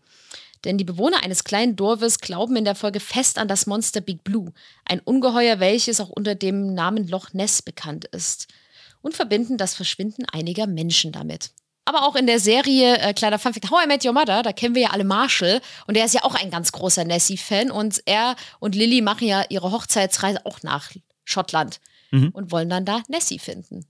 Denn 0.63 0.77
die 0.77 0.83
Bewohner 0.83 1.23
eines 1.23 1.43
kleinen 1.43 1.75
Dorfes 1.75 2.19
glauben 2.19 2.55
in 2.55 2.65
der 2.65 2.75
Folge 2.75 2.99
fest 2.99 3.39
an 3.39 3.47
das 3.47 3.65
Monster 3.65 3.99
Big 3.99 4.23
Blue, 4.23 4.53
ein 4.85 4.99
Ungeheuer, 4.99 5.59
welches 5.59 5.99
auch 5.99 6.09
unter 6.09 6.35
dem 6.35 6.75
Namen 6.75 7.07
Loch 7.07 7.33
Ness 7.33 7.63
bekannt 7.63 8.05
ist 8.05 8.47
und 9.01 9.15
verbinden 9.15 9.57
das 9.57 9.73
Verschwinden 9.73 10.25
einiger 10.31 10.67
Menschen 10.67 11.11
damit. 11.11 11.51
Aber 11.85 12.03
auch 12.03 12.15
in 12.15 12.27
der 12.27 12.39
Serie, 12.39 12.99
äh, 12.99 13.13
kleiner 13.13 13.39
Funfact, 13.39 13.71
How 13.71 13.85
I 13.85 13.87
Met 13.87 14.05
Your 14.05 14.13
Mother, 14.13 14.43
da 14.43 14.53
kennen 14.53 14.75
wir 14.75 14.83
ja 14.83 14.89
alle 14.91 15.03
Marshall 15.03 15.61
und 15.87 15.97
der 15.97 16.05
ist 16.05 16.13
ja 16.13 16.23
auch 16.23 16.35
ein 16.35 16.51
ganz 16.51 16.71
großer 16.71 17.05
Nessie-Fan 17.05 17.71
und 17.71 18.03
er 18.05 18.35
und 18.59 18.75
Lily 18.75 19.01
machen 19.01 19.27
ja 19.27 19.43
ihre 19.49 19.71
Hochzeitsreise 19.71 20.45
auch 20.45 20.61
nach 20.61 20.91
Schottland 21.25 21.79
mhm. 22.11 22.29
und 22.29 22.51
wollen 22.51 22.69
dann 22.69 22.85
da 22.85 23.01
Nessie 23.07 23.39
finden. 23.39 23.87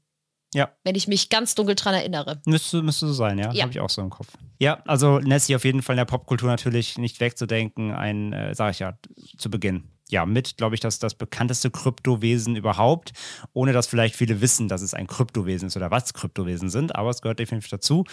Ja. 0.54 0.70
Wenn 0.84 0.96
ich 0.96 1.08
mich 1.08 1.30
ganz 1.30 1.56
dunkel 1.56 1.76
dran 1.76 1.94
erinnere. 1.94 2.42
Müsste, 2.46 2.82
müsste 2.82 3.08
so 3.08 3.14
sein, 3.14 3.40
ja. 3.40 3.52
ja. 3.52 3.64
Habe 3.64 3.72
ich 3.72 3.80
auch 3.80 3.90
so 3.90 4.02
im 4.02 4.10
Kopf. 4.10 4.28
Ja, 4.60 4.82
also 4.86 5.20
Nessie 5.20 5.56
auf 5.56 5.64
jeden 5.64 5.82
Fall 5.82 5.94
in 5.94 5.98
der 5.98 6.06
Popkultur 6.06 6.50
natürlich 6.50 6.98
nicht 6.98 7.20
wegzudenken. 7.20 7.94
Ein, 7.94 8.34
äh, 8.34 8.54
sage 8.54 8.72
ich 8.72 8.80
ja, 8.80 8.98
zu 9.38 9.50
Beginn 9.50 9.90
ja, 10.12 10.26
mit, 10.26 10.58
glaube 10.58 10.76
ich, 10.76 10.82
das, 10.82 11.00
das 11.00 11.16
bekannteste 11.16 11.72
Kryptowesen 11.72 12.56
überhaupt, 12.56 13.14
ohne 13.54 13.72
dass 13.72 13.88
vielleicht 13.88 14.16
viele 14.16 14.42
wissen, 14.42 14.68
dass 14.68 14.82
es 14.82 14.94
ein 14.94 15.08
Kryptowesen 15.08 15.68
ist 15.68 15.78
oder 15.78 15.90
was 15.90 16.14
Kryptowesen 16.14 16.70
sind, 16.70 16.96
aber 16.96 17.10
es 17.10 17.22
gehört 17.22 17.40
definitiv 17.40 17.70
dazu. 17.70 18.04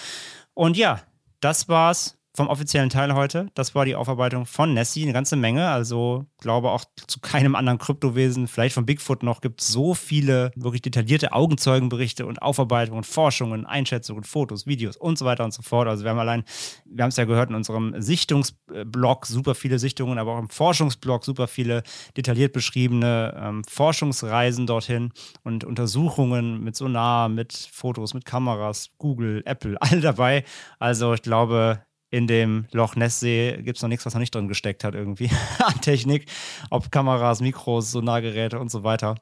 Und 0.55 0.77
ja, 0.77 1.03
das 1.41 1.69
war's 1.69 2.18
vom 2.39 2.47
offiziellen 2.47 2.89
Teil 2.89 3.15
heute. 3.15 3.51
Das 3.55 3.75
war 3.75 3.85
die 3.85 3.97
Aufarbeitung 3.97 4.47
von 4.47 4.73
Nessie, 4.73 5.03
eine 5.03 5.13
ganze 5.13 5.35
Menge. 5.35 5.69
Also 5.69 6.25
glaube 6.39 6.71
auch 6.71 6.85
zu 7.09 7.19
keinem 7.19 7.57
anderen 7.57 7.81
Kryptowesen, 7.81 8.47
vielleicht 8.47 8.77
von 8.77 8.87
Bigfoot 8.87 9.25
noch, 9.25 9.41
gibt 9.41 9.61
es 9.61 9.67
so 9.67 9.93
viele 9.93 10.53
wirklich 10.55 10.83
detaillierte 10.83 11.33
Augenzeugenberichte 11.33 12.27
und 12.27 12.41
Aufarbeitungen, 12.41 13.03
Forschungen, 13.03 13.67
Einschätzungen, 13.67 14.23
Fotos, 14.23 14.69
Videos 14.69 14.97
und 14.97 15.19
so 15.19 15.25
weiter 15.25 15.43
und 15.43 15.53
so 15.53 15.63
fort. 15.63 15.89
Also 15.89 16.05
wir 16.05 16.13
haben 16.13 16.21
allein, 16.21 16.45
wir 16.85 17.03
haben 17.03 17.09
es 17.09 17.17
ja 17.17 17.25
gehört 17.25 17.51
in 17.51 17.57
unserem 17.57 18.01
Sichtungsblog, 18.01 19.27
super 19.27 19.57
viele 19.57 19.81
Sichtungen, 19.81 20.17
aber 20.19 20.35
auch 20.35 20.39
im 20.39 20.49
Forschungsblog 20.49 21.25
super 21.25 21.49
viele 21.49 21.83
detailliert 22.17 22.53
beschriebene 22.53 23.35
ähm, 23.37 23.65
Forschungsreisen 23.69 24.69
dorthin 24.69 25.13
und 25.43 25.65
Untersuchungen 25.65 26.63
mit 26.63 26.77
Sonar, 26.77 27.29
mit 27.29 27.53
Fotos, 27.53 28.15
mit 28.15 28.25
Kameras, 28.25 28.91
Google, 28.99 29.43
Apple, 29.45 29.77
alle 29.83 30.01
dabei. 30.01 30.45
Also 30.79 31.15
ich 31.15 31.23
glaube, 31.23 31.83
in 32.11 32.27
dem 32.27 32.67
Loch 32.73 32.97
Ness-See 32.97 33.61
gibt 33.63 33.77
es 33.77 33.83
noch 33.83 33.89
nichts, 33.89 34.07
was 34.07 34.15
noch 34.15 34.21
nicht 34.21 34.35
drin 34.35 34.49
gesteckt 34.49 34.85
hat, 34.85 34.95
irgendwie 34.95 35.31
an 35.59 35.81
Technik. 35.81 36.27
Ob 36.71 36.91
Kameras, 36.91 37.41
Mikros, 37.41 37.91
Sonargeräte 37.91 38.59
und 38.59 38.71
so 38.71 38.83
weiter. 38.85 39.17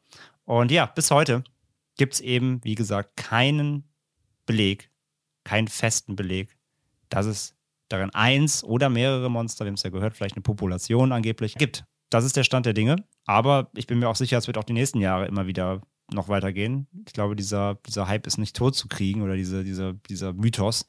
Und 0.44 0.70
ja, 0.70 0.86
bis 0.86 1.10
heute 1.10 1.42
gibt 1.96 2.14
es 2.14 2.20
eben, 2.20 2.62
wie 2.62 2.74
gesagt, 2.74 3.16
keinen 3.16 3.84
Beleg, 4.44 4.90
keinen 5.44 5.68
festen 5.68 6.14
Beleg, 6.14 6.56
dass 7.08 7.26
es 7.26 7.56
darin 7.88 8.10
eins 8.10 8.62
oder 8.62 8.88
mehrere 8.88 9.30
Monster, 9.30 9.64
wir 9.64 9.68
haben 9.68 9.74
es 9.74 9.82
ja 9.82 9.90
gehört, 9.90 10.16
vielleicht 10.16 10.36
eine 10.36 10.42
Population 10.42 11.12
angeblich 11.12 11.54
gibt. 11.54 11.84
Das 12.10 12.24
ist 12.24 12.36
der 12.36 12.44
Stand 12.44 12.66
der 12.66 12.72
Dinge. 12.72 12.96
Aber 13.24 13.70
ich 13.74 13.86
bin 13.86 13.98
mir 13.98 14.08
auch 14.08 14.16
sicher, 14.16 14.38
es 14.38 14.46
wird 14.46 14.58
auch 14.58 14.64
die 14.64 14.72
nächsten 14.72 15.00
Jahre 15.00 15.26
immer 15.26 15.46
wieder 15.46 15.82
noch 16.12 16.28
weitergehen. 16.28 16.86
Ich 17.06 17.12
glaube, 17.12 17.36
dieser, 17.36 17.76
dieser 17.86 18.08
Hype 18.08 18.26
ist 18.26 18.38
nicht 18.38 18.56
tot 18.56 18.76
zu 18.76 18.88
kriegen 18.88 19.22
oder 19.22 19.36
diese, 19.36 19.64
dieser, 19.64 19.94
dieser 19.94 20.32
Mythos. 20.32 20.86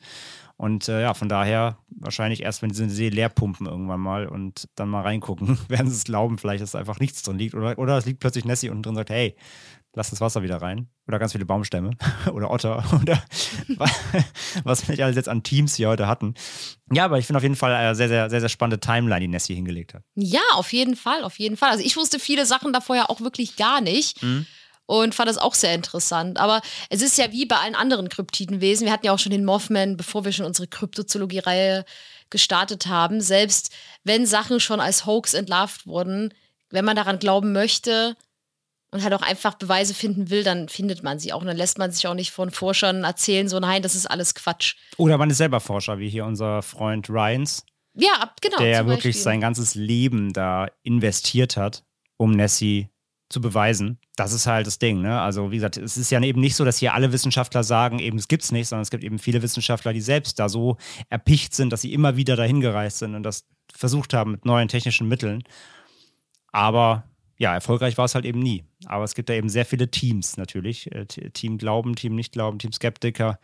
Und 0.57 0.89
äh, 0.89 1.01
ja, 1.01 1.13
von 1.13 1.29
daher 1.29 1.77
wahrscheinlich 1.89 2.41
erst, 2.41 2.63
wenn 2.63 2.69
diese 2.69 2.89
See 2.89 3.09
leer 3.09 3.29
pumpen 3.29 3.67
irgendwann 3.67 3.99
mal 3.99 4.27
und 4.27 4.67
dann 4.75 4.89
mal 4.89 5.01
reingucken, 5.01 5.59
werden 5.67 5.89
sie 5.89 5.95
es 5.95 6.03
glauben, 6.03 6.37
vielleicht, 6.37 6.63
dass 6.63 6.75
einfach 6.75 6.99
nichts 6.99 7.21
drin 7.21 7.37
liegt. 7.37 7.53
Oder, 7.55 7.77
oder 7.77 7.97
es 7.97 8.05
liegt 8.05 8.19
plötzlich 8.19 8.45
Nessie 8.45 8.69
unten 8.69 8.83
drin 8.83 8.91
und 8.91 8.97
sagt, 8.97 9.11
hey, 9.11 9.35
lass 9.93 10.09
das 10.09 10.21
Wasser 10.21 10.41
wieder 10.41 10.61
rein. 10.61 10.87
Oder 11.07 11.19
ganz 11.19 11.31
viele 11.31 11.45
Baumstämme 11.45 11.91
oder 12.33 12.49
Otter 12.51 12.83
oder 13.01 13.21
was 14.63 14.87
wir 14.87 14.93
nicht 14.93 15.03
alles 15.03 15.15
jetzt 15.15 15.29
an 15.29 15.43
Teams 15.43 15.75
hier 15.75 15.89
heute 15.89 16.07
hatten. 16.07 16.33
Ja, 16.91 17.05
aber 17.05 17.19
ich 17.19 17.27
finde 17.27 17.37
auf 17.37 17.43
jeden 17.43 17.55
Fall 17.55 17.73
eine 17.73 17.95
sehr, 17.95 18.07
sehr, 18.07 18.29
sehr, 18.29 18.39
sehr 18.39 18.49
spannende 18.49 18.79
Timeline, 18.79 19.21
die 19.21 19.27
Nessie 19.27 19.55
hingelegt 19.55 19.93
hat. 19.93 20.03
Ja, 20.15 20.41
auf 20.55 20.73
jeden 20.73 20.95
Fall, 20.95 21.23
auf 21.23 21.37
jeden 21.37 21.55
Fall. 21.55 21.69
Also 21.69 21.83
ich 21.83 21.95
wusste 21.97 22.19
viele 22.19 22.45
Sachen 22.47 22.73
davor 22.73 22.95
ja 22.95 23.09
auch 23.09 23.21
wirklich 23.21 23.57
gar 23.57 23.81
nicht. 23.81 24.23
Mhm 24.23 24.47
und 24.87 25.13
fand 25.13 25.29
das 25.29 25.37
auch 25.37 25.53
sehr 25.53 25.75
interessant. 25.75 26.39
Aber 26.39 26.61
es 26.89 27.01
ist 27.03 27.17
ja 27.17 27.31
wie 27.31 27.45
bei 27.45 27.57
allen 27.57 27.75
anderen 27.75 28.09
Kryptidenwesen. 28.09 28.85
Wir 28.85 28.93
hatten 28.93 29.05
ja 29.05 29.13
auch 29.13 29.19
schon 29.19 29.31
den 29.31 29.45
Mothman, 29.45 29.97
bevor 29.97 30.25
wir 30.25 30.31
schon 30.31 30.45
unsere 30.45 30.67
Kryptozoologie-Reihe 30.67 31.85
gestartet 32.29 32.87
haben. 32.87 33.21
Selbst 33.21 33.71
wenn 34.03 34.25
Sachen 34.25 34.59
schon 34.59 34.79
als 34.79 35.05
Hoax 35.05 35.33
entlarvt 35.33 35.85
wurden, 35.85 36.33
wenn 36.69 36.85
man 36.85 36.95
daran 36.95 37.19
glauben 37.19 37.51
möchte 37.51 38.15
und 38.91 39.03
halt 39.03 39.13
auch 39.13 39.21
einfach 39.21 39.55
Beweise 39.55 39.93
finden 39.93 40.29
will, 40.29 40.43
dann 40.43 40.69
findet 40.69 41.03
man 41.03 41.19
sie 41.19 41.33
auch. 41.33 41.41
Und 41.41 41.47
dann 41.47 41.57
lässt 41.57 41.77
man 41.77 41.91
sich 41.91 42.07
auch 42.07 42.13
nicht 42.13 42.31
von 42.31 42.49
Forschern 42.49 43.03
erzählen, 43.03 43.49
so 43.49 43.59
nein, 43.59 43.81
das 43.81 43.93
ist 43.93 44.05
alles 44.05 44.35
Quatsch. 44.35 44.75
Oder 44.97 45.17
man 45.17 45.29
ist 45.29 45.37
selber 45.37 45.59
Forscher, 45.59 45.99
wie 45.99 46.09
hier 46.09 46.25
unser 46.25 46.61
Freund 46.61 47.09
Ryans. 47.09 47.65
Ja, 47.93 48.33
genau. 48.41 48.57
Der 48.59 48.87
wirklich 48.87 49.21
sein 49.21 49.41
ganzes 49.41 49.75
Leben 49.75 50.31
da 50.31 50.67
investiert 50.83 51.57
hat, 51.57 51.83
um 52.15 52.31
Nessie 52.31 52.89
zu 53.29 53.41
beweisen. 53.41 53.99
Das 54.17 54.33
ist 54.33 54.47
halt 54.47 54.67
das 54.67 54.79
Ding. 54.79 55.01
Ne? 55.01 55.21
Also, 55.21 55.51
wie 55.51 55.55
gesagt, 55.55 55.77
es 55.77 55.95
ist 55.95 56.09
ja 56.09 56.21
eben 56.21 56.41
nicht 56.41 56.55
so, 56.55 56.65
dass 56.65 56.79
hier 56.79 56.93
alle 56.93 57.13
Wissenschaftler 57.13 57.63
sagen, 57.63 57.99
eben 57.99 58.17
es 58.17 58.27
gibt 58.27 58.43
es 58.43 58.51
nicht, 58.51 58.67
sondern 58.67 58.81
es 58.81 58.89
gibt 58.89 59.03
eben 59.03 59.19
viele 59.19 59.41
Wissenschaftler, 59.41 59.93
die 59.93 60.01
selbst 60.01 60.39
da 60.39 60.49
so 60.49 60.77
erpicht 61.09 61.53
sind, 61.53 61.71
dass 61.71 61.81
sie 61.81 61.93
immer 61.93 62.17
wieder 62.17 62.35
dahin 62.35 62.59
gereist 62.59 62.97
sind 62.97 63.15
und 63.15 63.23
das 63.23 63.45
versucht 63.73 64.13
haben 64.13 64.31
mit 64.31 64.43
neuen 64.43 64.67
technischen 64.67 65.07
Mitteln. 65.07 65.43
Aber 66.51 67.03
ja, 67.37 67.53
erfolgreich 67.53 67.97
war 67.97 68.05
es 68.05 68.15
halt 68.15 68.25
eben 68.25 68.39
nie. 68.39 68.63
Aber 68.87 69.03
es 69.03 69.13
gibt 69.13 69.29
da 69.29 69.33
eben 69.33 69.49
sehr 69.49 69.65
viele 69.65 69.89
Teams 69.91 70.37
natürlich. 70.37 70.91
Äh, 70.91 71.05
Team 71.05 71.57
Glauben, 71.59 71.95
Team 71.95 72.15
Nicht-Glauben, 72.15 72.57
Team 72.57 72.71
Skeptiker. 72.71 73.39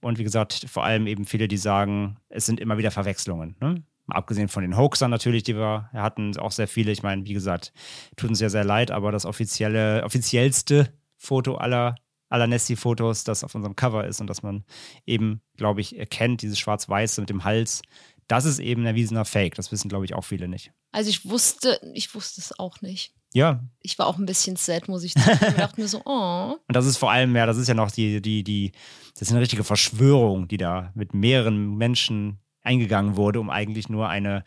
Und 0.00 0.18
wie 0.18 0.24
gesagt, 0.24 0.66
vor 0.68 0.84
allem 0.84 1.06
eben 1.06 1.26
viele, 1.26 1.48
die 1.48 1.58
sagen, 1.58 2.16
es 2.30 2.46
sind 2.46 2.60
immer 2.60 2.78
wieder 2.78 2.90
Verwechslungen. 2.90 3.56
Ne? 3.60 3.82
Abgesehen 4.08 4.48
von 4.48 4.62
den 4.62 4.76
Hoaxern 4.76 5.10
natürlich, 5.10 5.44
die 5.44 5.56
wir 5.56 5.88
hatten, 5.92 6.36
auch 6.38 6.52
sehr 6.52 6.68
viele. 6.68 6.92
Ich 6.92 7.02
meine, 7.02 7.24
wie 7.24 7.32
gesagt, 7.32 7.72
tut 8.16 8.30
uns 8.30 8.40
ja 8.40 8.50
sehr 8.50 8.64
leid, 8.64 8.90
aber 8.90 9.12
das 9.12 9.24
offizielle, 9.24 10.04
offiziellste 10.04 10.92
Foto 11.16 11.54
aller, 11.54 11.94
aller 12.28 12.46
Nessie-Fotos, 12.46 13.24
das 13.24 13.44
auf 13.44 13.54
unserem 13.54 13.76
Cover 13.76 14.06
ist 14.06 14.20
und 14.20 14.28
das 14.28 14.42
man 14.42 14.64
eben, 15.06 15.40
glaube 15.56 15.80
ich, 15.80 15.98
erkennt, 15.98 16.42
dieses 16.42 16.58
Schwarz-Weiße 16.58 17.20
mit 17.22 17.30
dem 17.30 17.44
Hals, 17.44 17.82
das 18.28 18.44
ist 18.44 18.58
eben 18.58 18.82
ein 18.82 18.88
erwiesener 18.88 19.24
Fake. 19.24 19.54
Das 19.54 19.72
wissen, 19.72 19.88
glaube 19.88 20.04
ich, 20.04 20.14
auch 20.14 20.24
viele 20.24 20.48
nicht. 20.48 20.72
Also 20.92 21.10
ich 21.10 21.28
wusste, 21.28 21.80
ich 21.94 22.14
wusste 22.14 22.40
es 22.40 22.58
auch 22.58 22.80
nicht. 22.80 23.14
Ja, 23.32 23.64
Ich 23.80 23.98
war 23.98 24.06
auch 24.06 24.16
ein 24.16 24.26
bisschen 24.26 24.54
sad, 24.54 24.86
muss 24.86 25.02
ich 25.02 25.12
sagen. 25.12 25.38
Ich 25.48 25.54
dachte 25.54 25.80
mir 25.80 25.88
so, 25.88 26.00
oh. 26.04 26.56
Und 26.68 26.76
das 26.76 26.86
ist 26.86 26.98
vor 26.98 27.10
allem, 27.10 27.34
ja, 27.34 27.46
das 27.46 27.56
ist 27.56 27.66
ja 27.66 27.74
noch 27.74 27.90
die, 27.90 28.22
die, 28.22 28.44
die, 28.44 28.70
das 29.14 29.22
ist 29.22 29.30
eine 29.32 29.40
richtige 29.40 29.64
Verschwörung, 29.64 30.46
die 30.46 30.56
da 30.56 30.92
mit 30.94 31.14
mehreren 31.14 31.76
Menschen 31.76 32.38
eingegangen 32.64 33.16
wurde, 33.16 33.38
um 33.38 33.50
eigentlich 33.50 33.88
nur 33.88 34.08
eine, 34.08 34.42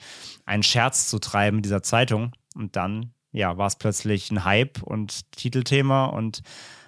einen 0.45 0.63
Scherz 0.63 1.07
zu 1.07 1.19
treiben 1.19 1.61
dieser 1.61 1.83
Zeitung. 1.83 2.33
Und 2.55 2.75
dann, 2.75 3.13
ja, 3.31 3.57
war 3.57 3.67
es 3.67 3.77
plötzlich 3.77 4.31
ein 4.31 4.43
Hype 4.43 4.81
und 4.83 5.31
Titelthema 5.31 6.05
und 6.05 6.41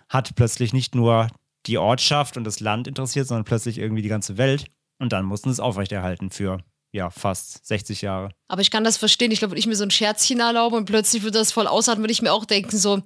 hat 0.09 0.35
plötzlich 0.35 0.73
nicht 0.73 0.95
nur 0.95 1.27
die 1.67 1.77
Ortschaft 1.77 2.35
und 2.35 2.43
das 2.43 2.59
Land 2.59 2.87
interessiert, 2.87 3.27
sondern 3.27 3.45
plötzlich 3.45 3.77
irgendwie 3.77 4.01
die 4.01 4.09
ganze 4.09 4.37
Welt. 4.37 4.65
Und 4.97 5.13
dann 5.13 5.25
mussten 5.25 5.49
sie 5.49 5.53
es 5.53 5.59
aufrechterhalten 5.59 6.31
für, 6.31 6.59
ja, 6.91 7.09
fast 7.09 7.65
60 7.67 8.01
Jahre. 8.01 8.31
Aber 8.47 8.61
ich 8.61 8.71
kann 8.71 8.83
das 8.83 8.97
verstehen. 8.97 9.31
Ich 9.31 9.39
glaube, 9.39 9.51
wenn 9.51 9.59
ich 9.59 9.67
mir 9.67 9.75
so 9.75 9.83
ein 9.83 9.91
Scherzchen 9.91 10.39
erlaube 10.39 10.75
und 10.75 10.85
plötzlich 10.85 11.23
wird 11.23 11.35
das 11.35 11.51
voll 11.51 11.67
ausatmen, 11.67 12.03
würde 12.03 12.11
ich 12.11 12.21
mir 12.21 12.33
auch 12.33 12.45
denken, 12.45 12.77
so, 12.77 13.01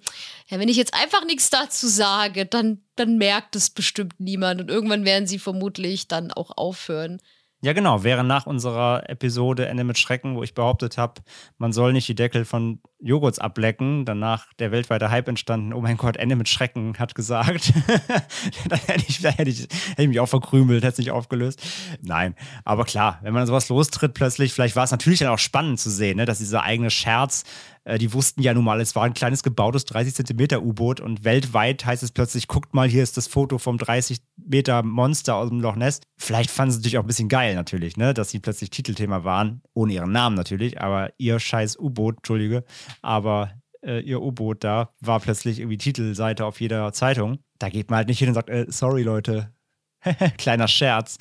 ja, 0.47 0.59
wenn 0.59 0.69
ich 0.69 0.77
jetzt 0.77 0.93
einfach 0.93 1.25
nichts 1.25 1.49
dazu 1.49 1.87
sage, 1.87 2.45
dann, 2.45 2.83
dann 2.95 3.17
merkt 3.17 3.55
es 3.55 3.69
bestimmt 3.69 4.19
niemand. 4.19 4.61
Und 4.61 4.69
irgendwann 4.69 5.05
werden 5.05 5.27
sie 5.27 5.39
vermutlich 5.39 6.07
dann 6.07 6.31
auch 6.31 6.55
aufhören. 6.55 7.19
Ja, 7.63 7.71
genau. 7.71 8.03
Wäre 8.03 8.25
nach 8.25 8.45
unserer 8.45 9.09
Episode 9.09 9.67
Ende 9.67 9.85
mit 9.85 9.97
Schrecken, 9.97 10.35
wo 10.35 10.43
ich 10.43 10.53
behauptet 10.53 10.97
habe, 10.97 11.21
man 11.57 11.71
soll 11.71 11.93
nicht 11.93 12.09
die 12.09 12.13
Deckel 12.13 12.43
von 12.43 12.81
Joghurts 12.99 13.39
ablecken, 13.39 14.03
danach 14.03 14.51
der 14.59 14.73
weltweite 14.73 15.09
Hype 15.09 15.29
entstanden, 15.29 15.71
oh 15.71 15.79
mein 15.79 15.95
Gott, 15.95 16.17
Ende 16.17 16.35
mit 16.35 16.49
Schrecken 16.49 16.99
hat 16.99 17.15
gesagt. 17.15 17.71
dann 18.67 18.79
hätte 18.79 19.05
ich, 19.07 19.21
dann 19.21 19.33
hätte 19.35 19.49
ich, 19.49 19.61
hätte 19.61 20.01
ich 20.01 20.07
mich 20.09 20.19
auch 20.19 20.27
verkrümelt, 20.27 20.83
hätte 20.83 20.91
es 20.91 20.97
nicht 20.97 21.11
aufgelöst. 21.11 21.61
Nein, 22.01 22.35
aber 22.65 22.83
klar, 22.83 23.19
wenn 23.23 23.33
man 23.33 23.47
sowas 23.47 23.69
lostritt 23.69 24.13
plötzlich, 24.13 24.51
vielleicht 24.51 24.75
war 24.75 24.83
es 24.83 24.91
natürlich 24.91 25.19
dann 25.19 25.29
auch 25.29 25.39
spannend 25.39 25.79
zu 25.79 25.89
sehen, 25.89 26.17
ne, 26.17 26.25
dass 26.25 26.39
dieser 26.39 26.63
eigene 26.63 26.89
Scherz, 26.89 27.45
äh, 27.83 27.97
die 27.97 28.13
wussten 28.13 28.41
ja 28.41 28.53
nun 28.53 28.63
mal, 28.63 28.79
es 28.81 28.95
war 28.95 29.03
ein 29.03 29.13
kleines 29.13 29.43
gebautes 29.43 29.85
30 29.85 30.15
Zentimeter 30.15 30.61
U-Boot 30.63 30.99
und 30.99 31.23
weltweit 31.23 31.85
heißt 31.85 32.03
es 32.03 32.11
plötzlich, 32.11 32.47
guckt 32.47 32.73
mal, 32.73 32.87
hier 32.87 33.03
ist 33.03 33.17
das 33.17 33.27
Foto 33.27 33.57
vom 33.57 33.77
30 33.77 34.19
Meter 34.37 34.83
Monster 34.83 35.35
aus 35.35 35.49
dem 35.49 35.59
Loch 35.59 35.75
Ness. 35.75 36.01
Vielleicht 36.17 36.51
fanden 36.51 36.71
sie 36.71 36.77
es 36.77 36.79
natürlich 36.81 36.97
auch 36.97 37.03
ein 37.03 37.07
bisschen 37.07 37.29
geil 37.29 37.55
natürlich, 37.55 37.97
ne, 37.97 38.13
dass 38.13 38.29
sie 38.29 38.39
plötzlich 38.39 38.69
Titelthema 38.69 39.23
waren, 39.23 39.61
ohne 39.73 39.93
ihren 39.93 40.11
Namen 40.11 40.35
natürlich, 40.35 40.81
aber 40.81 41.11
ihr 41.17 41.39
scheiß 41.39 41.77
U-Boot, 41.77 42.17
Entschuldige, 42.17 42.63
aber 43.01 43.51
äh, 43.83 43.99
ihr 43.99 44.21
U-Boot 44.21 44.63
da 44.63 44.93
war 45.01 45.19
plötzlich 45.19 45.59
irgendwie 45.59 45.77
Titelseite 45.77 46.45
auf 46.45 46.61
jeder 46.61 46.91
Zeitung. 46.93 47.39
Da 47.59 47.69
geht 47.69 47.89
man 47.89 47.97
halt 47.97 48.07
nicht 48.07 48.19
hin 48.19 48.29
und 48.29 48.33
sagt, 48.33 48.49
äh, 48.49 48.65
sorry 48.69 49.03
Leute, 49.03 49.53
kleiner 50.37 50.67
Scherz. 50.67 51.17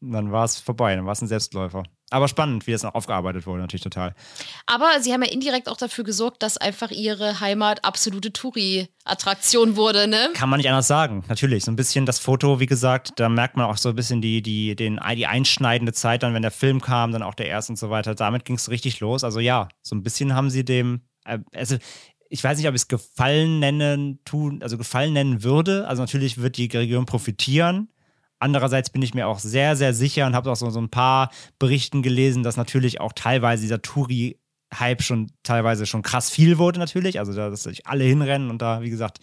Und 0.00 0.12
dann 0.12 0.32
war 0.32 0.44
es 0.44 0.58
vorbei, 0.58 0.94
dann 0.96 1.06
war 1.06 1.12
es 1.12 1.22
ein 1.22 1.28
Selbstläufer. 1.28 1.84
Aber 2.10 2.28
spannend, 2.28 2.68
wie 2.68 2.72
das 2.72 2.84
noch 2.84 2.94
aufgearbeitet 2.94 3.46
wurde, 3.46 3.62
natürlich 3.62 3.82
total. 3.82 4.14
Aber 4.66 5.00
sie 5.00 5.12
haben 5.12 5.24
ja 5.24 5.30
indirekt 5.30 5.68
auch 5.68 5.76
dafür 5.76 6.04
gesorgt, 6.04 6.40
dass 6.42 6.56
einfach 6.56 6.92
ihre 6.92 7.40
Heimat 7.40 7.84
absolute 7.84 8.32
Touri-Attraktion 8.32 9.74
wurde, 9.74 10.06
ne? 10.06 10.30
Kann 10.34 10.48
man 10.48 10.58
nicht 10.58 10.68
anders 10.68 10.86
sagen, 10.86 11.24
natürlich. 11.28 11.64
So 11.64 11.72
ein 11.72 11.76
bisschen 11.76 12.06
das 12.06 12.20
Foto, 12.20 12.60
wie 12.60 12.66
gesagt, 12.66 13.14
da 13.16 13.28
merkt 13.28 13.56
man 13.56 13.66
auch 13.66 13.76
so 13.76 13.88
ein 13.88 13.96
bisschen 13.96 14.20
die, 14.20 14.40
die, 14.40 14.76
den, 14.76 15.00
die 15.16 15.26
einschneidende 15.26 15.92
Zeit, 15.92 16.22
dann, 16.22 16.32
wenn 16.32 16.42
der 16.42 16.52
Film 16.52 16.80
kam, 16.80 17.10
dann 17.10 17.24
auch 17.24 17.34
der 17.34 17.48
erste 17.48 17.72
und 17.72 17.76
so 17.76 17.90
weiter. 17.90 18.14
Damit 18.14 18.44
ging 18.44 18.54
es 18.54 18.70
richtig 18.70 19.00
los. 19.00 19.24
Also 19.24 19.40
ja, 19.40 19.68
so 19.82 19.96
ein 19.96 20.04
bisschen 20.04 20.32
haben 20.32 20.48
sie 20.48 20.64
dem, 20.64 21.00
äh, 21.24 21.40
also 21.54 21.76
ich 22.28 22.42
weiß 22.42 22.58
nicht, 22.58 22.68
ob 22.68 22.74
ich 22.74 22.82
es 22.82 22.88
Gefallen 22.88 23.58
nennen 23.58 24.20
tun, 24.24 24.62
also 24.62 24.78
Gefallen 24.78 25.12
nennen 25.12 25.42
würde. 25.42 25.88
Also 25.88 26.02
natürlich 26.02 26.38
wird 26.38 26.56
die 26.56 26.66
Region 26.66 27.06
profitieren. 27.06 27.88
Andererseits 28.38 28.90
bin 28.90 29.02
ich 29.02 29.14
mir 29.14 29.26
auch 29.26 29.38
sehr, 29.38 29.76
sehr 29.76 29.94
sicher 29.94 30.26
und 30.26 30.34
habe 30.34 30.50
auch 30.50 30.56
so, 30.56 30.68
so 30.70 30.80
ein 30.80 30.90
paar 30.90 31.30
Berichten 31.58 32.02
gelesen, 32.02 32.42
dass 32.42 32.56
natürlich 32.56 33.00
auch 33.00 33.12
teilweise 33.14 33.62
dieser 33.62 33.80
Touri-Hype 33.82 35.02
schon 35.02 35.30
teilweise 35.42 35.86
schon 35.86 36.02
krass 36.02 36.30
viel 36.30 36.58
wurde, 36.58 36.78
natürlich. 36.78 37.18
Also, 37.18 37.32
da- 37.32 37.50
dass 37.50 37.62
sich 37.62 37.86
alle 37.86 38.04
hinrennen 38.04 38.50
und 38.50 38.60
da, 38.60 38.82
wie 38.82 38.90
gesagt, 38.90 39.18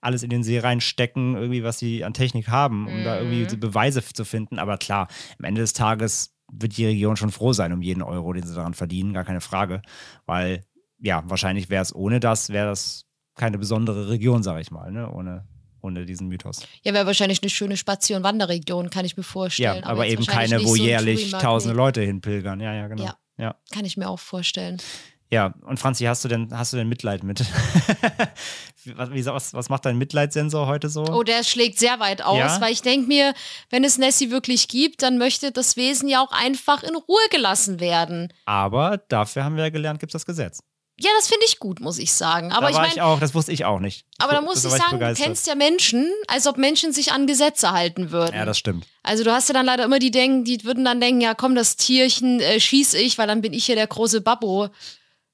alles 0.00 0.22
in 0.22 0.30
den 0.30 0.42
See 0.42 0.58
reinstecken, 0.58 1.34
irgendwie, 1.34 1.64
was 1.64 1.78
sie 1.78 2.04
an 2.04 2.12
Technik 2.14 2.48
haben, 2.48 2.86
um 2.88 3.02
da 3.04 3.18
irgendwie 3.18 3.48
so 3.48 3.56
Beweise 3.56 4.02
zu 4.02 4.24
finden. 4.24 4.58
Aber 4.58 4.76
klar, 4.78 5.08
am 5.38 5.44
Ende 5.44 5.60
des 5.60 5.72
Tages 5.72 6.34
wird 6.52 6.76
die 6.76 6.86
Region 6.86 7.16
schon 7.16 7.30
froh 7.30 7.52
sein 7.52 7.72
um 7.72 7.82
jeden 7.82 8.02
Euro, 8.02 8.32
den 8.32 8.46
sie 8.46 8.54
daran 8.54 8.74
verdienen, 8.74 9.12
gar 9.12 9.24
keine 9.24 9.40
Frage. 9.40 9.82
Weil, 10.26 10.64
ja, 11.00 11.22
wahrscheinlich 11.26 11.68
wäre 11.68 11.82
es 11.82 11.94
ohne 11.94 12.20
das, 12.20 12.50
wäre 12.50 12.68
das 12.68 13.04
keine 13.34 13.58
besondere 13.58 14.08
Region, 14.08 14.42
sage 14.42 14.60
ich 14.60 14.70
mal, 14.70 14.90
ne? 14.92 15.10
Ohne, 15.12 15.46
ohne 15.82 16.04
diesen 16.04 16.28
Mythos. 16.28 16.66
Ja, 16.82 16.94
wäre 16.94 17.06
wahrscheinlich 17.06 17.42
eine 17.42 17.50
schöne 17.50 17.76
Spazier- 17.76 18.16
und 18.16 18.22
Wanderregion, 18.22 18.90
kann 18.90 19.04
ich 19.04 19.16
mir 19.16 19.22
vorstellen. 19.22 19.82
Ja, 19.82 19.86
aber, 19.86 20.04
jetzt 20.04 20.12
eben 20.14 20.26
keine, 20.26 20.62
wo 20.64 20.74
so 20.74 20.76
jährlich 20.76 21.30
tausende 21.32 21.76
Leute 21.76 22.00
hinpilgern. 22.02 22.60
Ja, 22.60 22.74
ja, 22.74 22.88
genau. 22.88 23.04
Ja. 23.04 23.18
Ja. 23.38 23.54
Kann 23.72 23.84
ich 23.84 23.96
mir 23.96 24.08
auch 24.08 24.18
vorstellen. 24.18 24.78
ja. 25.30 25.54
Und 25.62 25.78
Franzi, 25.78 26.04
hast 26.04 26.24
du 26.24 26.28
denn, 26.28 26.48
hast 26.52 26.72
du 26.72 26.76
denn 26.76 26.88
Mitleid 26.88 27.22
mit? 27.22 27.40
was, 28.96 29.54
was, 29.54 29.68
macht 29.68 29.84
dein 29.84 29.96
Mitleidssensor 29.98 30.66
heute 30.66 30.88
so? 30.88 31.04
Oh, 31.04 31.22
der 31.22 31.44
schlägt 31.44 31.78
sehr 31.78 32.00
weit 32.00 32.22
aus, 32.22 32.38
Ja? 32.38 32.60
weil 32.60 32.72
ich 32.72 32.82
denke 32.82 33.06
mir, 33.06 33.34
wenn 33.70 33.84
es 33.84 33.98
Nessie 33.98 34.30
wirklich 34.30 34.68
gibt, 34.68 35.02
dann 35.02 35.18
möchte 35.18 35.52
das 35.52 35.76
Wesen 35.76 36.08
ja 36.08 36.22
auch 36.22 36.32
einfach 36.32 36.82
in 36.82 36.96
Ruhe 36.96 37.28
gelassen 37.30 37.80
werden. 37.80 38.32
Aber 38.44 38.98
dafür 39.08 39.44
haben 39.44 39.56
wir 39.56 39.64
ja 39.64 39.70
gelernt, 39.70 40.00
gibt 40.00 40.10
es 40.10 40.14
das 40.14 40.26
Gesetz. 40.26 40.60
Ja, 41.00 41.10
das 41.16 41.28
finde 41.28 41.46
ich 41.46 41.58
gut, 41.60 41.80
muss 41.80 41.98
ich 41.98 42.12
sagen. 42.12 42.50
Aber 42.50 42.62
da 42.62 42.70
ich 42.70 42.74
war 42.74 42.82
meine, 42.82 42.94
ich 42.94 43.00
auch, 43.02 43.20
das 43.20 43.34
wusste 43.34 43.52
ich 43.52 43.64
auch 43.64 43.78
nicht. 43.78 44.04
aber 44.18 44.32
da 44.32 44.40
muss 44.40 44.64
ich 44.64 44.70
sagen, 44.70 44.98
du 44.98 45.14
kennst 45.14 45.46
ja 45.46 45.54
Menschen, 45.54 46.10
als 46.26 46.46
ob 46.48 46.56
Menschen 46.58 46.92
sich 46.92 47.12
an 47.12 47.26
Gesetze 47.28 47.70
halten 47.70 48.10
würden. 48.10 48.34
Ja, 48.34 48.44
das 48.44 48.58
stimmt. 48.58 48.84
Also 49.04 49.22
du 49.22 49.32
hast 49.32 49.48
ja 49.48 49.54
dann 49.54 49.66
leider 49.66 49.84
immer 49.84 50.00
die 50.00 50.10
denken, 50.10 50.44
die 50.44 50.64
würden 50.64 50.84
dann 50.84 51.00
denken, 51.00 51.20
ja 51.20 51.34
komm, 51.34 51.54
das 51.54 51.76
Tierchen 51.76 52.40
äh, 52.40 52.58
schieß 52.58 52.94
ich, 52.94 53.16
weil 53.16 53.28
dann 53.28 53.40
bin 53.42 53.52
ich 53.52 53.64
hier 53.66 53.76
der 53.76 53.86
große 53.86 54.20
Babbo. 54.20 54.68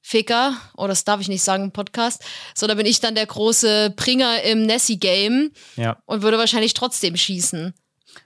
Ficker, 0.06 0.54
oh, 0.76 0.86
das 0.86 1.04
darf 1.04 1.22
ich 1.22 1.28
nicht 1.28 1.42
sagen 1.42 1.64
im 1.64 1.72
Podcast, 1.72 2.22
sondern 2.54 2.76
bin 2.76 2.86
ich 2.86 3.00
dann 3.00 3.14
der 3.14 3.24
große 3.24 3.94
Pringer 3.96 4.42
im 4.42 4.66
Nessie-Game 4.66 5.50
Ja. 5.76 5.96
und 6.04 6.20
würde 6.20 6.36
wahrscheinlich 6.36 6.74
trotzdem 6.74 7.16
schießen. 7.16 7.72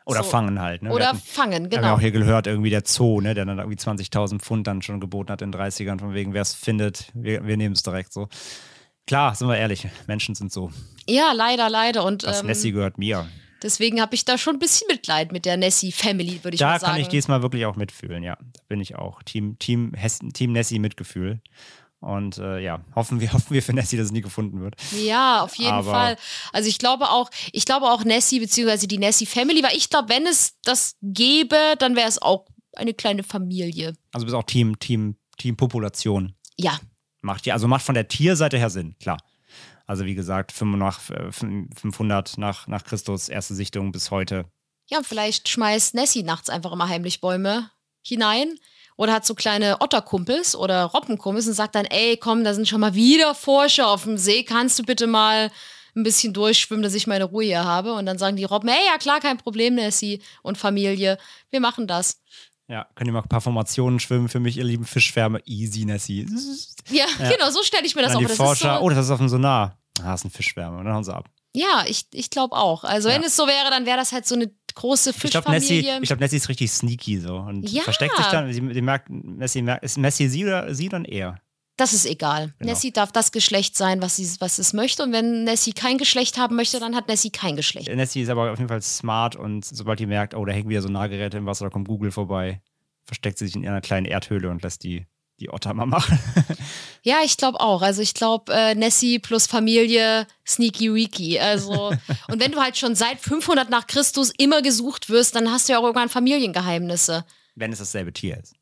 Oder 0.05 0.23
So. 0.23 0.31
fangen 0.31 0.61
halt. 0.61 0.83
Ne? 0.83 0.89
Wir 0.91 0.95
Oder 0.97 1.09
hatten- 1.09 1.19
fangen, 1.19 1.51
Wir 1.53 1.57
haben 1.57 1.69
genau. 1.71 1.83
ja 1.89 1.95
auch 1.95 2.01
hier 2.01 2.11
gehört, 2.13 2.47
irgendwie 2.47 2.71
der 2.71 2.83
Zoo, 2.85 3.21
ne, 3.21 3.35
der 3.35 3.45
dann 3.45 3.59
irgendwie 3.59 3.77
20.000 3.79 4.41
Pfund 4.41 4.67
dann 4.67 4.83
schon 4.83 5.01
geboten 5.01 5.31
hat 5.33 5.43
in 5.43 5.51
den 5.53 5.61
30ern, 5.61 5.99
von 5.99 6.15
wegen, 6.15 6.35
wer 6.35 6.43
es 6.43 6.55
findet, 6.55 7.11
wir, 7.15 7.47
wir 7.47 7.57
nehmen 7.57 7.75
es 7.75 7.83
direkt 7.83 8.13
so. 8.13 8.29
Klar, 9.07 9.35
sind 9.35 9.49
wir 9.49 9.57
ehrlich, 9.57 9.87
Menschen 10.07 10.35
sind 10.35 10.53
so. 10.53 10.71
Ja, 11.09 11.33
leider, 11.33 11.71
leider. 11.71 12.05
Und 12.05 12.25
Das 12.25 12.41
ähm, 12.41 12.47
Nessie 12.47 12.73
gehört 12.73 12.99
mir. 12.99 13.27
deswegen 13.63 14.01
habe 14.03 14.15
ich 14.15 14.25
da 14.27 14.37
schon 14.37 14.57
ein 14.57 14.59
bisschen 14.59 14.87
Mitleid 14.91 15.33
mit 15.33 15.47
der 15.47 15.57
Nessie-Family, 15.57 16.45
würde 16.45 16.55
ich 16.57 16.59
Da 16.61 16.73
mal 16.73 16.81
sagen. 16.81 16.93
kann 16.93 17.01
ich 17.01 17.09
diesmal 17.09 17.41
wirklich 17.43 17.65
auch 17.65 17.77
mitfühlen, 17.77 18.23
ja. 18.23 18.37
Da 18.37 18.61
bin 18.69 18.81
ich 18.81 18.97
auch. 18.97 19.23
Team, 19.23 19.59
Team, 19.59 19.95
Hessen, 19.95 20.33
Team 20.35 20.53
Nessie 20.53 20.79
Mitgefühl. 20.79 21.41
Und 22.01 22.39
äh, 22.39 22.61
ja, 22.61 22.85
hoffen 22.95 23.21
wir, 23.21 23.33
hoffen 23.33 23.53
wir 23.55 23.63
für 23.63 23.73
Nessie, 23.73 23.97
dass 23.97 24.07
es 24.07 24.13
nie 24.13 24.21
gefunden 24.21 24.61
wird. 24.61 24.77
Ja, 24.93 25.43
auf 25.43 25.55
jeden 25.57 25.73
Aber- 25.73 25.91
Fall. 25.91 26.17
Also 26.53 26.69
ich 26.69 26.79
glaube 26.79 27.11
auch, 27.11 27.31
ich 27.53 27.65
glaube 27.65 27.87
auch 27.87 28.05
Nessie 28.05 28.41
beziehungsweise 28.41 28.87
die 28.87 28.99
Nessie 28.99 29.27
Family, 29.27 29.63
weil 29.63 29.77
ich 29.77 29.91
glaube, 29.91 30.09
wenn 30.09 30.27
es 30.27 30.55
das 30.63 30.97
gäbe, 31.03 31.75
dann 31.79 31.97
wäre 31.97 32.09
es 32.09 32.21
auch 32.23 32.47
eine 32.77 32.95
kleine 32.95 33.23
Familie. 33.25 33.95
Also 34.13 34.25
du 34.25 34.33
bist 34.33 34.35
auch 34.37 34.45
Team, 34.45 34.79
Team, 34.79 35.17
Team 35.39 35.57
Population. 35.57 36.35
Ja, 36.57 36.79
Macht 37.21 37.47
ja, 37.47 37.55
also 37.55 37.67
macht 37.67 37.85
von 37.85 37.97
der 37.97 38.07
Tierseite 38.07 38.59
her 38.59 38.71
Sinn, 38.71 38.95
klar. 39.01 39.19
Also 39.87 40.05
wie 40.05 40.15
gesagt, 40.15 40.53
500 40.53 40.79
nach, 40.79 41.11
äh, 41.11 41.33
500 41.33 42.39
nach, 42.39 42.69
nach 42.69 42.85
Christus, 42.85 43.29
erste 43.29 43.55
Sichtung 43.55 43.91
bis 43.91 44.11
heute. 44.13 44.45
ja, 44.89 44.99
und 44.99 45.07
vielleicht 45.07 45.49
schmeißt 45.49 45.95
Nessie 45.95 46.23
nachts 46.23 46.49
einfach 46.49 46.71
immer 46.73 46.89
heimlich 46.89 47.21
Bäume 47.21 47.71
hinein 48.03 48.55
oder 48.99 49.13
hat 49.15 49.25
so 49.25 49.35
kleine 49.35 49.81
Otterkumpels 49.81 50.55
oder 50.57 50.85
Robbenkumpels 50.85 51.47
und 51.47 51.55
sagt 51.55 51.75
dann, 51.77 51.87
ey, 51.87 52.17
komm, 52.19 52.45
da 52.45 52.53
sind 52.53 52.69
schon 52.69 52.81
mal 52.81 52.95
wieder 52.95 53.35
Forscher 53.35 53.89
auf 53.89 54.03
dem 54.03 54.19
See, 54.19 54.43
kannst 54.43 54.79
du 54.79 54.83
bitte 54.83 55.07
mal 55.07 55.51
ein 55.97 56.03
bisschen 56.03 56.33
durchschwimmen, 56.35 56.83
dass 56.83 56.95
ich 56.95 57.07
meine 57.07 57.25
Ruhe 57.25 57.45
hier 57.45 57.65
habe? 57.65 57.95
Und 57.95 58.07
dann 58.07 58.19
sagen 58.19 58.37
die 58.37 58.45
Robben, 58.45 58.69
ey, 58.69 58.87
ja 58.87 58.99
klar, 58.99 59.21
kein 59.21 59.39
Problem, 59.39 59.77
Nessie 59.77 60.21
und 60.43 60.59
Familie, 60.59 61.17
wir 61.51 61.61
machen 61.61 61.87
das. 61.87 62.21
Ja, 62.67 62.87
könnt 62.95 63.09
ihr 63.09 63.13
mal 63.13 63.23
ein 63.23 63.29
paar 63.29 63.41
Formationen 63.41 63.99
schwimmen 64.01 64.29
für 64.29 64.41
mich, 64.41 64.59
ihr 64.59 64.65
lieben 64.65 64.85
Fischschwärme. 64.85 65.41
Easy, 65.47 65.85
Nessie. 65.87 66.27
Ja, 66.91 67.07
genau, 67.19 67.51
so 67.51 67.63
stelle 67.63 67.87
ich 67.87 67.95
mir 67.95 68.03
das 68.03 68.13
Dann 68.13 68.25
auch 68.25 68.29
die 68.29 68.35
vor. 68.37 68.47
Das 68.51 68.59
Forscher, 68.59 68.75
ist 68.75 68.79
so, 68.81 68.85
oh, 68.85 68.91
das 68.91 69.05
ist 69.07 69.11
auf 69.11 69.19
dem 69.19 69.29
Sonar. 69.29 69.79
Ah, 70.03 70.13
ist 70.15 70.25
ein 70.25 70.31
Fischschwärme. 70.31 70.79
Und 70.79 70.85
dann 70.85 70.95
hauen 70.95 71.05
sie 71.05 71.15
ab. 71.15 71.25
Ja, 71.55 71.85
ich, 71.87 72.07
ich 72.13 72.31
glaube 72.31 72.55
auch. 72.57 72.85
Also, 72.85 73.09
wenn 73.09 73.23
Ja. 73.23 73.27
es 73.29 73.37
so 73.37 73.47
wäre, 73.47 73.71
dann 73.71 73.87
wäre 73.87 73.97
das 73.97 74.13
halt 74.13 74.27
so 74.27 74.35
eine 74.35 74.51
große 74.79 75.11
Ich 75.11 75.31
glaube, 75.31 75.51
Nessie, 75.51 75.83
glaub, 76.03 76.21
Nessie 76.21 76.37
ist 76.37 76.49
richtig 76.49 76.71
sneaky 76.71 77.19
so 77.21 77.37
und 77.37 77.69
Ja. 77.69 77.83
versteckt 77.83 78.17
sich 78.17 78.27
dann. 78.27 78.53
Sie, 78.53 78.63
sie 78.73 78.83
merkt, 78.83 79.09
Nessie 79.11 79.63
merkt, 79.63 79.85
ist 79.85 79.99
Messi 79.99 80.29
sie 80.29 80.45
oder 80.45 80.75
sie 80.75 80.89
dann 80.89 81.05
er? 81.05 81.41
das 81.79 81.93
ist 81.93 82.07
egal. 82.07 82.53
Genau. 82.59 82.73
Nessie 82.73 82.91
darf 82.93 83.13
das 83.13 83.31
Geschlecht 83.31 83.77
sein, 83.77 84.03
was, 84.03 84.17
sie, 84.17 84.29
was 84.41 84.59
es 84.59 84.73
möchte. 84.73 85.05
Und 85.05 85.13
wenn 85.13 85.45
Nessie 85.45 85.73
kein 85.73 85.97
Geschlecht 85.97 86.37
haben 86.37 86.57
möchte, 86.57 86.81
dann 86.81 86.97
hat 86.97 87.07
Nessie 87.07 87.31
kein 87.31 87.55
Geschlecht. 87.55 87.89
Nessie 87.95 88.23
ist 88.23 88.31
aber 88.31 88.51
auf 88.51 88.59
jeden 88.59 88.69
Fall 88.69 88.83
smart 88.83 89.37
und 89.37 89.65
sobald 89.65 90.01
die 90.01 90.07
merkt, 90.07 90.35
oh, 90.35 90.45
da 90.45 90.53
hängen 90.53 90.69
wieder 90.69 90.83
so 90.83 90.89
Nahgeräte 90.89 91.37
im 91.37 91.47
Wasser, 91.47 91.67
da 91.67 91.71
kommt 91.71 91.87
Google 91.87 92.11
vorbei, 92.11 92.61
versteckt 93.05 93.39
sie 93.39 93.47
sich 93.47 93.55
in 93.55 93.67
einer 93.67 93.81
kleinen 93.81 94.07
Erdhöhle 94.07 94.51
und 94.51 94.61
lässt 94.65 94.83
die, 94.83 95.07
die 95.41 95.51
Otter 95.51 95.75
mal 95.75 95.87
machen. 95.87 96.19
Ja, 97.05 97.19
ich 97.25 97.37
glaube 97.37 97.61
auch. 97.61 97.81
Also 97.81 98.03
ich 98.03 98.13
glaube, 98.13 98.53
äh, 98.53 98.75
Nessie 98.75 99.19
plus 99.19 99.47
Familie, 99.47 100.27
sneaky 100.47 100.93
weaky. 100.93 101.39
Also, 101.39 101.91
und 102.29 102.41
wenn 102.43 102.53
du 102.53 102.61
halt 102.61 102.77
schon 102.77 102.97
seit 102.97 103.21
500 103.21 103.71
nach 103.71 103.87
Christus 103.87 104.31
immer 104.37 104.61
gesucht 104.61 105.09
wirst, 105.09 105.35
dann 105.35 105.51
hast 105.51 105.69
du 105.69 105.73
ja 105.73 105.79
auch 105.79 105.85
irgendwann 105.85 106.11
Familiengeheimnisse. 106.11 107.25
Wenn 107.55 107.73
es 107.73 107.79
dasselbe 107.79 108.13
Tier 108.13 108.37
ist. 108.37 108.57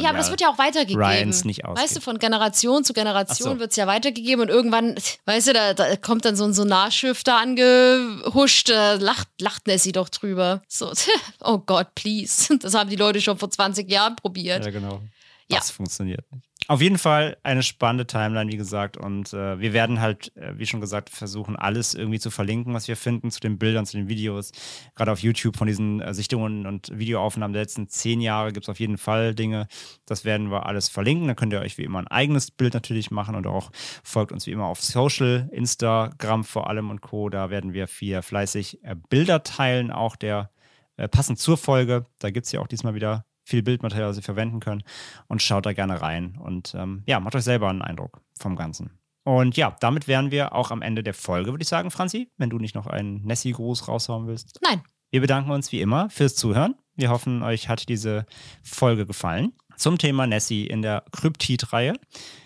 Ja, 0.00 0.08
aber 0.08 0.18
das 0.18 0.30
wird 0.30 0.40
ja 0.40 0.48
auch 0.48 0.58
weitergegeben. 0.58 1.04
Ryans 1.04 1.44
nicht 1.44 1.64
ausgeht. 1.64 1.84
Weißt 1.84 1.96
du, 1.96 2.00
von 2.00 2.18
Generation 2.18 2.84
zu 2.84 2.94
Generation 2.94 3.54
so. 3.54 3.58
wird 3.58 3.72
es 3.72 3.76
ja 3.76 3.86
weitergegeben 3.86 4.42
und 4.42 4.48
irgendwann, 4.48 4.96
weißt 5.26 5.48
du, 5.48 5.52
da, 5.52 5.74
da 5.74 5.96
kommt 5.96 6.24
dann 6.24 6.36
so 6.36 6.44
ein 6.44 6.54
Sonarschiff 6.54 7.22
da 7.22 7.38
angehuscht, 7.38 8.70
da 8.70 8.94
lacht, 8.94 9.28
lacht 9.40 9.66
Nessie 9.66 9.92
doch 9.92 10.08
drüber. 10.08 10.62
So, 10.68 10.90
oh 11.40 11.58
Gott, 11.58 11.94
please. 11.94 12.56
Das 12.58 12.74
haben 12.74 12.88
die 12.88 12.96
Leute 12.96 13.20
schon 13.20 13.36
vor 13.36 13.50
20 13.50 13.90
Jahren 13.90 14.16
probiert. 14.16 14.64
Ja, 14.64 14.70
genau. 14.70 15.02
Ja. 15.48 15.58
Das 15.58 15.70
funktioniert 15.70 16.30
nicht. 16.32 16.48
Auf 16.66 16.80
jeden 16.80 16.96
Fall 16.96 17.36
eine 17.42 17.62
spannende 17.62 18.06
Timeline, 18.06 18.50
wie 18.50 18.56
gesagt. 18.56 18.96
Und 18.96 19.34
äh, 19.34 19.60
wir 19.60 19.74
werden 19.74 20.00
halt, 20.00 20.34
äh, 20.36 20.54
wie 20.56 20.64
schon 20.64 20.80
gesagt, 20.80 21.10
versuchen, 21.10 21.56
alles 21.56 21.94
irgendwie 21.94 22.18
zu 22.18 22.30
verlinken, 22.30 22.72
was 22.72 22.88
wir 22.88 22.96
finden, 22.96 23.30
zu 23.30 23.40
den 23.40 23.58
Bildern, 23.58 23.84
zu 23.84 23.98
den 23.98 24.08
Videos. 24.08 24.52
Gerade 24.94 25.12
auf 25.12 25.18
YouTube 25.18 25.58
von 25.58 25.66
diesen 25.66 26.00
äh, 26.00 26.14
Sichtungen 26.14 26.66
und 26.66 26.90
Videoaufnahmen 26.98 27.52
der 27.52 27.62
letzten 27.62 27.88
zehn 27.88 28.22
Jahre 28.22 28.52
gibt 28.52 28.64
es 28.64 28.70
auf 28.70 28.80
jeden 28.80 28.96
Fall 28.96 29.34
Dinge. 29.34 29.68
Das 30.06 30.24
werden 30.24 30.50
wir 30.50 30.64
alles 30.64 30.88
verlinken. 30.88 31.28
Da 31.28 31.34
könnt 31.34 31.52
ihr 31.52 31.60
euch 31.60 31.76
wie 31.76 31.84
immer 31.84 31.98
ein 31.98 32.08
eigenes 32.08 32.50
Bild 32.50 32.72
natürlich 32.72 33.10
machen 33.10 33.34
und 33.34 33.46
auch 33.46 33.70
folgt 34.02 34.32
uns 34.32 34.46
wie 34.46 34.52
immer 34.52 34.64
auf 34.64 34.80
Social, 34.80 35.50
Instagram 35.52 36.44
vor 36.44 36.70
allem 36.70 36.88
und 36.88 37.02
Co. 37.02 37.28
Da 37.28 37.50
werden 37.50 37.74
wir 37.74 37.88
viel 37.88 38.22
fleißig 38.22 38.82
äh, 38.84 38.96
Bilder 39.10 39.42
teilen, 39.42 39.90
auch 39.90 40.16
der 40.16 40.50
äh, 40.96 41.08
passend 41.08 41.38
zur 41.38 41.58
Folge. 41.58 42.06
Da 42.20 42.30
gibt 42.30 42.46
es 42.46 42.52
ja 42.52 42.60
auch 42.60 42.68
diesmal 42.68 42.94
wieder 42.94 43.26
viel 43.44 43.62
Bildmaterial, 43.62 44.08
das 44.08 44.16
ihr 44.16 44.22
verwenden 44.22 44.60
könnt. 44.60 44.84
Und 45.28 45.42
schaut 45.42 45.66
da 45.66 45.72
gerne 45.72 46.00
rein. 46.00 46.38
Und 46.42 46.74
ähm, 46.76 47.02
ja, 47.06 47.20
macht 47.20 47.36
euch 47.36 47.44
selber 47.44 47.68
einen 47.68 47.82
Eindruck 47.82 48.20
vom 48.38 48.56
Ganzen. 48.56 48.90
Und 49.24 49.56
ja, 49.56 49.74
damit 49.80 50.06
wären 50.06 50.30
wir 50.30 50.54
auch 50.54 50.70
am 50.70 50.82
Ende 50.82 51.02
der 51.02 51.14
Folge, 51.14 51.50
würde 51.50 51.62
ich 51.62 51.68
sagen, 51.68 51.90
Franzi, 51.90 52.30
wenn 52.36 52.50
du 52.50 52.58
nicht 52.58 52.74
noch 52.74 52.86
einen 52.86 53.22
Nessie-Gruß 53.22 53.88
raushauen 53.88 54.26
willst. 54.26 54.60
Nein. 54.62 54.82
Wir 55.10 55.20
bedanken 55.20 55.50
uns 55.50 55.72
wie 55.72 55.80
immer 55.80 56.10
fürs 56.10 56.34
Zuhören. 56.34 56.74
Wir 56.96 57.10
hoffen, 57.10 57.42
euch 57.42 57.68
hat 57.68 57.88
diese 57.88 58.26
Folge 58.62 59.06
gefallen. 59.06 59.52
Zum 59.76 59.98
Thema 59.98 60.26
Nessie 60.26 60.66
in 60.66 60.82
der 60.82 61.04
Kryptid-Reihe. 61.12 61.94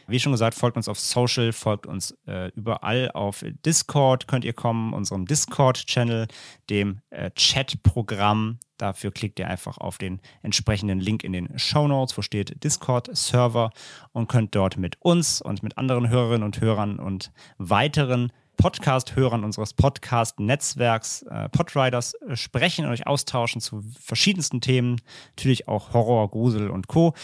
Wie 0.08 0.18
schon 0.18 0.32
gesagt, 0.32 0.54
folgt 0.54 0.78
uns 0.78 0.88
auf 0.88 0.98
Social, 0.98 1.52
folgt 1.52 1.86
uns 1.86 2.16
äh, 2.26 2.50
überall 2.54 3.10
auf 3.12 3.44
Discord, 3.66 4.26
könnt 4.26 4.42
ihr 4.42 4.54
kommen, 4.54 4.94
unserem 4.94 5.26
Discord-Channel, 5.26 6.28
dem 6.70 7.02
äh, 7.10 7.30
Chat-Programm. 7.32 8.58
Dafür 8.78 9.10
klickt 9.10 9.38
ihr 9.38 9.48
einfach 9.48 9.76
auf 9.76 9.98
den 9.98 10.20
entsprechenden 10.42 10.98
Link 10.98 11.24
in 11.24 11.34
den 11.34 11.58
Show 11.58 11.86
Notes, 11.86 12.16
wo 12.16 12.22
steht 12.22 12.64
Discord-Server 12.64 13.70
und 14.12 14.28
könnt 14.28 14.54
dort 14.54 14.78
mit 14.78 14.96
uns 15.00 15.42
und 15.42 15.62
mit 15.62 15.76
anderen 15.76 16.08
Hörerinnen 16.08 16.42
und 16.42 16.58
Hörern 16.62 16.98
und 16.98 17.30
weiteren 17.58 18.32
Podcast-Hörern 18.56 19.44
unseres 19.44 19.72
Podcast-Netzwerks 19.74 21.22
äh, 21.22 21.48
Podriders 21.50 22.14
äh, 22.14 22.34
sprechen 22.34 22.86
und 22.86 22.92
euch 22.92 23.06
austauschen 23.06 23.60
zu 23.60 23.82
verschiedensten 24.00 24.60
Themen. 24.60 25.00
Natürlich 25.36 25.68
auch 25.68 25.92
Horror, 25.92 26.30
Grusel 26.30 26.70
und 26.70 26.88
Co. 26.88 27.14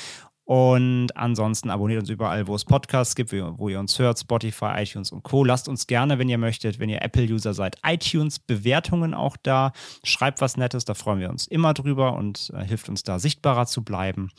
Und 0.45 1.17
ansonsten 1.17 1.71
abonniert 1.71 2.01
uns 2.01 2.11
überall, 2.11 2.47
wo 2.47 2.55
es 2.55 2.67
Podcasts 2.67 3.15
gibt, 3.15 3.33
wo 3.33 3.69
ihr 3.69 3.81
uns 3.81 3.99
hört, 3.99 4.19
Spotify, 4.19 4.73
iTunes 4.77 5.11
und 5.11 5.23
Co. 5.23 5.43
Lasst 5.43 5.69
uns 5.69 5.87
gerne, 5.87 6.19
wenn 6.19 6.29
ihr 6.29 6.37
möchtet, 6.37 6.79
wenn 6.79 6.91
ihr 6.91 7.01
Apple-User 7.01 7.55
seid, 7.55 7.79
iTunes-Bewertungen 7.85 9.15
auch 9.15 9.39
da. 9.43 9.73
Schreibt 10.03 10.43
was 10.43 10.59
Nettes, 10.59 10.85
da 10.85 10.93
freuen 10.93 11.21
wir 11.21 11.31
uns 11.31 11.47
immer 11.47 11.73
drüber 11.73 12.15
und 12.15 12.53
äh, 12.55 12.63
hilft 12.63 12.91
uns 12.91 13.03
da 13.03 13.19
sichtbarer 13.19 13.67
zu 13.67 13.83
bleiben. 13.83 14.31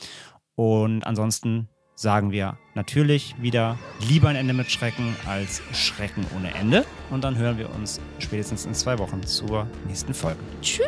Und 0.53 1.07
ansonsten 1.07 1.69
sagen 1.95 2.31
wir 2.31 2.57
natürlich 2.75 3.35
wieder 3.41 3.79
lieber 4.07 4.29
ein 4.29 4.35
Ende 4.35 4.53
mit 4.53 4.69
Schrecken 4.69 5.15
als 5.27 5.61
Schrecken 5.73 6.25
ohne 6.35 6.53
Ende. 6.53 6.85
Und 7.09 7.23
dann 7.23 7.35
hören 7.35 7.57
wir 7.57 7.73
uns 7.73 7.99
spätestens 8.19 8.65
in 8.65 8.75
zwei 8.75 8.99
Wochen 8.99 9.23
zur 9.23 9.65
nächsten 9.87 10.13
Folge. 10.13 10.39
Tschüss. 10.61 10.85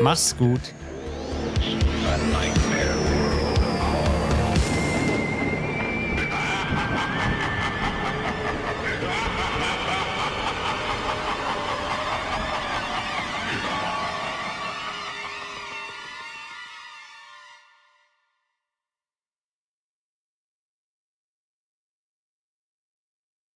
Mach's 0.00 0.36
gut. 0.36 0.60
A 2.06 2.16
nightmare 2.32 2.97